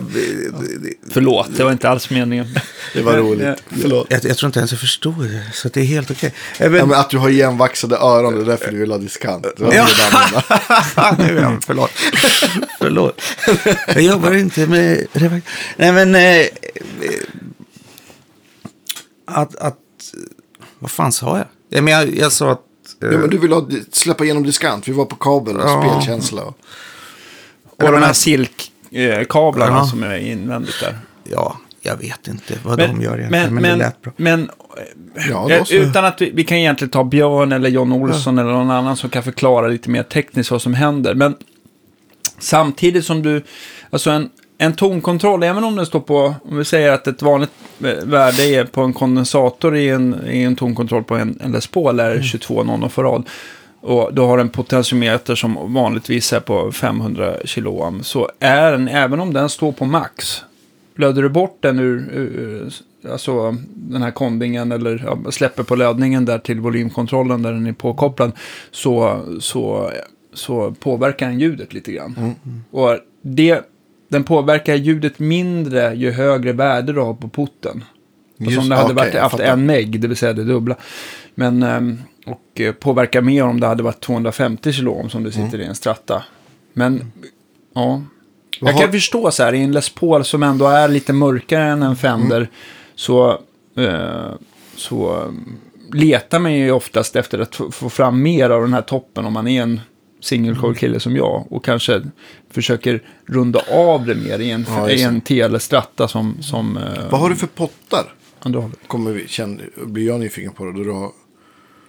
Förlåt, 1.11 1.47
det 1.57 1.63
var 1.63 1.71
inte 1.71 1.89
alls 1.89 2.09
meningen. 2.09 2.59
Det 2.93 3.01
var 3.01 3.13
roligt. 3.17 3.43
Ja. 3.47 3.55
Förlåt. 3.81 4.07
jag, 4.09 4.25
jag 4.25 4.37
tror 4.37 4.47
inte 4.47 4.59
ens 4.59 4.71
jag 4.71 4.79
förstod 4.79 5.23
det, 5.29 5.43
så 5.53 5.69
det 5.69 5.81
är 5.81 5.85
helt 5.85 6.11
okej. 6.11 6.33
Eh, 6.59 6.69
men- 6.71 6.79
Ja, 6.79 6.85
men 6.85 6.99
att 6.99 7.09
du 7.09 7.17
har 7.17 7.29
igenvaxade 7.29 7.95
öron, 7.97 8.35
det 8.35 8.41
är 8.41 8.45
därför 8.45 8.71
du 8.71 8.77
vill 8.77 8.91
ha 8.91 8.97
diskant. 8.97 9.45
Ja. 9.57 9.87
förlåt. 11.65 11.91
förlåt. 12.79 13.21
Jag 13.87 14.01
jobbar 14.01 14.33
inte 14.33 14.67
med 14.67 15.07
revac- 15.13 15.41
Nej, 15.77 15.91
men... 15.91 16.15
Eh, 16.15 16.21
eh, 16.21 16.47
att, 19.25 19.55
att... 19.55 19.77
Vad 20.79 20.91
fan 20.91 21.11
sa 21.11 21.37
jag? 21.37 21.47
Ja, 21.75 21.81
men 21.81 21.93
jag, 21.93 22.15
jag 22.17 22.31
sa 22.31 22.51
att... 22.51 22.59
Eh, 23.01 23.09
Ja, 23.11 23.17
men 23.17 23.29
du 23.29 23.37
vill 23.37 23.51
ha, 23.51 23.67
släppa 23.91 24.23
igenom 24.23 24.43
diskant. 24.43 24.87
Vi 24.87 24.91
var 24.91 25.05
på 25.05 25.15
kabel 25.15 25.57
och 25.57 25.69
Ja. 25.69 25.83
spelkänsla. 26.01 26.41
Och... 26.43 26.57
Och 27.65 27.83
de 27.83 27.91
men 27.91 28.03
här 28.03 28.13
silkkablarna 28.13 29.75
Ja. 29.77 29.85
som 29.85 30.03
är 30.03 30.17
invändigt 30.17 30.79
där. 30.79 30.97
ja, 31.23 31.57
jag 31.81 31.97
vet 31.97 32.27
inte 32.27 32.53
vad 32.63 32.77
de 32.77 32.83
gör 33.01 33.17
egentligen, 33.17 33.29
men, 33.31 33.53
men, 33.53 33.63
det 33.63 33.69
men, 33.69 33.77
lät 33.79 34.01
bra. 34.01 34.13
men 34.17 34.49
Ja, 35.29 35.51
eh, 35.51 35.71
utan 35.73 36.05
att 36.05 36.21
vi, 36.21 36.31
vi 36.33 36.43
kan 36.43 36.57
egentligen 36.57 36.89
ta 36.91 37.03
Björn 37.03 37.51
eller 37.51 37.69
John 37.69 37.91
Olsson 37.91 38.37
eller 38.39 38.51
någon 38.51 38.71
annan 38.71 38.97
som 38.97 39.09
kan 39.09 39.23
förklara 39.23 39.67
lite 39.67 39.89
mer 39.89 40.03
tekniskt 40.03 40.51
vad 40.51 40.61
som 40.61 40.73
händer. 40.73 41.13
Men 41.15 41.35
samtidigt 42.39 43.05
som 43.05 43.21
du, 43.21 43.43
alltså 43.89 44.09
en, 44.11 44.29
en 44.57 44.73
tonkontroll, 44.73 45.43
även 45.43 45.63
om 45.63 45.75
den 45.75 45.85
står 45.85 45.99
på, 45.99 46.35
om 46.43 46.57
vi 46.57 46.65
säger 46.65 46.91
att 46.91 47.07
ett 47.07 47.21
vanligt 47.21 47.51
eh, 47.83 48.05
värde 48.05 48.43
är 48.43 48.65
på 48.65 48.81
en 48.81 48.93
kondensator 48.93 49.75
i 49.75 49.89
en, 49.89 50.15
i 50.27 50.41
en 50.41 50.55
tonkontroll 50.55 51.03
på 51.03 51.15
en, 51.15 51.39
en 51.41 51.51
Les 51.51 51.67
Paul 51.67 51.99
är 51.99 52.21
22 52.21 52.63
nanofarad. 52.63 53.29
Och 53.81 54.13
då 54.13 54.25
har 54.25 54.37
en 54.37 54.49
potentiometer 54.49 55.35
som 55.35 55.73
vanligtvis 55.73 56.33
är 56.33 56.39
på 56.39 56.71
500 56.71 57.33
kiloohm. 57.45 58.03
Så 58.03 58.29
är 58.39 58.71
den, 58.71 58.87
även 58.87 59.19
om 59.19 59.33
den 59.33 59.49
står 59.49 59.71
på 59.71 59.85
max, 59.85 60.41
blöder 60.95 61.21
du 61.21 61.29
bort 61.29 61.57
den 61.59 61.79
ur, 61.79 62.09
ur 62.13 62.73
alltså 63.11 63.55
den 63.73 64.01
här 64.01 64.11
kondingen 64.11 64.71
eller 64.71 65.03
ja, 65.05 65.31
släpper 65.31 65.63
på 65.63 65.75
lödningen 65.75 66.25
där 66.25 66.39
till 66.39 66.59
volymkontrollen 66.59 67.41
där 67.41 67.53
den 67.53 67.67
är 67.67 67.73
påkopplad 67.73 68.31
så, 68.71 69.21
så, 69.39 69.91
så 70.33 70.71
påverkar 70.71 71.27
den 71.27 71.39
ljudet 71.39 71.73
lite 71.73 71.91
grann. 71.91 72.35
Och 72.71 72.97
det, 73.21 73.61
den 74.13 74.23
påverkar 74.23 74.75
ljudet 74.75 75.19
mindre 75.19 75.93
ju 75.95 76.11
högre 76.11 76.53
värde 76.53 76.93
du 76.93 76.99
har 76.99 77.13
på 77.13 77.29
putten. 77.29 77.83
Just- 78.37 78.55
som 78.55 78.69
det 78.69 78.75
hade 78.75 78.93
okej, 78.93 79.05
varit 79.11 79.21
haft 79.21 79.39
en 79.39 79.65
meg, 79.65 79.99
det 79.99 80.07
vill 80.07 80.17
säga 80.17 80.33
det 80.33 80.43
dubbla. 80.43 80.75
Men, 81.35 81.63
ehm, 81.63 81.99
och 82.25 82.61
eh, 82.61 82.71
påverkar 82.73 83.21
mer 83.21 83.43
om 83.43 83.59
det 83.59 83.67
hade 83.67 83.83
varit 83.83 83.99
250 84.01 84.71
kilo 84.73 84.91
om 84.93 85.09
som 85.09 85.23
det 85.23 85.31
sitter 85.31 85.59
i 85.61 85.65
en 85.65 85.75
stratta. 85.75 86.23
Men, 86.73 87.11
ja. 87.75 88.01
Vad 88.61 88.69
Jag 88.71 88.77
kan 88.79 88.85
har- 88.87 88.91
förstå 88.91 89.31
så 89.31 89.43
här, 89.43 89.53
i 89.53 89.63
en 89.63 89.71
Les 89.71 89.89
Paul 89.89 90.23
som 90.25 90.43
ändå 90.43 90.67
är 90.67 90.87
lite 90.87 91.13
mörkare 91.13 91.63
än 91.63 91.83
en 91.83 91.95
Fender, 91.95 92.49
så, 92.95 93.29
eh, 93.77 94.31
så 94.75 95.13
eh, 95.13 95.31
letar 95.93 96.39
man 96.39 96.53
ju 96.53 96.71
oftast 96.71 97.15
efter 97.15 97.39
att 97.39 97.55
få- 97.55 97.71
få 97.71 97.89
fram 97.89 98.21
mer 98.21 98.49
av 98.49 98.61
den 98.61 98.73
här 98.73 98.81
toppen 98.81 99.25
om 99.25 99.33
man 99.33 99.47
är 99.47 99.61
en 99.61 99.81
single 100.23 100.55
coil 100.55 100.75
kille 100.75 100.99
som 100.99 101.15
jag 101.15 101.51
och 101.51 101.65
kanske 101.65 102.01
försöker 102.51 103.03
runda 103.25 103.61
av 103.71 104.05
det 104.05 104.15
mer 104.15 104.39
i 104.39 104.51
en, 104.51 104.65
Ja, 104.69 104.89
i 104.89 105.03
en 105.03 105.21
telestratta 105.21 106.07
som... 106.07 106.37
som 106.41 106.77
eh, 106.77 106.83
Vad 107.11 107.21
har 107.21 107.29
du 107.29 107.35
för 107.35 107.47
pottar? 107.47 108.13
ja, 108.43 108.61
har 108.61 108.67
vi. 108.69 108.75
Kommer 108.87 109.11
vi, 109.11 109.27
känner, 109.27 109.69
blir 109.85 110.07
jag 110.07 110.19
nyfiken 110.19 110.53
på 110.53 110.65
det. 110.65 110.71
Då 110.73 110.83
du 110.83 110.91
har, 110.91 111.11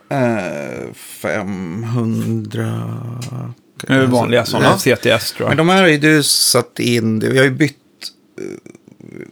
Eh, 0.08 0.92
500... 0.94 2.64
Det 3.86 3.92
är 3.94 4.06
vanliga 4.06 4.44
sådana 4.44 4.78
Ja. 4.86 4.96
CTS 4.96 5.32
tror 5.32 5.48
Men 5.48 5.58
jag. 5.58 5.66
de 5.66 5.72
här 5.72 5.82
har 5.82 5.88
ju 5.88 5.98
du 5.98 6.22
satt 6.22 6.78
in. 6.78 7.20
Jag 7.20 7.36
har 7.36 7.44
ju 7.44 7.50
bytt. 7.50 7.76
eh, 8.40 8.46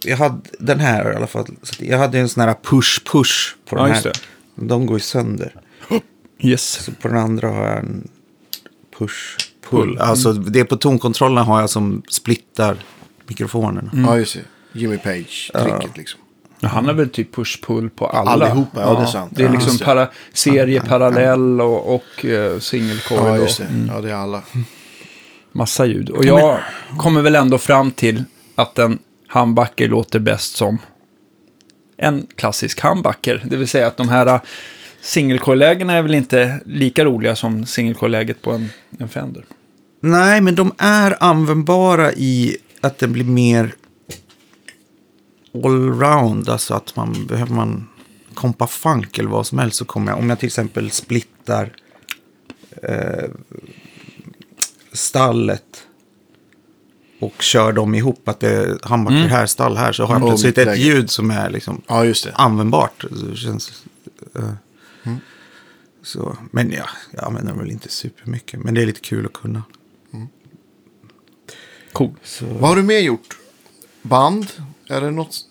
Jag 0.09 0.17
hade 0.17 0.41
den 0.59 0.79
här 0.79 1.13
i 1.13 1.15
alla 1.15 1.27
fall. 1.27 1.45
Jag 1.79 1.97
hade 1.97 2.19
en 2.19 2.29
sån 2.29 2.43
här 2.43 2.55
push-push 2.63 3.55
på 3.69 3.77
Ja, 3.77 3.83
den 3.83 3.91
just 3.93 4.05
här. 4.05 4.13
De 4.55 4.85
går 4.85 4.97
ju 4.97 5.01
sönder. 5.01 5.55
Yes. 6.39 6.83
Så 6.85 6.91
på 6.91 7.07
den 7.07 7.17
andra 7.17 7.49
har 7.49 7.65
jag 7.65 7.77
en 7.77 8.07
push-pull. 8.97 9.69
Pull. 9.69 9.97
Alltså 9.97 10.33
det 10.33 10.65
på 10.65 10.77
tonkontrollen 10.77 11.43
har 11.45 11.59
jag 11.61 11.69
som 11.69 12.03
splittar 12.09 12.77
mikrofonerna. 13.27 13.91
Ja, 13.93 14.17
just 14.17 14.33
det. 14.35 14.79
Jimmy 14.79 14.97
Page-tricket 14.97 15.97
liksom. 15.97 16.19
Ja, 16.59 16.67
Han 16.69 16.85
har 16.85 16.93
väl 16.93 17.09
typ 17.09 17.35
push-pull 17.35 17.89
på 17.89 18.07
alla. 18.07 18.31
Allihopa, 18.31 18.81
ja, 18.81 18.93
det 18.93 19.01
är 19.01 19.05
sant. 19.05 19.31
Det 19.35 19.43
är 19.43 19.45
Ja, 19.47 19.51
liksom 19.53 19.77
para, 19.77 20.07
serie 20.33 20.81
parallell 20.81 21.61
och, 21.61 21.95
och 21.95 22.25
uh, 22.25 22.59
single 22.59 22.99
coil 23.07 23.19
Ja, 23.23 23.37
just 23.37 23.57
det. 23.57 23.67
Ja, 23.87 24.01
det 24.01 24.09
är 24.11 24.15
alla. 24.15 24.41
massa 25.51 25.85
ljud. 25.85 26.09
Och 26.09 26.25
jag 26.25 26.59
kommer 26.97 27.21
väl 27.21 27.35
ändå 27.35 27.57
fram 27.57 27.91
till 27.91 28.23
att 28.55 28.79
en 28.79 28.99
humbucker 29.29 29.87
låter 29.87 30.19
bäst 30.19 30.55
som 30.55 30.77
en 31.97 32.27
klassisk 32.35 32.81
humbucker. 32.81 33.43
Det 33.45 33.55
vill 33.55 33.67
säga 33.67 33.87
att 33.87 33.97
de 33.97 34.09
här 34.09 34.39
single 35.03 35.37
coil-lägena 35.39 35.93
är 35.93 36.01
väl 36.01 36.13
inte 36.15 36.59
lika 36.65 37.05
roliga 37.05 37.35
som 37.35 37.65
single 37.65 37.93
coil-läget 37.93 38.41
på 38.41 38.51
en, 38.51 38.69
en 38.99 39.09
Fender. 39.09 39.45
Nej, 39.99 40.41
men 40.41 40.55
de 40.55 40.71
är 40.77 41.17
användbara 41.23 42.13
i 42.13 42.57
att 42.81 42.97
det 42.97 43.07
blir 43.07 43.23
mer 43.25 43.75
allround. 45.63 46.49
Alltså 46.49 46.73
att 46.73 46.95
man 46.95 47.25
behöver 47.27 47.53
man 47.55 47.87
kompa 48.33 48.67
funk 48.67 49.17
eller 49.17 49.29
vad 49.29 49.47
som 49.47 49.57
helst 49.57 49.77
så 49.77 49.85
kommer 49.85 50.11
jag. 50.11 50.19
Om 50.19 50.29
jag 50.29 50.39
till 50.39 50.47
exempel 50.47 50.91
splittar 50.91 51.71
eh, 52.83 53.29
stallet 54.91 55.83
och 57.19 57.41
kör 57.41 57.71
dem 57.71 57.95
ihop. 57.95 58.27
Att 58.27 58.39
det 58.39 58.49
är 58.49 58.77
humbucker 58.89 59.27
här, 59.27 59.45
stall 59.45 59.77
här. 59.77 59.91
Så 59.91 60.03
har 60.03 60.13
jag 60.13 60.21
Mm. 60.21 60.29
plötsligt 60.29 60.57
ett 60.57 60.77
ljud 60.79 61.09
som 61.09 61.31
är 61.31 61.49
liksom 61.49 61.81
Ja, 61.87 62.05
just 62.05 62.23
det. 62.25 62.31
användbart. 62.35 63.05
Så 63.11 63.25
det 63.25 63.35
känns, 63.35 63.83
eh, 64.35 64.49
så, 66.03 66.37
men 66.51 66.71
ja, 66.71 66.85
jag 67.11 67.23
använder 67.23 67.51
dem 67.51 67.59
väl 67.59 67.71
inte 67.71 67.89
supermycket. 67.89 68.59
Men 68.59 68.73
det 68.73 68.81
är 68.81 68.85
lite 68.85 68.99
kul 68.99 69.25
att 69.25 69.33
kunna. 69.33 69.63
Cool. 71.91 72.11
Så, 72.23 72.45
Vad 72.45 72.69
har 72.69 72.75
du 72.75 72.83
mer 72.83 72.99
gjort? 72.99 73.37
Band? 74.01 74.47
Är 74.89 75.01
det 75.01 75.11
något? 75.11 75.45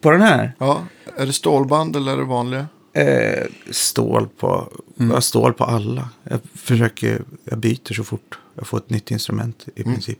på 0.00 0.10
den 0.10 0.20
här? 0.20 0.52
Ja, 0.58 0.86
är 1.16 1.26
det 1.26 1.32
stålband 1.32 1.96
eller 1.96 2.12
är 2.12 2.16
det 2.16 2.24
vanliga? 2.24 2.66
Eh, 2.92 3.46
stål 3.70 4.28
på, 4.38 4.72
jag 4.96 5.06
har 5.06 5.20
stål 5.20 5.52
på 5.52 5.64
alla. 5.64 6.10
Jag 6.22 6.40
försöker, 6.54 7.24
jag 7.44 7.58
byter 7.58 7.94
så 7.94 8.04
fort 8.04 8.38
jag 8.54 8.66
får 8.66 8.78
ett 8.78 8.90
nytt 8.90 9.10
instrument 9.10 9.68
i 9.74 9.82
princip. 9.82 10.18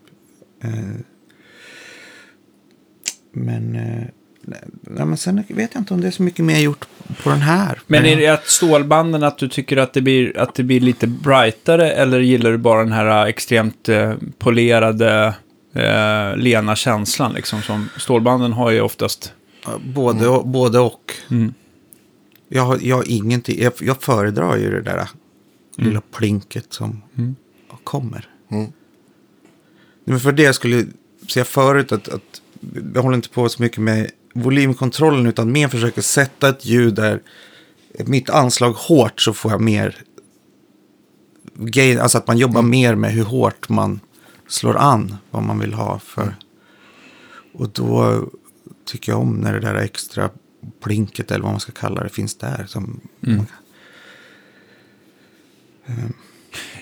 Eh, 0.63 0.71
men, 3.33 3.77
eh, 3.77 4.05
nej, 4.43 5.07
men 5.07 5.17
sen 5.17 5.45
vet 5.49 5.71
jag 5.75 5.81
inte 5.81 5.95
om 5.95 6.01
det 6.01 6.07
är 6.07 6.11
så 6.11 6.23
mycket 6.23 6.45
mer 6.45 6.59
gjort 6.59 6.87
på 7.23 7.31
den 7.31 7.41
här. 7.41 7.81
Men 7.87 8.07
är 8.07 8.17
det 8.17 8.29
att 8.29 8.47
stålbanden, 8.47 9.23
att 9.23 9.39
du 9.39 9.49
tycker 9.49 9.77
att 9.77 9.93
det 9.93 10.01
blir, 10.01 10.39
att 10.39 10.55
det 10.55 10.63
blir 10.63 10.81
lite 10.81 11.07
brightare 11.07 11.91
eller 11.93 12.21
gillar 12.21 12.51
du 12.51 12.59
bara 12.59 12.85
den 12.85 12.93
här 12.93 13.23
äh, 13.23 13.29
extremt 13.29 13.89
eh, 13.89 14.15
polerade, 14.39 15.35
eh, 15.75 16.37
lena 16.37 16.77
känslan 16.77 17.33
liksom? 17.33 17.63
Som 17.63 17.89
stålbanden 17.99 18.53
har 18.53 18.71
ju 18.71 18.81
oftast. 18.81 19.33
Både, 19.85 20.29
och, 20.29 20.47
både 20.49 20.79
och. 20.79 21.13
Mm. 21.31 21.55
Jag 22.49 22.63
har, 22.63 22.79
jag 22.83 22.97
har 22.97 23.05
ingenting, 23.09 23.63
jag, 23.63 23.73
jag 23.81 24.03
föredrar 24.03 24.57
ju 24.57 24.71
det 24.71 24.83
där 24.83 25.09
lilla 25.77 26.01
plinket 26.01 26.67
som 26.69 27.03
Mm. 27.19 27.37
kommer. 27.85 28.29
Mm. 28.51 28.73
Men 30.05 30.21
för 30.21 30.33
det 30.33 30.43
jag 30.43 30.55
skulle 30.55 30.87
säga 31.29 31.45
förut 31.45 31.93
att, 31.93 32.09
att 32.09 32.43
jag 32.95 33.03
håller 33.03 33.17
inte 33.17 33.29
på 33.29 33.49
så 33.49 33.63
mycket 33.63 33.79
med 33.79 34.11
volymkontrollen 34.33 35.27
utan 35.27 35.53
mer 35.53 35.69
försöker 35.69 36.03
sätta 36.03 36.49
ett 36.49 36.65
ljud 36.67 36.95
där 36.95 37.21
mitt 38.07 38.31
anslag 38.31 38.73
hårt 38.73 39.21
så 39.21 39.33
får 39.33 39.51
jag 39.53 39.61
mer 39.61 39.97
gain, 41.55 42.01
alltså 42.01 42.19
att 42.19 42.27
man 42.27 42.39
jobbar 42.39 42.63
mer 42.63 42.95
med 42.95 43.13
hur 43.13 43.25
hårt 43.25 43.69
man 43.69 44.01
slår 44.49 44.77
an 44.77 45.17
vad 45.31 45.43
man 45.43 45.59
vill 45.59 45.73
ha 45.75 45.99
för. 45.99 46.35
Och 47.55 47.69
då, 47.69 48.23
tycker 48.85 49.13
jag 49.13 49.21
om 49.21 49.35
när 49.35 49.53
det 49.53 49.61
där 49.61 49.75
extra 49.75 50.31
blinket 50.85 51.31
eller 51.31 51.43
vad 51.43 51.53
man 51.53 51.61
ska 51.61 51.73
kalla 51.73 52.03
det 52.03 52.09
finns 52.09 52.35
där. 52.39 52.65
Som 52.69 53.01
Mm. 53.27 53.47
kan- 53.47 53.47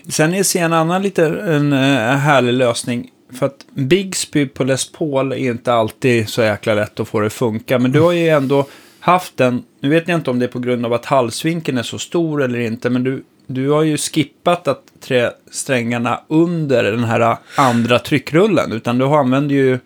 Sen 0.09 0.35
är 0.35 0.56
en 0.56 0.72
annan 0.72 1.02
lite 1.02 1.27
en, 1.27 1.72
eh, 1.72 2.16
härlig 2.16 2.52
lösning. 2.52 3.10
För 3.32 3.47
att 3.47 3.66
Bigsby 3.74 4.47
på 4.47 4.65
Les 4.65 4.93
Paul 4.93 5.32
är 5.32 5.36
inte 5.36 5.73
alltid 5.73 6.28
så 6.28 6.43
jäkla 6.43 6.74
lätt 6.74 7.01
att 7.01 7.09
få 7.09 7.20
det 7.20 7.27
att 7.27 7.32
funka. 7.32 7.78
Men 7.78 7.93
du 7.93 8.01
har 8.01 8.12
ju 8.12 8.28
ändå 8.28 8.66
haft 9.01 9.36
den, 9.36 9.62
nu 9.81 9.89
vet 9.89 10.09
jag 10.09 10.19
inte 10.19 10.31
om 10.31 10.39
det 10.39 10.44
är 10.44 10.48
på 10.48 10.59
grund 10.59 10.86
av 10.86 10.93
att 10.93 11.05
halsvinkeln 11.07 11.78
är 11.78 11.82
så 11.82 11.98
stor 11.98 12.43
eller 12.43 12.59
inte, 12.59 12.90
men 12.90 13.05
du, 13.05 13.24
du 13.47 13.70
har 13.70 13.82
ju 13.82 13.97
skippat 13.97 14.69
att 14.69 14.82
trä 15.01 15.32
strängarna 15.51 16.20
under 16.28 16.85
den 16.85 17.05
här 17.05 17.36
andra 17.57 17.98
tryckrullen. 17.98 18.73
Utan 18.73 18.98
du 18.98 19.05
använder 19.05 19.55
ju, 19.55 19.78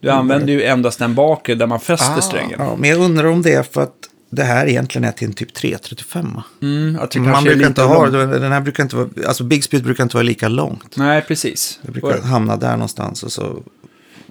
du 0.00 0.10
använder 0.10 0.52
ju 0.52 0.62
endast 0.62 0.98
den 0.98 1.14
bakre 1.14 1.54
där 1.54 1.66
man 1.66 1.80
fäster 1.80 2.18
Ah. 2.18 2.20
strängen. 2.20 2.56
Ja, 2.58 2.76
men 2.78 2.90
jag 2.90 2.98
undrar 2.98 3.24
om 3.24 3.42
det 3.42 3.52
är 3.52 3.62
för 3.62 3.82
att 3.82 4.09
det 4.30 4.42
här 4.44 4.66
egentligen 4.66 5.04
är 5.04 5.12
till 5.12 5.26
en 5.28 5.32
typ 5.32 5.54
335. 5.54 6.40
Mm, 6.62 6.98
det 7.12 7.20
Man 7.20 7.44
brukar 7.44 7.66
inte 7.66 7.82
ha, 7.82 8.06
långt. 8.06 8.32
den 8.32 8.52
här 8.52 8.60
brukar 8.60 8.82
inte 8.82 8.96
vara, 8.96 9.08
alltså 9.26 9.44
Big 9.44 9.64
Speed 9.64 9.84
brukar 9.84 10.02
inte 10.02 10.16
vara 10.16 10.22
lika 10.24 10.48
långt. 10.48 10.96
Nej, 10.96 11.22
precis. 11.22 11.78
Det 11.82 11.92
brukar 11.92 12.22
hamna 12.22 12.56
där 12.56 12.72
någonstans 12.72 13.22
och 13.22 13.32
så. 13.32 13.62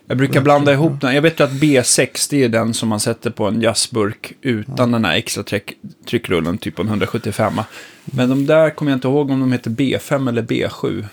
Jag 0.07 0.17
brukar 0.17 0.41
blanda 0.41 0.73
ihop 0.73 1.01
den. 1.01 1.15
Jag 1.15 1.21
vet 1.21 1.39
ju 1.39 1.43
att 1.43 1.51
B6 1.51 2.27
det 2.29 2.43
är 2.43 2.49
den 2.49 2.73
som 2.73 2.89
man 2.89 2.99
sätter 2.99 3.29
på 3.29 3.47
en 3.47 3.61
jazzburk 3.61 4.33
utan 4.41 4.91
den 4.91 5.05
här 5.05 5.15
extra 5.15 5.43
tryck, 5.43 5.73
tryckrullen, 6.09 6.57
typ 6.57 6.79
en 6.79 6.87
175. 6.87 7.61
Men 8.05 8.29
de 8.29 8.45
där 8.45 8.69
kommer 8.69 8.91
jag 8.91 8.97
inte 8.97 9.07
ihåg 9.07 9.31
om 9.31 9.39
de 9.39 9.51
heter 9.51 9.69
B5 9.69 10.29
eller 10.29 10.41
B7. 10.41 11.05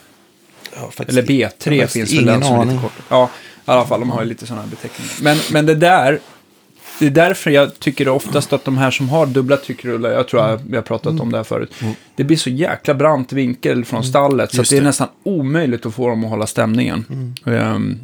Ja, 0.77 0.91
Eller 1.07 1.23
B3 1.23 1.73
jag 1.73 1.83
har 1.83 1.87
finns 1.87 2.13
väl 2.13 2.25
den 2.27 2.43
som 2.43 2.61
är 2.61 2.65
lite 2.65 2.83
kort. 2.83 2.93
Ja, 3.09 3.31
i 3.67 3.71
alla 3.71 3.87
fall, 3.87 4.01
de 4.01 4.11
har 4.11 4.23
ju 4.23 4.29
lite 4.29 4.47
sådana 4.47 4.63
här 4.63 4.71
beteckningar. 4.71 5.13
Men, 5.23 5.39
men 5.53 5.67
det 5.67 5.75
där, 5.75 6.21
det 6.99 7.07
är 7.07 7.11
därför 7.11 7.51
jag 7.51 7.79
tycker 7.79 8.09
oftast 8.09 8.53
att 8.53 8.65
de 8.65 8.79
här 8.79 8.91
som 8.91 9.09
har 9.09 9.27
dubbla 9.27 9.57
tryckrullar, 9.57 10.11
jag 10.11 10.29
tror 10.29 10.43
jag, 10.43 10.61
vi 10.69 10.77
har 10.77 10.83
pratat 10.83 11.21
om 11.21 11.33
det 11.33 11.37
här 11.37 11.45
förut, 11.45 11.75
det 12.17 12.25
blir 12.25 12.37
så 12.37 12.51
jäkla 12.51 12.95
brant 12.95 13.33
vinkel 13.33 13.85
från 13.85 14.05
stallet 14.05 14.55
så 14.55 14.61
att 14.61 14.71
det 14.71 14.77
är 14.77 14.83
nästan 14.83 15.09
omöjligt 15.23 15.87
att 15.87 15.95
få 15.95 16.09
dem 16.09 16.25
att 16.25 16.31
hålla 16.31 16.47
stämningen. 16.47 17.35
Ehm, 17.47 17.99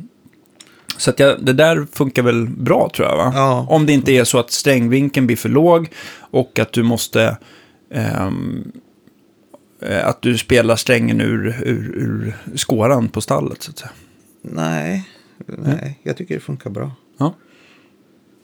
så 0.96 1.10
att 1.10 1.18
jag, 1.18 1.44
det 1.44 1.52
där 1.52 1.86
funkar 1.92 2.22
väl 2.22 2.48
bra 2.48 2.90
tror 2.94 3.08
jag 3.08 3.16
va? 3.16 3.32
Ja. 3.34 3.66
Om 3.68 3.86
det 3.86 3.92
inte 3.92 4.12
är 4.12 4.24
så 4.24 4.38
att 4.38 4.50
strängvinkeln 4.50 5.26
blir 5.26 5.36
för 5.36 5.48
låg 5.48 5.88
och 6.14 6.58
att 6.58 6.72
du 6.72 6.82
måste... 6.82 7.36
eh, 7.90 8.30
att 10.04 10.22
du 10.22 10.38
spelar 10.38 10.76
strängen 10.76 11.20
ur, 11.20 11.62
ur, 11.64 11.92
ur 11.96 12.36
skåran 12.56 13.08
på 13.08 13.20
stallet 13.20 13.62
så 13.62 13.70
att 13.70 13.78
säga. 13.78 13.90
Nej, 14.42 15.08
nej, 15.46 15.98
jag 16.02 16.16
tycker 16.16 16.34
det 16.34 16.40
funkar 16.40 16.70
bra. 16.70 16.90
Ja. 17.18 17.34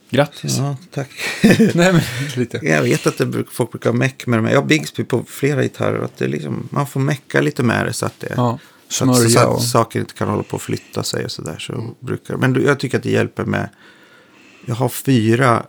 Grattis. 0.09 0.57
Ja, 0.57 0.77
tack. 0.91 1.09
Nej, 1.43 1.93
men 1.93 2.01
lite. 2.35 2.59
jag 2.63 2.81
vet 2.83 3.07
att 3.07 3.17
det 3.17 3.43
folk 3.51 3.71
brukar 3.71 3.93
mecka 3.93 4.29
med 4.29 4.39
de 4.39 4.45
här. 4.45 4.53
Jag 4.53 4.61
har 4.61 4.67
Bigsby 4.67 5.03
på 5.03 5.23
flera 5.27 5.61
gitarrer. 5.63 5.99
Att 5.99 6.17
det 6.17 6.25
är 6.25 6.29
liksom, 6.29 6.67
man 6.71 6.87
får 6.87 6.99
mecka 6.99 7.41
lite 7.41 7.63
med 7.63 7.85
det 7.85 7.93
så 7.93 8.05
att 8.05 8.19
det 8.19 8.33
Ja. 8.37 8.59
så 8.87 9.11
att, 9.11 9.31
så 9.31 9.39
att 9.55 9.63
saker 9.63 9.99
inte 9.99 10.13
kan 10.13 10.29
hålla 10.29 10.43
på 10.43 10.55
att 10.55 10.61
flytta 10.61 11.03
sig 11.03 11.25
och 11.25 11.31
sådär. 11.31 11.59
Så 11.59 11.95
brukar, 11.99 12.37
men 12.37 12.63
jag 12.65 12.79
tycker 12.79 12.97
att 12.97 13.03
det 13.03 13.11
hjälper 13.11 13.45
med. 13.45 13.69
Jag 14.65 14.75
har 14.75 14.89
fyra 14.89 15.65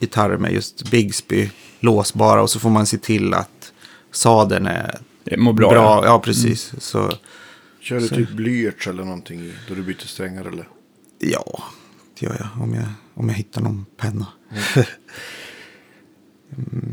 gitarrer 0.00 0.36
med 0.38 0.52
just 0.52 0.90
Bigsby 0.90 1.50
låsbara 1.80 2.42
och 2.42 2.50
så 2.50 2.60
får 2.60 2.70
man 2.70 2.86
se 2.86 2.98
till 2.98 3.34
att 3.34 3.72
sadeln 4.12 4.66
är 4.66 4.98
Det 5.24 5.36
mår 5.36 5.52
bra. 5.52 5.70
bra. 5.70 5.82
ja. 5.82 6.02
Ja, 6.04 6.18
precis. 6.18 6.72
Så 6.78 7.12
Kör 7.80 8.00
du 8.00 8.08
typ 8.08 8.30
blyerts 8.30 8.86
eller 8.86 9.04
någonting 9.04 9.40
i 9.40 9.52
då 9.68 9.74
du 9.74 9.82
byter 9.82 10.06
strängar 10.06 10.44
eller? 10.44 10.68
ja, 11.18 11.62
det 12.18 12.26
gör 12.26 12.36
jag 12.38 12.62
om 12.62 12.74
jag, 12.74 12.84
om 13.14 13.28
jag 13.28 13.34
hittar 13.36 13.60
någon 13.60 13.86
penna. 13.96 14.26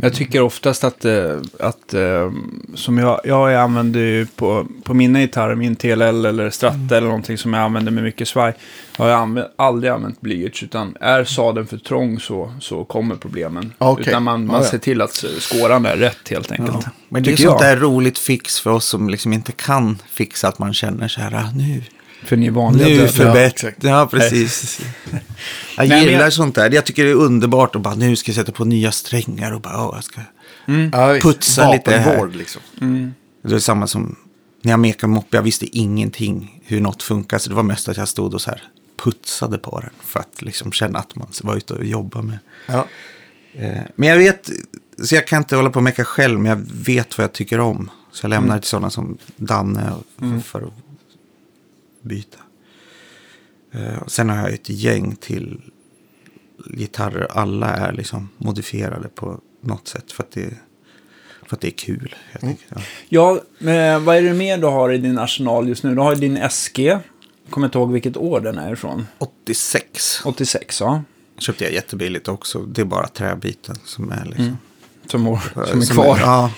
Jag 0.02 0.14
tycker 0.14 0.42
oftast 0.42 0.84
att, 0.84 1.06
eh, 1.06 1.38
att 1.60 1.94
eh, 1.94 2.32
som 2.76 2.98
jag, 2.98 3.22
jag 3.24 3.54
använder 3.56 4.00
ju 4.00 4.26
på, 4.26 4.68
på 4.84 4.94
mina 4.94 5.20
gitarrer, 5.20 5.56
min 5.56 5.76
TLL 5.76 6.26
eller 6.26 6.50
Stratta 6.50 6.76
Mm. 6.76 6.94
eller 6.94 7.08
någonting 7.08 7.38
som 7.38 7.54
jag 7.54 7.64
använder 7.64 7.92
med 7.92 8.04
mycket 8.04 8.28
svaj, 8.28 8.54
har 8.98 9.08
jag 9.08 9.20
använt, 9.20 9.48
aldrig 9.56 9.92
använt 9.92 10.22
blyerts, 10.22 10.64
utan 10.64 10.96
är 11.02 11.24
sadeln 11.24 11.68
för 11.68 11.78
trång 11.78 12.20
så, 12.20 12.54
så 12.60 12.84
kommer 12.86 13.16
problemen. 13.16 13.74
Okej. 13.78 14.06
Utan 14.08 14.24
man, 14.24 14.46
man 14.46 14.56
Ja, 14.56 14.62
ja. 14.64 14.70
ser 14.72 14.78
till 14.78 15.02
att 15.02 15.26
skåran 15.40 15.86
är 15.86 15.96
rätt 15.98 16.30
helt 16.30 16.52
enkelt. 16.52 16.86
Men 17.10 17.24
det 17.24 17.32
är 17.32 17.38
sånt 17.38 17.60
där 17.60 17.78
roligt 17.78 18.18
fix 18.18 18.60
för 18.60 18.70
oss 18.72 18.86
som 18.86 19.10
liksom 19.10 19.34
inte 19.34 19.52
kan 19.52 19.98
fixa 20.10 20.48
att 20.48 20.60
man 20.60 20.74
känner 20.74 21.08
så 21.08 21.22
här, 21.22 21.34
ah, 21.36 21.52
nu, 21.56 21.84
För 22.24 22.38
ni 22.38 22.50
vanliga 22.50 22.88
nu 22.88 23.08
förbättrar. 23.08 23.74
Ja, 23.82 24.08
precis. 24.12 24.82
Jag 25.78 25.86
gillar 25.86 26.24
jag- 26.24 26.34
sånt 26.34 26.56
där. 26.56 26.72
Jag 26.72 26.86
tycker 26.86 27.06
det 27.06 27.12
är 27.12 27.16
underbart 27.16 27.76
att 27.76 27.82
bara, 27.82 27.96
nu 27.96 28.16
ska 28.16 28.30
jag 28.32 28.36
sätta 28.36 28.52
på 28.52 28.66
nya 28.66 28.92
strängar 28.92 29.52
och 29.52 29.62
bara, 29.62 29.88
åh, 29.88 29.92
jag 29.96 30.04
ska... 30.04 30.22
Ja, 30.92 31.08
visst. 31.12 31.24
Putsa 31.26 31.72
lite 31.72 31.98
här. 31.98 32.28
Liksom. 32.28 32.62
Det 33.44 33.56
är 33.56 33.60
samma 33.60 33.88
som 33.88 34.16
när 34.62 34.72
jag 34.72 34.80
mekade 34.80 35.14
moppe, 35.14 35.38
jag 35.38 35.42
visste 35.44 35.78
ingenting 35.78 36.62
hur 36.66 36.82
något 36.82 37.04
funkar. 37.04 37.38
Så 37.38 37.50
det 37.50 37.56
var 37.56 37.64
mest 37.64 37.90
att 37.90 37.98
jag 37.98 38.08
stod 38.08 38.34
och 38.34 38.42
så 38.42 38.50
här 38.50 38.64
putsade 39.04 39.58
på 39.58 39.80
den 39.80 39.90
för 40.04 40.20
att 40.20 40.42
liksom 40.42 40.72
känna 40.72 41.00
att 41.00 41.16
man 41.16 41.28
var 41.44 41.56
ute 41.56 41.74
och 41.74 41.86
jobbade 41.86 42.28
med. 42.28 42.38
Ja. 42.68 42.86
Eh, 43.54 43.78
Men 43.96 44.10
jag 44.10 44.18
vet, 44.18 44.50
så 45.04 45.16
jag 45.16 45.28
kan 45.28 45.38
inte 45.38 45.56
hålla 45.56 45.70
på 45.70 45.78
och 45.80 45.84
meka 45.84 46.06
själv, 46.06 46.40
men 46.40 46.50
jag 46.50 46.66
vet 46.86 47.18
vad 47.18 47.24
jag 47.24 47.34
tycker 47.34 47.60
om. 47.60 47.90
Så 48.12 48.24
jag 48.26 48.30
lämnar 48.30 48.56
det 48.56 48.62
till 48.62 48.70
sådana 48.70 48.90
som 48.90 49.18
Danne 49.36 49.92
och- 49.92 50.44
för 50.46 50.62
att 50.62 50.74
byta. 52.02 52.38
Eh, 53.72 54.08
Sen 54.08 54.30
har 54.30 54.38
jag 54.38 54.54
ett 54.54 54.70
gäng 54.70 55.16
till 55.16 55.62
gitarrer. 56.66 57.28
Alla 57.32 57.68
är 57.68 57.94
liksom 57.94 58.30
modifierade 58.38 59.08
på 59.08 59.40
något 59.62 59.88
sätt 59.88 60.12
för 60.12 60.24
att 60.24 60.32
det, 60.32 60.54
för 61.48 61.56
att 61.56 61.62
det 61.62 61.68
är 61.68 61.72
kul. 61.72 62.16
enkelt. 62.42 62.66
Ja. 62.76 62.82
Ja, 63.10 63.42
men 63.60 64.06
vad 64.06 64.18
är 64.18 64.22
det 64.22 64.34
mer 64.34 64.58
du 64.58 64.68
har 64.68 64.92
i 64.92 64.98
din 64.98 65.20
arsenal 65.20 65.68
just 65.68 65.84
nu? 65.84 65.96
Du 65.96 66.02
har 66.02 66.16
din 66.16 66.50
SG. 66.50 66.80
Jag 66.80 67.02
kommer 67.50 67.68
inte 67.68 67.78
ihåg 67.78 67.92
vilket 67.92 68.18
år 68.18 68.40
den 68.40 68.58
är 68.58 68.74
ifrån. 68.74 69.08
86 69.18 70.22
86, 70.26 70.82
ja. 70.82 71.04
köpte 71.38 71.64
jag 71.64 71.74
jättebilligt 71.74 72.28
också. 72.28 72.60
Det 72.60 72.82
är 72.82 72.86
bara 72.86 73.08
träbiten 73.08 73.76
som 73.86 74.12
är 74.12 74.26
liksom. 74.26 74.58
Som, 75.06 75.40
som 75.54 75.82
är 75.82 75.86
som 75.86 75.96
kvar. 75.96 76.18
ja, 76.20 76.52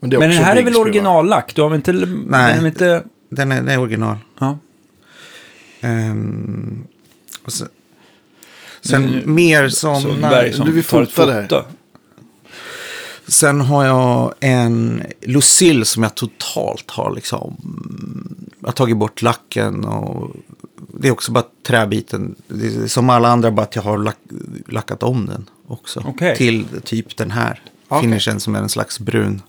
Men, 0.00 0.10
det 0.10 0.16
är 0.16 0.20
Men 0.20 0.30
den 0.30 0.44
här 0.44 0.56
är 0.56 0.62
väl 0.62 0.76
originallack? 0.76 1.54
Du 1.54 1.62
har 1.62 1.68
väl 1.68 1.76
inte... 1.76 1.92
Nej. 1.92 2.54
Den 2.54 2.64
är 2.64 2.68
inte 2.68 3.04
den 3.30 3.52
är, 3.52 3.56
den 3.56 3.68
är 3.68 3.78
original. 3.80 4.16
ja. 4.38 4.58
Ehm, 5.80 6.84
och 7.44 7.52
sen, 7.52 7.68
sen 8.80 9.02
Nu- 9.02 9.26
mer 9.26 9.68
sådana. 9.68 10.52
som 10.52 10.66
du 10.66 10.72
vill 10.72 10.84
fota 10.84 11.42
foto. 11.42 11.62
Sen 13.28 13.60
har 13.60 13.84
jag 13.84 14.34
en 14.40 15.02
Lucille 15.20 15.84
som 15.84 16.02
jag 16.02 16.14
totalt 16.14 16.90
har 16.90 17.14
liksom. 17.14 17.56
Jag 18.60 18.68
har 18.68 18.72
tagit 18.72 18.96
bort 18.96 19.22
lacken 19.22 19.84
och 19.84 20.36
det 20.94 21.08
är 21.08 21.12
också 21.12 21.32
bara 21.32 21.44
träbiten. 21.66 22.34
Det 22.48 22.66
är 22.66 22.86
som 22.86 23.10
alla 23.10 23.28
andra 23.28 23.50
bara 23.50 23.62
att 23.62 23.76
jag 23.76 23.82
har 23.82 23.98
lack, 23.98 24.16
lackat 24.68 25.02
om 25.02 25.26
den 25.26 25.50
också. 25.66 26.02
Okej. 26.06 26.36
Till 26.36 26.64
typ 26.84 27.16
den 27.16 27.30
här. 27.30 27.62
Okej. 27.88 28.02
Finishen 28.02 28.40
som 28.40 28.54
är 28.54 28.58
en 28.58 28.68
slags 28.68 29.00
brun. 29.00 29.42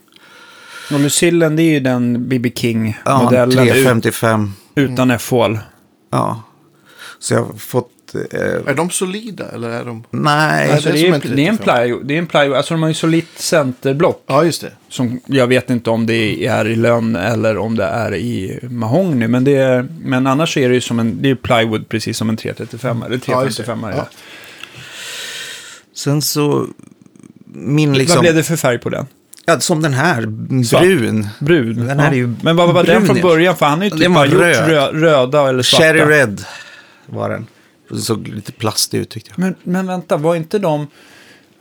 Och 0.93 0.99
Lucillen, 0.99 1.55
det 1.55 1.63
är 1.63 1.71
ju 1.71 1.79
den 1.79 2.29
BB 2.29 2.49
Ja, 2.49 2.55
King-modellen 2.61 3.67
ut, 3.67 3.73
355. 3.73 4.53
utan 4.75 5.11
F-hål. 5.11 5.59
Ja. 6.09 6.43
Så 7.19 7.33
jag 7.33 7.43
har 7.43 7.53
fått... 7.53 7.91
Eh, 8.15 8.41
Är 8.41 8.73
de 8.73 8.89
solida 8.89 9.45
eller 9.51 9.69
är 9.69 9.85
de? 9.85 10.03
nej. 10.09 10.67
Nej, 10.67 10.81
Så 10.81 10.89
det 10.89 10.89
är 10.89 10.93
det, 10.93 11.07
är, 11.07 11.13
en 11.13 11.35
det 11.35 11.45
är 11.45 11.49
en 11.49 11.57
35. 11.57 11.57
plywood. 11.83 12.05
Det 12.07 12.13
är 12.13 12.17
en 12.19 12.27
plywood. 12.27 12.57
Alltså 12.57 12.73
de 12.73 12.81
har 12.81 12.89
ju 12.89 12.93
solitt 12.95 13.29
centerblock. 13.39 14.23
Ja, 14.27 14.43
just 14.43 14.61
det. 14.61 14.71
Som 14.89 15.19
jag 15.25 15.47
vet 15.47 15.69
inte 15.69 15.89
om 15.89 16.05
det 16.05 16.45
är 16.45 16.67
i 16.67 16.75
lönn 16.75 17.15
eller 17.15 17.57
om 17.57 17.75
det 17.75 17.83
är 17.85 18.15
i 18.15 18.59
mahogny. 18.63 19.27
Men, 19.27 19.43
det 19.43 19.55
är, 19.55 19.87
men 20.03 20.27
annars 20.27 20.57
är 20.57 20.69
det 20.69 20.75
ju 20.75 20.81
som 20.81 20.99
en, 20.99 21.21
det 21.21 21.29
är 21.29 21.35
plywood 21.35 21.89
precis 21.89 22.17
som 22.17 22.29
en 22.29 22.37
335 22.37 23.03
eller 23.03 23.19
Ja, 23.25 23.45
just 23.45 23.57
det. 23.57 23.63
355. 23.63 23.93
Ja. 23.97 24.07
Sen 25.93 26.21
så... 26.21 26.67
Min 27.53 27.89
Vad 27.89 27.97
liksom... 27.97 28.21
blev 28.21 28.35
det 28.35 28.43
för 28.43 28.55
färg 28.55 28.77
på 28.79 28.89
den? 28.89 29.05
Ja, 29.49 29.59
som 29.59 29.81
den 29.81 29.93
här. 29.93 30.21
Svart. 30.63 30.81
Brun. 30.81 31.27
Brun. 31.39 31.87
Den 31.87 31.99
här 31.99 32.11
är 32.11 32.15
ju 32.15 32.33
Men 32.41 32.55
vad 32.55 32.73
var 32.73 32.83
den 32.83 33.05
från 33.05 33.21
början? 33.21 33.55
För 33.55 33.65
han 33.65 33.77
har 33.77 33.85
ju 33.85 33.89
typ 33.91 33.99
Den 33.99 34.13
bara 34.13 34.25
gjort 34.25 34.41
röd. 34.41 34.69
rö, 34.69 34.91
röda 34.91 35.49
eller 35.49 35.63
svarta. 35.63 35.83
Cherry 35.83 36.01
Red 36.01 36.45
var 37.05 37.29
den. 37.29 37.47
Det 37.89 37.97
såg 37.97 38.27
lite 38.27 38.51
plastig 38.51 38.99
ut 38.99 39.09
tyckte 39.09 39.29
jag. 39.35 39.39
Men, 39.39 39.55
men 39.63 39.87
vänta, 39.87 40.17
var 40.17 40.35
inte 40.35 40.59
de... 40.59 40.87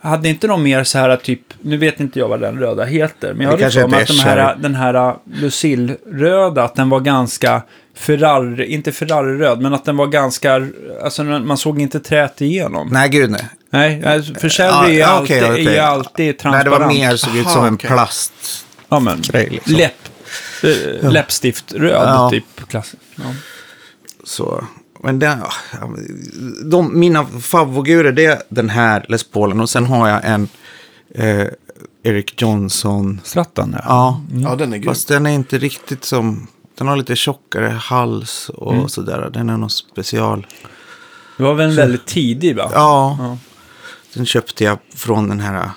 Hade 0.01 0.29
inte 0.29 0.47
de 0.47 0.63
mer 0.63 0.85
så 0.85 0.99
här 0.99 1.17
typ, 1.17 1.41
nu 1.61 1.77
vet 1.77 2.01
inte 2.01 2.19
jag 2.19 2.29
vad 2.29 2.41
den 2.41 2.59
röda 2.59 2.85
heter, 2.85 3.35
men 3.35 3.43
jag 3.43 3.51
hade 3.51 3.63
kanske 3.63 3.81
för 3.81 3.89
mig 3.89 4.03
att 4.03 4.11
är 4.11 4.15
de 4.15 4.21
här, 4.21 4.57
den 4.57 4.75
här 4.75 5.17
Lucille-röda, 5.25 6.65
att 6.65 6.75
den 6.75 6.89
var 6.89 7.01
ganska 7.01 7.63
Ferrari, 7.99 8.67
inte 8.67 8.93
Ferrari-röd, 8.93 9.61
men 9.61 9.75
att 9.75 9.85
den 9.85 9.97
var 9.97 10.07
ganska, 10.07 10.67
alltså 11.05 11.25
man 11.25 11.57
såg 11.59 11.81
inte 11.81 12.01
trät 12.01 12.41
igenom. 12.41 12.89
Nej, 12.93 13.09
gud 13.09 13.31
nej. 13.31 13.45
Nej, 13.71 14.23
för 14.41 14.61
Ja, 14.61 14.85
är, 14.87 14.89
ju 14.91 14.99
ja, 14.99 15.07
alltid, 15.07 15.43
är 15.43 15.57
ju 15.59 15.79
alltid 15.79 16.27
Nej, 16.27 16.33
transparent. 16.37 16.65
det 16.65 16.71
var 16.71 16.87
mer 16.87 17.17
såg 17.17 17.37
ut 17.37 17.47
Aha, 17.47 17.55
som 17.55 17.65
en 17.65 17.75
okej. 17.75 17.89
plast. 17.91 18.33
ja, 18.89 19.01
men, 19.01 19.21
grej, 19.23 19.49
liksom. 19.51 19.75
läpp, 19.75 20.09
äh, 21.03 21.11
läppstift 21.13 21.73
röd, 21.73 22.03
Ja. 22.09 22.31
typ. 22.31 22.45
Klass. 22.69 22.95
Ja. 23.17 23.23
Så. 24.25 24.65
Men 25.03 25.21
ja, 25.21 25.53
de, 26.65 27.01
mina 27.01 27.27
favogurer 27.27 28.13
det 28.13 28.25
är 28.27 28.43
den 28.49 28.69
här 28.71 29.05
Les 29.09 29.25
Paulen 29.25 29.61
och 29.61 29.71
sen 29.71 29.85
har 29.87 30.09
jag 30.09 30.21
en 30.25 30.49
eh, 31.15 31.47
Eric 32.03 32.35
Johnson. 32.43 33.21
Slattan, 33.25 33.77
ja. 33.85 33.85
Ja, 33.85 34.21
Ja, 34.51 34.57
den 34.57 34.73
är 34.73 34.77
grym. 34.79 34.87
fast 34.95 35.09
den 35.09 35.27
är 35.27 35.31
inte 35.31 35.59
riktigt 35.59 36.05
som... 36.05 36.47
Den 36.79 36.89
har 36.89 36.97
lite 36.97 37.17
tjockare 37.17 37.67
hals 37.69 38.49
och 38.55 38.75
Mm. 38.75 38.89
sådär. 38.89 39.31
Den 39.33 39.49
är 39.51 39.57
någon 39.57 39.71
special. 39.71 40.47
Det 41.37 41.43
var 41.43 41.55
väl 41.55 41.71
en 41.71 41.77
väldigt 41.77 42.07
tidig, 42.07 42.57
va? 42.57 42.71
Ja, 42.75 43.17
Ja. 43.21 43.39
den 44.15 44.27
köpte 44.27 44.65
jag 44.65 44.79
från 44.95 45.29
den 45.29 45.41
här... 45.41 45.71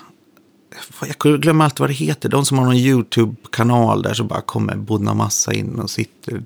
Jag 1.22 1.40
glömmer 1.40 1.64
alltid 1.64 1.80
vad 1.80 1.90
det 1.90 1.94
heter. 1.94 2.28
De 2.28 2.44
som 2.44 2.58
har 2.58 2.64
någon 2.64 2.76
YouTube-kanal 2.76 4.02
där 4.02 4.14
så 4.14 4.24
bara 4.24 4.40
kommer 4.40 4.76
Bodna 4.76 5.14
Massa 5.14 5.52
in 5.52 5.78
och 5.78 5.90
sitter. 5.90 6.42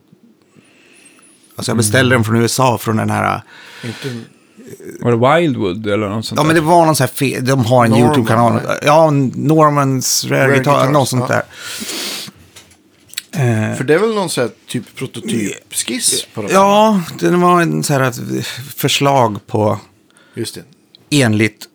Alltså 1.57 1.71
jag 1.71 1.77
beställde 1.77 2.15
den 2.15 2.25
från 2.25 2.37
USA, 2.37 2.79
från 2.79 2.97
den 2.97 3.11
här... 3.11 3.41
Inte, 3.85 4.21
Var 5.01 5.11
det 5.11 5.41
Wildwood 5.41 5.87
eller 5.87 6.09
något 6.09 6.27
sånt 6.27 6.39
Ja, 6.41 6.45
men 6.47 6.55
det 6.55 6.61
där? 6.61 6.69
var 6.69 6.87
någon 6.87 6.97
sån 6.97 7.05
här... 7.05 7.13
Fe- 7.15 7.41
de 7.41 7.65
har 7.65 7.85
en 7.87 7.97
YouTube-kanal. 7.97 8.61
Ja, 8.83 9.11
Normans 9.35 10.25
Rare, 10.25 10.41
Rare 10.43 10.55
Guitar, 10.57 10.73
Guitars, 10.73 10.93
något 10.93 11.09
sånt 11.09 11.25
ja. 11.29 11.35
där. 11.35 11.43
Eh, 13.37 13.77
för 13.77 13.85
det 13.85 13.95
är 13.95 13.99
väl 13.99 14.15
någon 14.15 14.31
sån 14.31 14.45
här 14.45 14.51
typ 14.67 14.95
prototypskiss 14.95 16.27
på 16.35 16.43
den? 16.43 16.51
ja, 16.51 17.03
det 17.19 17.31
var 17.31 17.63
en 17.63 17.83
sån 17.83 17.97
här 17.97 18.13
förslag 18.77 19.47
på... 19.47 19.79
Just 20.35 20.55
det. 20.55 20.65
enligt 21.11 21.67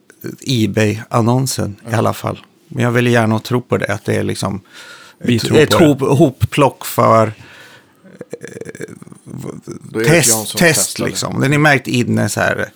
Ebay-annonsen 0.47 1.75
i 1.91 1.93
alla 1.93 2.13
fall. 2.13 2.45
Men 2.67 2.83
jag 2.83 2.91
vill 2.91 3.07
gärna 3.07 3.39
tro 3.39 3.61
på 3.61 3.77
det, 3.77 3.93
att 3.93 4.05
det 4.05 4.15
är 4.15 4.23
liksom 4.23 4.61
Vi 5.17 5.35
ett, 5.35 5.41
tror 5.41 5.57
ett 5.57 5.69
på 5.69 5.79
det. 5.79 5.85
hop, 5.85 6.01
hopplock 6.01 6.85
för 6.85 7.33
det 9.93 10.03
test, 10.05 10.57
test 10.57 10.99
liksom. 10.99 11.41
Den 11.41 11.53
är 11.53 11.57
märkt 11.57 11.87
in 11.87 12.29
så 12.29 12.39
här 12.39 12.69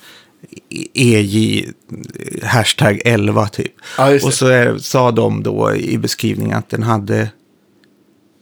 EJ 0.94 1.72
hashtag 2.44 3.02
11 3.06 3.48
typ. 3.48 3.74
Ja, 3.98 4.10
det. 4.10 4.24
Och 4.24 4.34
så 4.34 4.48
är, 4.48 4.78
sa 4.78 5.12
de 5.12 5.44
då 5.44 5.76
i 5.76 5.98
beskrivningen 5.98 6.58
att 6.58 6.70
den 6.70 6.84
hade 6.84 7.30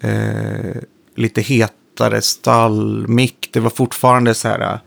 eh, 0.03 0.81
lite 1.15 1.41
hetare 1.41 2.21
stallmick. 2.21 3.49
Det 3.51 3.59
var 3.59 3.69
fortfarande 3.69 4.33
så 4.33 4.47
här, 4.47 4.79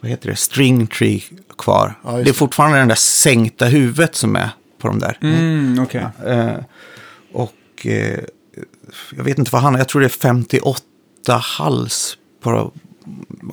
vad 0.00 0.10
heter 0.10 0.30
det, 0.30 0.36
string 0.36 0.86
tree 0.86 1.22
kvar. 1.58 1.94
Ja, 2.04 2.12
det 2.12 2.30
är 2.30 2.32
fortfarande 2.32 2.78
den 2.78 2.88
där 2.88 2.94
sänkta 2.94 3.66
huvudet 3.66 4.14
som 4.14 4.36
är 4.36 4.50
på 4.78 4.88
de 4.88 4.98
där. 4.98 5.18
Mm, 5.20 5.82
okej. 5.82 6.06
Eh, 6.26 6.56
och 7.32 7.86
eh, 7.86 8.18
jag 9.16 9.24
vet 9.24 9.38
inte 9.38 9.50
vad 9.52 9.62
han 9.62 9.74
jag 9.74 9.88
tror 9.88 10.00
det 10.00 10.06
är 10.06 10.08
58 10.08 10.82
hals 11.58 12.18
på, 12.42 12.50
jag 12.50 12.70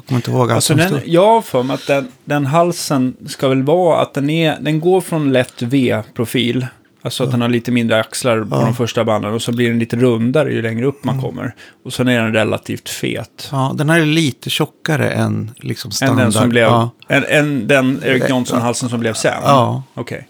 kommer 0.08 0.20
inte 0.20 0.32
ihåg 0.32 0.42
allt 0.42 0.52
Alltså 0.52 0.76
den, 0.76 1.02
jag 1.06 1.28
har 1.28 1.42
för 1.42 1.64
mig 1.64 1.74
att 1.74 1.88
den, 1.88 2.08
den 2.26 2.46
halsen 2.46 3.16
ska 3.28 3.48
väl 3.48 3.64
vara 3.64 4.02
att 4.02 4.14
den, 4.14 4.30
är, 4.30 4.60
den 4.62 4.80
går 4.80 5.02
från 5.02 5.34
lätt 5.34 5.62
V-profil. 5.62 6.68
Alltså 7.04 7.24
att 7.24 7.32
den 7.32 7.42
har 7.42 7.50
lite 7.50 7.72
mindre 7.72 8.00
axlar 8.00 8.44
på 8.44 8.56
de 8.56 8.76
första 8.76 9.04
banden 9.04 9.34
och 9.34 9.42
så 9.42 9.52
blir 9.52 9.70
den 9.70 9.80
lite 9.80 9.96
rundare 9.96 10.54
ju 10.54 10.62
längre 10.62 10.86
upp 10.86 11.04
man 11.04 11.16
Mm. 11.16 11.26
kommer. 11.26 11.56
Och 11.86 11.94
sen 11.94 12.08
är 12.08 12.22
den 12.24 12.34
relativt 12.34 12.90
fet. 12.90 13.50
Ja, 13.52 13.72
den 13.76 13.90
här 13.90 14.00
är 14.00 14.06
lite 14.06 14.50
tjockare 14.50 15.12
än 15.12 15.52
liksom 15.58 15.90
Än 15.90 15.94
standard. 15.94 16.18
den 16.26 16.32
som 16.32 16.50
blev, 16.50 16.64
Ja. 16.64 16.90
än, 17.08 17.24
än 17.28 17.68
den 17.68 18.02
Eric 18.06 18.30
Johnson-halsen 18.30 18.90
som 18.90 19.00
blev 19.00 19.14
sen? 19.14 19.34
Ja. 19.44 19.84
Okej. 19.94 20.28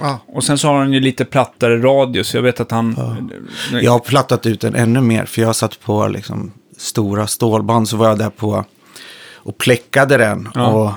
Ja. 0.00 0.18
Och 0.26 0.44
sen 0.44 0.58
så 0.58 0.68
har 0.68 0.78
han 0.78 0.92
ju 0.92 1.00
lite 1.00 1.24
plattare 1.24 1.76
radius. 1.82 2.34
Jag 2.34 2.42
vet 2.42 2.60
att 2.60 2.70
han... 2.70 2.96
Jag 3.82 3.92
har 3.92 3.98
plattat 3.98 4.46
ut 4.46 4.60
den 4.60 4.74
ännu 4.74 5.00
mer, 5.00 5.24
för 5.24 5.40
jag 5.40 5.48
har 5.48 5.52
satt 5.52 5.80
på 5.80 6.08
liksom 6.08 6.52
stora 6.76 7.26
stålband, 7.26 7.88
så 7.88 7.96
var 7.96 8.08
jag 8.08 8.18
där 8.18 8.30
på 8.30 8.64
och 9.34 9.58
pläckade 9.58 10.16
den. 10.16 10.48
Ja. 10.54 10.66
Och 10.66 10.90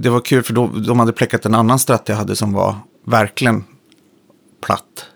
det 0.00 0.08
var 0.08 0.20
kul, 0.20 0.42
för 0.42 0.52
då, 0.52 0.66
de 0.66 0.98
hade 1.00 1.12
pläckat 1.12 1.46
en 1.46 1.54
annan 1.54 1.78
stratt 1.78 2.02
jag 2.06 2.16
hade 2.16 2.36
som 2.36 2.52
var 2.52 2.74
verkligen 3.06 3.64
platt. 4.60 5.06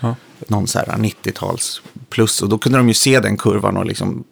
Ja. 0.00 0.16
Någon 0.48 0.66
så 0.66 0.78
här 0.78 0.86
90-tals 0.86 1.82
plus. 2.08 2.42
Och 2.42 2.48
då 2.48 2.58
kunde 2.58 2.78
de 2.78 2.88
ju 2.88 2.94
se 2.94 3.20
den 3.20 3.36
kurvan 3.36 3.76
och 3.76 3.86
liksom 3.86 4.24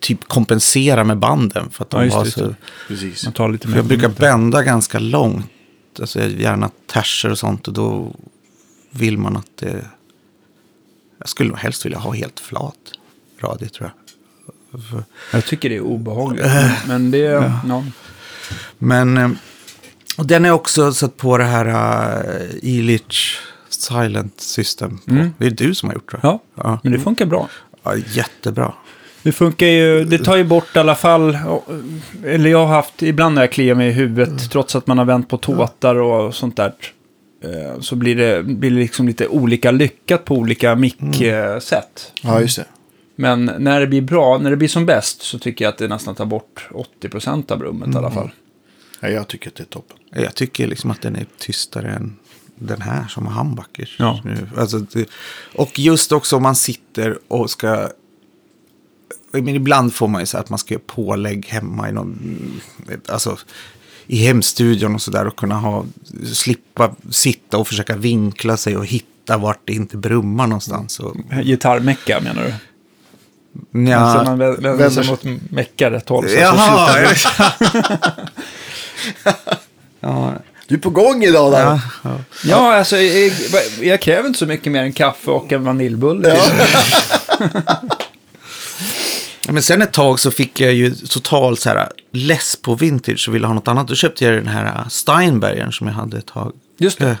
typ 0.00 0.28
kompensera 0.28 1.04
med 1.04 1.18
banden. 1.18 1.70
För 1.70 1.84
att 1.84 1.90
de 1.90 1.96
Ja, 1.96 2.04
just 2.04 2.16
var 2.16 2.22
det, 2.22 2.26
just 2.26 2.38
så... 2.38 2.54
Precis. 2.88 3.24
Man 3.24 3.32
tar 3.32 3.48
lite 3.48 3.62
För 3.66 3.70
mer... 3.70 3.76
jag 3.76 3.86
brukar 3.86 4.08
bända 4.08 4.62
ganska 4.62 4.98
långt. 4.98 5.50
Alltså 6.00 6.20
gärna 6.28 6.70
terser 6.86 7.30
och 7.30 7.38
sånt. 7.38 7.68
Och 7.68 7.74
då 7.74 8.14
vill 8.90 9.18
man 9.18 9.36
att 9.36 9.56
det... 9.56 9.84
Jag 11.18 11.28
skulle 11.28 11.48
nog 11.48 11.58
helst 11.58 11.86
vilja 11.86 11.98
ha 11.98 12.12
helt 12.12 12.40
flat 12.40 12.74
radie 13.40 13.68
tror 13.68 13.90
jag. 13.90 14.82
För- 14.90 15.04
Jag 15.32 15.44
tycker 15.44 15.68
det 15.68 15.76
är 15.76 15.80
obehagligt. 15.80 16.44
Äh. 16.44 16.70
Men 16.86 17.10
det... 17.10 17.52
Ja. 17.68 17.84
Men 18.78 19.16
eh, 19.16 19.30
och 20.18 20.26
den 20.26 20.44
är 20.44 20.50
också 20.50 20.92
satt 20.92 21.16
på 21.16 21.38
det 21.38 21.44
här 21.44 21.66
uh, 21.68 22.50
Elich 22.62 23.38
Silent 23.68 24.40
System. 24.40 24.98
På. 24.98 25.10
Mm. 25.10 25.30
Det 25.38 25.46
är 25.46 25.50
du 25.50 25.74
som 25.74 25.88
har 25.88 25.94
gjort 25.94 26.12
det. 26.12 26.18
ja, 26.22 26.38
Ja. 26.54 26.80
men 26.82 26.92
det 26.92 26.98
funkar 26.98 27.26
bra. 27.26 27.48
ja 27.82 27.96
jättebra. 27.96 28.72
Det 29.22 29.32
funkar 29.32 29.66
ju, 29.66 30.04
det 30.04 30.18
tar 30.18 30.36
ju 30.36 30.44
bort 30.44 30.76
i 30.76 30.78
alla 30.78 30.94
fall, 30.94 31.38
eller 32.24 32.50
jag 32.50 32.58
har 32.66 32.74
haft, 32.74 33.02
ibland 33.02 33.34
när 33.34 33.42
jag 33.42 33.52
kliar 33.52 33.74
mig 33.74 33.88
i 33.88 33.92
huvudet, 33.92 34.28
Mm. 34.28 34.38
trots 34.38 34.76
att 34.76 34.86
man 34.86 34.98
har 34.98 35.04
vänt 35.04 35.28
på 35.28 35.36
tåtar 35.36 35.94
och 35.96 36.34
sånt 36.34 36.56
där, 36.56 36.74
eh, 37.44 37.80
så 37.80 37.96
blir 37.96 38.16
det, 38.16 38.42
blir 38.42 38.70
det 38.70 38.76
liksom 38.76 39.06
lite 39.06 39.28
olika 39.28 39.70
lyckat 39.70 40.24
på 40.24 40.34
olika 40.34 40.70
Mm. 40.70 40.80
mick-sätt. 40.80 42.12
Ja, 42.22 42.40
just 42.40 42.56
det. 42.56 42.64
Men 43.16 43.44
när 43.58 43.80
det 43.80 43.86
blir 43.86 44.02
bra, 44.02 44.38
när 44.38 44.50
det 44.50 44.56
blir 44.56 44.68
som 44.68 44.86
bäst, 44.86 45.22
så 45.22 45.38
tycker 45.38 45.64
jag 45.64 45.72
att 45.72 45.78
det 45.78 45.88
nästan 45.88 46.14
tar 46.14 46.24
bort 46.26 46.68
80% 46.70 47.50
av 47.50 47.62
rummet 47.62 47.88
i 47.88 47.90
Mm. 47.90 48.04
alla 48.04 48.10
fall. 48.14 48.30
Ja, 49.00 49.08
jag 49.08 49.28
tycker 49.28 49.48
att 49.48 49.54
det 49.54 49.62
är 49.62 49.66
toppen. 49.66 49.96
Jag 50.14 50.34
tycker 50.34 50.66
liksom 50.66 50.90
att 50.90 51.02
den 51.02 51.16
är 51.16 51.26
tystare 51.38 51.90
än 51.90 52.16
den 52.58 52.80
här 52.82 53.08
som 53.08 53.26
har 53.26 53.34
humbuckers. 53.44 53.96
Ja. 53.98 54.20
nu. 54.24 54.48
Alltså, 54.56 54.86
och 55.54 55.78
just 55.78 56.12
också 56.12 56.36
om 56.36 56.42
man 56.42 56.56
sitter 56.56 57.18
och 57.28 57.50
ska... 57.50 57.88
Men 59.32 59.48
ibland 59.48 59.94
får 59.94 60.08
man 60.08 60.22
ju 60.22 60.26
så 60.26 60.38
att 60.38 60.50
man 60.50 60.58
ska 60.58 60.74
göra 60.74 60.82
pålägg 60.86 61.46
hemma 61.46 61.88
i 61.88 61.92
någon... 61.92 62.60
Alltså 63.08 63.38
i 64.06 64.16
hemstudion 64.26 64.94
och 64.94 65.02
sådär 65.02 65.26
och 65.26 65.36
kunna 65.36 65.54
ha... 65.54 65.84
Slippa 66.34 66.94
sitta 67.10 67.58
och 67.58 67.68
försöka 67.68 67.96
vinkla 67.96 68.56
sig 68.56 68.76
och 68.76 68.86
hitta 68.86 69.38
vart 69.38 69.60
det 69.64 69.72
inte 69.72 69.96
brummar 69.96 70.46
någonstans. 70.46 71.00
Och, 71.00 71.16
Gitarrmecka 71.42 72.20
menar 72.20 72.42
du? 72.42 72.54
ja, 73.90 74.14
Så 74.18 74.24
man 74.30 74.42
vä- 74.42 74.60
vänder 74.60 74.90
sig 74.90 75.06
mot 75.06 75.24
mecka 75.50 75.90
rätt 75.90 76.08
håll. 76.08 76.28
Så 76.28 76.34
Jaha! 76.34 76.88
slutar- 76.92 78.30
ja, 80.00 80.34
Du 80.68 80.74
är 80.74 80.78
på 80.78 80.90
gång 80.90 81.24
idag 81.24 81.52
där. 81.52 81.60
ja, 81.64 81.80
ja. 82.04 82.18
Ja, 82.44 82.74
alltså 82.76 82.96
jag, 82.96 83.32
jag 83.80 84.00
kräver 84.00 84.26
inte 84.26 84.38
så 84.38 84.46
mycket 84.46 84.72
mer 84.72 84.82
än 84.82 84.92
kaffe 84.92 85.30
och 85.30 85.52
en 85.52 85.64
vaniljbulle. 85.64 86.28
Ja. 86.28 86.46
Ja, 89.46 89.52
Men 89.52 89.62
sen 89.62 89.82
ett 89.82 89.92
tag 89.92 90.20
så 90.20 90.30
fick 90.30 90.60
jag 90.60 90.72
ju 90.72 90.90
totalt 90.94 91.60
så 91.60 91.68
här 91.68 91.88
less 92.12 92.56
på 92.62 92.74
vintage 92.74 93.28
och 93.28 93.34
ville 93.34 93.46
ha 93.46 93.54
något 93.54 93.68
annat. 93.68 93.88
Då 93.88 93.94
köpte 93.94 94.24
jag 94.24 94.34
den 94.34 94.46
här 94.48 94.84
Steinbergern 94.88 95.72
som 95.72 95.86
jag 95.86 95.94
hade 95.94 96.18
ett 96.18 96.26
tag. 96.26 96.52
Just 96.78 96.98
det. 96.98 97.08
Eh, 97.08 97.16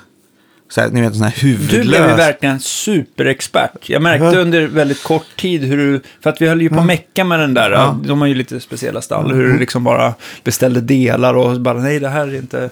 Så 0.70 0.80
här, 0.80 0.88
ni 0.88 1.00
vet, 1.00 1.14
sån 1.14 1.22
här 1.22 1.34
Du 1.40 1.56
blev 1.56 1.70
ju 1.70 1.76
huvudlös. 1.76 2.18
verkligen 2.18 2.60
superexpert. 2.60 3.88
Jag 3.88 4.02
märkte 4.02 4.24
Ja. 4.26 4.38
under 4.38 4.66
väldigt 4.66 5.02
kort 5.02 5.36
tid 5.36 5.64
hur 5.64 5.76
du, 5.76 6.00
för 6.22 6.30
att 6.30 6.40
vi 6.42 6.48
höll 6.48 6.62
ju 6.62 6.68
på 6.68 6.80
att 6.80 6.86
mecka 6.86 7.24
med 7.24 7.40
den 7.40 7.54
där, 7.54 7.70
Ja. 7.70 7.90
Mm. 7.90 8.06
de 8.06 8.20
har 8.20 8.28
ju 8.28 8.34
lite 8.34 8.60
speciella 8.60 9.02
stall, 9.02 9.32
hur 9.32 9.44
du 9.52 9.58
liksom 9.58 9.84
bara 9.84 10.14
beställde 10.44 10.80
delar 10.80 11.34
och 11.34 11.60
bara 11.60 11.78
nej 11.78 12.00
det 12.00 12.08
här 12.08 12.28
är 12.28 12.34
inte... 12.34 12.70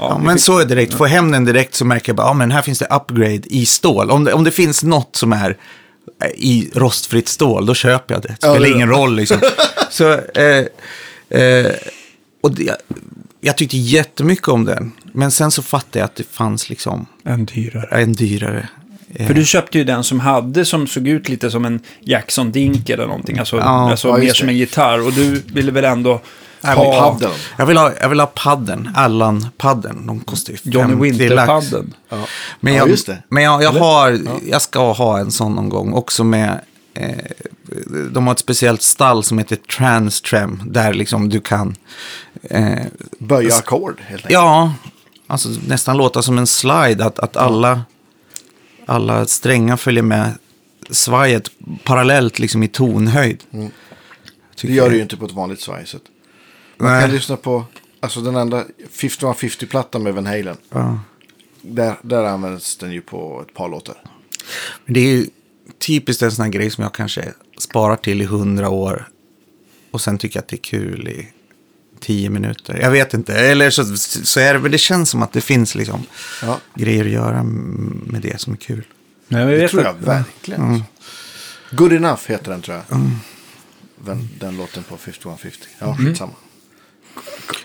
Ja, 0.00 0.18
men 0.24 0.34
fick- 0.36 0.44
så 0.44 0.58
är 0.58 0.64
det 0.64 0.74
direkt. 0.74 0.94
Får 0.94 1.06
jag 1.08 1.14
hem 1.14 1.30
den 1.32 1.44
direkt 1.44 1.74
så 1.74 1.84
märker 1.84 2.08
jag 2.08 2.16
bara, 2.16 2.26
ja 2.26 2.32
men 2.32 2.50
här 2.50 2.62
finns 2.62 2.78
det 2.78 2.86
upgrade 2.90 3.40
i 3.54 3.66
stål. 3.66 4.10
Om 4.10 4.24
det, 4.24 4.32
om 4.32 4.44
det 4.44 4.50
finns 4.50 4.82
något 4.82 5.16
som 5.16 5.32
är 5.32 5.56
eh, 6.24 6.30
i 6.34 6.70
rostfritt 6.74 7.28
stål, 7.28 7.66
då 7.66 7.74
köper 7.74 8.14
jag 8.14 8.22
det. 8.22 8.28
Det 8.28 8.36
Ja, 8.40 8.50
spelar 8.50 8.60
det 8.66 8.72
är 8.72 8.74
ingen 8.74 8.88
roll 8.88 9.16
liksom. 9.16 9.38
så, 9.90 10.12
eh, 10.12 11.40
eh, 11.40 11.72
och 12.42 12.54
det, 12.54 12.76
jag 13.40 13.56
tyckte 13.56 13.76
jättemycket 13.76 14.48
om 14.48 14.64
den. 14.64 14.92
Men 15.12 15.30
sen 15.30 15.50
så 15.50 15.62
fattade 15.62 15.98
jag 15.98 16.04
att 16.04 16.16
det 16.16 16.26
fanns 16.32 16.68
liksom 16.70 17.06
En 17.24 17.44
dyrare. 17.44 18.00
en 18.02 18.12
dyrare. 18.12 18.68
Eh, 19.14 19.26
För 19.26 19.34
du 19.34 19.44
köpte 19.44 19.78
ju 19.78 19.84
den 19.84 20.04
som 20.04 20.20
hade, 20.20 20.64
som 20.64 20.86
såg 20.86 21.08
ut 21.08 21.28
lite 21.28 21.50
som 21.50 21.64
en 21.64 21.80
Jackson 22.00 22.52
Dink 22.52 22.88
eller 22.90 23.06
någonting. 23.06 23.38
Alltså, 23.38 23.56
Ja, 23.56 23.90
alltså 23.90 24.08
ja, 24.08 24.16
mer 24.16 24.32
som 24.32 24.46
det. 24.46 24.52
en 24.52 24.58
gitarr. 24.58 25.06
Och 25.06 25.12
du 25.12 25.42
ville 25.46 25.72
väl 25.72 25.84
ändå 25.84 26.20
Ja, 26.60 26.74
ha 26.74 27.10
paddeln. 27.12 27.32
Jag 27.56 27.66
vill 27.66 27.76
ha, 27.76 27.92
jag 28.00 28.08
vill 28.08 28.20
ha 28.20 28.26
padden, 28.26 28.90
Allan-padden. 28.94 30.06
De 30.06 30.20
kostar 30.20 30.52
ju 30.52 30.58
Johnny 30.62 31.10
50 31.10 31.28
lax. 31.28 31.48
Winter-padden. 31.48 31.94
Ja. 32.08 32.16
Men 32.60 32.72
Ja, 32.72 32.78
jag, 32.78 32.88
just 32.88 33.06
det. 33.06 33.22
Men 33.28 33.42
jag, 33.42 33.62
jag, 33.62 33.72
har, 33.72 34.20
jag 34.46 34.62
ska 34.62 34.92
ha 34.92 35.18
en 35.18 35.30
sån 35.30 35.54
någon 35.54 35.68
gång. 35.68 35.92
Också 35.92 36.24
med, 36.24 36.60
eh, 36.94 37.10
de 38.10 38.26
har 38.26 38.32
ett 38.32 38.38
speciellt 38.38 38.82
stall 38.82 39.24
som 39.24 39.38
heter 39.38 39.56
Transtrem. 39.56 40.62
Där 40.66 40.94
liksom 40.94 41.28
du 41.28 41.40
kan, 41.40 41.76
eh, 42.42 42.78
Böja 43.18 43.54
ackord 43.54 44.00
helt 44.00 44.10
enkelt. 44.10 44.32
ja, 44.32 44.72
alltså 45.26 45.48
nästan 45.66 45.96
låta 45.96 46.22
som 46.22 46.38
en 46.38 46.46
slide. 46.46 47.04
Att, 47.04 47.18
att 47.18 47.36
alla, 47.36 47.82
alla 48.86 49.26
strängar 49.26 49.76
följer 49.76 50.02
med 50.02 50.32
svajet 50.90 51.50
parallellt 51.84 52.38
liksom 52.38 52.62
i 52.62 52.68
tonhöjd. 52.68 53.42
Det 53.50 53.70
Tycker 54.56 54.74
gör 54.74 54.90
det 54.90 54.96
ju 54.96 55.02
inte 55.02 55.16
på 55.16 55.24
ett 55.24 55.32
vanligt 55.32 55.60
svaj. 55.60 55.86
Man 56.80 56.92
Nej. 56.92 57.00
kan 57.02 57.10
lyssna 57.10 57.36
på 57.36 57.64
alltså 58.00 58.20
den 58.20 58.36
enda 58.36 58.64
5150-plattan 58.92 60.02
med 60.02 60.14
Van 60.14 60.26
Halen. 60.26 60.56
Ja. 60.70 61.00
Där, 61.62 61.94
där 62.02 62.24
används 62.24 62.76
den 62.76 62.92
ju 62.92 63.00
på 63.00 63.44
ett 63.48 63.54
par 63.54 63.68
låtar. 63.68 63.96
Men 64.84 64.94
det 64.94 65.00
är 65.00 65.12
ju 65.12 65.26
typiskt 65.78 66.22
en 66.22 66.32
sån 66.32 66.44
här 66.44 66.52
grej 66.52 66.70
som 66.70 66.82
jag 66.82 66.94
kanske 66.94 67.32
sparar 67.58 67.96
till 67.96 68.22
i 68.22 68.24
hundra 68.24 68.68
år. 68.68 69.08
Och 69.90 70.00
sen 70.00 70.18
tycker 70.18 70.36
jag 70.36 70.42
att 70.42 70.48
det 70.48 70.56
är 70.56 70.58
kul 70.78 71.08
i 71.08 71.28
tio 72.00 72.30
minuter. 72.30 72.78
Jag 72.82 72.90
vet 72.90 73.14
inte. 73.14 73.34
Eller 73.34 73.70
så, 73.70 73.96
så 73.96 74.40
är 74.40 74.54
det, 74.54 74.60
men 74.60 74.70
det 74.70 74.78
känns 74.78 75.10
som 75.10 75.22
att 75.22 75.32
det 75.32 75.40
finns 75.40 75.74
liksom 75.74 76.02
Ja, 76.42 76.60
grejer 76.74 77.04
att 77.04 77.10
göra 77.10 77.42
med 77.42 78.22
det 78.22 78.40
som 78.40 78.52
är 78.52 78.56
kul. 78.56 78.84
Men 79.28 79.48
vi 79.48 79.56
det 79.56 79.68
tror 79.68 79.82
jag 79.82 79.96
att, 79.96 80.02
verkligen. 80.02 80.62
alltså. 80.62 80.84
Good 81.70 81.92
enough 81.92 82.20
heter 82.26 82.50
den 82.50 82.62
tror 82.62 82.76
jag. 82.88 83.00
Den, 84.04 84.28
den 84.38 84.56
låten 84.56 84.82
på 84.82 84.96
5150. 84.96 85.58
Ja, 85.78 85.96
skitsamma. 85.96 86.32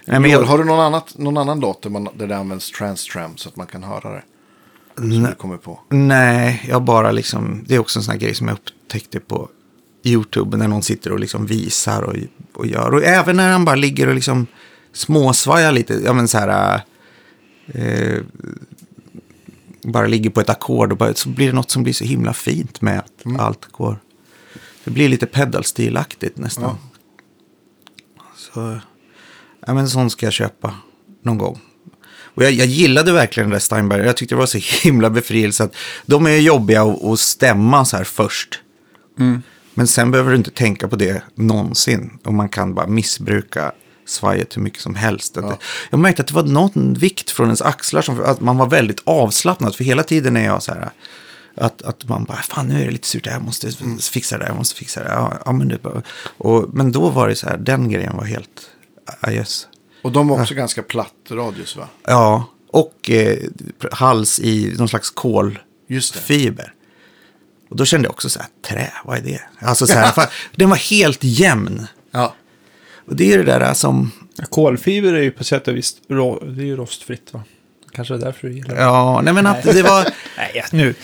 Nej, 0.05 0.19
men 0.19 0.31
jag, 0.31 0.41
har 0.43 0.57
du 0.57 0.63
någon, 0.63 0.79
annat, 0.79 1.17
någon 1.17 1.37
annan 1.37 1.59
låt 1.59 1.81
där, 1.81 1.89
man, 1.89 2.07
där 2.15 2.27
det 2.27 2.37
används 2.37 2.71
transtram 2.71 3.37
så 3.37 3.49
att 3.49 3.55
man 3.55 3.67
kan 3.67 3.83
höra 3.83 4.09
det? 4.11 4.23
Som 4.97 5.09
Nej. 5.09 5.29
du 5.29 5.35
kommer 5.35 5.57
på. 5.57 5.79
nej, 5.89 6.65
jag 6.69 6.83
bara 6.83 7.11
liksom, 7.11 7.63
det 7.67 7.75
är 7.75 7.79
också 7.79 7.99
en 7.99 8.03
sån 8.03 8.11
här 8.11 8.19
grej 8.19 8.35
som 8.35 8.47
jag 8.47 8.55
upptäckte 8.55 9.19
på 9.19 9.49
YouTube 10.03 10.57
när 10.57 10.67
någon 10.67 10.83
sitter 10.83 11.11
och 11.11 11.19
liksom 11.19 11.45
visar 11.45 12.01
och, 12.01 12.15
och 12.53 12.65
gör. 12.67 12.93
Och 12.93 13.03
även 13.03 13.35
när 13.35 13.51
han 13.51 13.65
bara 13.65 13.75
ligger 13.75 14.07
och 14.07 14.15
liksom 14.15 14.47
småsvajar 14.93 15.71
lite, 15.71 16.01
ja 16.03 16.13
men 16.13 16.27
så 16.27 16.37
här, 16.37 16.81
eh, 17.67 18.21
bara 19.83 20.07
ligger 20.07 20.29
på 20.29 20.41
ett 20.41 20.49
ackord 20.49 20.91
och 20.91 20.97
bara, 20.97 21.13
så 21.13 21.29
blir 21.29 21.47
det 21.47 21.53
något 21.53 21.71
som 21.71 21.83
blir 21.83 21.93
så 21.93 22.03
himla 22.03 22.33
fint 22.33 22.81
med 22.81 22.99
att 22.99 23.25
Mm. 23.25 23.39
allt 23.39 23.65
går. 23.71 23.99
Det 24.83 24.91
blir 24.91 25.09
lite 25.09 25.25
pedalstilaktigt 25.25 26.37
nästan. 26.37 26.63
Ja. 26.63 26.77
Så, 28.37 28.79
ja 29.65 29.73
men 29.73 29.89
sån 29.89 30.09
ska 30.09 30.25
jag 30.25 30.33
köpa 30.33 30.73
någon 31.23 31.37
gång. 31.37 31.59
Och 32.35 32.43
jag, 32.43 32.51
jag 32.51 32.67
gillade 32.67 33.11
verkligen 33.11 33.49
det 33.49 33.55
där 33.55 33.59
Steinberg. 33.59 34.05
Jag 34.05 34.17
tyckte 34.17 34.35
det 34.35 34.39
var 34.39 34.45
så 34.45 34.57
himla 34.83 35.09
befrielse 35.09 35.63
att 35.63 35.75
de 36.05 36.25
är 36.27 36.37
jobbiga 36.37 36.83
att, 36.83 37.19
stämma 37.19 37.85
så 37.85 37.97
här 37.97 38.03
först. 38.03 38.59
Men 39.73 39.87
sen 39.87 40.11
behöver 40.11 40.31
du 40.31 40.37
inte 40.37 40.51
tänka 40.51 40.87
på 40.87 40.95
det 40.95 41.23
någonsin. 41.35 42.19
Och 42.23 42.33
man 42.33 42.49
kan 42.49 42.73
bara 42.73 42.87
missbruka 42.87 43.71
svajet 44.05 44.57
hur 44.57 44.61
mycket 44.61 44.81
som 44.81 44.95
helst. 44.95 45.33
Det, 45.33 45.57
jag 45.89 45.99
märkte 45.99 46.21
att 46.21 46.27
det 46.27 46.33
var 46.33 46.43
någon 46.43 46.93
vikt 46.93 47.31
från 47.31 47.45
ens 47.45 47.61
axlar 47.61 48.01
som 48.01 48.23
att 48.23 48.41
man 48.41 48.57
var 48.57 48.67
väldigt 48.67 49.01
avslappnad. 49.03 49.75
För 49.75 49.83
hela 49.83 50.03
tiden 50.03 50.37
är 50.37 50.45
jag 50.45 50.63
så 50.63 50.73
här. 50.73 50.89
Att, 51.57 51.81
att 51.81 52.09
man 52.09 52.23
bara, 52.23 52.37
fan 52.37 52.67
nu 52.67 52.81
är 52.81 52.85
det 52.85 52.91
lite 52.91 53.07
surt, 53.07 53.25
jag 53.25 53.41
måste 53.41 53.71
fixa 54.11 54.37
det 54.37 54.45
jag 54.47 54.55
måste 54.55 54.75
fixa 54.75 55.03
det. 55.03 55.09
Ja, 55.09 55.33
ja, 55.45 55.51
men, 55.51 55.67
det 55.67 55.79
och, 56.37 56.73
men 56.73 56.91
då 56.91 57.09
var 57.09 57.27
det 57.27 57.35
så 57.35 57.47
här, 57.47 57.57
den 57.57 57.89
grejen 57.89 58.17
var 58.17 58.23
helt, 58.23 58.69
ah, 59.19 59.31
yes. 59.31 59.67
Och 60.01 60.11
de 60.11 60.27
var 60.27 60.41
också 60.41 60.53
ganska 60.53 60.83
platt 60.83 61.13
radius 61.29 61.75
va? 61.75 61.87
Ja, 62.07 62.45
och 62.71 63.09
eh, 63.09 63.37
hals 63.91 64.39
i 64.39 64.75
någon 64.77 64.87
slags 64.87 65.09
det. 65.09 65.15
kolfiber. 65.15 66.73
Och 67.69 67.75
då 67.75 67.85
kände 67.85 68.05
jag 68.05 68.11
också 68.11 68.29
så 68.29 68.39
här, 68.39 68.47
trä, 68.67 68.91
vad 69.05 69.17
är 69.17 69.21
det? 69.21 69.41
Alltså 69.59 69.87
så 69.87 69.93
här, 69.93 70.11
fan, 70.11 70.27
den 70.55 70.69
var 70.69 70.77
helt 70.77 71.23
jämn. 71.23 71.87
Ja. 72.11 72.35
Och 73.07 73.15
det 73.15 73.33
är 73.33 73.37
det 73.37 73.43
där 73.43 73.73
som, 73.73 74.11
kolfiber 74.49 75.13
är 75.13 75.21
ju 75.21 75.31
på 75.31 75.43
sätt 75.43 75.67
och 75.67 75.75
vis 75.75 75.95
ro, 76.09 76.39
det 76.39 76.61
är 76.61 76.65
ju 76.65 76.75
rostfritt 76.75 77.33
va? 77.33 77.43
Kanske 77.91 78.13
är 78.13 78.17
därför 78.17 78.47
du 78.47 78.53
gillar 78.53 78.75
det. 78.75 78.81
ja, 78.81 79.21
nej 79.23 79.33
men 79.33 79.47
att 79.47 79.63
det 79.63 79.83
var... 79.83 80.03
Nej, 80.37 80.63
nu, 80.71 80.95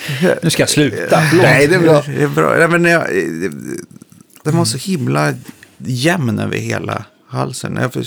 nu 0.42 0.50
ska 0.50 0.62
jag 0.62 0.70
sluta. 0.70 1.22
Nej, 1.34 1.68
det 1.68 1.76
är 1.76 1.80
bra. 1.80 2.04
Det 2.08 2.24
är 2.24 2.28
bra. 2.28 2.56
Nej, 2.58 2.68
men 2.68 2.86
jag, 2.86 3.08
den 4.44 4.58
var 4.58 4.66
så 4.66 4.78
himla 4.78 5.34
jämn 5.78 6.40
över 6.40 6.58
hela 6.58 7.06
halsen. 7.32 7.78
Jag 7.82 7.94
för- 7.94 8.06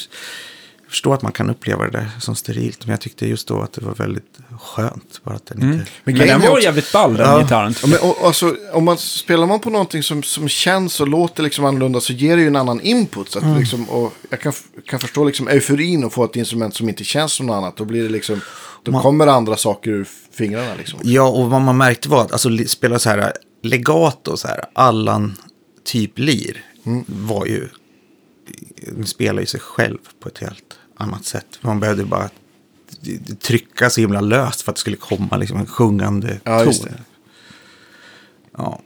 förstår 0.88 1.14
att 1.14 1.22
man 1.22 1.32
kan 1.32 1.50
uppleva 1.50 1.84
det 1.84 1.90
där 1.90 2.10
som 2.20 2.36
sterilt. 2.36 2.78
Men 2.86 2.90
jag 2.90 3.00
tyckte 3.00 3.26
just 3.26 3.48
då 3.48 3.60
att 3.62 3.72
det 3.72 3.84
var 3.84 3.94
väldigt 3.94 4.38
skönt. 4.60 5.20
Bara 5.24 5.34
att 5.34 5.46
den 5.46 5.56
inte... 5.62 5.68
Men 5.76 5.84
Men 6.04 6.14
den 6.14 6.28
är 6.28 6.38
var 6.38 6.48
också- 6.50 6.62
jävligt 6.64 6.92
ball 6.92 7.14
den 7.16 7.26
Ja. 7.30 7.40
gitarren. 7.40 7.74
Ja, 7.82 7.88
men, 7.88 7.98
och, 8.10 8.16
alltså, 8.26 8.56
om 8.72 8.84
man 8.84 8.98
spelar 8.98 9.46
man 9.46 9.60
på 9.60 9.70
någonting 9.70 10.02
som, 10.02 10.22
som 10.22 10.48
känns 10.48 11.00
och 11.00 11.08
låter 11.08 11.42
liksom 11.42 11.64
annorlunda 11.64 12.00
så 12.00 12.12
ger 12.12 12.36
det 12.36 12.42
ju 12.42 12.48
en 12.48 12.56
annan 12.56 12.80
input. 12.80 13.30
Så 13.30 13.38
att 13.38 13.58
liksom, 13.58 13.88
och 13.90 14.12
jag 14.30 14.40
kan, 14.40 14.52
kan 14.86 15.00
förstå 15.00 15.24
liksom 15.24 15.48
euforin 15.48 16.04
och 16.04 16.12
få 16.12 16.24
ett 16.24 16.36
instrument 16.36 16.74
som 16.74 16.88
inte 16.88 17.04
känns 17.04 17.32
som 17.32 17.46
något 17.46 17.54
annat. 17.54 17.76
Då 17.76 17.84
blir 17.84 18.02
det 18.02 18.08
liksom, 18.08 18.40
då 18.82 18.92
Man- 18.92 19.02
kommer 19.02 19.26
andra 19.26 19.56
saker 19.56 19.90
ur 19.90 20.08
fingrarna 20.32 20.74
liksom. 20.78 21.00
Ja, 21.02 21.28
och 21.28 21.50
vad 21.50 21.60
man 21.60 21.76
märkte 21.76 22.08
var 22.08 22.20
att 22.22 22.32
alltså, 22.32 22.48
spela 22.66 22.98
så 22.98 23.08
här 23.10 23.32
legato, 23.62 24.36
så 24.36 24.48
här, 24.48 24.64
Allan 24.74 25.36
typ 25.84 26.18
lir, 26.18 26.64
var 27.06 27.46
ju, 27.46 27.68
spelar 29.04 29.40
ju 29.40 29.46
sig 29.46 29.60
själv 29.60 29.98
på 30.20 30.28
ett 30.28 30.38
helt 30.38 30.78
annat 30.96 31.24
sätt. 31.24 31.58
Man 31.60 31.80
behövde 31.80 32.04
bara 32.04 32.30
trycka 33.40 33.90
så 33.90 34.00
himla 34.00 34.20
löst 34.20 34.62
för 34.62 34.72
att 34.72 34.76
det 34.76 34.80
skulle 34.80 34.96
komma 34.96 35.36
liksom 35.36 35.58
en 35.58 35.66
sjungande 35.66 36.40
Ja, 36.44 36.64
ton. 36.64 36.74
Ja. 38.56 38.80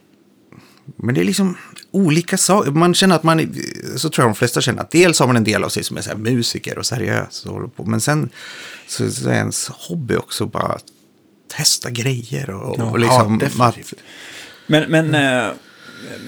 Men 0.95 1.15
det 1.15 1.21
är 1.21 1.25
liksom 1.25 1.57
olika 1.91 2.37
saker. 2.37 2.71
Man 2.71 2.93
känner 2.93 3.15
att 3.15 3.23
man, 3.23 3.55
så 3.95 4.09
tror 4.09 4.23
jag 4.23 4.29
de 4.29 4.35
flesta 4.35 4.61
känner 4.61 4.81
att 4.81 4.91
dels 4.91 5.19
har 5.19 5.27
man 5.27 5.35
en 5.35 5.43
del 5.43 5.63
av 5.63 5.69
sig 5.69 5.83
som 5.83 5.97
är 5.97 6.01
så 6.01 6.17
musiker 6.17 6.77
och 6.77 6.85
seriös 6.85 7.45
och 7.45 7.53
håller 7.53 7.67
på. 7.67 7.85
Men 7.85 8.01
sen 8.01 8.29
så, 8.87 9.11
så 9.11 9.29
är 9.29 9.33
ens 9.33 9.67
hobby 9.67 10.15
också 10.15 10.45
bara 10.45 10.73
att 10.73 10.85
testa 11.47 11.89
grejer 11.89 12.49
och, 12.49 12.75
Ja, 12.79 12.91
och 12.91 12.99
liksom 12.99 13.41
ja, 13.57 13.65
att, 13.65 13.93
Men, 14.67 14.91
men 14.91 15.15
eh, 15.15 15.51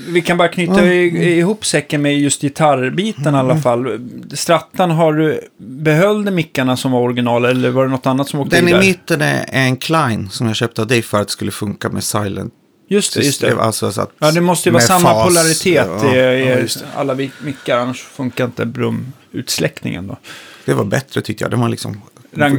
vi 0.07 0.21
kan 0.21 0.37
bara 0.37 0.47
knyta 0.47 0.85
i, 0.85 1.37
ihop 1.37 1.65
säcken 1.65 2.01
med 2.01 2.19
just 2.19 2.41
gitarrbiten 2.41 3.35
i 3.35 3.37
alla 3.37 3.57
fall. 3.57 4.09
Strattan, 4.33 4.91
har 4.91 5.13
du, 5.13 5.41
behöll 5.57 6.31
mickarna 6.31 6.77
som 6.77 6.91
var 6.91 6.99
original 6.99 7.45
eller 7.45 7.69
var 7.69 7.83
det 7.83 7.91
något 7.91 8.05
annat 8.05 8.29
som 8.29 8.39
åkte 8.39 8.55
Den 8.55 8.67
i 8.67 8.71
där? 8.71 8.79
mitten 8.79 9.21
är 9.21 9.45
en 9.51 9.77
Klein 9.77 10.29
som 10.29 10.47
jag 10.47 10.55
köpte 10.55 10.81
av 10.81 10.87
dig 10.87 11.01
för 11.01 11.21
att 11.21 11.27
det 11.27 11.31
skulle 11.31 11.51
funka 11.51 11.89
med 11.89 12.03
silent. 12.03 12.53
Just 12.87 13.13
det, 13.13 13.23
just 13.23 13.41
det. 13.41 13.59
Alltså, 13.59 13.91
så 13.91 14.01
att, 14.01 14.11
Ja, 14.19 14.31
det 14.31 14.41
måste 14.41 14.69
ju 14.69 14.73
vara 14.73 14.83
samma 14.83 15.09
fas, 15.09 15.27
polaritet 15.27 15.87
ja, 16.03 16.15
i, 16.15 16.17
i 16.17 16.49
ja, 16.49 16.55
det. 16.55 16.69
alla 16.95 17.15
mickar, 17.41 17.77
annars 17.77 18.01
funkar 18.01 18.45
inte 18.45 18.65
brummutsträckningen 18.65 20.07
då. 20.07 20.17
Det 20.65 20.73
var 20.73 20.83
bättre 20.85 21.21
tyckte 21.21 21.43
jag. 21.43 21.51
Den 21.51 21.61
var 21.61 21.69
liksom, 21.69 22.01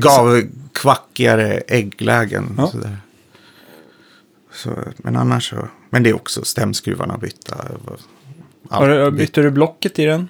gav 0.01 0.43
kvackigare 0.73 1.63
ägglägen. 1.69 2.55
Ja. 2.59 2.69
Sådär. 2.69 2.97
Så, 4.55 4.71
men 4.97 5.17
annars 5.17 5.51
så, 5.51 5.69
men 5.93 6.03
det 6.03 6.11
är 6.11 6.15
också 6.15 6.45
stämskruvarna 6.45 7.19
bytta. 7.19 7.57
Har 8.71 8.89
du, 8.89 9.05
Allt 9.05 9.15
bytte 9.15 9.43
du 9.43 9.51
blocket 9.51 9.99
i 9.99 10.05
den? 10.05 10.29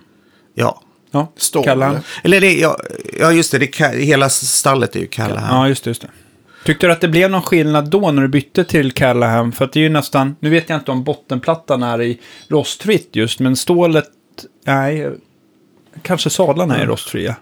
Ja. 0.54 0.82
Ja, 1.10 1.32
Stål, 1.36 1.68
eller? 1.68 2.40
Det, 2.40 2.52
ja, 2.58 2.78
ja 3.18 3.32
just 3.32 3.52
det, 3.52 3.58
det 3.58 3.80
är, 3.80 3.98
hela 3.98 4.28
stallet 4.28 4.96
är 4.96 5.00
ju 5.00 5.06
Callahan. 5.06 5.56
Ja, 5.60 5.68
just 5.68 5.84
det, 5.84 5.90
just 5.90 6.02
det. 6.02 6.10
Tyckte 6.64 6.86
du 6.86 6.92
att 6.92 7.00
det 7.00 7.08
blev 7.08 7.30
någon 7.30 7.42
skillnad 7.42 7.90
då 7.90 8.10
när 8.10 8.22
du 8.22 8.28
bytte 8.28 8.64
till 8.64 8.92
Callahan? 8.92 9.52
För 9.52 9.64
att 9.64 9.72
det 9.72 9.80
är 9.80 9.82
ju 9.82 9.88
nästan, 9.88 10.36
nu 10.40 10.50
vet 10.50 10.68
jag 10.68 10.78
inte 10.78 10.90
om 10.90 11.04
bottenplattan 11.04 11.82
är 11.82 12.02
i 12.02 12.20
rostfritt 12.48 13.08
just, 13.12 13.40
men 13.40 13.56
stålet, 13.56 14.08
nej, 14.64 15.10
kanske 16.02 16.30
sadlarna 16.30 16.76
är 16.78 16.86
rostfria. 16.86 17.36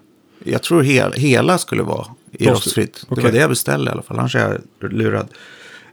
Jag 0.45 0.63
tror 0.63 0.83
hel, 0.83 1.13
hela 1.13 1.59
skulle 1.59 1.83
vara 1.83 2.07
i 2.33 2.47
Rost- 2.47 2.51
rostfritt. 2.67 2.95
Det 2.95 3.07
okej. 3.13 3.25
var 3.25 3.33
det 3.33 3.39
jag 3.39 3.51
beställde 3.51 3.91
i 3.91 3.93
alla 3.93 4.03
fall, 4.03 4.19
annars 4.19 4.37
är 4.37 4.61
jag 4.81 4.93
lurad. 4.93 5.29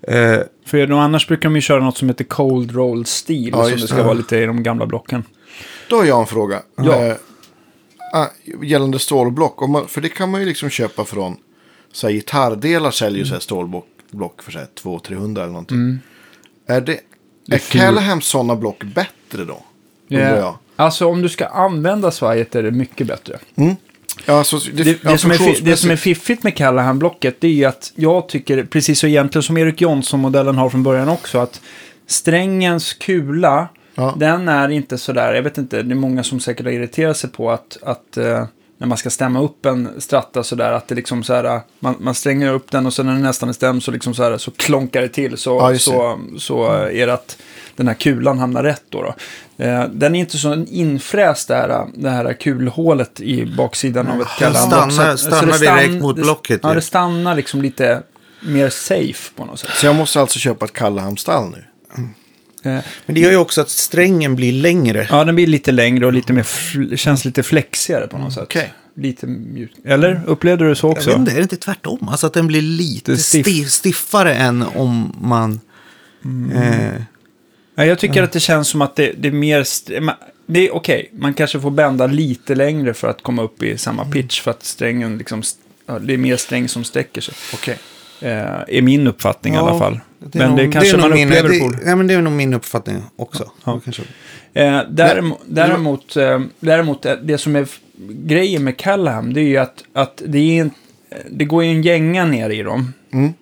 Eh, 0.07 0.39
För 0.65 0.87
de, 0.87 0.99
annars 0.99 1.27
brukar 1.27 1.49
de 1.49 1.55
ju 1.55 1.61
köra 1.61 1.83
något 1.83 1.97
som 1.97 2.07
heter 2.09 2.23
cold 2.23 2.71
roll 2.75 3.05
steel, 3.05 3.49
Ja, 3.51 3.63
som 3.69 3.71
det 3.79 3.87
ska 3.87 3.97
det. 3.97 4.03
vara 4.03 4.13
lite 4.13 4.37
i 4.37 4.45
de 4.45 4.63
gamla 4.63 4.85
blocken. 4.85 5.23
Då 5.89 5.95
har 5.95 6.05
jag 6.05 6.19
en 6.19 6.25
fråga. 6.27 6.61
Ja. 6.77 7.05
Eh, 7.05 7.15
ah, 8.13 8.25
gällande 8.63 8.99
stålblock. 8.99 9.67
Man, 9.69 9.87
för 9.87 10.01
det 10.01 10.09
kan 10.09 10.31
man 10.31 10.41
ju 10.41 10.47
liksom 10.47 10.69
köpa 10.69 11.05
från. 11.05 11.37
Så 11.91 12.07
här, 12.07 12.13
gitarrdelar 12.13 12.91
säljer 12.91 13.25
ju 13.25 13.31
här 13.31 13.39
stålblock 13.39 13.85
block 14.11 14.41
för 14.43 14.51
så 14.51 14.59
här 14.59 14.67
200-300 14.83 15.37
eller 15.37 15.47
någonting. 15.47 15.77
Mm. 15.77 15.99
Är, 16.67 16.81
det, 16.81 16.99
är 17.51 17.57
fyr- 17.57 17.79
Callahams 17.79 18.25
sådana 18.25 18.55
block 18.55 18.83
bättre 18.83 19.45
då? 19.45 19.61
Undrar 20.09 20.37
jag. 20.37 20.57
Alltså 20.75 21.05
om 21.07 21.21
du 21.21 21.29
ska 21.29 21.45
använda 21.45 22.11
svajet 22.11 22.55
är 22.55 22.63
det 22.63 22.71
mycket 22.71 23.07
bättre. 23.07 23.39
Ja, 24.25 24.43
så, 24.43 24.57
det, 24.73 24.83
Det, 24.83 24.97
ja, 25.03 25.11
det, 25.11 25.17
som 25.17 25.31
är, 25.31 25.61
det 25.65 25.77
som 25.77 25.91
är 25.91 25.95
fiffigt 25.95 26.43
med 26.43 26.55
Callahan-blocket 26.55 27.35
det 27.39 27.47
är 27.47 27.51
ju 27.51 27.65
att 27.65 27.91
jag 27.95 28.29
tycker, 28.29 28.63
precis 28.63 28.99
så 28.99 29.07
egentligen 29.07 29.43
som 29.43 29.57
Erik 29.57 29.81
Jonsson-modellen 29.81 30.55
har 30.55 30.69
från 30.69 30.83
början 30.83 31.09
också, 31.09 31.37
att 31.39 31.61
strängens 32.07 32.93
kula, 32.93 33.67
Ja. 33.99 34.13
den 34.17 34.47
är 34.47 34.69
inte 34.69 34.97
sådär, 34.97 35.33
jag 35.33 35.43
vet 35.43 35.57
inte, 35.57 35.83
det 35.83 35.93
är 35.93 35.95
många 35.95 36.23
som 36.23 36.39
säkert 36.39 36.65
har 36.65 36.73
irriterat 36.73 37.17
sig 37.17 37.29
på 37.29 37.51
att, 37.51 37.77
att 37.81 38.17
eh, 38.17 38.45
när 38.77 38.87
man 38.87 38.97
ska 38.97 39.09
stämma 39.09 39.41
upp 39.41 39.65
en 39.65 39.89
stratta 39.97 40.43
sådär, 40.43 40.71
att 40.71 40.87
det 40.87 40.95
liksom 40.95 41.23
så 41.23 41.33
här, 41.33 41.61
man, 41.79 41.95
man 41.99 42.13
stränger 42.13 42.53
upp 42.53 42.71
den 42.71 42.85
och 42.85 42.93
sen 42.93 43.05
när 43.05 43.13
den 43.13 43.21
nästan 43.21 43.49
är 43.49 43.53
stämd 43.53 43.83
så 43.83 43.91
liksom 43.91 44.13
så 44.13 44.23
här, 44.23 44.37
så 44.37 44.51
klonkar 44.51 45.01
det 45.01 45.09
till 45.09 45.37
så, 45.37 45.49
Ja, 45.49 45.77
så, 45.79 46.19
så 46.37 46.65
är 46.73 47.07
det 47.07 47.13
att 47.13 47.37
den 47.77 47.87
här 47.87 47.95
kulan 47.95 48.39
hamnar 48.39 48.63
rätt 48.63 48.83
då. 48.89 49.01
då. 49.01 49.15
Eh, 49.65 49.85
den 49.89 50.15
är 50.15 50.19
inte 50.19 50.37
så 50.37 50.65
infräst 50.69 51.47
där, 51.47 51.85
det 51.95 52.09
här 52.09 52.33
kulhålet 52.33 53.19
i 53.21 53.45
baksidan 53.45 54.07
av 54.07 54.21
ett 54.21 54.27
Den 54.39 54.53
Callahan-block. 54.53 54.91
stannar- 54.93 55.15
stannar 55.17 55.45
det 55.47 55.53
stann- 55.53 55.77
direkt 55.77 56.01
mot 56.03 56.15
det- 56.15 56.21
blocket 56.21 56.59
Ja, 56.63 56.73
det 56.73 56.81
stannar 56.81 57.35
liksom 57.35 57.61
lite 57.61 58.01
mer 58.41 58.69
safe 58.69 59.33
på 59.35 59.45
något 59.45 59.59
sätt. 59.59 59.69
Så 59.75 59.85
jag 59.85 59.95
måste 59.95 60.19
alltså 60.21 60.39
köpa 60.39 60.65
ett 60.65 60.73
Callaham-stall 60.73 61.49
nu. 61.51 61.63
Eh, 62.63 62.79
Men 63.05 63.15
det 63.15 63.19
gör 63.21 63.31
ju 63.31 63.37
också 63.37 63.61
att 63.61 63.69
strängen 63.69 64.35
blir 64.35 64.51
längre. 64.53 65.07
ja, 65.11 65.23
den 65.23 65.35
blir 65.35 65.47
lite 65.47 65.71
längre 65.71 66.05
och 66.05 66.13
lite 66.13 66.33
mer, 66.33 66.95
känns 66.95 67.25
lite 67.25 67.43
flexigare 67.43 68.07
på 68.07 68.17
något 68.17 68.33
sätt. 68.33 68.43
Okej. 68.43 68.73
Lite 68.95 69.27
mjuk. 69.27 69.71
Eller 69.85 70.21
upplevde 70.25 70.63
du 70.65 70.69
det 70.69 70.75
så 70.75 70.87
Jag 70.87 70.91
också? 70.91 71.09
vet 71.09 71.19
inte, 71.19 71.31
är 71.31 71.35
det 71.35 71.41
inte 71.41 71.55
tvärtom? 71.57 72.07
Alltså 72.11 72.27
att 72.27 72.33
den 72.33 72.47
blir 72.47 72.61
lite 72.61 73.11
Det 73.11 73.17
stiff. 73.17 73.45
stiff. 73.47 73.69
stiffare 73.69 74.33
än 74.35 74.61
om 74.75 75.15
man... 75.21 75.59
Eh, 76.55 76.61
Ja, 76.83 76.91
jag 77.85 77.99
tycker 77.99 78.23
att 78.23 78.31
det 78.31 78.39
känns 78.39 78.67
som 78.67 78.81
att 78.81 78.95
det, 78.95 79.11
det 79.17 79.27
är 79.27 79.31
mer... 79.31 79.65
Det 80.49 80.67
är 80.67 80.75
okej, 80.75 81.09
man 81.13 81.33
kanske 81.33 81.59
får 81.59 81.71
bända 81.71 82.07
lite 82.07 82.55
längre 82.55 82.93
för 82.93 83.07
att 83.07 83.21
komma 83.21 83.41
upp 83.41 83.63
i 83.63 83.77
samma 83.77 84.05
pitch 84.05 84.41
för 84.41 84.51
att 84.51 84.63
strängen 84.63 85.17
liksom... 85.17 85.41
det 86.01 86.13
är 86.13 86.17
mer 86.17 86.35
sträng 86.37 86.67
som 86.69 86.83
sträcker 86.83 87.21
sig. 87.21 87.33
Okej. 87.53 87.77
Eh, 88.21 88.77
är 88.77 88.81
min 88.81 89.07
uppfattning 89.07 89.53
i 89.53 89.57
Ja, 89.57 89.69
alla 89.69 89.79
fall. 89.79 89.99
det 90.19 90.39
men 90.39 90.49
nog- 90.49 90.57
det 90.59 90.71
kanske 90.71 90.91
nog 90.97 91.01
man 91.09 91.11
min- 91.13 91.27
upplever 91.27 91.49
det, 91.49 91.59
på... 91.59 91.73
Ja, 91.85 91.95
men 91.95 92.07
det 92.07 92.13
är 92.13 92.21
nog 92.21 92.33
min 92.33 92.53
uppfattning 92.53 93.03
också. 93.15 93.51
Ja. 93.65 93.79
Kanske. 93.83 94.03
Eh, 94.53 94.81
däremot, 94.89 95.39
däremot, 95.45 96.17
eh, 96.17 96.39
däremot, 96.59 97.05
eh, 97.05 97.13
det 97.15 97.37
som 97.37 97.55
är 97.55 97.67
grejen 98.09 98.63
med 98.63 98.77
Callaham, 98.77 99.33
det 99.33 99.39
är 99.41 99.43
ju 99.47 99.57
att, 99.57 99.83
att 99.93 100.21
det, 100.25 100.37
är 100.57 100.61
en, 100.61 100.71
det 101.29 101.45
går 101.45 101.63
ju 101.63 101.69
en 101.69 101.81
gänga 101.83 102.25
ner 102.25 102.49
i 102.49 102.63
dem. 102.63 102.93
Mm. 103.13 103.33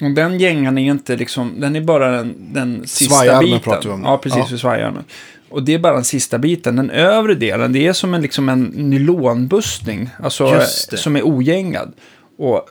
Och 0.00 0.10
den 0.10 0.38
gängan 0.40 0.78
är 0.78 0.90
inte 0.90 1.16
liksom, 1.16 1.60
den 1.60 1.76
är 1.76 1.80
bara 1.80 2.10
den, 2.10 2.34
den 2.52 2.82
sista 2.86 3.40
biten. 3.40 3.60
pratar 3.60 3.88
vi 3.88 3.94
om. 3.94 4.02
Ja, 4.04 4.18
precis, 4.18 4.38
Ja. 4.38 4.46
för 4.46 4.56
svajarmen. 4.56 5.04
Och 5.48 5.62
det 5.62 5.74
är 5.74 5.78
bara 5.78 5.94
den 5.94 6.04
sista 6.04 6.38
biten. 6.38 6.76
Den 6.76 6.90
övre 6.90 7.34
delen, 7.34 7.72
det 7.72 7.86
är 7.86 7.92
som 7.92 8.14
en, 8.14 8.22
liksom 8.22 8.48
en 8.48 8.62
nylonbustning. 8.64 10.08
Alltså, 10.22 10.60
som 10.96 11.16
är 11.16 11.26
ogängad. 11.26 11.92
Och, 12.38 12.68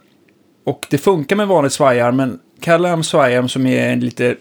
och 0.65 0.85
det 0.89 0.97
funkar 0.97 1.35
med 1.35 1.47
vanligt 1.47 1.73
svajarm, 1.73 2.15
men 2.15 2.39
Callaham 2.61 3.03
svajarm 3.03 3.49
som 3.49 3.65
är 3.67 3.95
lite, 3.95 4.35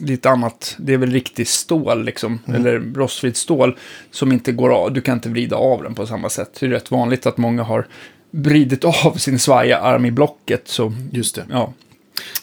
lite 0.00 0.30
annat, 0.30 0.76
det 0.78 0.92
är 0.94 0.98
väl 0.98 1.10
riktigt 1.10 1.48
stål 1.48 2.04
liksom, 2.04 2.38
Mm. 2.46 2.60
eller 2.60 2.78
rostfritt 2.94 3.36
stål 3.36 3.76
som 4.10 4.32
inte 4.32 4.52
går 4.52 4.70
av, 4.74 4.92
du 4.92 5.00
kan 5.00 5.14
inte 5.14 5.28
vrida 5.28 5.56
av 5.56 5.82
den 5.82 5.94
på 5.94 6.06
samma 6.06 6.28
sätt. 6.28 6.56
Det 6.60 6.66
är 6.66 6.70
rätt 6.70 6.90
vanligt 6.90 7.26
att 7.26 7.36
många 7.38 7.62
har 7.62 7.86
vridit 8.34 8.84
av 8.84 9.14
sin 9.16 9.38
svajarm 9.38 10.04
i 10.04 10.10
blocket, 10.10 10.68
så 10.68 10.92
Just 11.12 11.34
det. 11.34 11.46
Ja. 11.50 11.72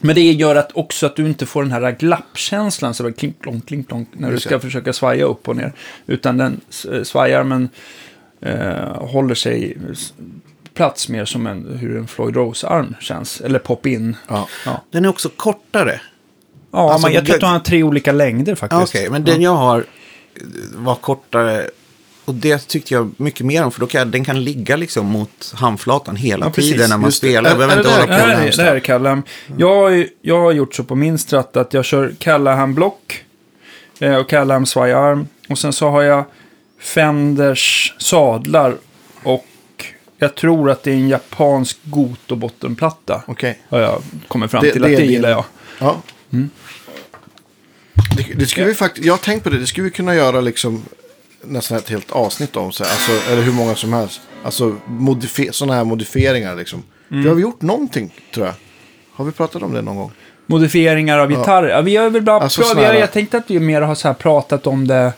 Men 0.02 0.16
det 0.16 0.22
gör 0.32 0.56
att 0.56 0.72
också 0.72 1.06
att 1.06 1.16
du 1.16 1.26
inte 1.26 1.46
får 1.46 1.64
den 1.64 1.72
här 1.72 1.92
glappkänslan, 2.00 2.94
så 2.94 3.12
klink, 3.12 3.42
klonk, 3.42 3.68
klink, 3.68 3.88
klonk, 3.88 4.08
när 4.12 4.32
du 4.32 4.40
ska 4.40 4.60
försöka 4.60 4.94
svaja 4.94 5.26
upp 5.26 5.48
och 5.48 5.56
ner. 5.56 5.74
Utan 6.06 6.38
den 6.38 6.62
eh, 6.92 7.04
svajarmen 7.04 7.70
eh, 8.42 8.96
håller 8.96 9.36
sig 9.36 9.78
plats 10.74 11.10
mer 11.10 11.26
som 11.26 11.48
en, 11.48 11.78
hur 11.78 11.98
en 11.98 12.08
Floyd 12.08 12.36
Rose-arm 12.36 12.96
känns. 13.00 13.42
Eller 13.42 13.60
pop-in. 13.60 14.16
Ja. 14.28 14.48
Ja, 14.66 14.84
Den 14.92 15.06
är 15.06 15.10
också 15.10 15.30
kortare. 15.30 16.02
ja 16.72 16.92
Alltså, 16.92 17.08
man, 17.08 17.14
jag 17.14 17.26
tror 17.26 17.36
att 17.36 17.42
det- 17.42 17.46
de 17.48 17.52
har 17.52 17.60
tre 17.60 17.84
olika 17.84 18.12
längder 18.12 18.56
faktiskt. 18.56 18.96
Okej, 18.96 19.10
men 19.10 19.24
den 19.24 19.42
jag 19.42 19.56
har 19.56 19.86
var 20.76 20.96
kortare. 20.96 21.70
Och 22.30 22.36
det 22.36 22.68
tyckte 22.68 22.94
jag 22.94 23.12
mycket 23.18 23.46
mer 23.46 23.64
om, 23.64 23.72
för 23.72 23.80
då 23.80 23.88
kan, 23.88 24.12
den 24.12 24.26
kan 24.26 24.44
ligga 24.44 24.76
liksom 24.76 25.06
mot 25.06 25.54
handflatan 25.56 26.16
hela 26.16 26.46
Ja, 26.46 26.52
precis. 26.52 26.72
tiden 26.72 26.90
när 26.90 26.98
man 26.98 27.08
Just 27.08 27.22
det. 27.22 27.28
spelar. 27.28 27.50
Är- 27.50 27.54
inte 27.64 27.76
det 27.76 27.90
hålla 27.90 27.98
där- 27.98 28.02
på 28.06 28.08
Det 28.08 28.14
här, 28.36 28.46
är, 28.48 28.52
det 28.58 28.64
här 28.64 28.76
är 28.76 28.80
Callaham. 28.80 29.24
Jag, 29.58 30.08
jag 30.22 30.40
har 30.42 30.52
gjort 30.52 30.76
så 30.76 30.84
på 30.84 30.96
min 30.96 31.18
stratt 31.18 31.58
att 31.58 31.74
jag 31.74 31.86
kör 31.86 32.16
Callaham 32.20 32.74
block 32.76 33.24
eh, 34.00 34.16
och 34.16 34.30
Callaham 34.30 34.66
svajarm. 34.66 35.28
Och 35.50 35.58
sen 35.60 35.74
så 35.74 35.90
har 35.90 36.02
jag 36.02 36.26
Fenders 36.82 37.94
sadlar 37.98 38.76
och 39.24 39.46
jag 40.18 40.36
tror 40.36 40.70
att 40.72 40.84
det 40.84 40.92
är 40.92 40.96
en 40.96 41.10
japansk 41.10 41.78
Goto-bottenplatta. 41.84 43.22
Okej. 43.28 43.60
Har 43.70 43.80
jag 43.80 44.02
kommit 44.28 44.52
fram 44.52 44.64
Det- 44.64 44.72
till 44.72 44.82
det 44.82 44.88
att 44.88 44.92
det 44.98 44.98
din- 45.04 45.12
gillar 45.12 45.30
jag. 45.30 45.44
Ja. 45.80 46.02
Det, 48.18 48.34
det 48.36 48.46
skulle 48.46 48.66
vi 48.68 48.74
faktiskt, 48.74 49.06
jag 49.06 49.14
har 49.14 49.18
tänkt 49.18 49.44
på 49.44 49.50
det, 49.50 49.58
det 49.60 49.68
skulle 49.68 49.86
vi 49.86 49.92
kunna 49.92 50.16
göra 50.16 50.42
liksom 50.42 50.84
nästan 51.44 51.78
ett 51.78 51.90
helt 51.90 52.12
avsnitt 52.12 52.56
om. 52.56 52.72
Så, 52.72 52.84
här, 52.84 52.92
alltså, 52.92 53.32
eller 53.32 53.42
hur 53.42 53.52
många 53.54 53.76
som 53.76 53.94
helst. 53.94 54.22
Alltså 54.44 54.76
sådana 55.52 55.74
här 55.76 55.84
modifieringar 55.84 56.56
liksom. 56.56 56.84
Mm. 57.12 57.24
Vi 57.24 57.30
har 57.30 57.40
gjort 57.40 57.62
någonting 57.62 58.14
tror 58.34 58.46
jag. 58.46 58.54
Har 59.12 59.26
vi 59.26 59.32
pratat 59.32 59.64
om 59.64 59.74
det 59.74 59.82
någon 59.82 59.96
gång? 59.96 60.12
Modifieringar 60.46 61.20
av 61.20 61.30
gitarrer. 61.30 61.70
Ja, 61.70 61.82
vi 61.82 61.96
har 61.96 62.10
väl 62.10 62.22
bara 62.22 62.40
Alltså 62.40 62.64
här- 62.76 62.94
jag 62.94 63.12
tänkte 63.12 63.38
att 63.38 63.50
vi 63.52 63.60
mer 63.60 63.82
har 63.82 63.96
så 63.96 64.08
här 64.08 64.16
pratat 64.16 64.68
om 64.68 64.88
det 64.88 65.14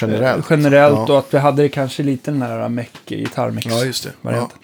Generellt. 0.00 0.50
eh, 0.50 0.56
generellt 0.56 0.94
Ja. 0.96 1.12
och 1.12 1.18
att 1.18 1.34
vi 1.34 1.38
hade 1.38 1.68
kanske 1.68 2.02
lite 2.02 2.30
den 2.30 2.40
där 2.40 2.68
meck, 2.68 2.90
gitarrmix 3.06 3.66
Ja, 3.70 3.84
just 3.84 4.04
det. 4.04 4.10
varianten. 4.22 4.58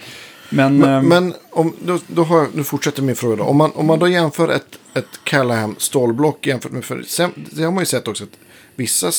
Men, 0.50 0.78
Men, 0.78 0.90
ehm, 0.90 1.08
men 1.08 1.34
om, 1.50 1.76
då, 1.84 1.98
då 2.06 2.24
har 2.24 2.38
jag, 2.38 2.48
nu 2.54 2.64
fortsätter 2.64 3.02
min 3.02 3.16
fråga 3.16 3.36
då. 3.36 3.44
Om 3.44 3.56
man, 3.56 3.72
om 3.74 3.86
man 3.86 3.98
då 3.98 4.08
jämför 4.08 4.48
ett, 4.48 4.78
ett 4.94 5.04
Callahan 5.24 5.74
stålblock 5.78 6.46
jämfört 6.46 6.72
med... 6.72 6.84
För, 6.84 7.02
sen, 7.06 7.30
det 7.50 7.62
har 7.64 7.72
man 7.72 7.82
ju 7.82 7.86
sett 7.86 8.08
också 8.08 8.24
att 8.24 8.30
vissa 8.74 9.12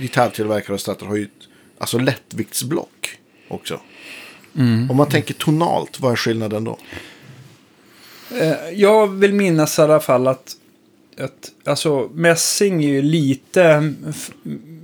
gitarrtillverkare 0.00 0.74
och 0.74 0.80
strattar 0.80 1.06
har 1.06 1.16
ju 1.16 1.28
alltså 1.78 1.98
lättviktsblock 1.98 3.18
också. 3.48 3.80
Mm. 4.58 4.90
Om 4.90 4.96
man 4.96 5.08
tänker 5.08 5.34
tonalt, 5.34 6.00
vad 6.00 6.12
är 6.12 6.16
skillnaden 6.16 6.64
då? 6.64 6.78
Eh, 8.40 8.70
Jag 8.74 9.06
vill 9.06 9.32
minnas 9.32 9.78
i 9.78 9.82
alla 9.82 10.00
fall 10.00 10.26
att, 10.26 10.56
att 11.18 11.50
alltså, 11.64 12.10
mässing 12.14 12.84
är 12.84 12.88
ju 12.88 13.02
lite 13.02 13.92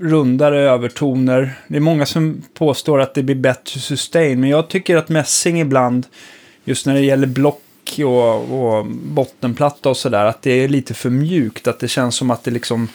rundare 0.01 0.71
övertoner. 0.71 1.59
Det 1.69 1.77
är 1.77 1.81
många 1.81 2.07
som 2.07 2.43
påstår 2.55 3.01
att 3.01 3.15
det 3.15 3.23
blir 3.23 3.37
bättre 3.37 3.81
sustain, 3.81 4.41
men 4.41 4.51
jag 4.51 4.69
tycker 4.69 4.97
att 4.97 5.09
mässing 5.09 5.61
ibland, 5.61 6.07
just 6.65 6.87
när 6.87 6.95
det 6.95 7.01
gäller 7.01 7.27
block 7.27 7.63
och, 7.99 8.77
och 8.77 8.87
bottenplatta 8.87 9.89
och 9.89 9.97
sådär, 9.97 10.25
att 10.25 10.43
det 10.43 10.51
är 10.53 10.69
lite 10.69 10.95
för 10.95 11.11
mjukt. 11.11 11.67
Att 11.69 11.79
det 11.79 11.89
känns 11.89 12.15
som 12.15 12.31
att 12.31 12.45
det 12.45 12.51
liksom, 12.51 12.89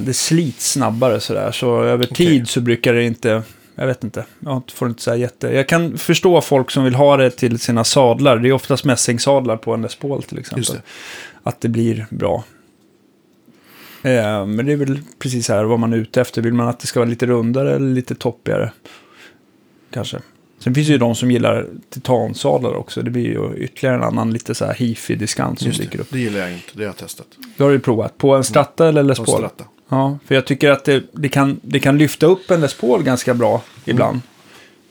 det 0.00 0.14
slits 0.14 0.72
snabbare 0.72 1.20
sådär. 1.20 1.52
Så 1.52 1.82
över 1.82 2.04
tid 2.04 2.48
så 2.48 2.60
brukar 2.60 2.92
det 2.92 3.04
inte, 3.04 3.42
jag 3.74 3.86
vet 3.86 4.04
inte, 4.04 4.24
jag 4.40 4.62
får 4.74 4.88
inte 4.88 5.02
säga 5.02 5.16
jätte... 5.16 5.48
Jag 5.48 5.68
kan 5.68 5.98
förstå 5.98 6.40
folk 6.40 6.70
som 6.70 6.84
vill 6.84 6.94
ha 6.94 7.16
det 7.16 7.30
till 7.30 7.58
sina 7.58 7.84
sadlar. 7.84 8.38
Det 8.38 8.48
är 8.48 8.52
oftast 8.52 8.84
mässingsadlar 8.84 9.56
på 9.56 9.74
en 9.74 9.82
Les 9.82 9.96
Paul 9.96 10.22
till 10.22 10.38
exempel. 10.38 10.74
Det. 10.74 10.82
Att 11.42 11.60
det 11.60 11.68
blir 11.68 12.06
bra. 12.10 12.44
Eh, 14.02 14.46
men 14.46 14.66
det 14.66 14.72
är 14.72 14.76
väl 14.76 15.00
precis 15.18 15.48
här 15.48 15.64
vad 15.64 15.78
man 15.78 15.92
är 15.92 15.96
ute 15.96 16.20
efter. 16.20 16.42
Vill 16.42 16.54
man 16.54 16.68
att 16.68 16.80
det 16.80 16.86
ska 16.86 17.00
vara 17.00 17.10
lite 17.10 17.26
rundare 17.26 17.74
eller 17.74 17.88
lite 17.94 18.14
toppigare? 18.14 18.72
Kanske. 19.90 20.18
Sen 20.58 20.74
finns 20.74 20.86
det 20.86 20.92
ju 20.92 20.98
de 20.98 21.14
som 21.14 21.30
gillar 21.30 21.66
titansadlar 21.90 22.74
också. 22.74 23.02
Det 23.02 23.10
blir 23.10 23.24
ju 23.24 23.56
ytterligare 23.56 23.96
en 23.96 24.02
annan 24.02 24.32
lite 24.32 24.54
så 24.54 24.64
här 24.64 24.74
hifi 24.74 25.14
diskant 25.14 25.60
som 25.60 25.70
dyker 25.70 26.00
upp. 26.00 26.06
det 26.10 26.18
gillar 26.18 26.40
jag 26.40 26.52
inte, 26.52 26.72
det 26.72 26.78
har 26.78 26.86
jag 26.86 26.96
testat. 26.96 27.26
Det 27.56 27.64
har 27.64 27.70
du 27.70 27.78
provat. 27.78 28.18
På 28.18 28.34
en 28.34 28.44
Stratta 28.44 28.88
eller 28.88 29.02
Les 29.02 29.18
På 29.18 29.24
Paul? 29.24 29.38
Stratta. 29.38 29.64
Ja, 29.88 30.18
för 30.26 30.34
jag 30.34 30.46
tycker 30.46 30.70
att 30.70 30.84
det, 30.84 31.04
det, 31.12 31.28
kan, 31.28 31.60
det 31.62 31.80
kan 31.80 31.98
lyfta 31.98 32.26
upp 32.26 32.50
en 32.50 32.60
Les 32.60 32.74
Paul 32.74 33.02
ganska 33.02 33.34
bra 33.34 33.62
ibland. 33.84 34.20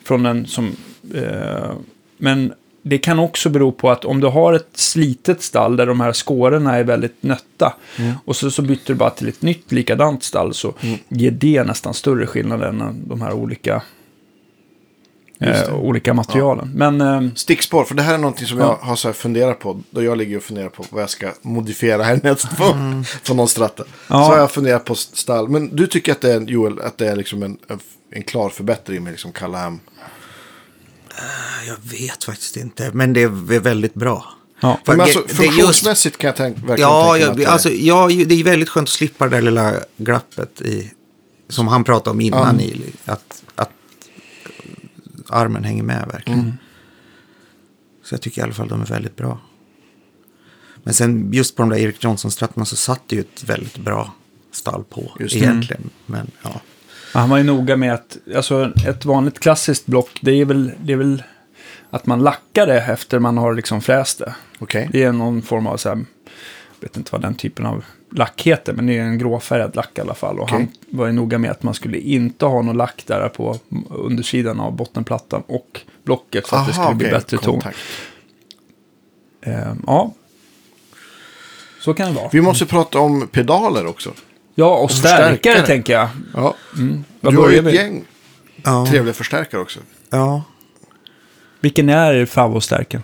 Från 0.03 0.25
en 0.25 0.45
som... 0.45 0.75
Eh, 1.13 1.71
men 2.17 2.53
det 2.81 2.97
kan 2.97 3.19
också 3.19 3.49
bero 3.49 3.71
på 3.71 3.91
att 3.91 4.05
om 4.05 4.19
du 4.19 4.27
har 4.27 4.53
ett 4.53 4.69
slitet 4.73 5.41
stall 5.41 5.75
där 5.75 5.85
de 5.85 5.99
här 5.99 6.13
skårorna 6.13 6.75
är 6.75 6.83
väldigt 6.83 7.23
nötta 7.23 7.73
och 8.25 8.35
så, 8.35 8.51
så 8.51 8.61
byter 8.61 8.79
du 8.85 8.93
bara 8.93 9.09
till 9.09 9.27
ett 9.27 9.41
nytt 9.41 9.71
likadant 9.71 10.23
stall 10.23 10.53
så 10.53 10.73
ger 11.07 11.31
det 11.31 11.63
nästan 11.63 11.93
större 11.93 12.27
skillnad 12.27 12.63
än 12.63 13.03
de 13.07 13.21
här 13.21 13.33
olika, 13.33 13.83
eh, 15.39 15.75
olika 15.75 16.13
materialen. 16.13 16.71
Men 16.75 17.01
eh, 17.01 17.21
Stickspår, 17.35 17.83
för 17.83 17.95
det 17.95 18.01
här 18.01 18.13
är 18.13 18.17
någonting 18.17 18.47
som 18.47 18.57
Ja. 18.59 18.79
jag 18.81 18.87
har 18.87 18.95
så 18.95 19.07
här 19.07 19.13
funderat 19.13 19.59
på. 19.59 19.81
Då 19.89 20.03
jag 20.03 20.17
ligger 20.17 20.37
och 20.37 20.43
funderar 20.43 20.69
på 20.69 20.85
vad 20.89 21.01
jag 21.01 21.09
ska 21.09 21.31
modifiera 21.41 22.03
härnäst 22.03 22.57
på, 22.57 22.75
på 23.27 23.33
någon 23.33 23.47
stratta. 23.47 23.83
Ja. 24.07 24.15
Så 24.25 24.31
har 24.31 24.37
jag 24.37 24.51
funderat 24.51 24.85
på 24.85 24.95
stall. 24.95 25.49
Men 25.49 25.75
du 25.75 25.87
tycker 25.87 26.11
att 26.11 26.21
det 26.21 26.33
är, 26.33 26.41
Joel, 26.41 26.81
att 26.81 26.97
det 26.97 27.07
är 27.07 27.15
liksom 27.15 27.43
en, 27.43 27.57
en, 27.67 27.79
en 28.11 28.23
klar 28.23 28.49
förbättring 28.49 29.03
med 29.03 29.11
liksom 29.11 29.31
Callahan? 29.31 29.79
Jag 31.67 31.77
vet 31.99 32.23
faktiskt 32.23 32.57
inte, 32.57 32.91
men 32.93 33.13
det 33.13 33.23
är 33.23 33.59
väldigt 33.59 33.93
bra. 33.93 34.25
ja. 34.59 34.79
För 34.85 34.91
Men 34.93 35.01
alltså, 35.01 35.19
är 35.19 35.23
just- 35.23 35.35
funktionsmässigt 35.37 36.17
kan 36.17 36.27
jag 36.27 36.35
tänk, 36.35 36.57
verkligen 36.57 36.79
Ja, 36.79 37.13
tänka 37.13 37.13
mig 37.13 37.21
ja, 37.21 37.31
att 37.31 37.37
det 37.37 37.43
är- 37.43 37.47
alltså, 37.47 37.69
ja, 37.69 38.09
ju- 38.09 38.25
det 38.25 38.35
är 38.39 38.43
väldigt 38.43 38.69
skönt 38.69 38.85
att 38.85 38.89
slippa 38.93 39.25
det 39.27 39.35
där 39.35 39.41
lilla 39.41 39.73
glappet 39.97 40.61
i, 40.61 40.91
som 41.49 41.67
han 41.67 41.83
pratade 41.83 42.09
om 42.09 42.21
innan. 42.21 42.59
I, 42.61 42.81
att, 43.05 43.43
att 43.55 43.69
armen 45.29 45.63
hänger 45.63 45.83
med 45.83 46.09
verkligen. 46.11 46.39
Mm. 46.39 46.57
Så 48.03 48.13
jag 48.13 48.21
tycker 48.21 48.41
i 48.41 48.43
alla 48.43 48.53
fall 48.53 48.67
de 48.67 48.81
är 48.81 48.85
väldigt 48.85 49.15
bra. 49.15 49.39
Men 50.83 50.93
sen 50.93 51.33
just 51.33 51.55
på 51.55 51.61
de 51.61 51.69
där 51.69 51.77
Erik 51.77 52.03
Johnson-strattarna 52.03 52.65
så 52.65 52.75
satt 52.75 53.01
det 53.07 53.15
ju 53.15 53.21
ett 53.21 53.43
väldigt 53.43 53.77
bra 53.77 54.13
stall 54.51 54.83
på 54.83 55.11
Just 55.19 55.35
egentligen. 55.35 55.89
Men 56.05 56.31
ja, 56.43 56.61
Han 57.13 57.29
var 57.29 57.37
ju 57.37 57.43
noga 57.43 57.77
med 57.77 57.93
att, 57.93 58.17
alltså 58.35 58.71
ett 58.85 59.05
vanligt 59.05 59.39
klassiskt 59.39 59.85
block, 59.85 60.19
det 60.21 60.31
är 60.31 60.45
väl, 60.45 60.71
det 60.79 60.93
är 60.93 60.97
väl 60.97 61.23
att 61.89 62.05
man 62.05 62.19
lackar 62.19 62.67
det 62.67 62.81
efter 62.81 63.19
man 63.19 63.37
har 63.37 63.53
liksom 63.53 63.81
fräst 63.81 64.19
det. 64.19 64.35
Okej. 64.59 64.89
Det 64.91 65.03
är 65.03 65.11
någon 65.11 65.41
form 65.41 65.67
av 65.67 65.77
så 65.77 65.89
här, 65.89 66.05
vet 66.79 66.97
inte 66.97 67.11
vad 67.11 67.21
den 67.21 67.35
typen 67.35 67.65
av 67.65 67.83
lack 68.11 68.41
heter, 68.41 68.73
men 68.73 68.85
det 68.87 68.97
är 68.97 69.01
en 69.03 69.17
gråfärgad 69.17 69.75
lack 69.75 69.97
i 69.97 70.01
alla 70.01 70.13
fall. 70.13 70.37
Och 70.39 70.43
Okej. 70.43 70.57
han 70.57 70.67
var 70.99 71.05
ju 71.05 71.11
noga 71.11 71.37
med 71.37 71.51
att 71.51 71.63
man 71.63 71.73
skulle 71.73 71.97
inte 71.97 72.45
ha 72.45 72.61
någon 72.61 72.77
lack 72.77 73.03
där 73.07 73.29
på 73.29 73.59
undersidan 73.89 74.59
av 74.59 74.75
bottenplattan 74.75 75.43
och 75.47 75.81
blocket 76.03 76.47
för 76.47 76.57
att 76.57 76.67
det 76.67 76.73
skulle 76.73 76.95
bli 76.95 77.05
okej, 77.07 77.17
bättre 77.19 77.37
ton. 77.37 77.53
kontakt. 77.53 77.77
Eh, 79.41 79.73
ja, 79.87 80.13
Så 81.81 81.93
kan 81.93 82.07
det 82.07 82.13
vara. 82.19 82.29
Vi 82.33 82.41
måste 82.41 82.65
prata 82.65 82.99
om 82.99 83.27
pedaler 83.27 83.85
också. 83.85 84.11
Ja, 84.55 84.77
och, 84.77 84.91
stärkare, 84.91 85.31
förstärkare. 85.35 85.65
tänker 85.65 85.93
jag. 85.93 86.09
Ja. 86.33 86.55
Vad 87.21 87.33
Du 87.33 87.37
har 87.37 87.49
ju 87.49 87.57
ett 87.67 87.73
gäng 87.73 88.05
Ja. 88.63 88.85
trevliga 88.89 89.13
förstärkare 89.13 89.61
också. 89.61 89.79
ja. 90.09 90.43
Vilken 91.59 91.89
är 91.89 92.25
favoritstärken? 92.25 93.03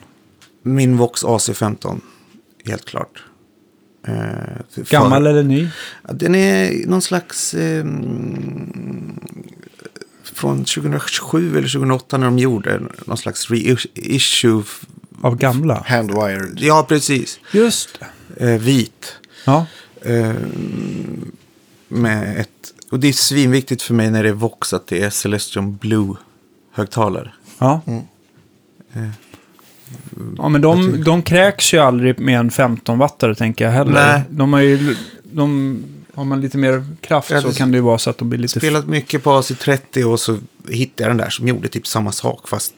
Min 0.61 0.97
Vox 0.97 1.23
AC15. 1.23 2.01
Helt 2.65 2.85
klart. 2.85 3.23
Eh, 4.07 4.13
för- 4.69 4.89
Gammal 4.91 5.27
eller 5.27 5.43
ny? 5.43 5.69
Den 6.13 6.35
är 6.35 6.88
någon 6.88 7.01
slags... 7.01 7.53
Eh, 7.53 7.85
från 10.23 10.65
2007 10.65 11.57
eller 11.57 11.67
2008 11.67 12.17
när 12.17 12.25
de 12.25 12.39
gjorde 12.39 12.81
någon 13.05 13.17
slags 13.17 13.49
reissue. 13.49 14.63
Av 15.21 15.38
gamla? 15.38 15.84
Handwired. 15.88 16.57
Ja, 16.59 16.85
precis. 16.89 17.39
Just. 17.51 17.99
Eh, 18.38 18.49
vit. 18.49 19.15
Ja. 19.45 19.65
Eh, 20.01 20.34
med 21.88 22.39
ett... 22.39 22.49
Och 22.89 22.99
det 22.99 23.07
är 23.07 23.13
svinviktigt 23.13 23.81
för 23.81 23.93
mig 23.93 24.11
när 24.11 24.23
det 24.23 24.30
är 24.30 24.34
Vox 24.34 24.73
att 24.73 24.88
det 24.88 25.01
är 25.01 25.09
Celestion 25.09 25.75
Blue-högtalare. 25.77 27.31
Ja. 27.59 27.81
Eh, 28.93 29.09
Ja, 30.38 30.49
men 30.49 30.61
de, 30.61 31.03
de 31.03 31.22
kräks 31.22 31.74
ju 31.74 31.78
aldrig 31.78 32.20
med 32.20 32.40
en 32.40 32.49
15-wattare, 32.49 33.36
tänker 33.36 33.65
jag 33.65 33.72
heller. 33.72 33.91
Nej. 33.91 34.22
De 34.30 34.53
har 34.53 34.60
ju... 34.60 34.95
De, 35.24 35.84
har 36.14 36.26
man 36.26 36.41
lite 36.41 36.57
mer 36.57 36.86
kraft 37.02 37.41
så 37.41 37.53
kan 37.53 37.72
det 37.72 37.78
ju 37.78 37.82
vara 37.82 37.98
så 37.98 38.10
att 38.10 38.18
de 38.18 38.30
blir 38.30 38.40
lite... 38.40 38.60
Spelat 38.60 38.88
mycket 38.88 39.24
på 39.24 39.30
AC30 39.30 40.03
och 40.03 40.20
så 40.20 40.38
hittade 40.70 41.03
jag 41.03 41.10
den 41.10 41.18
där 41.18 41.30
som 41.30 41.48
gjorde 41.48 41.68
typ 41.68 41.88
samma 41.88 42.11
sak 42.11 42.48
fast 42.48 42.74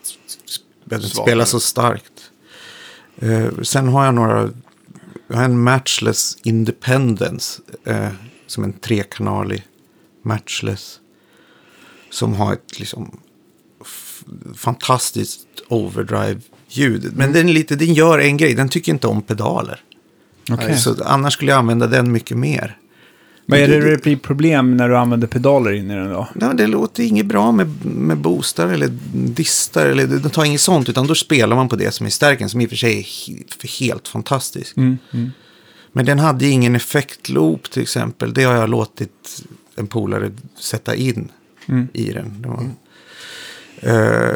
behövde 0.86 1.08
inte 1.08 1.18
spela 1.18 1.46
så 1.46 1.60
starkt. 1.60 2.32
Eh, 3.18 3.62
sen 3.62 3.88
har 3.88 4.06
jag 4.06 4.14
några, 4.14 4.50
jag 5.28 5.38
har 5.38 5.44
en 5.44 5.60
Matchless 5.60 6.38
Independence 6.44 7.62
eh, 7.86 8.10
som 8.48 8.64
en 8.64 8.74
trekanalig 8.74 9.64
Matchless. 10.22 11.00
Som 12.10 12.34
har 12.34 12.54
ett 12.54 12.80
liksom 12.80 13.20
fantastiskt 14.56 15.48
overdrive-ljud. 16.80 17.12
Men 17.18 17.34
den, 17.34 17.50
är 17.50 17.54
lite, 17.54 17.76
den 17.76 17.94
gör 17.94 18.20
en 18.20 18.38
grej, 18.38 18.54
den 18.54 18.70
tycker 18.70 18.92
inte 18.92 19.08
om 19.08 19.22
pedaler. 19.22 19.80
Okej. 20.52 20.78
Så 20.78 21.04
annars 21.04 21.34
skulle 21.34 21.52
jag 21.52 21.58
använda 21.60 21.88
den 21.88 22.12
mycket 22.12 22.38
mer. 22.38 22.78
Vad 23.48 23.60
är 23.60 23.68
det 23.68 23.90
det- 23.90 24.04
blir 24.04 24.18
problem 24.18 24.78
när 24.78 24.90
du 24.90 24.98
använder 24.98 25.28
pedaler 25.28 25.72
in 25.72 25.92
i 25.92 25.96
den 25.96 26.10
då? 26.10 26.28
Ja, 26.40 26.54
det 26.54 26.68
låter 26.68 27.04
inget 27.04 27.26
bra 27.26 27.52
med, 27.52 27.86
med 27.86 28.18
boostar 28.18 28.68
eller 28.68 28.90
distar. 29.14 29.86
Eller, 29.86 30.08
det 30.08 30.30
tar 30.30 30.46
inget 30.46 30.62
sånt, 30.62 30.90
utan 30.90 31.08
då 31.08 31.16
spelar 31.16 31.56
man 31.56 31.70
på 31.70 31.76
det 31.76 31.92
som 31.92 32.06
är 32.06 32.10
stärken, 32.10 32.50
som 32.50 32.62
i 32.62 32.66
och 32.66 32.70
för 32.70 32.76
sig 32.78 33.00
är 33.00 33.04
he, 33.04 33.68
helt 33.86 34.08
fantastisk. 34.08 34.78
Mm, 34.78 34.98
mm. 35.14 35.32
Men 35.92 36.06
den 36.06 36.20
hade 36.20 36.46
ingen 36.48 36.76
effektloop 36.76 37.70
till 37.72 37.82
exempel. 37.82 38.34
Det 38.34 38.44
har 38.44 38.54
jag 38.56 38.70
låtit 38.70 39.42
en 39.76 39.88
polare 39.88 40.32
sätta 40.60 40.96
in 40.96 41.32
Mm. 41.68 41.88
i 41.94 42.12
den. 42.12 42.42
Det 42.42 42.48
var, 42.48 42.70
Eh, 43.82 44.36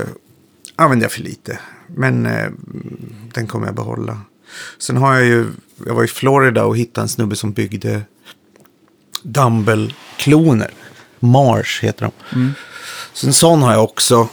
använde 0.76 1.06
jag 1.06 1.12
för 1.12 1.22
lite, 1.22 1.60
men 1.96 2.26
eh, 2.26 2.50
den 3.34 3.48
kommer 3.48 3.66
jag 3.66 3.76
behålla. 3.76 4.22
Sen 4.78 4.98
har 4.98 5.14
jag 5.14 5.26
ju, 5.26 5.48
jag 5.86 5.96
var 5.96 6.04
i 6.04 6.08
Florida 6.08 6.66
och 6.66 6.78
hittade 6.78 7.06
en 7.06 7.10
snubbe 7.10 7.36
som 7.36 7.52
byggde 7.52 8.02
Dumble-kloner. 9.24 10.72
Mars 11.20 11.80
heter 11.84 12.02
de. 12.06 12.36
Mm. 12.36 12.54
Så 13.14 13.28
en 13.28 13.34
sån 13.34 13.62
har 13.62 13.74
jag 13.74 13.84
också. 13.84 14.28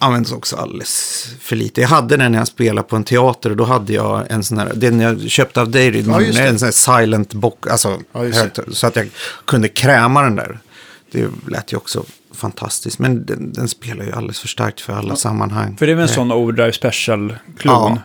Används 0.00 0.32
också 0.32 0.56
alldeles 0.56 1.26
för 1.40 1.56
lite. 1.56 1.80
Jag 1.80 1.88
hade 1.88 2.16
den 2.16 2.32
när 2.32 2.38
jag 2.38 2.48
spelade 2.48 2.88
på 2.88 2.96
en 2.96 3.04
teater 3.04 3.50
och 3.50 3.56
då 3.56 3.64
hade 3.64 3.92
jag 3.92 4.30
en 4.30 4.44
sån 4.44 4.58
här, 4.58 4.72
den 4.74 5.00
jag 5.00 5.30
köpte 5.30 5.60
av 5.60 5.70
dig, 5.70 6.04
Ja, 6.06 6.22
en 6.22 6.58
sån 6.58 6.66
här 6.66 7.00
silent 7.00 7.34
box, 7.34 7.68
alltså 7.68 8.00
Ja, 8.12 8.24
högt, 8.24 8.58
så 8.72 8.86
att 8.86 8.96
jag 8.96 9.10
kunde 9.44 9.68
kräma 9.68 10.22
den 10.22 10.36
där. 10.36 10.58
Det 11.12 11.28
lät 11.48 11.72
ju 11.72 11.76
också 11.76 12.04
fantastiskt, 12.34 12.98
men 12.98 13.26
den, 13.26 13.52
den 13.52 13.68
spelar 13.68 14.04
ju 14.04 14.12
alldeles 14.12 14.40
för 14.40 14.48
starkt 14.48 14.80
för 14.80 14.92
alla 14.92 15.16
sammanhang. 15.16 15.76
För 15.76 15.86
det 15.86 15.92
är 15.92 15.96
väl 15.96 16.02
en 16.02 16.08
Eh, 16.08 16.14
sån 16.14 16.32
Overdrive 16.32 16.72
Special-klon? 16.72 17.72
Ja. 17.72 17.98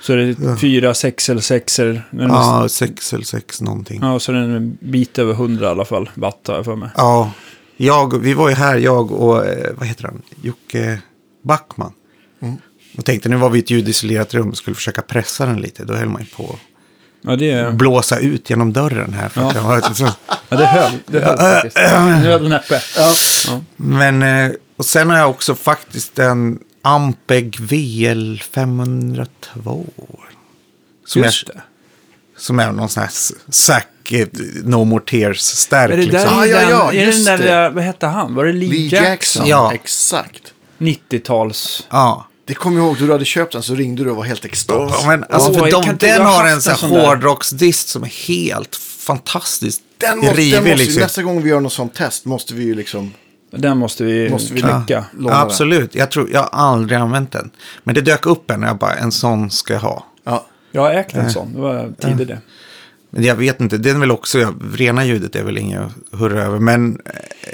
Så 0.00 0.12
är 0.12 0.16
det 0.16 0.56
fyra, 0.56 0.94
sex 0.94 1.28
eller 1.30 1.40
sexer. 1.40 2.02
Ja, 2.10 2.66
6 2.70 3.12
eller 3.12 3.24
6 3.24 3.60
någonting. 3.60 3.98
ja, 4.02 4.18
så 4.18 4.32
är 4.32 4.36
den 4.36 4.50
en 4.50 4.78
bit 4.80 5.18
över 5.18 5.32
100 5.32 5.66
i 5.66 5.68
alla 5.70 5.84
fall, 5.84 6.10
watt 6.14 6.40
har 6.48 6.54
jag 6.54 6.64
för 6.64 6.76
mig. 6.76 6.88
Ja, 6.96 7.32
jag, 7.76 8.18
vi 8.18 8.34
var 8.34 8.48
ju 8.48 8.54
här, 8.54 8.76
jag 8.76 9.12
och, 9.12 9.46
eh, 9.46 9.74
vad 9.78 9.88
heter 9.88 10.04
han, 10.04 10.22
Jocke 10.42 10.98
Backman. 11.44 11.92
Och 12.98 13.04
tänkte, 13.04 13.28
nu 13.28 13.36
var 13.36 13.50
vi 13.50 13.58
i 13.58 13.62
ett 13.62 13.70
ljudisolerat 13.70 14.34
rum 14.34 14.48
och 14.48 14.56
skulle 14.56 14.74
försöka 14.74 15.02
pressa 15.02 15.46
den 15.46 15.60
lite. 15.60 15.84
Då 15.84 15.94
höll 15.94 16.08
man 16.08 16.22
ju 16.22 16.26
på 16.28 16.58
Ja, 17.26 17.36
det 17.36 17.72
blåsa 17.74 18.18
ut 18.18 18.50
genom 18.50 18.72
dörren 18.72 19.12
här. 19.12 19.28
För 19.28 19.48
att 19.48 19.54
Ja. 19.54 19.80
jag 19.84 19.96
så, 19.96 20.08
ja, 20.48 20.56
det 20.56 20.66
höll. 20.66 20.92
Det 21.06 21.20
höll 21.20 21.36
faktiskt. 21.38 21.76
Nu 21.76 22.30
höll 22.30 22.42
den 22.42 22.52
uppe. 22.52 22.80
Ja. 22.96 23.14
men, 23.76 24.22
eh, 24.22 24.50
och 24.76 24.84
sen 24.86 25.10
har 25.10 25.18
jag 25.18 25.30
också 25.30 25.54
faktiskt 25.54 26.18
en 26.18 26.58
Ampeg 26.82 27.56
VL 27.60 28.38
502. 28.54 29.86
Som, 31.06 31.22
är, 31.22 31.26
Just 31.26 31.46
det. 31.46 31.60
som 32.36 32.58
är 32.58 32.72
någon 32.72 32.88
sån 32.88 33.00
här 33.00 33.08
s- 33.08 33.32
Zack 33.48 34.12
eh, 34.12 34.26
No 34.64 34.84
More 34.84 35.04
Tears-stärk. 35.04 35.90
Är 35.92 35.96
det 35.96 36.04
där 36.06 36.12
liksom. 36.12 36.38
Ah, 36.38 36.46
ja, 36.46 36.60
den, 36.60 36.70
ja, 36.70 36.92
är 36.92 37.06
det 37.06 37.12
den 37.12 37.24
där, 37.24 37.38
det. 37.38 37.70
vad 37.70 37.84
hette 37.84 38.06
han? 38.06 38.34
Var 38.34 38.44
det 38.44 38.52
Lee, 38.52 38.68
Lee 38.70 38.80
Jackson? 38.88 39.02
Jackson. 39.06 39.46
Ja. 39.46 39.72
Exakt. 39.74 40.52
90-tals. 40.78 41.86
Ja. 41.90 42.26
Det 42.46 42.54
kommer 42.54 42.78
jag 42.78 42.86
ihåg, 42.86 42.96
du 42.98 43.12
hade 43.12 43.24
köpt 43.24 43.52
den 43.52 43.62
så 43.62 43.74
ringde 43.74 44.04
du 44.04 44.10
och 44.10 44.16
var 44.16 44.24
helt 44.24 44.44
extas. 44.44 44.92
Ja, 45.00 45.06
men, 45.06 45.24
alltså, 45.30 45.50
Åh, 45.50 45.58
för 45.58 45.70
de, 45.70 45.96
den 46.06 46.26
har 46.26 46.46
en 46.46 46.62
sån 46.62 46.90
hårdrocksdist 46.90 47.88
som 47.88 48.02
är 48.02 48.28
helt 48.28 48.76
fantastisk. 48.76 49.82
Den 49.98 50.18
måste, 50.18 50.34
rivig, 50.34 50.52
den 50.52 50.62
måste, 50.64 50.76
liksom. 50.76 51.02
Nästa 51.02 51.22
gång 51.22 51.42
vi 51.42 51.48
gör 51.48 51.60
något 51.60 51.72
sånt 51.72 51.94
test 51.94 52.24
måste 52.24 52.54
vi 52.54 52.64
ju 52.64 52.74
liksom... 52.74 53.12
Den 53.50 53.78
måste 53.78 54.04
vi, 54.04 54.30
Måste 54.30 54.54
vi 54.54 54.60
klicka. 54.60 55.04
Ja, 55.20 55.40
absolut. 55.40 55.94
Jag 55.94 56.10
tror 56.10 56.30
jag 56.32 56.40
har 56.40 56.48
aldrig 56.52 56.98
använt 56.98 57.32
den. 57.32 57.50
Men 57.84 57.94
det 57.94 58.00
dök 58.00 58.26
upp 58.26 58.50
en 58.50 58.62
och 58.62 58.68
jag 58.68 58.78
bara, 58.78 58.94
en 58.94 59.12
sån 59.12 59.50
ska 59.50 59.72
jag 59.72 59.80
ha. 59.80 60.06
Ja. 60.24 60.46
Jag 60.72 60.82
har 60.82 60.90
ägt 60.90 61.14
en 61.14 61.30
sån. 61.30 61.52
Det 61.54 61.60
var 61.60 61.92
tidigt 62.00 62.28
det. 62.28 62.38
Men 63.10 63.24
jag 63.24 63.36
vet 63.36 63.60
inte, 63.60 63.78
den 63.78 63.96
är 63.96 64.00
väl 64.00 64.10
också, 64.10 64.38
ja, 64.38 64.52
rena 64.74 65.04
ljudet 65.04 65.36
är 65.36 65.44
väl 65.44 65.58
inget 65.58 65.80
att 65.80 66.20
hurra 66.20 66.44
över. 66.44 66.58
Men, 66.58 66.98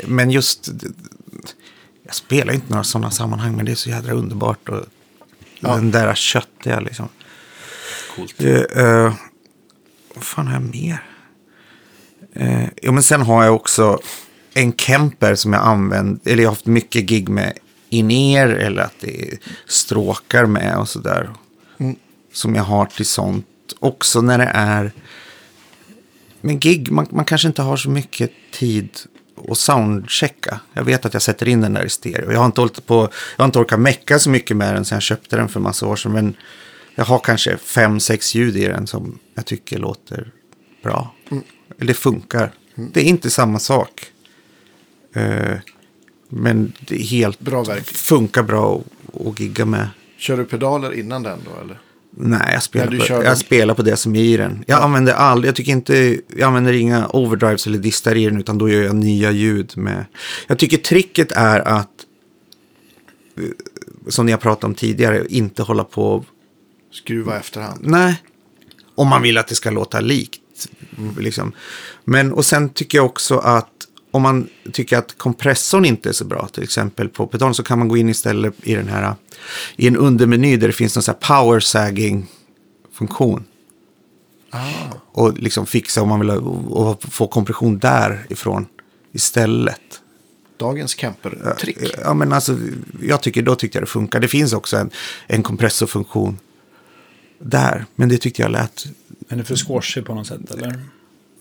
men 0.04 0.30
just, 0.30 0.70
jag 2.12 2.16
spelar 2.16 2.54
inte 2.54 2.70
några 2.70 2.84
sådana 2.84 3.10
sammanhang, 3.10 3.56
men 3.56 3.64
det 3.64 3.72
är 3.72 3.76
så 3.76 3.90
jädra 3.90 4.12
underbart. 4.12 4.68
Och 4.68 4.84
Ja. 5.62 5.74
Den 5.74 5.90
där 5.90 6.14
köttiga 6.14 6.80
liksom. 6.80 7.08
Coolt. 8.16 8.40
Eh, 8.40 8.84
eh, 8.84 9.14
vad 10.14 10.24
fan 10.24 10.46
har 10.46 10.54
jag 10.54 10.62
mer? 10.62 11.02
Uh, 12.40 12.68
jo, 12.82 12.92
men 12.92 13.02
sen 13.02 13.22
har 13.22 13.44
jag 13.44 13.54
också 13.54 13.98
en 14.54 14.72
Kemper 14.72 15.34
som 15.34 15.52
jag 15.52 15.62
använt, 15.62 16.26
eller 16.26 16.42
jag 16.42 16.50
har 16.50 16.54
haft 16.54 16.66
mycket 16.66 17.04
gig 17.04 17.28
med 17.28 17.58
in-ear 17.88 18.48
eller 18.48 18.82
att 18.82 19.00
det 19.00 19.22
är 19.22 19.38
stråkar 19.66 20.46
med 20.46 20.78
och 20.78 20.88
sådär. 20.88 21.30
Mm. 21.78 21.96
Som 22.32 22.54
jag 22.54 22.62
har 22.62 22.86
till 22.86 23.06
sånt. 23.06 23.46
Också 23.78 24.20
när 24.20 24.38
det 24.38 24.50
är, 24.54 24.92
men 26.40 26.58
gig, 26.58 26.90
man, 26.90 27.06
man 27.10 27.24
kanske 27.24 27.48
inte 27.48 27.62
har 27.62 27.76
så 27.76 27.90
mycket 27.90 28.30
tid 28.52 28.90
att 29.48 29.58
soundchecka. 29.58 30.60
Jag 30.72 30.84
vet 30.84 31.04
att 31.06 31.12
jag 31.12 31.22
sätter 31.22 31.48
in 31.48 31.60
den 31.60 31.72
där 31.72 31.84
i 31.84 31.88
stereo. 31.88 32.32
Jag 32.32 32.38
har 32.38 32.46
inte, 32.46 32.60
hållit 32.60 32.86
på, 32.86 33.08
jag 33.36 33.42
har 33.42 33.44
inte 33.44 33.58
orkat 33.58 33.80
mecka 33.80 34.18
så 34.18 34.30
mycket 34.30 34.56
med 34.56 34.74
den 34.74 34.84
sen 34.84 34.96
jag 34.96 35.02
köpte 35.02 35.36
den 35.36 35.48
för 35.48 35.60
massa 35.60 35.86
år 35.86 35.96
sedan. 35.96 36.12
Men 36.12 36.34
jag 36.94 37.04
har 37.04 37.18
kanske 37.18 37.56
fem, 37.56 38.00
sex 38.00 38.34
ljud 38.34 38.56
i 38.56 38.64
den 38.64 38.86
som 38.86 39.18
jag 39.34 39.46
tycker 39.46 39.78
låter 39.78 40.30
bra. 40.82 41.14
Eller 41.78 41.86
det 41.86 41.94
funkar. 41.94 42.52
Det 42.74 43.00
är 43.00 43.04
inte 43.04 43.30
samma 43.30 43.58
sak. 43.58 44.06
Eh, 45.14 45.54
men 46.28 46.72
det 46.88 46.94
är 46.94 47.04
helt 47.06 47.40
Bra 47.40 47.62
verk. 47.64 47.84
funkar 47.86 48.42
bra 48.42 48.80
att 49.26 49.40
gigga 49.40 49.64
med. 49.64 49.88
Kör 50.18 50.36
du 50.36 50.44
pedaler 50.44 50.92
innan 50.92 51.22
den 51.22 51.38
då 51.44 51.60
eller? 51.64 51.78
Nej, 52.16 52.52
jag 52.52 52.62
spelar, 52.62 52.86
du 52.86 52.98
på, 52.98 53.24
jag 53.24 53.38
spelar 53.38 53.74
på 53.74 53.82
det 53.82 53.96
som 53.96 54.16
är 54.16 54.22
i 54.22 54.36
den. 54.36 54.64
Jag 54.66 54.82
använder 54.82 55.12
aldrig, 55.12 55.48
jag 55.48 55.56
tycker 55.56 55.72
inte, 55.72 56.20
jag 56.36 56.46
använder 56.46 56.72
inga 56.72 57.08
overdrives 57.08 57.66
eller 57.66 57.78
distar 57.78 58.14
i 58.14 58.24
den, 58.24 58.40
utan 58.40 58.58
då 58.58 58.68
gör 58.68 58.82
jag 58.82 58.94
nya 58.96 59.30
ljud 59.30 59.72
med. 59.76 60.04
Jag 60.46 60.58
tycker 60.58 60.76
tricket 60.76 61.32
är 61.32 61.60
att, 61.60 61.90
som 64.08 64.26
ni 64.26 64.32
har 64.32 64.38
pratat 64.38 64.64
om 64.64 64.74
tidigare, 64.74 65.26
inte 65.28 65.62
hålla 65.62 65.84
på, 65.84 66.24
Skruva 66.90 67.38
efterhand. 67.38 67.80
nej, 67.82 68.22
om 68.94 69.08
man 69.08 69.22
vill 69.22 69.38
att 69.38 69.48
det 69.48 69.54
ska 69.54 69.70
låta 69.70 70.00
likt. 70.00 70.40
Liksom. 71.18 71.52
Men, 72.04 72.32
och 72.32 72.46
sen 72.46 72.68
tycker 72.68 72.98
jag 72.98 73.04
också 73.04 73.38
att 73.38 73.81
om 74.12 74.22
man 74.22 74.48
tycker 74.72 74.98
att 74.98 75.18
kompressorn 75.18 75.84
inte 75.84 76.08
är 76.08 76.12
så 76.12 76.24
bra, 76.24 76.48
till 76.48 76.62
exempel 76.62 77.08
på 77.08 77.26
pedalen, 77.26 77.54
så 77.54 77.62
kan 77.62 77.78
man 77.78 77.88
gå 77.88 77.96
in 77.96 78.08
istället 78.08 78.54
i 78.62 78.74
den 78.74 78.88
här, 78.88 79.14
i 79.76 79.86
en 79.88 79.96
undermeny 79.96 80.56
där 80.56 80.66
det 80.66 80.72
finns 80.72 80.96
någon 80.96 81.02
sån 81.02 81.14
här 81.20 81.42
power 81.42 81.60
sagging 81.60 82.26
funktion. 82.92 83.44
Och 85.12 85.38
liksom 85.38 85.66
fixa 85.66 86.02
om 86.02 86.08
man 86.08 86.20
vill 86.20 86.30
ha, 86.30 86.36
och 86.36 87.02
få 87.02 87.26
kompression 87.26 87.78
därifrån 87.78 88.66
istället. 89.12 90.00
Dagens 90.56 90.94
camper-trick. 90.94 91.94
Ja, 91.98 92.14
men 92.14 92.32
alltså, 92.32 92.58
jag 93.02 93.22
tycker, 93.22 93.42
då 93.42 93.54
tyckte 93.54 93.78
jag 93.78 93.82
det 93.82 93.90
funkar. 93.90 94.20
Det 94.20 94.28
finns 94.28 94.52
också 94.52 94.76
en, 94.76 94.90
en 95.26 95.42
kompressorfunktion 95.42 96.38
där. 97.38 97.84
Men 97.94 98.08
det 98.08 98.18
tyckte 98.18 98.42
jag 98.42 98.50
lät 98.50 98.86
Är 99.28 99.36
det 99.36 99.44
för 99.44 99.56
squashy 99.56 100.02
på 100.02 100.14
något 100.14 100.26
sätt 100.26 100.50
eller? 100.50 100.80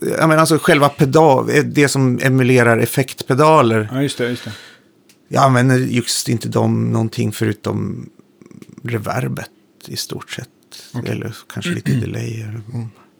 Ja, 0.02 0.28
men 0.28 0.40
alltså 0.40 0.57
själva 0.57 0.90
pedal, 0.90 1.49
det 1.65 1.88
som 1.88 2.19
emulerar 2.22 2.78
effektpedaler. 2.78 3.90
Ja, 3.91 4.02
just 4.02 4.18
det. 4.18 4.30
Just 4.30 4.44
det. 4.44 4.52
Jag 5.28 5.44
använder 5.44 5.78
just 5.78 6.30
inte 6.30 6.49
dem 6.49 6.91
någonting 6.91 7.32
förutom 7.32 8.10
reverbet 8.84 9.49
i 9.88 9.95
stort 9.95 10.32
sett. 10.32 10.49
Eller 11.06 11.36
kanske 11.53 11.72
lite 11.72 11.91
delay. 12.02 12.45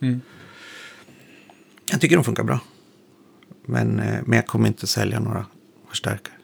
Mm. 0.02 0.22
Jag 1.92 2.02
tycker 2.02 2.16
de 2.16 2.26
funkar 2.26 2.44
bra. 2.44 2.60
Men, 3.66 4.00
eh, 4.00 4.20
men 4.26 4.36
jag 4.36 4.48
kommer 4.48 4.68
inte 4.68 4.88
sälja 4.88 5.20
några 5.20 5.46
förstärkare. 5.90 6.36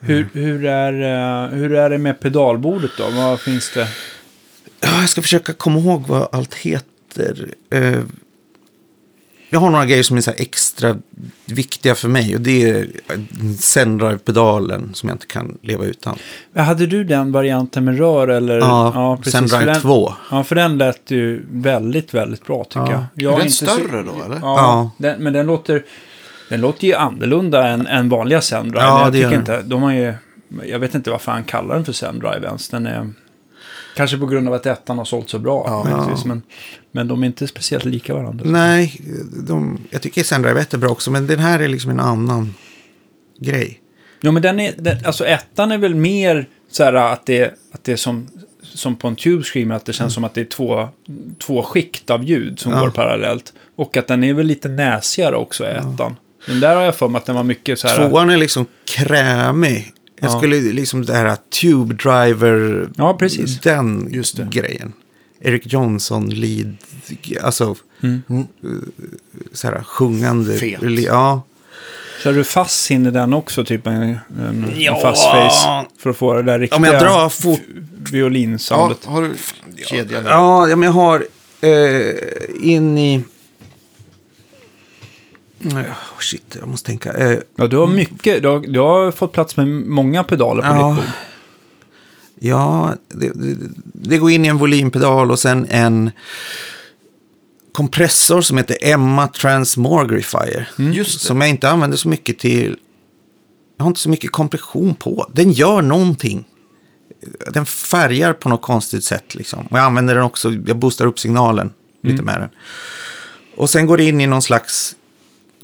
Hur, 0.00 0.28
hur, 0.32 0.64
är, 0.64 0.92
eh, 0.92 1.58
hur 1.58 1.72
är 1.74 1.90
det 1.90 1.98
med 1.98 2.20
pedalbordet 2.20 2.90
då? 2.98 3.10
Vad 3.10 3.40
finns 3.40 3.72
det? 3.74 3.88
Ja, 4.80 5.00
jag 5.00 5.08
ska 5.08 5.22
försöka 5.22 5.52
komma 5.52 5.78
ihåg 5.78 6.06
vad 6.06 6.28
allt 6.32 6.54
heter. 6.54 6.89
Eh, 7.70 7.98
jag 9.52 9.60
har 9.60 9.70
några 9.70 9.86
grejer 9.86 10.02
som 10.02 10.16
är 10.16 10.20
så 10.20 10.30
här 10.30 10.40
extra 10.40 10.96
viktiga 11.44 11.94
för 11.94 12.08
mig. 12.08 12.34
Och 12.34 12.40
det 12.40 12.70
är 12.70 12.86
Sendrive-pedalen 13.58 14.94
som 14.94 15.08
jag 15.08 15.14
inte 15.14 15.26
kan 15.26 15.58
leva 15.62 15.84
utan. 15.84 16.16
Hade 16.54 16.86
du 16.86 17.04
den 17.04 17.32
varianten 17.32 17.84
med 17.84 17.98
rör 17.98 18.28
eller? 18.28 18.58
Ja, 18.58 19.16
precis. 19.16 19.32
Sendrive 19.32 19.58
För 19.60 19.66
den, 19.72 19.80
2. 19.82 20.14
Ja, 20.30 20.44
för 20.44 20.54
den 20.54 20.78
lät 20.78 21.10
ju 21.10 21.44
väldigt, 21.50 22.14
väldigt 22.14 22.46
bra 22.46 22.64
tycker 22.64 22.80
Ja. 22.80 22.90
jag. 22.92 23.04
jag 23.14 23.32
Är 23.32 23.36
den 23.36 23.46
inte 23.46 23.56
så- 23.56 23.66
större 23.66 24.02
då, 24.02 24.12
eller? 24.24 24.36
Ja, 24.36 24.40
Ja. 24.42 24.90
Den, 24.98 25.22
men 25.22 25.32
den 25.32 25.46
låter, 25.46 25.84
den 26.48 26.60
låter 26.60 26.86
ju 26.86 26.94
annorlunda 26.94 27.68
än, 27.68 27.86
än 27.86 28.08
vanliga 28.08 28.40
Sendrive. 28.40 28.84
Ja, 28.84 29.02
jag 29.04 29.12
det 29.12 29.22
tycker 29.22 29.38
inte, 29.38 29.62
de 29.62 29.82
har 29.82 29.92
ju, 29.92 30.14
jag 30.66 30.78
vet 30.78 30.94
inte 30.94 31.10
varför 31.10 31.32
han 31.32 31.44
kallar 31.44 31.74
den 31.74 31.84
för 31.84 31.92
Sendrive 31.92 32.46
ens. 32.46 32.68
Den 32.68 32.86
är, 32.86 33.10
kanske 33.96 34.16
på 34.18 34.26
grund 34.26 34.48
av 34.48 34.54
att 34.54 34.66
ettan 34.66 34.98
har 34.98 35.04
sålt 35.04 35.28
så 35.30 35.38
bra. 35.38 35.64
Ja. 35.66 36.16
Men, 36.26 36.42
men 36.92 37.08
de 37.08 37.22
är 37.22 37.26
inte 37.26 37.46
speciellt 37.46 37.84
lika 37.84 38.14
varandra. 38.14 38.44
Nej, 38.48 39.00
de, 39.46 39.78
jag 39.90 40.02
tycker 40.02 40.20
1 40.20 40.74
är 40.74 40.78
bra 40.78 40.90
också. 40.90 41.10
Men 41.10 41.26
den 41.26 41.38
här 41.38 41.60
är 41.60 41.68
liksom 41.68 41.90
en 41.90 42.00
annan 42.00 42.54
grej. 43.40 43.80
Ja, 44.20 44.30
men 44.32 44.42
den 44.42 44.60
är, 44.60 44.74
den, 44.78 44.96
alltså 45.04 45.24
ettan 45.26 45.72
är 45.72 45.78
väl 45.78 45.94
mer 45.94 46.48
så 46.70 46.84
här 46.84 46.92
att 46.94 47.26
det, 47.26 47.54
att 47.72 47.84
det 47.84 47.92
är 47.92 47.96
som, 47.96 48.28
som 48.62 48.96
på 48.96 49.08
en 49.08 49.16
Tube 49.16 49.42
Screamer, 49.44 49.74
att 49.74 49.84
det 49.84 49.92
känns 49.92 50.14
som 50.14 50.24
att 50.24 50.34
det 50.34 50.40
är 50.40 50.44
två, 50.44 50.88
två 51.38 51.62
skikt 51.62 52.10
av 52.10 52.24
ljud 52.24 52.58
som 52.58 52.72
Ja. 52.72 52.80
går 52.80 52.90
parallellt. 52.90 53.52
Och 53.76 53.96
att 53.96 54.06
den 54.06 54.24
är 54.24 54.34
väl 54.34 54.46
lite 54.46 54.68
näsigare 54.68 55.36
också, 55.36 55.64
ettan. 55.66 56.16
Den 56.46 56.60
där 56.60 56.76
har 56.76 56.82
jag 56.82 56.94
för 56.96 57.08
mig 57.08 57.18
att 57.18 57.26
den 57.26 57.34
var 57.36 57.44
mycket 57.44 57.78
så 57.78 57.88
här... 57.88 58.08
Tvåan 58.08 58.30
är 58.30 58.36
liksom 58.36 58.66
krämig. 58.96 59.92
Jag 60.20 60.30
Ja. 60.30 60.38
skulle 60.38 60.56
liksom 60.56 61.04
det 61.04 61.14
här 61.14 61.36
Tube 61.60 61.94
Driver, 61.94 62.88
Ja, 62.96 63.14
precis. 63.14 63.60
den 63.60 64.08
Just 64.10 64.36
det. 64.36 64.48
grejen. 64.50 64.92
Eric 65.40 65.72
Johnson, 65.72 66.30
lead, 66.30 66.76
alltså 67.42 67.76
Mm. 68.02 68.22
eh, 68.30 68.68
så 69.52 69.66
här 69.68 69.82
sjungande. 69.82 70.58
Fet. 70.58 70.80
Ja, 70.82 71.42
Kör 72.22 72.32
du 72.32 72.44
fast 72.44 72.90
in 72.90 73.06
i 73.06 73.10
den 73.10 73.34
också, 73.34 73.64
typ 73.64 73.86
en, 73.86 74.02
en, 74.38 74.72
Ja. 74.76 74.96
en 74.96 75.02
fast 75.02 75.24
face? 75.24 75.84
För 75.98 76.10
att 76.10 76.16
få 76.16 76.34
det 76.34 76.42
där 76.42 76.58
riktiga 76.58 76.76
om 76.76 76.84
jag 76.84 77.02
drar 77.02 77.28
fort. 77.28 77.60
Ja, 77.74 77.80
violinsoundet. 78.12 79.04
har 79.04 79.22
du 79.22 79.30
kedjan? 79.84 80.24
Ja, 80.26 80.68
ja, 80.68 80.76
men 80.76 80.86
jag 80.86 80.92
har 80.92 81.26
eh, 81.60 82.14
in 82.60 82.98
i... 82.98 83.24
Oh, 85.64 85.82
shit, 86.20 86.56
jag 86.60 86.68
måste 86.68 86.86
tänka. 86.86 87.12
Eh, 87.12 87.38
Ja, 87.56 87.66
du 87.66 87.76
har 87.76 87.86
mycket. 87.86 88.42
Du 88.42 88.48
har, 88.48 88.58
du 88.60 88.80
har 88.80 89.10
fått 89.10 89.32
plats 89.32 89.56
med 89.56 89.66
många 89.68 90.24
pedaler 90.24 90.62
på 90.62 90.68
Ja. 90.68 90.88
ditt 90.88 90.96
bord. 90.96 91.14
Ja, 92.42 92.94
det, 93.08 93.32
det, 93.92 94.18
går 94.18 94.30
in 94.30 94.44
i 94.44 94.48
en 94.48 94.58
volympedal 94.58 95.30
och 95.30 95.38
sen 95.38 95.66
en 95.70 96.10
kompressor 97.72 98.40
som 98.40 98.56
heter 98.56 98.76
Emma 98.80 99.28
Transmogrifier. 99.28 100.68
Det. 100.76 101.04
Som 101.04 101.40
jag 101.40 101.50
inte 101.50 101.70
använder 101.70 101.96
så 101.96 102.08
mycket 102.08 102.38
till. 102.38 102.76
Jag 103.76 103.84
har 103.84 103.88
inte 103.90 104.00
så 104.00 104.08
mycket 104.08 104.32
kompression 104.32 104.94
på. 104.94 105.30
Den 105.32 105.52
gör 105.52 105.82
någonting. 105.82 106.44
Den 107.52 107.66
färgar 107.66 108.32
på 108.32 108.48
något 108.48 108.62
konstigt 108.62 109.04
sätt. 109.04 109.34
Liksom. 109.34 109.66
Och 109.66 109.78
jag 109.78 109.84
använder 109.84 110.14
den 110.14 110.24
också. 110.24 110.52
Jag 110.66 110.76
boostar 110.76 111.06
upp 111.06 111.18
signalen 111.18 111.72
lite 112.02 112.22
med 112.22 112.40
den. 112.40 112.48
Och 113.56 113.70
sen 113.70 113.86
går 113.86 113.96
det 113.96 114.04
in 114.04 114.20
i 114.20 114.26
någon 114.26 114.42
slags 114.42 114.96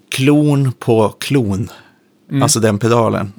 klon 0.08 0.72
på 0.72 1.08
klon. 1.08 1.70
Alltså 2.42 2.60
den 2.60 2.78
pedalen. 2.78 3.32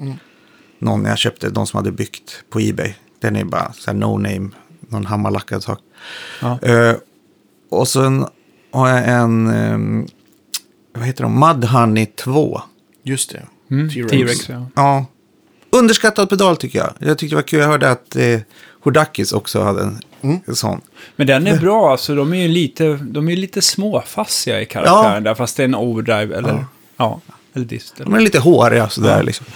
Någon 0.78 1.04
jag 1.04 1.18
köpte, 1.18 1.50
de 1.50 1.66
som 1.66 1.76
hade 1.76 1.92
byggt 1.92 2.44
på 2.50 2.60
Ebay. 2.60 2.94
Den 3.20 3.36
är 3.36 3.44
bara 3.44 3.72
så 3.72 3.90
här 3.90 3.98
no 3.98 4.18
name, 4.18 4.50
någon 4.80 5.06
hammarlackad 5.06 5.62
sak. 5.62 5.78
Ja. 6.40 6.58
Eh, 6.62 6.94
och 7.70 7.88
sen 7.88 8.26
har 8.72 8.88
jag 8.88 9.08
en, 9.08 9.46
ehm, 9.48 10.06
vad 10.94 11.04
heter 11.06 11.22
de, 11.22 11.40
Mudhoney 11.40 12.06
2. 12.06 12.62
Just 13.02 13.30
det. 13.30 13.42
Mm. 13.70 13.90
T-Rex. 14.08 14.48
Ja. 14.48 14.66
Ja, 14.74 15.06
underskattad 15.70 16.28
pedal 16.30 16.56
tycker 16.56 16.78
jag. 16.78 16.92
Jag 16.98 17.18
tyckte 17.18 17.32
det 17.32 17.38
var 17.38 17.48
kul, 17.48 17.60
jag 17.60 17.66
hörde 17.66 17.90
att 17.90 18.16
eh, 18.16 18.40
Hordakis 18.80 19.32
också 19.32 19.62
hade 19.62 19.82
en, 20.20 20.56
sån. 20.56 20.80
Men 21.16 21.26
den 21.26 21.46
är 21.46 21.60
bra, 21.60 21.90
alltså 21.90 22.14
de 22.14 22.32
är 22.32 22.42
ju 22.42 22.48
lite, 22.48 22.98
de 23.02 23.28
är 23.28 23.36
lite 23.36 23.62
småfassiga 23.62 24.60
i 24.60 24.66
karaktären 24.66 25.14
Ja. 25.14 25.20
där, 25.20 25.34
fast 25.34 25.56
det 25.56 25.62
är 25.62 25.64
en 25.64 25.74
overdrive 25.74 26.36
eller, 26.36 26.52
ja, 26.52 26.64
Ja. 26.96 27.20
Eller 27.58 27.68
dist. 27.68 27.94
De 27.96 28.02
Eller. 28.02 28.16
är 28.16 28.20
lite 28.20 28.38
håriga 28.38 28.88
sådär 28.88 29.16
Ja. 29.16 29.22
liksom. 29.22 29.46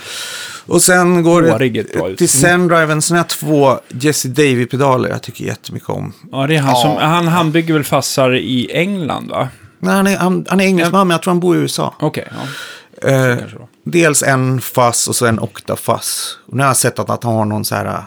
Och 0.66 0.82
sen 0.82 1.22
går 1.22 1.42
Hårig 1.42 1.76
är 1.76 2.08
det 2.10 2.16
till 2.16 2.28
Sendriven, 2.28 3.02
sen 3.02 3.16
har 3.16 3.24
jag 3.24 3.28
två 3.28 3.78
Jesse 3.88 4.28
Davy-pedaler 4.28 5.08
jag 5.08 5.22
tycker 5.22 5.44
jättemycket 5.44 5.88
om. 5.88 6.12
Ja, 6.32 6.46
det 6.46 6.56
är 6.56 6.60
han 6.60 6.70
Ja. 6.74 6.82
som, 6.82 6.96
han, 6.96 7.28
han 7.28 7.52
bygger 7.52 7.74
väl 7.74 7.84
fassar 7.84 8.34
i 8.34 8.70
England 8.72 9.28
va? 9.30 9.48
Nej, 9.78 9.94
han, 9.94 10.06
är, 10.06 10.16
han, 10.16 10.46
han 10.48 10.60
är 10.60 10.64
engelsman, 10.64 11.08
men 11.08 11.14
jag 11.14 11.22
tror 11.22 11.32
han 11.32 11.40
bor 11.40 11.56
i 11.56 11.60
USA. 11.60 11.94
Okej, 12.00 12.28
ja. 12.30 13.08
Eh, 13.10 13.38
dels 13.84 14.22
en 14.22 14.60
fass 14.60 15.08
och 15.08 15.16
så 15.16 15.26
en 15.26 15.40
oktafass. 15.40 16.38
Och 16.46 16.56
nu 16.56 16.62
har 16.62 16.68
jag 16.68 16.76
sett 16.76 16.98
att, 16.98 17.10
att 17.10 17.24
han 17.24 17.34
har 17.34 17.44
någon 17.44 17.64
så 17.64 17.74
här, 17.74 18.04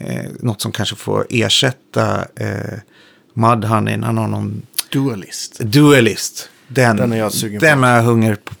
eh, 0.00 0.30
något 0.40 0.60
som 0.60 0.72
kanske 0.72 0.96
får 0.96 1.26
ersätta 1.30 2.24
eh, 2.36 2.78
Mudhoney. 3.34 4.00
Han 4.02 4.18
har 4.18 4.28
någon 4.28 4.62
Dualist. 4.92 5.58
dualist. 5.60 6.48
Den, 6.68 6.96
Den 6.96 7.12
är 7.12 7.16
jag 7.18 7.32
sugen 7.32 7.60
på. 7.60 7.66
Den 7.66 7.82
har 7.82 7.90
jag 7.90 8.02
hunger 8.02 8.34
på. 8.34 8.54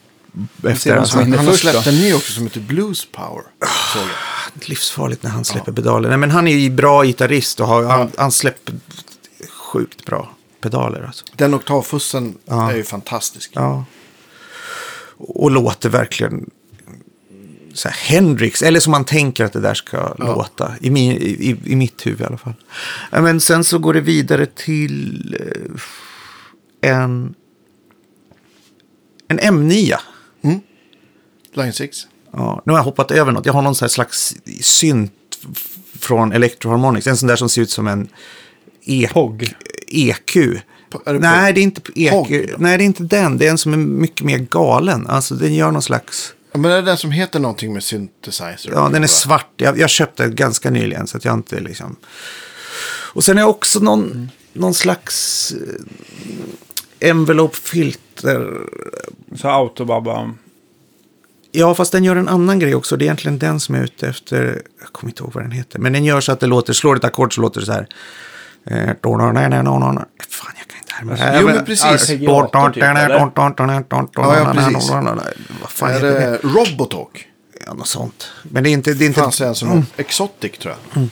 Efter 0.64 1.04
som 1.04 1.20
vinner 1.20 1.36
Han 1.36 1.46
har 1.46 1.54
släppt 1.54 1.86
en 1.86 1.94
ny 1.94 2.14
också 2.14 2.32
som 2.32 2.42
heter 2.42 2.60
Blues 2.60 3.06
Power. 3.12 3.42
Såg 3.92 4.02
jag. 4.02 4.68
Livsfarligt 4.68 5.22
när 5.22 5.30
han 5.30 5.44
släpper 5.44 5.72
pedaler. 5.72 6.08
Nej, 6.08 6.18
men 6.18 6.30
han 6.30 6.48
är 6.48 6.56
ju 6.56 6.70
bra 6.70 7.04
gitarrist 7.04 7.60
och 7.60 7.66
har, 7.66 7.84
han, 7.84 8.10
han 8.18 8.32
släpper 8.32 8.74
sjukt 9.50 10.04
bra 10.06 10.30
pedaler. 10.60 11.02
Alltså. 11.06 11.24
Den 11.36 11.54
oktavfussen 11.54 12.38
Ja. 12.44 12.70
är 12.72 12.76
ju 12.76 12.84
fantastisk. 12.84 13.50
Ja. 13.54 13.84
Och 15.16 15.50
låter 15.50 15.88
verkligen 15.88 16.50
så 17.74 17.88
här 17.88 17.96
Hendrix, 17.96 18.62
eller 18.62 18.80
som 18.80 18.90
man 18.90 19.04
tänker 19.04 19.44
att 19.44 19.52
det 19.52 19.60
där 19.60 19.74
ska 19.74 20.14
låta. 20.18 20.72
I, 20.80 20.90
min, 20.90 21.12
i, 21.12 21.60
I 21.64 21.76
mitt 21.76 22.06
huvud 22.06 22.20
i 22.20 22.24
alla 22.24 22.36
fall. 22.38 22.54
Ja, 23.12 23.20
Men 23.20 23.40
sen 23.40 23.64
så 23.64 23.78
går 23.78 23.94
det 23.94 24.00
vidare 24.00 24.46
till 24.46 25.36
eh, 26.82 26.90
en, 26.92 27.34
en 29.28 29.40
M9. 29.40 29.94
Line 31.56 31.72
6. 31.72 31.96
Ja, 32.32 32.62
nu 32.66 32.72
har 32.72 32.78
jag 32.78 32.84
hoppat 32.84 33.10
över 33.10 33.32
något. 33.32 33.46
Jag 33.46 33.52
har 33.52 33.62
någon 33.62 33.74
slags 33.74 34.34
synt 34.60 35.12
från 35.98 36.32
Electroharmonics. 36.32 37.06
En 37.06 37.16
sån 37.16 37.26
där 37.28 37.36
som 37.36 37.48
ser 37.48 37.62
ut 37.62 37.70
som 37.70 37.86
en 37.86 38.08
E- 38.84 39.08
POG. 39.12 39.54
EQ. 39.88 40.36
Är 41.06 41.12
det 41.12 41.18
Nej, 41.18 41.52
det 41.52 41.60
är 41.60 41.62
inte 41.62 41.80
EQ. 41.94 42.10
POG? 42.10 42.50
Nej, 42.58 42.78
det 42.78 42.84
är 42.84 42.86
inte 42.86 43.02
den. 43.02 43.38
Det 43.38 43.46
är 43.46 43.50
en 43.50 43.58
som 43.58 43.72
är 43.72 43.76
mycket 43.76 44.26
mer 44.26 44.38
galen. 44.38 45.06
Alltså, 45.06 45.34
den 45.34 45.54
gör 45.54 45.70
någon 45.70 45.82
slags... 45.82 46.34
Ja, 46.52 46.58
men 46.58 46.70
är 46.70 46.74
det 46.76 46.82
den 46.82 46.96
som 46.96 47.10
heter 47.10 47.40
någonting 47.40 47.72
med 47.72 47.82
synthesizer? 47.82 48.70
Ja, 48.72 48.88
den 48.92 49.02
är 49.02 49.06
svart. 49.06 49.50
Jag, 49.56 49.78
jag 49.78 49.90
köpte 49.90 50.22
den 50.22 50.34
ganska 50.34 50.70
nyligen, 50.70 51.06
så 51.06 51.16
att 51.16 51.24
jag 51.24 51.34
inte 51.34 51.60
liksom... 51.60 51.96
Och 53.14 53.24
sen 53.24 53.38
är 53.38 53.44
också 53.44 53.80
någon, 53.80 54.30
någon 54.52 54.74
slags 54.74 55.52
eh, 57.00 57.08
envelope 57.10 57.56
filter. 57.56 58.50
Så 59.36 59.48
autobabba. 59.48 60.30
Ja, 61.56 61.74
fast 61.74 61.92
den 61.92 62.04
gör 62.04 62.16
en 62.16 62.28
annan 62.28 62.58
grej 62.58 62.74
också. 62.74 62.96
Det 62.96 63.02
är 63.02 63.06
egentligen 63.06 63.38
den 63.38 63.60
som 63.60 63.74
är 63.74 63.84
ute 63.84 64.08
efter... 64.08 64.62
Jag 64.80 64.92
kommer 64.92 65.10
inte 65.10 65.22
ihåg 65.22 65.32
vad 65.34 65.44
den 65.44 65.50
heter. 65.50 65.78
Men 65.78 65.92
den 65.92 66.04
gör 66.04 66.20
så 66.20 66.32
att 66.32 66.40
det 66.40 66.46
låter... 66.46 66.72
Slår 66.72 66.96
ett 66.96 67.04
ackord 67.04 67.34
så 67.34 67.40
låter 67.40 67.60
det 67.60 67.66
så 67.66 67.72
här. 67.72 67.88
Eh, 68.66 68.94
Fan, 70.28 70.52
jag 70.58 70.68
kan 70.68 70.78
inte 70.78 71.22
härma. 71.22 71.40
Jo, 71.40 71.46
men 71.46 71.64
precis. 71.64 72.06
Typ? 72.06 72.22
Ja, 72.22 72.48
ja. 72.52 73.30
Vad 75.60 75.70
fan 75.70 75.90
Är 75.90 76.00
det? 76.00 76.10
det 76.10 76.38
Robotalk? 76.42 77.28
Ja, 77.66 77.74
något 77.74 77.88
sånt. 77.88 78.26
Men 78.42 78.64
det 78.64 78.70
är 78.70 78.72
inte... 78.72 78.94
Det 78.94 79.04
är 79.04 79.06
inte 79.06 79.20
Fanns 79.20 79.38
det 79.38 79.46
en 79.46 79.54
som 79.54 79.70
mm. 79.70 79.84
Exotic 79.96 80.58
tror 80.58 80.74
jag. 80.94 81.08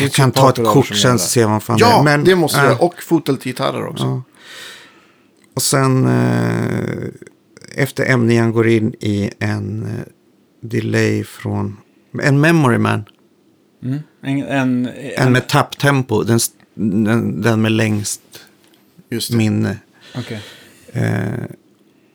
jag 0.00 0.12
kan 0.12 0.32
ta 0.32 0.50
ett 0.50 0.56
kort 0.56 0.86
sen 0.86 0.96
gör 0.96 1.18
så 1.18 1.24
det. 1.24 1.30
ser 1.30 1.48
man 1.48 1.60
fan 1.60 1.78
Ja, 1.78 2.02
Men, 2.02 2.24
det 2.24 2.34
måste 2.34 2.60
göra. 2.60 2.76
Och 2.76 3.02
fotelgitarrer 3.02 3.86
också. 3.86 4.04
Ja. 4.04 4.22
Och 5.54 5.62
sen 5.62 6.06
eh, 6.06 7.08
efter 7.74 8.04
M9 8.04 8.52
går 8.52 8.68
in 8.68 8.94
i 9.00 9.30
en 9.38 9.82
eh, 9.82 9.90
delay 10.60 11.24
från 11.24 11.76
en 12.22 12.40
Memory 12.40 12.78
Man. 12.78 13.04
Mm. 13.82 13.98
En, 14.22 14.42
en, 14.42 14.88
En 15.16 15.32
med 15.32 15.48
tapptempo, 15.48 16.22
den, 16.22 16.38
den, 16.74 17.42
den 17.42 17.62
med 17.62 17.72
längst 17.72 18.20
minne. 19.32 19.78
Okej. 20.16 20.42
Eh, 20.92 21.44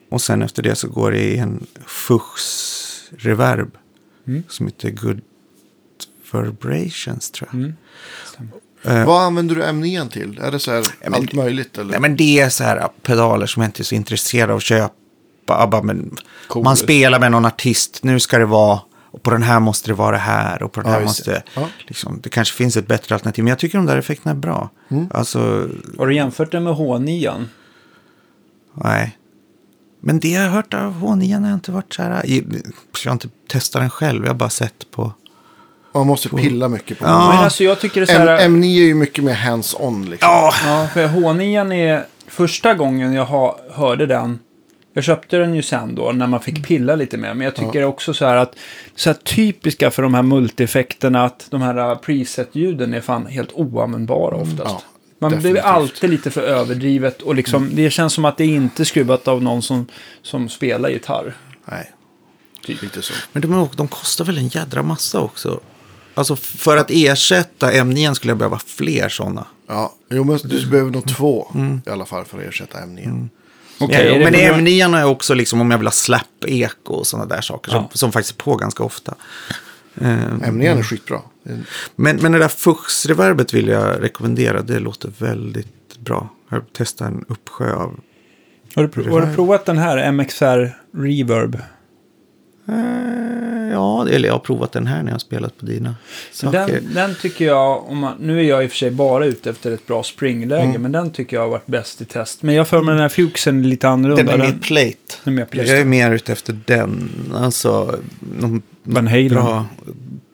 och 0.10 0.22
sen 0.22 0.42
efter 0.42 0.64
det 0.64 0.76
så 0.76 0.88
går 0.88 1.12
det 1.12 1.22
i 1.24 1.38
en 1.38 1.66
Fuchs-reverb. 1.88 3.72
Mm. 4.28 4.44
Som 4.50 4.66
heter 4.68 4.90
Good 4.90 5.22
Vibrations 6.34 7.32
tror 7.32 7.50
jag. 7.52 7.60
Mm. 7.62 7.74
Eh, 8.86 9.06
Vad 9.08 9.24
använder 9.24 9.56
du 9.56 9.62
M9 9.64 10.10
till? 10.10 10.40
Är 10.42 10.52
det 10.52 10.60
så 10.60 10.72
här 10.72 10.84
men- 11.02 11.14
allt 11.14 11.34
möjligt? 11.34 11.78
Eller? 11.78 11.92
Nej, 11.92 12.00
men 12.00 12.16
det 12.16 12.40
är 12.40 12.50
så 12.50 12.64
här 12.64 12.88
pedaler 13.02 13.46
som 13.46 13.62
jag 13.62 13.68
inte 13.68 13.82
är 13.82 13.84
så 13.84 13.96
intresserad 13.96 14.50
av 14.50 14.58
att 14.58 14.64
köpa. 14.64 14.94
Bara, 15.48 15.82
men 15.84 16.18
Coolest. 16.48 16.66
man 16.66 16.78
spelar 16.78 17.20
med 17.20 17.32
någon 17.32 17.46
artist, 17.46 18.00
nu 18.04 18.20
ska 18.20 18.38
det 18.38 18.46
vara, 18.46 18.80
och 19.12 19.24
på 19.24 19.32
den 19.32 19.44
här 19.44 19.60
måste 19.60 19.90
det 19.90 19.94
vara 19.94 20.12
det 20.12 20.18
här, 20.18 20.64
och 20.64 20.72
på 20.72 20.82
den 20.82 20.88
Ja, 20.90 20.94
här 20.94 21.00
det. 21.00 21.06
måste, 21.06 21.44
Ja. 21.56 21.68
liksom, 21.88 22.20
det 22.24 22.30
kanske 22.30 22.56
finns 22.58 22.78
ett 22.78 22.88
bättre 22.88 23.16
alternativ. 23.16 23.44
Men 23.44 23.50
jag 23.50 23.60
tycker 23.60 23.78
de 23.78 23.86
där 23.86 23.98
effekterna 23.98 24.32
är 24.32 24.36
bra. 24.40 24.70
Mm. 24.90 25.08
Alltså, 25.14 25.68
Har 25.98 26.08
du 26.08 26.16
jämfört 26.16 26.52
den 26.52 26.64
med 26.64 26.74
H9? 26.74 27.46
nej. 28.74 29.18
Men 30.06 30.20
det 30.20 30.30
jag 30.30 30.42
har 30.42 30.50
hört 30.50 30.74
av 30.74 31.02
H9 31.02 31.40
har 31.42 31.48
jag 31.50 31.56
inte 31.56 31.72
varit 31.72 31.94
så 31.94 32.02
här, 32.04 32.22
jag 32.26 32.44
har 33.06 33.12
inte 33.12 33.30
testat 33.48 33.82
den 33.82 33.90
själv, 33.90 34.24
jag 34.24 34.30
har 34.30 34.36
bara 34.38 34.50
sett 34.50 34.92
på. 34.92 35.14
Man 35.96 36.08
måste 36.08 36.30
pilla 36.30 36.68
mycket 36.68 37.00
på 37.00 37.06
Ja. 37.06 37.30
Men 37.30 37.38
alltså 37.38 37.64
jag 37.64 37.80
tycker 37.80 38.02
det 38.02 38.12
är 38.12 38.16
så 38.16 38.22
M- 38.22 38.28
här... 38.28 38.40
M9 38.50 38.64
är 38.64 38.86
ju 38.88 38.94
mycket 38.96 39.24
mer 39.24 39.34
hands-on 39.34 40.10
liksom. 40.10 40.30
Ja, 40.32 40.54
Ja, 40.66 40.88
för 40.94 41.08
H9 41.08 41.74
är 41.74 42.06
första 42.28 42.74
gången 42.74 43.14
jag 43.14 43.26
ha, 43.26 43.60
hörde 43.74 44.06
den. 44.06 44.40
Jag 44.94 45.04
köpte 45.04 45.38
den 45.38 45.56
ju 45.56 45.62
sen 45.62 45.96
då 45.96 46.12
när 46.12 46.28
man 46.28 46.40
fick 46.40 46.68
pilla 46.68 46.96
lite 46.96 47.18
mer. 47.18 47.34
Men 47.34 47.46
jag 47.46 47.56
tycker 47.56 47.84
också 47.84 48.14
så 48.14 48.26
här 48.26 48.36
att 48.36 48.56
så 48.96 49.10
här 49.10 49.18
typiska 49.18 49.92
för 49.92 50.04
de 50.04 50.14
här 50.14 50.24
multieffekterna 50.24 51.26
att 51.26 51.48
de 51.50 51.62
här 51.62 51.92
uh, 51.92 51.98
preset-ljuden 51.98 52.94
är 52.94 53.02
fan 53.02 53.26
helt 53.26 53.52
oanvändbara 53.54 54.36
oftast. 54.36 54.64
Ja, 54.66 54.82
man 55.20 55.40
blir 55.40 55.58
alltid 55.58 56.10
lite 56.10 56.32
för 56.32 56.42
överdrivet 56.42 57.22
och 57.22 57.36
liksom, 57.36 57.70
det 57.74 57.90
känns 57.90 58.14
som 58.14 58.26
att 58.26 58.38
det 58.38 58.44
är 58.44 58.48
inte 58.56 58.86
skruvat 58.86 59.28
av 59.28 59.44
någon 59.44 59.62
som, 59.62 59.88
som 60.22 60.50
spelar 60.50 60.90
gitarr. 60.90 61.36
Nej, 61.66 61.92
Typ. 62.66 62.84
inte 62.84 63.02
så. 63.02 63.14
men 63.32 63.42
de, 63.42 63.70
de 63.76 63.88
kostar 63.88 64.26
väl 64.26 64.38
en 64.38 64.48
jädra 64.48 64.84
massa 64.84 65.20
också. 65.20 65.60
Alltså 66.14 66.36
för 66.36 66.78
att 66.78 66.88
ersätta 66.90 67.72
M9 67.72 68.14
skulle 68.14 68.32
jag 68.32 68.38
behöva 68.38 68.60
fler 68.60 69.10
sådana. 69.10 69.46
Ja, 69.68 69.94
jo, 70.10 70.24
men 70.24 70.38
du 70.44 70.68
behöver 70.68 70.92
nog 70.92 71.08
två 71.08 71.52
Mm. 71.56 71.82
i 71.86 71.90
alla 71.90 72.06
fall 72.06 72.26
för 72.26 72.38
att 72.38 72.44
ersätta 72.44 72.78
M9. 72.80 73.30
Okej, 73.84 74.08
ja, 74.08 74.14
det 74.14 74.20
men 74.24 74.34
på 74.34 74.40
grund- 74.40 74.68
M9 74.68 74.98
är 74.98 75.06
också 75.06 75.34
liksom 75.34 75.62
om 75.62 75.72
jag 75.72 75.78
vill 75.78 75.88
ha 75.88 75.92
slap-eko 75.92 76.94
och 76.94 77.08
sådana 77.08 77.36
där 77.36 77.42
saker 77.42 77.72
som, 77.72 77.82
Ja. 77.84 77.90
som 77.94 78.12
faktiskt 78.12 78.40
är 78.40 78.44
på 78.44 78.56
ganska 78.56 78.84
ofta. 78.84 79.16
Eh, 80.02 80.08
M9 80.08 80.78
är 80.80 80.84
skitbra. 80.84 81.20
Men, 81.96 82.16
men 82.16 82.32
det 82.32 82.40
där 82.40 82.48
Fuchs-reverbet 82.48 83.54
vill 83.54 83.68
jag 83.68 84.04
rekommendera. 84.04 84.62
Det 84.62 84.80
låter 84.80 85.12
väldigt 85.18 85.98
bra. 86.00 86.30
Jag 86.50 86.58
har 86.58 86.66
testat 86.78 87.08
en 87.08 87.26
uppsjö 87.28 87.74
av... 87.74 88.00
Har 88.76 88.84
du, 88.84 88.90
prov- 88.90 89.10
har 89.12 89.22
du 89.22 89.36
provat 89.36 89.66
den 89.66 89.78
här 89.78 90.12
MXR 90.12 90.78
Reverb? 90.98 91.58
Eh, 92.68 93.72
ja, 93.72 94.08
eller 94.10 94.28
jag 94.28 94.34
har 94.34 94.40
provat 94.40 94.72
den 94.72 94.88
här 94.88 94.98
när 94.98 95.08
jag 95.10 95.14
har 95.14 95.20
spelat 95.20 95.58
på 95.58 95.66
dina 95.66 95.96
saker. 96.32 96.68
Den, 96.68 96.94
den 96.94 97.16
tycker 97.22 97.46
jag, 97.46 97.90
om 97.90 97.98
man, 97.98 98.18
nu 98.20 98.40
är 98.40 98.44
jag 98.44 98.64
i 98.64 98.68
och 98.68 98.72
för 98.72 98.78
sig 98.78 98.92
bara 98.92 99.26
ute 99.26 99.50
efter 99.50 99.72
ett 99.72 99.88
bra 99.88 100.04
springläge, 100.04 100.64
Mm. 100.64 100.82
men 100.82 100.92
den 100.92 101.12
tycker 101.12 101.38
jag 101.38 101.42
har 101.44 101.50
varit 101.50 101.66
bäst 101.66 102.02
i 102.02 102.06
test. 102.06 102.44
Men 102.44 102.56
jag 102.56 102.68
för 102.68 102.82
mig 102.82 102.94
den 102.94 103.02
här 103.02 103.10
är 103.48 103.64
lite 103.64 103.90
annorlunda. 103.90 104.24
Den 104.24 104.34
är 104.34 104.38
mer 104.38 104.46
Den- 104.52 104.60
plate. 104.60 104.96
den 105.24 105.34
är 105.34 105.38
mer 105.38 105.46
plate. 105.46 105.70
Jag 105.70 105.80
är 105.80 105.86
mer 105.86 106.12
ute 106.12 106.32
efter 106.32 106.60
den. 106.66 107.10
Alltså, 107.36 108.00
någon 108.40 108.62
Van 108.84 109.08
Halen. 109.08 109.30
bra 109.30 109.66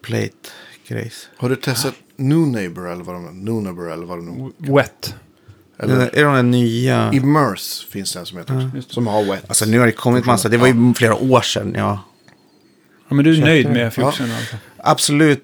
plate-grejs. 0.02 1.28
Har 1.38 1.50
du 1.50 1.56
testat 1.56 1.94
New 2.16 2.38
Neighbor 2.48 2.92
eller 2.92 3.04
vad 3.04 3.16
de 3.16 3.40
New 3.46 3.54
Neighbor 3.54 3.92
eller 3.92 4.06
vad 4.06 4.18
de 4.18 4.26
nu... 4.26 4.74
Wet. 4.74 5.16
Är 5.78 5.84
Eller 5.84 5.96
det 6.14 6.24
de 6.24 6.36
där 6.36 6.44
nya... 6.44 7.12
Immerse 7.14 7.86
finns 7.92 8.14
det 8.14 8.20
en 8.20 8.26
som 8.26 8.38
heter. 8.38 8.72
Det. 8.76 8.82
Som 8.94 9.08
har 9.08 9.24
wet. 9.24 9.44
Alltså 9.48 9.66
nu 9.66 9.80
har 9.80 9.86
det 9.86 9.92
kommit 9.92 10.26
massa. 10.26 10.50
Det 10.50 10.58
var 10.58 10.68
ju 10.68 10.94
flera 10.94 11.16
år 11.16 11.42
sedan. 11.42 11.74
Ja. 11.78 12.00
Ja, 13.10 13.16
men 13.16 13.26
du 13.26 13.38
är 13.38 13.42
nöjd 13.42 13.70
med 13.70 13.94
Fuchsen 13.94 14.32
alltså? 14.32 14.56
Absolut 14.78 15.44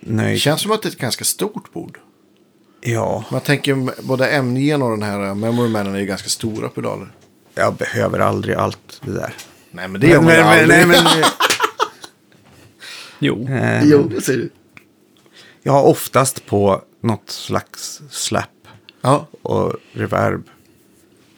Det 0.00 0.12
nöjd. 0.12 0.40
känns 0.40 0.60
som 0.60 0.70
att 0.72 0.82
det 0.82 0.88
är 0.88 0.90
ett 0.90 0.98
ganska 0.98 1.24
stort 1.24 1.72
bord. 1.72 1.98
Ja, 2.80 3.24
Man 3.30 3.40
tänker 3.40 4.02
både 4.02 4.30
M9 4.32 4.82
och 4.82 4.90
den 4.90 5.02
här 5.02 5.34
Memory 5.34 5.68
Manen 5.68 5.94
är 5.94 5.98
ju 5.98 6.06
ganska 6.06 6.28
stora 6.28 6.68
pedaler. 6.68 7.12
jag 7.54 7.74
behöver 7.74 8.18
aldrig 8.18 8.54
allt 8.56 9.00
det 9.04 9.12
där. 9.12 9.34
Nej 9.70 9.88
men 9.88 10.00
det 10.00 10.06
gör 10.06 10.16
man 10.16 10.24
men, 10.26 10.46
aldrig. 10.46 10.68
nej, 10.68 10.86
men, 10.86 11.04
Jo. 13.18 13.48
eh, 13.48 13.82
Jo, 13.84 14.02
det 14.08 14.20
ser 14.20 14.36
du. 14.36 14.50
jag 15.62 15.72
har 15.72 15.82
oftast 15.82 16.46
på 16.46 16.82
något 17.00 17.30
slags 17.30 18.00
slap 18.10 18.44
Ja, 19.00 19.26
och 19.42 19.72
reverb. 19.92 20.42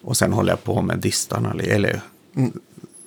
Och 0.02 0.16
sen 0.16 0.32
håller 0.32 0.52
jag 0.52 0.64
på 0.64 0.82
med 0.82 0.98
distarna, 0.98 1.54
eller 1.64 2.00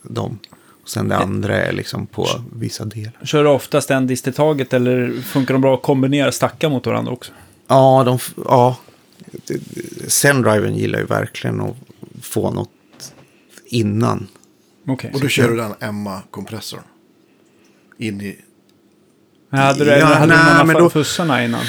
dem. 0.04 0.40
Och 0.84 0.90
sen 0.90 1.08
det 1.08 1.18
andra 1.18 1.58
är 1.62 1.72
liksom 1.72 2.06
på 2.08 2.28
vissa 2.56 2.86
delar. 2.86 3.14
Kör 3.24 3.44
du 3.44 3.50
oftast 3.50 3.92
en 3.92 4.08
dist 4.08 4.28
i 4.28 4.32
taget 4.32 4.74
eller 4.74 5.22
funkar 5.22 5.54
de 5.54 5.62
bra 5.62 5.74
att 5.76 5.82
kombinera 5.82 6.32
stackar 6.32 6.70
mot 6.70 6.86
varandra 6.86 7.12
också? 7.12 7.32
Ja, 7.68 8.04
de, 8.06 8.20
ja. 8.46 8.78
Sendriven 10.08 10.76
gillar 10.76 11.00
ju 11.00 11.06
verkligen 11.06 11.62
att 11.62 11.76
få 12.22 12.52
något 12.52 12.70
innan. 13.66 14.28
Okej. 14.88 15.12
och 15.14 15.20
då 15.22 15.28
kör 15.28 15.50
du 15.50 15.56
den 15.58 15.74
Emma-kompressorn. 15.80 16.82
In 17.98 18.22
i... 18.22 18.38
Hade 19.52 19.86
du, 19.86 19.92
Ja, 19.92 20.06
hade 20.06 20.36
nej, 20.36 20.62
du 20.62 20.68
men 20.68 20.76
då- 20.84 20.90
fussarna 20.90 21.44
innan? 21.46 21.62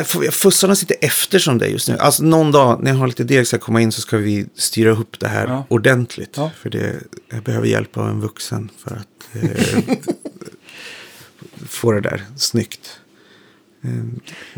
F- 0.00 0.16
fussarna 0.34 0.74
sitter 0.74 0.96
efter 1.00 1.38
som 1.38 1.58
det 1.58 1.66
är 1.66 1.70
just 1.70 1.88
nu. 1.88 1.98
Alltså 1.98 2.22
någon 2.22 2.52
dag 2.52 2.82
när 2.82 2.90
jag 2.90 2.98
har 2.98 3.06
lite 3.06 3.24
deg 3.24 3.46
ska 3.46 3.58
komma 3.58 3.80
in 3.80 3.92
så 3.92 4.00
ska 4.00 4.16
vi 4.16 4.46
styra 4.54 4.90
upp 4.90 5.18
det 5.20 5.28
här 5.28 5.46
Ja. 5.46 5.64
ordentligt. 5.68 6.34
Ja. 6.36 6.50
För 6.56 6.70
det, 6.70 6.94
jag 7.28 7.42
behöver 7.42 7.66
hjälp 7.66 7.96
av 7.96 8.08
en 8.08 8.20
vuxen 8.20 8.70
för 8.78 8.96
att 8.96 9.42
eh, 9.42 9.94
få 11.68 11.92
det 11.92 12.00
där 12.00 12.24
snyggt. 12.36 13.00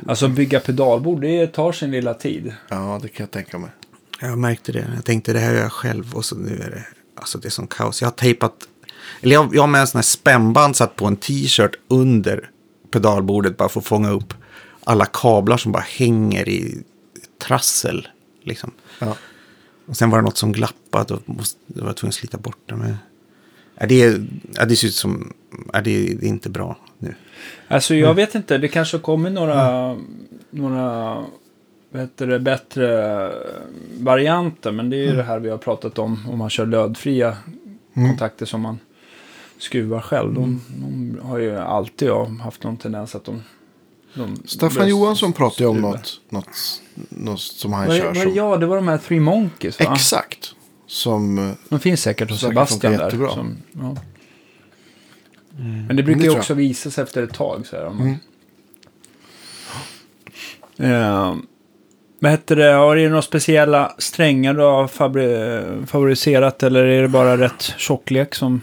Alltså 0.06 0.28
bygga 0.28 0.60
pedalbord, 0.60 1.20
det 1.20 1.46
tar 1.46 1.72
sin 1.72 1.90
lilla 1.90 2.14
tid. 2.14 2.54
Ja, 2.68 2.98
det 3.02 3.08
kan 3.08 3.24
jag 3.24 3.30
tänka 3.30 3.58
mig. 3.58 3.70
Jag 4.20 4.38
märkte 4.38 4.72
det. 4.72 4.86
Jag 4.94 5.04
tänkte 5.04 5.32
det 5.32 5.38
här 5.38 5.52
gör 5.54 5.60
jag 5.62 5.72
själv 5.72 6.14
och 6.14 6.24
så 6.24 6.36
nu 6.36 6.50
är 6.56 6.70
det, 6.70 6.84
alltså 7.14 7.38
det 7.38 7.48
är 7.48 7.50
som 7.50 7.66
kaos. 7.66 8.00
Jag 8.00 8.06
har 8.08 8.12
tejpat, 8.12 8.52
eller 9.20 9.34
jag, 9.34 9.54
jag 9.54 9.62
har 9.62 9.66
med 9.68 9.80
en 9.80 9.86
sån 9.86 9.98
här 9.98 10.02
spännband 10.02 10.76
satt 10.76 10.96
på 10.96 11.06
en 11.06 11.16
t-shirt 11.16 11.72
under 11.88 12.50
pedalbordet 12.90 13.56
bara 13.56 13.68
för 13.68 13.80
att 13.80 13.86
fånga 13.86 14.10
upp 14.10 14.34
alla 14.90 15.06
kablar 15.06 15.56
som 15.56 15.72
bara 15.72 15.84
hänger 15.98 16.48
i 16.48 16.82
trassel. 17.38 18.08
Liksom. 18.42 18.70
Ja. 18.98 19.16
Och 19.86 19.96
sen 19.96 20.10
var 20.10 20.18
det 20.18 20.24
något 20.24 20.36
som 20.36 20.52
glappade 20.52 21.14
och 21.14 21.22
måste, 21.24 21.58
jag 21.66 21.84
var 21.84 21.92
tvungen 21.92 22.08
att 22.08 22.14
slita 22.14 22.38
bort 22.38 22.58
det. 22.66 22.76
Men, 22.76 22.96
ja, 23.74 23.86
det, 23.86 24.02
är, 24.02 24.26
det 24.66 24.76
ser 24.76 24.88
ut 24.88 24.94
som, 24.94 25.32
ja, 25.72 25.80
det, 25.80 25.90
är, 25.90 26.14
det 26.14 26.26
är 26.26 26.28
inte 26.28 26.50
bra 26.50 26.76
nu. 26.98 27.14
Alltså 27.68 27.94
jag 27.94 28.14
vet 28.14 28.34
inte, 28.34 28.58
det 28.58 28.68
kanske 28.68 28.98
kommer 28.98 29.30
några, 29.30 29.96
några 30.50 31.14
vad 31.90 32.02
heter 32.02 32.26
det, 32.26 32.38
bättre 32.38 33.32
varianter. 33.98 34.72
Men 34.72 34.90
det 34.90 34.96
är 34.96 35.04
ju 35.04 35.16
det 35.16 35.22
här 35.22 35.38
vi 35.38 35.50
har 35.50 35.58
pratat 35.58 35.98
om, 35.98 36.28
om 36.28 36.38
man 36.38 36.50
kör 36.50 36.66
lödfria 36.66 37.36
kontakter 37.94 38.46
som 38.46 38.60
man 38.60 38.78
skruvar 39.58 40.00
själv. 40.00 40.34
De, 40.34 40.60
de 40.68 41.18
har 41.22 41.38
ju 41.38 41.56
alltid 41.56 42.08
jag 42.08 42.24
haft 42.24 42.64
någon 42.64 42.76
tendens 42.76 43.14
att 43.14 43.24
de... 43.24 43.42
de 44.14 44.42
Staffan 44.44 44.88
Johansson 44.88 45.32
pratade 45.32 45.62
ju 45.64 45.68
om 45.68 45.80
något, 45.80 46.20
något, 46.28 46.82
något 47.08 47.40
som 47.40 47.72
han 47.72 47.86
Vad 47.86 47.96
kör 47.96 48.06
vad 48.06 48.16
är- 48.16 48.20
som... 48.22 48.34
Ja, 48.34 48.56
det 48.56 48.66
var 48.66 48.76
de 48.76 48.88
här 48.88 48.98
Three 48.98 49.20
Monkeys 49.20 49.80
va? 49.80 49.92
Exakt. 49.94 50.54
Som... 50.86 51.38
eh, 51.38 51.52
De 51.68 51.80
finns 51.80 52.02
säkert 52.02 52.30
hos 52.30 52.40
Säkert 52.40 52.50
Sebastian 52.52 52.80
funkar 52.80 52.98
där. 52.98 53.04
jättebra. 53.04 53.30
Som, 53.30 53.56
ja. 53.72 53.96
Men 55.86 55.96
det 55.96 56.02
brukar 56.02 56.18
det 56.20 56.24
ju 56.24 56.30
tror 56.30 56.38
också 56.38 56.54
visa 56.54 56.90
sig 56.90 57.04
efter 57.04 57.22
ett 57.22 57.34
tag. 57.34 57.66
Så 57.66 57.76
här, 57.76 57.86
om 57.86 57.96
man... 57.98 58.16
Eh, 60.90 61.36
vad 62.18 62.30
heter 62.30 62.56
det? 62.56 62.72
Har 62.72 62.96
du 62.96 63.08
några 63.08 63.22
speciella 63.22 63.94
strängar 63.98 64.54
du 64.54 64.60
har 64.62 64.86
fabri- 64.88 65.86
favoriserat? 65.86 66.62
Eller 66.62 66.84
är 66.84 67.02
det 67.02 67.08
bara 67.08 67.36
rätt 67.38 67.62
tjocklek 67.62 68.34
som 68.34 68.60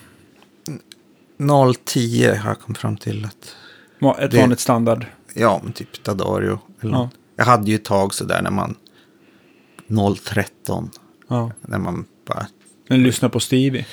010 1.86 2.28
har 2.28 2.50
jag 2.50 2.60
kommit 2.60 2.78
fram 2.78 2.98
till 2.98 3.26
att 3.26 3.56
va- 4.00 4.18
ett 4.20 4.32
Det- 4.32 4.38
vanligt 4.40 4.60
standard? 4.60 5.06
Ja, 5.38 5.60
men 5.64 5.74
typ 5.74 6.04
Dadario. 6.04 6.60
Eller 6.82 6.94
Ja. 6.94 7.10
Jag 7.36 7.46
hade 7.46 7.70
ju 7.72 7.76
ett 7.76 7.86
tag 7.86 8.14
sådär 8.14 8.42
när 8.42 8.52
man 8.52 8.76
013. 10.26 10.90
Ja. 11.28 11.52
När 11.62 11.78
man 11.78 12.06
bara, 12.28 12.48
Men 12.90 13.04
lyssna 13.04 13.30
på 13.30 13.40
Stevie. 13.40 13.86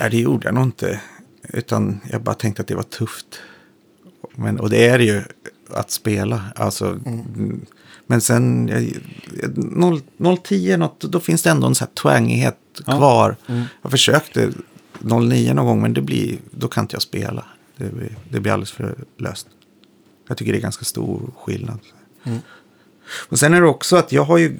nej 0.00 0.10
det 0.10 0.18
gjorde 0.20 0.46
jag 0.48 0.54
nog 0.54 0.64
inte. 0.64 1.00
Utan 1.48 2.00
jag 2.12 2.22
bara 2.22 2.34
tänkte 2.34 2.62
att 2.62 2.68
det 2.68 2.74
var 2.74 2.82
tufft. 2.82 3.40
Men, 4.34 4.60
och 4.60 4.70
det 4.70 4.86
är 4.88 4.98
det 4.98 5.04
ju 5.04 5.22
att 5.70 5.90
spela. 5.90 6.42
Alltså, 6.56 6.86
mm. 6.86 7.66
Men 8.06 8.20
sen, 8.20 8.68
jag- 8.68 9.58
0, 9.58 10.00
010 10.44 10.76
något, 10.76 11.00
då 11.00 11.20
finns 11.20 11.42
det 11.42 11.50
ändå 11.50 11.66
en 11.66 11.74
sån 11.74 11.86
här 11.88 11.94
twangighet 11.94 12.58
Ja. 12.86 12.96
kvar. 12.96 13.36
Jag 13.82 13.90
försökte 13.90 14.52
09 15.00 15.54
någon 15.54 15.66
gång 15.66 15.82
men 15.82 15.92
det 15.94 16.00
blir, 16.02 16.38
då 16.50 16.68
kan 16.68 16.84
inte 16.84 16.94
jag 16.94 17.02
spela. 17.02 17.44
Det 17.76 17.92
blir, 17.94 18.16
det 18.30 18.40
blir 18.40 18.52
alldeles 18.52 18.72
för 18.72 19.04
löst. 19.18 19.48
Jag 20.28 20.36
tycker 20.36 20.52
det 20.52 20.58
är 20.58 20.62
ganska 20.62 20.84
stor 20.84 21.30
skillnad. 21.36 21.78
Och 23.28 23.38
sen 23.38 23.54
är 23.54 23.60
det 23.60 23.66
också 23.66 23.96
att 23.96 24.12
jag 24.12 24.24
har 24.24 24.38
ju, 24.38 24.58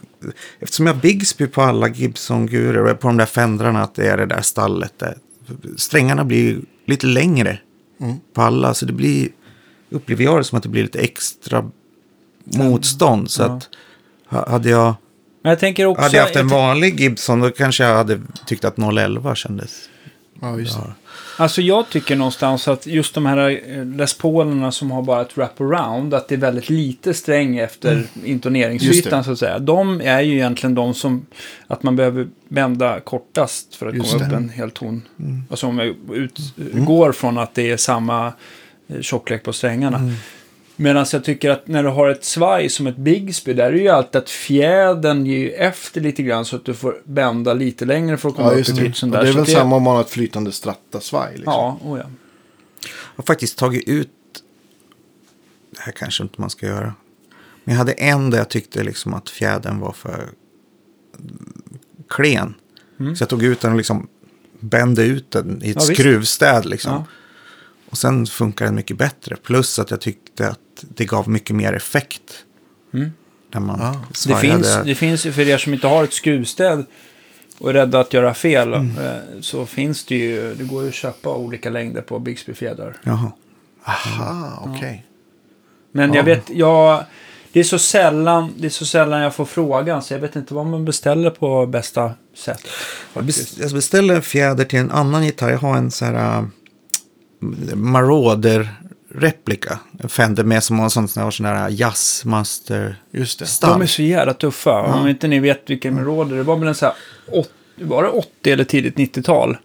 eftersom 0.60 0.86
jag 0.86 0.94
har 0.94 1.00
Bigsby 1.00 1.46
på 1.46 1.62
alla 1.62 1.88
Gibson-gurer 1.88 2.84
och 2.92 3.00
på 3.00 3.08
de 3.08 3.16
där 3.16 3.26
fändrarna, 3.26 3.82
att 3.82 3.94
det 3.94 4.06
är 4.08 4.16
det 4.16 4.26
där 4.26 4.40
stallet 4.42 4.92
där. 4.98 5.18
Strängarna 5.76 6.24
blir 6.24 6.60
lite 6.86 7.06
längre 7.06 7.58
på 8.34 8.42
alla, 8.42 8.74
så 8.74 8.86
det 8.86 8.92
blir, 8.92 9.28
upplever 9.90 10.24
jag 10.24 10.40
det 10.40 10.44
som 10.44 10.56
att 10.56 10.62
det 10.62 10.68
blir 10.68 10.82
lite 10.82 10.98
extra 10.98 11.70
motstånd. 12.44 13.30
Så 13.30 13.42
Ja. 13.42 13.46
att 13.46 13.68
ha- 14.26 14.50
hade 14.50 14.68
jag, 14.70 14.94
jag 15.42 15.58
tänker 15.58 15.86
också... 15.86 16.02
hade 16.02 16.16
jag 16.16 16.22
haft 16.24 16.36
en 16.36 16.48
jag, 16.48 16.56
vanlig 16.58 17.00
Gibson 17.00 17.40
då 17.40 17.50
kanske 17.50 17.84
jag 17.84 17.96
hade 17.96 18.20
tyckt 18.46 18.64
att 18.64 18.78
011 18.78 19.34
kändes. 19.34 19.88
Ja, 20.40 20.58
just 20.58 20.76
det. 20.76 20.92
Alltså 21.38 21.62
jag 21.62 21.88
tycker 21.90 22.16
någonstans 22.16 22.68
att 22.68 22.86
just 22.86 23.14
de 23.14 23.26
här 23.26 23.38
eh, 23.68 23.84
Les 23.84 24.14
Paulerna 24.14 24.72
som 24.72 24.90
har 24.90 25.02
bara 25.02 25.22
ett 25.22 25.36
wraparound, 25.36 26.14
att 26.14 26.28
det 26.28 26.34
är 26.34 26.38
väldigt 26.38 26.70
lite 26.70 27.14
sträng 27.14 27.58
efter 27.58 27.92
Mm. 27.92 28.06
Intoneringsytan 28.24 29.24
så 29.24 29.32
att 29.32 29.38
säga. 29.38 29.58
De 29.58 30.00
är 30.00 30.20
ju 30.20 30.34
egentligen 30.34 30.74
de 30.74 30.94
som, 30.94 31.26
att 31.66 31.82
man 31.82 31.96
behöver 31.96 32.28
bända 32.48 33.00
kortast 33.00 33.74
för 33.74 33.86
att 33.86 33.94
Just 33.94 34.12
komma 34.12 34.24
upp 34.24 34.30
det. 34.30 34.36
en 34.36 34.48
hel 34.48 34.70
ton. 34.70 35.02
Mm. 35.20 35.42
Alltså 35.50 35.66
om 35.66 35.78
jag 35.78 35.94
utgår 36.56 37.12
från 37.12 37.38
att 37.38 37.54
det 37.54 37.70
är 37.70 37.76
samma 37.76 38.32
eh, 38.88 39.00
tjocklek 39.00 39.42
på 39.42 39.52
strängarna. 39.52 39.98
Mm. 39.98 40.14
Medan 40.80 41.06
jag 41.12 41.24
tycker 41.24 41.50
att 41.50 41.68
när 41.68 41.82
du 41.82 41.88
har 41.88 42.08
ett 42.08 42.24
svaj 42.24 42.68
som 42.68 42.86
ett 42.86 42.96
Bigsby, 42.96 43.52
där 43.54 43.64
är 43.66 43.72
det 43.72 43.78
ju 43.78 43.88
alltid 43.88 44.16
att 44.16 44.30
fjädern 44.30 45.26
ger 45.26 45.38
ju 45.38 45.50
efter 45.50 46.00
lite 46.00 46.22
grann 46.22 46.44
så 46.44 46.56
att 46.56 46.64
du 46.64 46.74
får 46.74 47.00
bända 47.04 47.54
lite 47.54 47.84
längre 47.84 48.16
för 48.16 48.28
att 48.28 48.36
komma 48.36 48.52
Ja, 48.54 48.60
upp 48.60 48.68
i 48.68 48.72
det. 48.72 48.80
pitchen 48.82 49.10
där. 49.10 49.22
det 49.22 49.28
är 49.28 49.32
Så 49.32 49.38
väl 49.38 49.46
samma 49.46 49.76
om 49.76 49.82
man 49.82 49.94
har 49.94 50.00
ett 50.00 50.10
flytande 50.10 50.52
strattasvaj. 50.52 51.32
Liksom. 51.34 51.52
Ja, 51.52 51.78
oh 51.84 51.98
ja. 51.98 52.04
Jag 52.82 53.22
har 53.22 53.24
faktiskt 53.24 53.58
tagit 53.58 53.88
ut, 53.88 54.10
det 55.70 55.80
här 55.80 55.92
kanske 55.92 56.22
inte 56.22 56.40
man 56.40 56.50
ska 56.50 56.66
göra. 56.66 56.94
Men 57.64 57.72
jag 57.74 57.78
hade 57.78 57.92
en 57.92 58.30
där 58.30 58.38
jag 58.38 58.48
tyckte 58.48 58.82
liksom 58.84 59.14
att 59.14 59.30
fjädern 59.30 59.78
var 59.80 59.92
för 59.92 60.28
klen. 62.08 62.54
Mm. 63.00 63.16
Så 63.16 63.22
jag 63.22 63.28
tog 63.28 63.42
ut 63.42 63.60
den 63.60 63.70
och 63.70 63.76
liksom 63.76 64.08
bände 64.60 65.02
ut 65.04 65.30
den 65.30 65.62
i 65.64 65.70
ett 65.70 65.76
Ja, 65.88 65.94
skruvstäd 65.94 66.66
liksom. 66.66 66.92
Ja. 66.92 67.04
Och 67.90 67.98
sen 67.98 68.26
funkar 68.26 68.64
den 68.64 68.74
mycket 68.74 68.98
bättre. 68.98 69.36
Plus 69.36 69.78
att 69.78 69.90
jag 69.90 70.00
tyckte 70.00 70.48
att 70.48 70.58
det 70.80 71.04
gav 71.04 71.28
mycket 71.28 71.56
mer 71.56 71.72
effekt. 71.72 72.44
Mm. 72.94 73.10
När 73.52 73.60
man 73.60 73.80
Ja. 73.80 74.04
Det 74.28 74.36
finns, 74.36 74.78
det 74.84 74.94
finns 74.94 75.26
ju 75.26 75.32
för 75.32 75.48
er 75.48 75.58
som 75.58 75.74
inte 75.74 75.86
har 75.86 76.04
ett 76.04 76.12
skruvstäd 76.12 76.84
och 77.58 77.70
är 77.70 77.74
rädda 77.74 78.00
att 78.00 78.12
göra 78.12 78.34
fel 78.34 78.74
Mm. 78.74 78.98
eh, 78.98 79.16
så 79.40 79.66
finns 79.66 80.04
det 80.04 80.14
ju, 80.16 80.54
det 80.54 80.64
går 80.64 80.82
ju 80.82 80.88
att 80.88 80.94
köpa 80.94 81.34
olika 81.34 81.70
längder 81.70 82.02
på 82.02 82.18
Bixby-fjädrar. 82.18 82.96
Jaha. 83.02 83.32
Aha, 83.84 84.62
okej. 84.66 85.06
Men 85.92 86.10
Ja. 86.10 86.16
jag 86.16 86.24
vet, 86.24 86.50
jag, 86.50 87.04
det 87.52 87.60
är 87.60 87.64
så 87.64 87.78
sällan, 87.78 88.52
det 88.56 88.66
är 88.66 88.70
så 88.70 88.86
sällan 88.86 89.20
jag 89.20 89.34
får 89.34 89.44
frågan 89.44 90.02
så 90.02 90.14
jag 90.14 90.18
vet 90.20 90.36
inte 90.36 90.54
vad 90.54 90.66
man 90.66 90.84
beställer 90.84 91.30
på 91.30 91.66
bästa 91.66 92.12
sätt. 92.34 92.60
Jag 93.14 93.24
Faktiskt. 93.24 93.58
Jag 93.58 93.72
beställde 93.72 94.14
en 94.14 94.22
fjäder 94.22 94.64
till 94.64 94.78
en 94.78 94.90
annan 94.90 95.24
gitarr. 95.24 95.50
Jag 95.50 95.58
har 95.58 95.76
en 95.76 95.90
så 95.90 96.04
här 96.04 96.38
uh, 96.40 96.46
Marauder-replika. 97.74 99.78
En 100.02 100.08
Fender 100.08 100.44
med 100.44 100.64
som 100.64 100.78
har 100.78 100.84
en 100.84 100.90
sån, 101.08 101.32
sån 101.32 101.46
här 101.46 101.70
Jazzmaster 101.70 102.96
Just 103.10 103.38
det. 103.38 103.46
stall. 103.46 103.70
De 103.70 103.82
är 103.82 103.86
så 103.86 104.02
jävla 104.02 104.34
tuffa. 104.34 104.82
Om 104.82 105.08
inte 105.08 105.28
ni 105.28 105.38
vet 105.40 105.70
vilken 105.70 105.94
med 105.94 106.04
råder, 106.04 106.36
det 106.36 106.42
var 106.42 106.56
väl 106.56 106.68
en 106.68 106.74
så 106.74 106.86
här, 106.86 106.94
åt, 107.32 107.50
var 107.80 108.02
det 108.02 108.08
80 108.08 108.50
eller 108.52 108.64
tidigt 108.64 108.96
90-tal? 108.96 109.56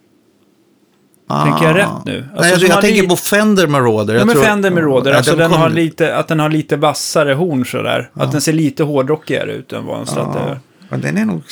Tänker 1.44 1.64
jag 1.68 1.76
rätt 1.78 2.06
nu? 2.06 2.26
Alltså, 2.36 2.42
Nej, 2.42 2.52
jag, 2.52 2.62
jag 2.70 2.82
tänker 2.82 3.08
på 3.08 3.16
Fender 3.16 3.68
Marauder. 3.68 4.16
Ja, 4.16 4.26
men 4.26 4.36
tror- 4.36 4.46
Fender 4.46 4.72
Ja, 5.12 5.18
alltså 5.18 5.36
den 5.36 5.52
kom- 5.52 5.62
har 5.62 5.70
lite, 5.70 6.16
att 6.18 6.28
den 6.28 6.40
har 6.40 6.50
lite 6.50 6.76
vassare 6.78 7.34
horn 7.34 7.66
sådär. 7.66 8.10
Att 8.14 8.32
den 8.32 8.42
ser 8.42 8.54
lite 8.54 8.84
hårdrockigare 8.84 9.52
ut 9.52 9.74
än 9.74 9.86
vad 9.86 10.00
en 10.00 10.06
Strat 10.06 10.30
Ja, 10.36 10.40
är. 10.42 10.60
men 10.90 11.02
den 11.02 11.18
är 11.18 11.26
nog 11.26 11.52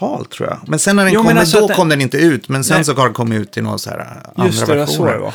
60-tal 0.00 0.24
tror 0.26 0.48
jag. 0.48 0.58
Men 0.66 0.78
sen 0.78 0.96
när 0.96 1.04
den 1.04 1.12
Jo, 1.14 1.22
kom, 1.22 1.38
alltså 1.38 1.60
då 1.60 1.66
den- 1.66 1.76
kom 1.76 1.88
den 1.88 2.00
inte 2.00 2.18
ut. 2.18 2.48
Men 2.48 2.64
sen 2.64 2.74
Nej. 2.76 2.84
så 2.84 2.94
har 2.94 3.04
den 3.04 3.14
kommit 3.14 3.40
ut 3.40 3.56
i 3.56 3.62
någon 3.62 3.78
så 3.78 3.90
här 3.90 4.22
andra 4.34 4.46
Just 4.46 4.60
det, 4.60 4.66
så 4.66 4.74
versioner. 4.74 5.12
det 5.12 5.18
var. 5.18 5.34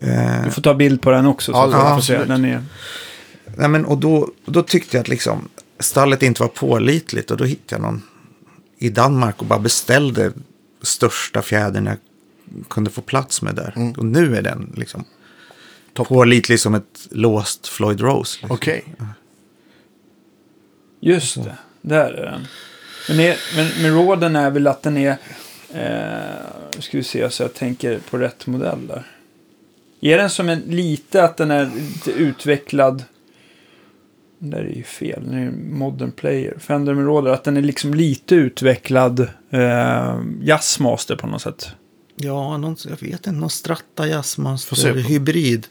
Eh, 0.00 0.44
Du 0.44 0.50
får 0.50 0.62
ta 0.62 0.74
bild 0.74 1.00
på 1.02 1.10
den 1.10 1.26
också. 1.26 1.52
Så 1.52 1.58
Ja, 1.58 1.64
att 1.66 1.72
ja, 1.72 2.00
se. 2.02 2.24
Den 2.24 2.44
är... 2.44 2.62
Nej, 3.56 3.68
men, 3.68 3.84
och 3.84 3.98
då, 3.98 4.28
då 4.46 4.62
tyckte 4.62 4.96
jag 4.96 5.00
att 5.02 5.08
liksom, 5.08 5.48
stallet 5.80 6.22
inte 6.22 6.42
var 6.42 6.48
pålitligt. 6.48 7.30
Och 7.30 7.36
då 7.36 7.44
hittade 7.44 7.82
jag 7.82 7.92
någon 7.92 8.02
i 8.78 8.88
Danmark 8.90 9.40
och 9.40 9.46
bara 9.46 9.58
beställde 9.58 10.32
största 10.82 11.42
fjädern 11.42 11.86
jag 11.86 11.96
kunde 12.68 12.90
få 12.90 13.00
plats 13.00 13.42
med 13.42 13.54
där. 13.54 13.72
Mm. 13.76 13.92
Och 13.92 14.04
nu 14.04 14.36
är 14.36 14.42
den 14.42 14.72
liksom 14.76 15.04
pålitlig 15.94 16.60
som 16.60 16.74
ett 16.74 17.08
låst 17.10 17.66
Floyd 17.68 18.00
Rose. 18.00 18.38
Liksom. 18.40 18.50
Okej. 18.56 18.84
Just 21.00 21.44
det, 21.44 21.56
där 21.82 22.12
är 22.12 22.24
den. 22.30 22.46
Men, 23.08 23.20
är, 23.20 23.36
men 23.56 23.82
med 23.82 23.92
råden 23.92 24.36
är 24.36 24.50
väl 24.50 24.66
att 24.66 24.82
den 24.82 24.96
är... 24.96 25.16
Eh, 25.74 26.44
nu 26.76 26.80
ska 26.80 26.96
vi 26.96 27.04
se 27.04 27.30
så 27.30 27.42
jag 27.42 27.54
tänker 27.54 27.98
på 28.10 28.18
rätt 28.18 28.46
modell 28.46 28.86
där. 28.86 29.02
Är 30.00 30.18
den 30.18 30.30
som 30.30 30.48
en 30.48 30.60
lite 30.60 31.24
att 31.24 31.36
den 31.36 31.50
är 31.50 31.70
lite 31.76 32.10
utvecklad... 32.10 33.04
Det 34.38 34.50
där 34.50 34.64
är 34.64 34.76
ju 34.76 34.82
fel, 34.82 35.22
den 35.24 35.34
är 35.34 35.42
ju 35.42 35.52
modern 35.52 36.12
player. 36.12 36.54
Fender 36.58 36.94
med 36.94 37.04
råder, 37.04 37.30
att 37.30 37.44
den 37.44 37.56
är 37.56 37.62
liksom 37.62 37.94
lite 37.94 38.34
utvecklad 38.34 39.28
eh, 39.50 40.20
jazzmaster 40.42 41.16
på 41.16 41.26
något 41.26 41.42
sätt. 41.42 41.70
Ja, 42.16 42.56
någon, 42.56 42.76
jag 42.84 43.00
vet 43.00 43.12
inte, 43.12 43.32
någon 43.32 43.50
se 43.50 44.06
Jazzmaster 44.06 44.94
hybrid. 44.94 45.66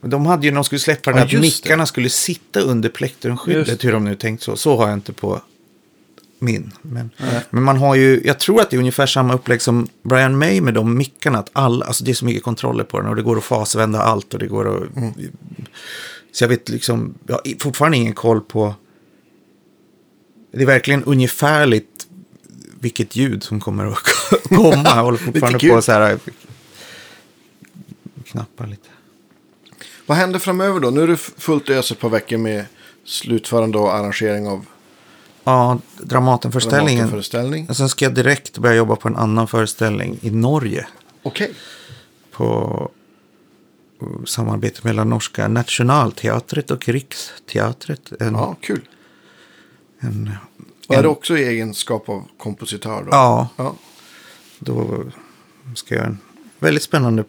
De 0.00 0.26
hade 0.26 0.46
ju, 0.46 0.50
när 0.50 0.54
de 0.54 0.64
skulle 0.64 0.78
släppa 0.78 1.12
den 1.12 1.28
Ja, 1.30 1.36
att 1.36 1.40
mickarna 1.40 1.86
skulle 1.86 2.10
sitta 2.10 2.60
under 2.60 2.88
plektrumskyddet. 2.88 3.84
Hur 3.84 3.92
de 3.92 4.04
nu 4.04 4.14
tänkt 4.14 4.42
så. 4.42 4.56
Så 4.56 4.76
har 4.76 4.88
jag 4.88 4.96
inte 4.96 5.12
på 5.12 5.40
min. 6.42 6.72
Men, 6.82 7.10
men 7.50 7.62
man 7.62 7.76
har 7.76 7.94
ju, 7.94 8.22
jag 8.24 8.40
tror 8.40 8.60
att 8.60 8.70
det 8.70 8.76
är 8.76 8.78
ungefär 8.78 9.06
samma 9.06 9.34
upplägg 9.34 9.62
som 9.62 9.88
Brian 10.02 10.38
May 10.38 10.60
med 10.60 10.74
de 10.74 10.98
mickarna. 10.98 11.38
Att 11.38 11.50
alla, 11.52 11.86
alltså 11.86 12.04
det 12.04 12.10
är 12.10 12.14
så 12.14 12.24
mycket 12.24 12.42
kontroller 12.42 12.84
på 12.84 13.00
den 13.00 13.08
och 13.08 13.16
det 13.16 13.22
går 13.22 13.38
att 13.38 13.44
fasvända 13.44 14.02
allt 14.02 14.34
och 14.34 14.40
det 14.40 14.46
går 14.46 14.76
att... 14.76 14.88
Så 16.32 16.44
jag 16.44 16.48
vet 16.48 16.68
liksom, 16.68 17.14
jag 17.26 17.34
har 17.34 17.60
fortfarande 17.60 17.96
ingen 17.96 18.14
koll 18.14 18.40
på... 18.40 18.74
Det 20.52 20.62
är 20.62 20.66
verkligen 20.66 21.04
ungefärligt 21.04 22.06
vilket 22.80 23.16
ljud 23.16 23.42
som 23.42 23.60
kommer 23.60 23.86
att 23.86 23.98
komma. 24.48 24.82
Jag 24.84 25.02
håller 25.02 25.18
fortfarande 25.32 25.58
på 25.68 25.82
så 25.82 25.92
här... 25.92 26.18
Knappar 28.24 28.66
lite. 28.66 28.88
Vad 30.06 30.18
händer 30.18 30.38
framöver 30.38 30.80
då? 30.80 30.90
Nu 30.90 31.02
är 31.02 31.06
det 31.06 31.16
fullt 31.16 31.70
ös 31.70 31.90
ett 31.90 32.00
par 32.00 32.08
veckor 32.08 32.38
med 32.38 32.64
slutförande 33.04 33.78
och 33.78 33.94
arrangering 33.94 34.46
av 34.46 34.66
Ja, 35.44 35.78
Dramatenföreställningen. 36.02 37.10
föreställning. 37.10 37.68
Och 37.68 37.76
sen 37.76 37.88
ska 37.88 38.04
jag 38.04 38.14
direkt 38.14 38.58
börja 38.58 38.74
jobba 38.76 38.96
på 38.96 39.08
en 39.08 39.16
annan 39.16 39.48
föreställning 39.48 40.18
i 40.22 40.30
Norge. 40.30 40.86
Okej. 41.22 41.54
På 42.30 42.90
uh, 44.02 44.24
samarbete 44.24 44.80
mellan 44.82 45.10
norska 45.10 45.48
Nationalteatret 45.48 46.70
och 46.70 46.88
Riksteatret. 46.88 48.12
En, 48.20 48.34
Ja, 48.34 48.56
kul. 48.60 48.88
en, 50.00 50.30
Och 50.88 50.94
är 50.94 50.98
en, 50.98 51.02
det 51.02 51.08
också 51.08 51.38
i 51.38 51.44
egenskap 51.44 52.08
av 52.08 52.24
kompositör 52.38 53.02
då? 53.02 53.08
ja, 53.10 53.48
ja. 53.56 53.74
då 54.58 55.04
ska 55.74 55.94
jag 55.94 56.00
göra 56.00 56.08
en 56.10 56.18
väldigt 56.58 56.82
spännande 56.82 57.24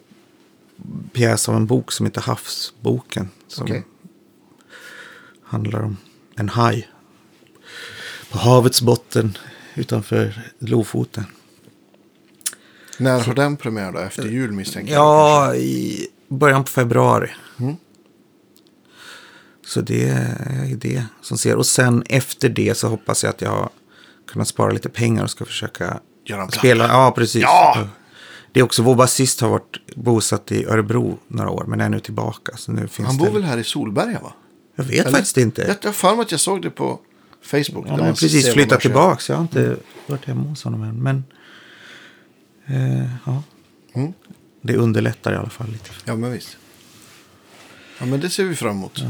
pjäs 1.12 1.48
av 1.48 1.56
en 1.56 1.66
bok 1.66 1.92
som 1.92 2.06
heter 2.06 2.20
Havsboken. 2.20 3.28
Som 3.48 3.64
Okej. 3.64 3.84
handlar 5.42 5.82
om 5.82 5.96
en 6.36 6.48
haj 6.48 6.88
på 8.34 8.40
havets 8.40 8.82
botten 8.82 9.38
utanför 9.74 10.52
Lofoten. 10.58 11.24
När 12.98 13.20
har 13.20 13.34
den 13.34 13.56
premiär 13.56 13.92
då? 13.92 13.98
Efter 13.98 14.28
jul 14.28 14.52
misstänker 14.52 14.92
jag. 14.92 15.02
Ja, 15.02 15.54
i 15.54 16.06
början 16.28 16.64
på 16.64 16.70
februari. 16.70 17.30
Mm. 17.60 17.76
Så 19.66 19.80
det 19.80 20.08
är 20.08 20.76
det 20.76 21.04
som 21.20 21.38
ser. 21.38 21.56
Och 21.56 21.66
sen 21.66 22.02
efter 22.08 22.48
det 22.48 22.74
så 22.74 22.88
hoppas 22.88 23.24
jag 23.24 23.30
att 23.30 23.40
jag 23.40 23.50
har 23.50 23.68
kunnat 24.26 24.48
spara 24.48 24.72
lite 24.72 24.88
pengar 24.88 25.24
och 25.24 25.30
ska 25.30 25.44
försöka 25.44 26.00
Göra 26.26 26.48
spela. 26.48 26.88
Ja, 26.88 27.12
precis. 27.16 27.42
Ja! 27.42 27.88
Det 28.52 28.60
är 28.60 28.64
också, 28.64 28.82
vår 28.82 28.94
basist 28.94 29.40
har 29.40 29.48
varit 29.48 29.96
bosatt 29.96 30.52
i 30.52 30.64
Örebro 30.64 31.18
några 31.28 31.50
år, 31.50 31.64
men 31.66 31.80
är 31.80 31.88
nu 31.88 32.00
tillbaka. 32.00 32.56
Så 32.56 32.72
nu 32.72 32.88
finns 32.88 33.08
Han 33.08 33.18
det... 33.18 33.24
bor 33.24 33.32
väl 33.32 33.42
här 33.42 33.58
i 33.58 33.64
Solberga 33.64 34.20
va? 34.20 34.32
Jag 34.76 34.84
vet 34.84 35.00
Eller? 35.00 35.10
faktiskt 35.10 35.36
inte. 35.36 35.78
Jag 35.82 35.88
har 35.88 35.92
för 35.92 36.16
mig 36.16 36.22
att 36.22 36.30
jag 36.30 36.40
såg 36.40 36.62
det 36.62 36.70
på 36.70 37.00
Facebook. 37.44 37.88
Han 37.88 37.98
där 37.98 38.04
har 38.06 38.12
precis 38.12 38.52
flyttat 38.52 38.80
tillbaka. 38.80 39.20
Så 39.20 39.32
jag 39.32 39.36
har 39.36 39.42
inte 39.42 39.76
varit 40.06 40.24
hemma 40.24 40.42
hos 40.48 40.64
honom 40.64 40.82
än. 40.82 41.02
Men 41.02 41.24
eh, 42.66 43.06
ja, 43.26 43.42
Mm. 43.94 44.12
det 44.62 44.76
underlättar 44.76 45.32
i 45.32 45.36
alla 45.36 45.48
fall 45.50 45.66
lite. 45.70 45.90
Ja, 46.04 46.16
men 46.16 46.32
visst. 46.32 46.56
Ja, 47.98 48.06
men 48.06 48.20
det 48.20 48.30
ser 48.30 48.44
vi 48.44 48.54
fram 48.54 48.70
emot. 48.70 49.04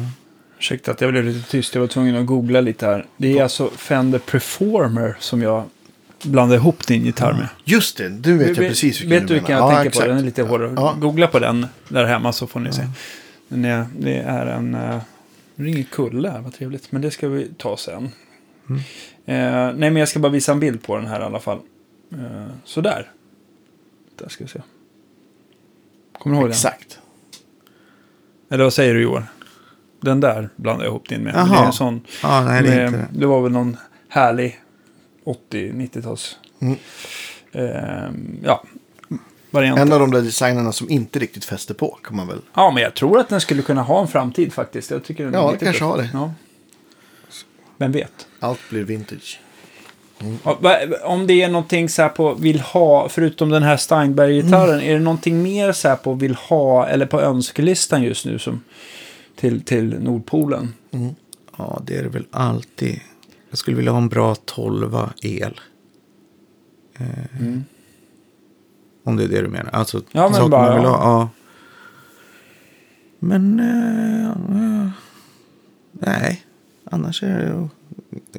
Ursäkta 0.58 0.90
att 0.90 1.00
jag 1.00 1.10
blev 1.12 1.24
lite 1.24 1.50
tyst, 1.50 1.74
jag 1.74 1.80
var 1.80 1.88
tvungen 1.88 2.16
att 2.16 2.26
googla 2.26 2.60
lite 2.60 2.86
här. 2.86 3.06
Det 3.16 3.38
är 3.38 3.42
alltså 3.42 3.70
Fender 3.70 4.18
Performer 4.18 5.16
som 5.20 5.42
jag 5.42 5.64
blanda 6.22 6.54
ihop 6.54 6.86
din 6.86 7.04
gitarr 7.04 7.32
med. 7.32 7.48
Just 7.64 7.96
det, 7.96 8.08
nu 8.08 8.38
vet 8.38 8.46
jag 8.46 8.56
precis 8.56 9.00
vilken 9.00 9.18
Vet 9.20 9.28
du 9.28 9.34
vilken 9.34 9.56
jag 9.56 9.62
Ja, 9.64 9.70
tänker 9.74 9.88
exakt. 9.88 10.04
på? 10.06 10.08
Den 10.10 10.18
är 10.18 10.22
lite 10.22 10.42
hårdare. 10.42 10.72
Ja. 10.76 10.96
Googla 11.00 11.26
på 11.26 11.38
den 11.38 11.66
där 11.88 12.04
hemma 12.04 12.32
så 12.32 12.46
får 12.46 12.60
ni 12.60 12.72
se. 12.72 12.88
Den 13.48 13.64
är, 13.64 13.86
det 13.98 14.14
är 14.18 14.46
en... 14.46 14.70
Nu 15.54 15.64
ringer 15.64 15.82
Kulle 15.82 16.30
här, 16.30 16.40
vad 16.40 16.54
trevligt. 16.54 16.92
Men 16.92 17.02
det 17.02 17.10
ska 17.10 17.28
vi 17.28 17.48
ta 17.58 17.76
sen. 17.76 18.10
Mm. 18.68 18.80
Eh, 19.26 19.78
nej, 19.78 19.90
men 19.90 19.96
jag 19.96 20.08
ska 20.08 20.18
bara 20.18 20.32
visa 20.32 20.52
en 20.52 20.60
bild 20.60 20.82
på 20.82 20.96
den 20.96 21.06
här 21.06 21.20
i 21.20 21.22
alla 21.22 21.40
fall. 21.40 21.58
Uh, 22.12 22.46
sådär. 22.64 23.10
Där 24.18 24.28
ska 24.28 24.44
vi 24.44 24.50
se. 24.50 24.60
Kommer 26.18 26.36
du 26.36 26.40
ihåg 26.40 26.48
den? 26.48 26.52
Exakt. 26.52 26.98
Eller 28.50 28.64
vad 28.64 28.72
säger 28.72 28.94
du 28.94 29.02
Johan? 29.02 29.24
Den 30.00 30.20
där 30.20 30.48
blandar 30.56 30.84
jag 30.84 30.90
ihop 30.90 31.08
din 31.08 31.22
med. 31.22 31.34
Men 31.34 31.48
Det, 31.48 31.54
är 31.54 31.56
Jaha. 31.56 31.66
en 31.66 31.72
sån, 31.72 32.00
Ja, 32.22 32.44
nej, 32.44 32.62
det 32.62 32.72
är 32.74 32.86
inte 32.86 32.98
det. 32.98 33.08
det 33.12 33.26
var 33.26 33.42
väl 33.42 33.52
någon 33.52 33.76
härlig 34.08 34.60
80-90-tals... 35.24 36.38
Mm. 36.60 36.76
Eh, 37.52 38.10
ja, 38.42 38.64
variant. 39.50 39.80
En 39.80 39.92
av 39.92 40.00
de 40.00 40.10
där 40.10 40.22
designerna 40.22 40.72
som 40.72 40.90
inte 40.90 41.18
riktigt 41.18 41.44
fäster 41.44 41.74
på 41.74 41.98
kan 42.04 42.16
man 42.16 42.26
väl. 42.28 42.38
Ja, 42.54 42.70
men 42.74 42.82
jag 42.82 42.94
tror 42.94 43.18
att 43.18 43.28
den 43.28 43.40
skulle 43.40 43.62
kunna 43.62 43.82
ha 43.82 44.00
en 44.00 44.08
framtid 44.08 44.52
faktiskt. 44.52 44.90
Jag 44.90 45.04
tycker 45.04 45.24
den 45.24 45.34
Ja, 45.34 45.54
det 45.58 45.64
kanske 45.64 45.84
har 45.84 45.96
det. 45.98 46.10
Ja. 46.12 46.32
Vem 47.84 47.92
vet? 47.92 48.26
Allt 48.40 48.60
blir 48.70 48.84
vintage. 48.84 49.40
Va- 50.60 50.78
Om 51.04 51.26
det 51.26 51.42
är 51.42 51.48
någonting 51.48 51.88
så 51.88 52.02
här 52.02 52.08
på 52.08 52.34
vill 52.34 52.60
ha, 52.60 53.08
förutom 53.08 53.50
den 53.50 53.62
här 53.62 53.76
Steinberg-gitarren, 53.76 54.74
Mm. 54.74 54.90
är 54.90 54.92
det 54.94 55.00
någonting 55.00 55.42
mer 55.42 55.72
så 55.72 55.88
här 55.88 55.96
på 55.96 56.14
vill 56.14 56.34
ha, 56.34 56.86
eller 56.86 57.06
på 57.06 57.20
önskelistan 57.20 58.02
just 58.02 58.26
nu 58.26 58.38
som 58.38 58.60
till, 59.36 59.60
till 59.64 59.98
Nordpolen? 60.00 60.72
Ja, 61.56 61.82
det 61.86 61.96
är 61.96 62.02
det 62.02 62.08
väl 62.08 62.26
alltid. 62.30 63.00
Jag 63.50 63.58
skulle 63.58 63.76
vilja 63.76 63.92
ha 63.92 63.98
en 63.98 64.08
bra 64.08 64.34
12 64.34 64.96
el. 65.22 65.60
Eh, 66.98 67.06
Mm. 67.40 67.64
Om 69.06 69.16
det 69.16 69.24
är 69.24 69.28
det 69.28 69.40
du 69.42 69.48
menar. 69.48 69.70
Alltså, 69.70 70.02
Ja, 70.12 70.28
men 70.28 70.50
bara, 70.50 70.66
man 70.66 70.76
vill 70.76 70.84
ha. 70.88 70.96
Ja. 70.98 71.28
Men, 73.18 73.60
eh, 73.60 74.88
nej. 75.92 76.43
Annars 76.90 77.22
är 77.22 77.38
det 77.38 77.44
ju 77.44 77.68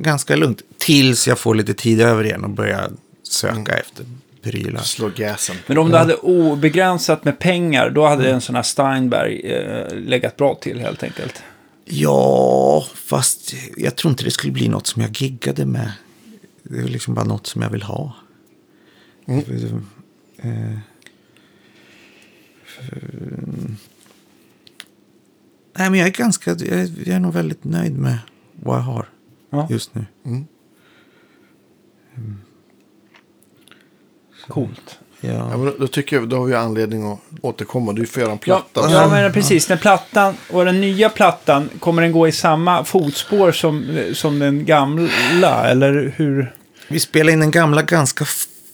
ganska 0.02 0.36
lugnt. 0.36 0.62
Tills 0.78 1.28
jag 1.28 1.40
får 1.40 1.56
lite 1.56 1.74
tid 1.74 2.02
över 2.02 2.24
igen 2.24 2.44
och 2.44 2.50
börjar 2.50 2.92
söka 3.24 3.56
Mm. 3.56 3.68
efter 3.80 4.06
prylar. 4.42 4.82
Slå 4.82 5.10
gasen. 5.16 5.56
Men 5.68 5.78
om 5.78 5.92
du 5.92 5.98
hade 5.98 6.16
obegränsat 6.16 7.26
med 7.26 7.40
pengar, 7.40 7.90
då 7.90 8.08
hade 8.08 8.32
en 8.32 8.42
sån 8.42 8.56
här 8.56 8.64
Steinberg 8.64 9.40
eh, 9.40 9.96
legat 9.96 10.38
bra 10.38 10.56
till 10.56 10.80
helt 10.80 11.04
enkelt. 11.04 11.44
Ja, 11.86 12.86
fast 12.96 13.54
jag 13.78 13.96
tror 13.96 14.12
inte 14.12 14.24
det 14.24 14.32
skulle 14.32 14.54
bli 14.54 14.68
något 14.68 14.88
som 14.88 15.02
jag 15.02 15.12
giggade 15.22 15.66
med. 15.66 15.92
Det 16.64 16.78
är 16.80 16.84
liksom 16.84 17.14
bara 17.14 17.26
något 17.26 17.48
som 17.48 17.62
jag 17.62 17.70
vill 17.70 17.84
ha. 17.84 18.16
Mm. 19.28 19.86
Eh, 20.38 20.78
nej, 25.78 25.90
men 25.90 25.96
jag 25.96 26.08
är 26.08 26.12
ganska, 26.12 26.52
jag 26.52 26.62
är, 26.62 26.90
jag 26.98 27.16
är 27.16 27.20
nog 27.20 27.34
väldigt 27.34 27.64
nöjd 27.64 27.98
med 27.98 28.18
vad 28.64 28.78
jag 28.78 28.82
har 28.84 29.10
Ja. 29.50 29.68
just 29.70 29.96
nu. 29.96 30.06
Coolt. 34.48 35.00
Ja, 35.22 35.30
Ja. 35.32 35.58
men 35.58 35.74
då, 35.80 35.88
tycker 35.88 36.16
jag 36.16 36.30
då 36.30 36.38
har 36.38 36.46
vi 36.46 36.54
anledning 36.56 37.12
att 37.12 37.20
återkomma. 37.42 37.94
Du 37.94 38.06
får 38.06 38.22
göra 38.22 38.32
en 38.32 38.38
Ja, 38.46 38.64
platta. 38.74 38.92
ja, 38.92 39.08
men 39.10 39.34
precis. 39.34 39.70
När 39.70 39.78
plattan, 39.78 40.34
och 40.52 40.66
den 40.66 40.82
nya 40.82 41.10
plattan, 41.10 41.70
kommer 41.80 42.02
den 42.02 42.12
gå 42.12 42.28
i 42.28 42.32
samma 42.32 42.84
fotspår 42.84 43.52
som, 43.52 44.00
som 44.14 44.40
den 44.40 44.66
gamla? 44.66 45.66
Eller 45.70 46.14
hur? 46.18 46.56
Vi 46.88 47.00
spelade 47.00 47.32
in 47.34 47.40
den 47.40 47.52
gamla 47.52 47.82
ganska 47.82 48.26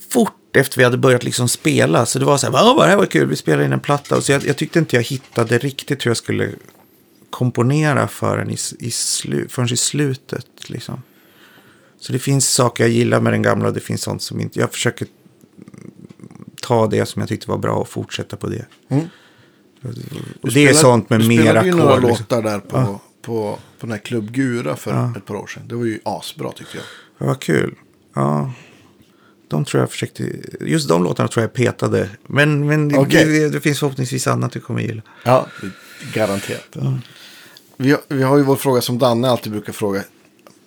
fort 0.10 0.56
efter 0.56 0.78
vi 0.78 0.84
hade 0.84 0.98
börjat 0.98 1.24
liksom 1.24 1.48
spela. 1.50 2.06
Så 2.06 2.20
det 2.20 2.26
var 2.26 2.38
så 2.38 2.52
här, 2.52 2.54
"Ja, 2.54 2.84
det 2.84 2.90
här 2.90 2.98
var 2.98 3.06
kul, 3.06 3.28
vi 3.30 3.36
spelade 3.36 3.66
in 3.66 3.74
en 3.74 3.80
platta. 3.80 4.18
Och 4.18 4.24
så 4.24 4.32
jag, 4.32 4.46
jag 4.46 4.58
tyckte 4.58 4.80
inte 4.80 4.96
jag 4.96 5.04
hittade 5.04 5.58
riktigt 5.58 6.06
hur 6.06 6.10
jag 6.10 6.18
skulle 6.18 6.50
komponera 7.32 8.08
förrän 8.08 8.50
i, 8.50 8.58
i, 8.80 8.92
slu, 8.92 9.48
förrän 9.50 9.74
i 9.74 9.78
slutet. 9.78 10.70
Liksom. 10.70 11.04
Så 12.00 12.14
det 12.14 12.20
finns 12.20 12.50
saker 12.50 12.84
jag 12.84 12.92
gillar 12.92 13.22
med 13.22 13.34
den 13.34 13.42
gamla 13.42 13.68
och 13.68 13.74
det 13.74 13.80
finns 13.80 14.02
sånt 14.02 14.22
som 14.22 14.40
inte... 14.42 14.60
Jag 14.60 14.72
försöker 14.72 15.08
ta 16.62 16.88
det 16.88 17.06
som 17.06 17.20
jag 17.20 17.30
tyckte 17.30 17.50
var 17.50 17.58
bra 17.58 17.74
och 17.74 17.90
fortsätta 17.90 18.38
på 18.38 18.48
det. 18.48 18.66
Mm. 18.90 19.06
Och 20.42 20.52
det 20.52 20.68
är 20.68 20.74
sånt 20.74 21.10
med 21.10 21.20
Du 21.20 21.28
mer 21.28 21.42
spelade 21.42 21.68
ju 21.68 21.74
några. 21.74 21.96
Liksom. 21.96 22.10
låtar 22.10 22.42
där 22.42 22.60
på, 22.60 23.00
på, 23.22 23.60
på 23.80 23.86
den 23.86 23.92
här 23.92 23.98
Klubb 23.98 24.32
Gura 24.32 24.76
för 24.76 25.18
ett 25.18 25.26
par 25.26 25.36
år 25.36 25.48
sedan. 25.48 25.64
Det 25.68 25.76
var 25.76 25.86
ju 25.86 26.00
asbra 26.06 26.52
tyckte 26.52 26.78
jag. 26.78 26.86
Det 27.18 27.26
var 27.26 27.36
kul. 27.36 27.76
Ja. 28.14 28.54
De 29.48 29.66
tror 29.66 29.82
jag 29.82 29.92
försökte... 29.92 30.32
Just 30.62 30.90
de 30.90 31.04
låtarna 31.04 31.30
tror 31.30 31.44
jag 31.44 31.54
petade. 31.54 32.10
Men, 32.28 32.68
men 32.68 32.88
det, 32.88 32.98
Okej. 32.98 33.26
det, 33.26 33.50
det 33.50 33.62
finns 33.62 33.80
förhoppningsvis 33.80 34.28
annat 34.28 34.52
du 34.52 34.60
kommer 34.60 34.82
gilla. 34.82 35.02
Ja, 35.24 35.48
garanterat. 36.14 36.78
Vi, 37.82 37.92
har, 37.92 38.00
vi 38.08 38.24
har 38.24 38.38
ju 38.38 38.44
vår 38.44 38.56
fråga 38.56 38.82
som 38.82 38.98
Danne 39.00 39.30
alltid 39.30 39.52
brukar 39.52 39.74
fråga. 39.74 40.02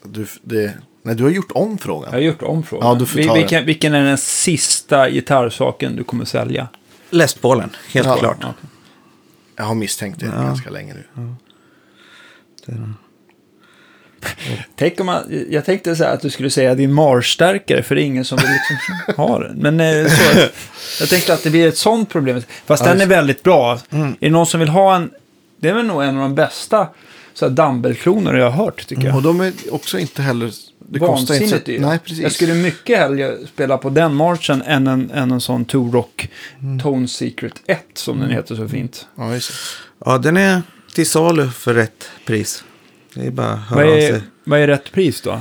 Du, 0.05 0.27
det, 0.43 0.73
nej, 1.03 1.15
du 1.15 1.23
har 1.23 1.31
gjort 1.31 1.53
om 1.55 1.79
frågan. 1.79 2.09
Jag 2.13 2.19
har 2.19 2.23
gjort 2.25 2.43
om 2.43 2.63
frågan. 2.63 2.89
Ja, 2.89 2.95
du 2.95 3.07
får 3.07 3.19
Vi- 3.19 3.31
vilken, 3.35 3.67
vilken 3.67 3.95
är 3.95 4.05
den 4.05 4.19
sista 4.19 5.11
gitarrsaken 5.11 5.97
du 5.97 6.05
kommer 6.05 6.25
sälja? 6.25 6.69
Läspbollen, 7.11 7.71
helt 7.93 8.07
Ja. 8.07 8.17
klart. 8.17 8.37
Ja. 8.41 8.55
Jag 9.57 9.65
har 9.65 9.75
misstänkt 9.75 10.21
det 10.21 10.27
ganska 10.27 10.71
länge 10.71 10.95
nu. 10.95 11.35
Tänk 14.77 15.01
om 15.01 15.07
man, 15.07 15.47
jag 15.51 15.65
tänkte 15.65 15.97
så 15.97 16.05
här 16.05 16.15
att 16.15 16.21
du 16.21 16.31
skulle 16.31 16.51
säga 16.51 16.75
din 16.75 16.93
Mars-stärkare, 16.93 17.83
för 17.83 17.95
det 17.95 18.03
är 18.03 18.05
ingen 18.05 18.25
som 18.25 18.39
vill 18.39 18.47
liksom 18.51 19.15
ha 19.27 19.39
den. 19.39 19.57
Men 19.59 19.81
eh, 19.81 20.07
så, 20.11 20.39
jag 21.01 21.09
tänkte 21.09 21.35
att 21.35 21.43
det 21.43 21.51
blir 21.51 21.69
ett 21.69 21.77
sånt 21.79 22.09
problem. 22.11 22.43
Fast 22.67 22.85
den 22.85 23.01
är 23.01 23.07
väldigt 23.07 23.43
bra. 23.43 23.79
Mm. 23.91 24.09
Är 24.09 24.15
det 24.21 24.31
någon 24.31 24.47
som 24.47 24.61
vill 24.61 24.69
ha 24.69 24.97
en, 24.97 25.11
det 25.65 25.71
är 25.71 25.75
väl 25.75 25.87
nog 25.87 26.03
en 26.03 26.17
av 26.17 26.23
de 26.23 26.35
bästa 26.35 26.89
dumbbellkloner 27.51 28.35
jag 28.35 28.51
har 28.51 28.65
hört, 28.65 28.87
tycker 28.87 29.03
jag. 29.07 29.17
Och 29.17 29.23
de 29.23 29.41
är 29.41 29.53
också 29.71 29.99
inte 29.99 30.23
heller... 30.23 30.51
Det 30.79 30.99
kostar 30.99 31.35
inte 31.43 31.49
så. 31.79 31.87
Nej, 31.87 31.99
precis. 31.99 32.19
Jag 32.23 32.33
skulle 32.33 32.55
mycket 32.55 32.99
hellre 32.99 33.37
spela 33.47 33.79
på 33.79 33.91
den 33.91 34.15
marchen 34.15 34.63
än 34.63 34.87
en, 34.87 35.11
än 35.11 35.31
en 35.31 35.41
sån 35.41 35.65
Two 35.65 35.91
Rock 35.93 36.29
Mm. 36.61 36.81
Tone 36.81 37.09
Secret 37.09 37.53
1, 37.67 37.79
som 37.95 38.21
den 38.21 38.31
heter 38.31 38.57
så 38.57 38.69
fint. 38.69 39.07
Ja, 39.17 39.35
just. 39.35 39.51
Ja, 40.05 40.19
den 40.19 40.37
är 40.37 40.63
till 40.95 41.07
salu 41.11 41.51
för 41.51 41.75
rätt 41.75 42.09
pris. 42.27 42.65
Det 43.15 43.27
är 43.27 43.31
bara 43.31 43.53
att 43.53 43.71
Vad 43.71 43.79
höra 43.79 43.91
av 43.93 43.99
är, 43.99 44.09
sig. 44.11 44.23
vad 44.45 44.61
är 44.61 44.67
rätt 44.67 44.93
pris 44.93 45.21
då? 45.21 45.41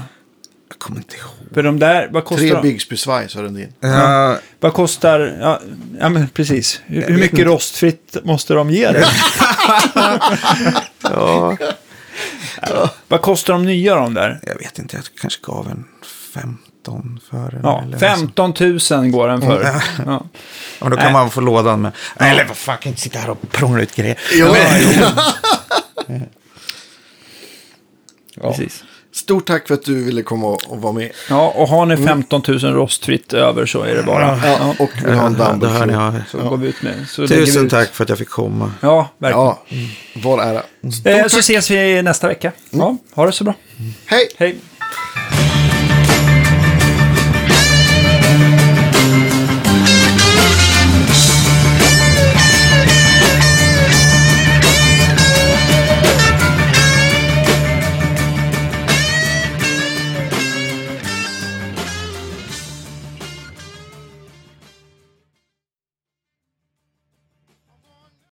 Jag 0.70 0.80
kommer 0.80 1.00
inte 1.00 1.16
ihåg. 1.16 1.43
För 1.54 1.64
de 1.64 1.80
där, 1.80 2.10
vad 2.12 2.26
kostar 2.26 2.38
Tre 2.48 2.54
de? 2.54 2.62
Bigsby 2.62 2.98
Svaj 2.98 3.28
har 3.36 3.44
den 3.44 3.54
din. 3.54 3.74
Ja, 3.80 4.38
Vad 4.60 4.74
kostar, 4.74 5.38
ja, 5.42 5.60
ja 6.00 6.10
men 6.10 6.28
precis. 6.30 6.82
Hur, 6.86 7.02
hur 7.02 7.18
mycket 7.18 7.40
inte. 7.40 7.44
rostfritt 7.52 8.18
måste 8.24 8.54
de 8.54 8.70
ge 8.70 8.92
dig? 8.92 9.06
ja, 11.04 11.58
Vad 13.08 13.22
kostar 13.22 13.54
de 13.54 13.66
nya 13.66 13.96
de 13.96 14.14
där? 14.14 14.40
jag 14.44 14.56
vet 14.58 14.80
inte, 14.80 14.96
jag 14.96 15.06
kanske 15.22 15.42
gav 15.44 15.68
en 15.68 15.86
15 16.34 17.20
för 17.30 17.52
den. 17.52 17.62
Ja, 17.64 17.82
eller 17.84 17.98
15 17.98 18.54
000 18.60 19.10
går 19.12 19.28
den 19.28 19.42
för. 19.42 19.64
Ja. 19.64 19.82
Ja, 20.06 20.26
men 20.80 20.90
då 20.90 20.96
kan 20.98 21.06
Nej. 21.06 21.14
man 21.14 21.32
få 21.32 21.42
lådan 21.42 21.82
med. 21.82 21.92
Eller 22.20 22.46
vad 22.46 22.58
fan, 22.58 22.78
kan 22.78 22.90
inte 22.90 23.02
sitta 23.02 23.20
här 23.20 23.30
och 23.30 23.50
prångla 23.52 23.82
ut 23.82 23.96
grejer. 23.96 24.20
Jo, 24.34 24.48
Precis. 28.42 28.84
Stort 29.14 29.48
tack 29.48 29.68
för 29.68 29.74
att 29.74 29.84
du 29.86 30.04
ville 30.04 30.22
komma 30.24 30.48
och, 30.48 30.82
vara 30.82 30.94
med. 30.94 31.12
Ja, 31.30 31.54
och 31.56 31.68
har 31.68 31.86
ni 31.86 31.98
15 31.98 32.42
000 32.48 32.60
rostfritt 32.60 33.34
över 33.34 33.66
så 33.66 33.82
är 33.82 33.96
det 33.96 34.04
bara. 34.04 34.40
Ja, 34.44 34.76
och 34.80 34.90
vill 35.06 35.14
ha 35.14 35.28
en 35.28 35.36
Ja, 35.40 35.52
dumbbell. 35.52 35.90
er. 35.90 36.24
Så 36.32 36.38
går 36.50 36.58
vi 36.58 36.68
ut 36.68 36.82
med. 36.82 36.94
Så 37.10 37.22
vi 37.22 37.28
Tusen 37.28 37.66
ut. 37.66 37.72
tack 37.72 37.90
för 37.94 38.04
att 38.04 38.10
jag 38.10 38.18
fick 38.18 38.30
komma. 38.30 38.72
Ja, 38.82 39.10
verkligen. 39.18 39.46
Ja, 39.46 39.60
vår 40.24 40.42
ära. 40.42 40.62
Eh, 41.06 41.28
så 41.28 41.40
ses 41.40 41.72
vi 41.72 42.02
nästa 42.02 42.28
vecka. 42.28 42.52
Ja, 42.70 42.98
ha 43.14 43.26
det 43.26 43.32
så 43.32 43.44
bra. 43.44 43.54
Hej! 44.06 44.28
Hej. 44.38 44.56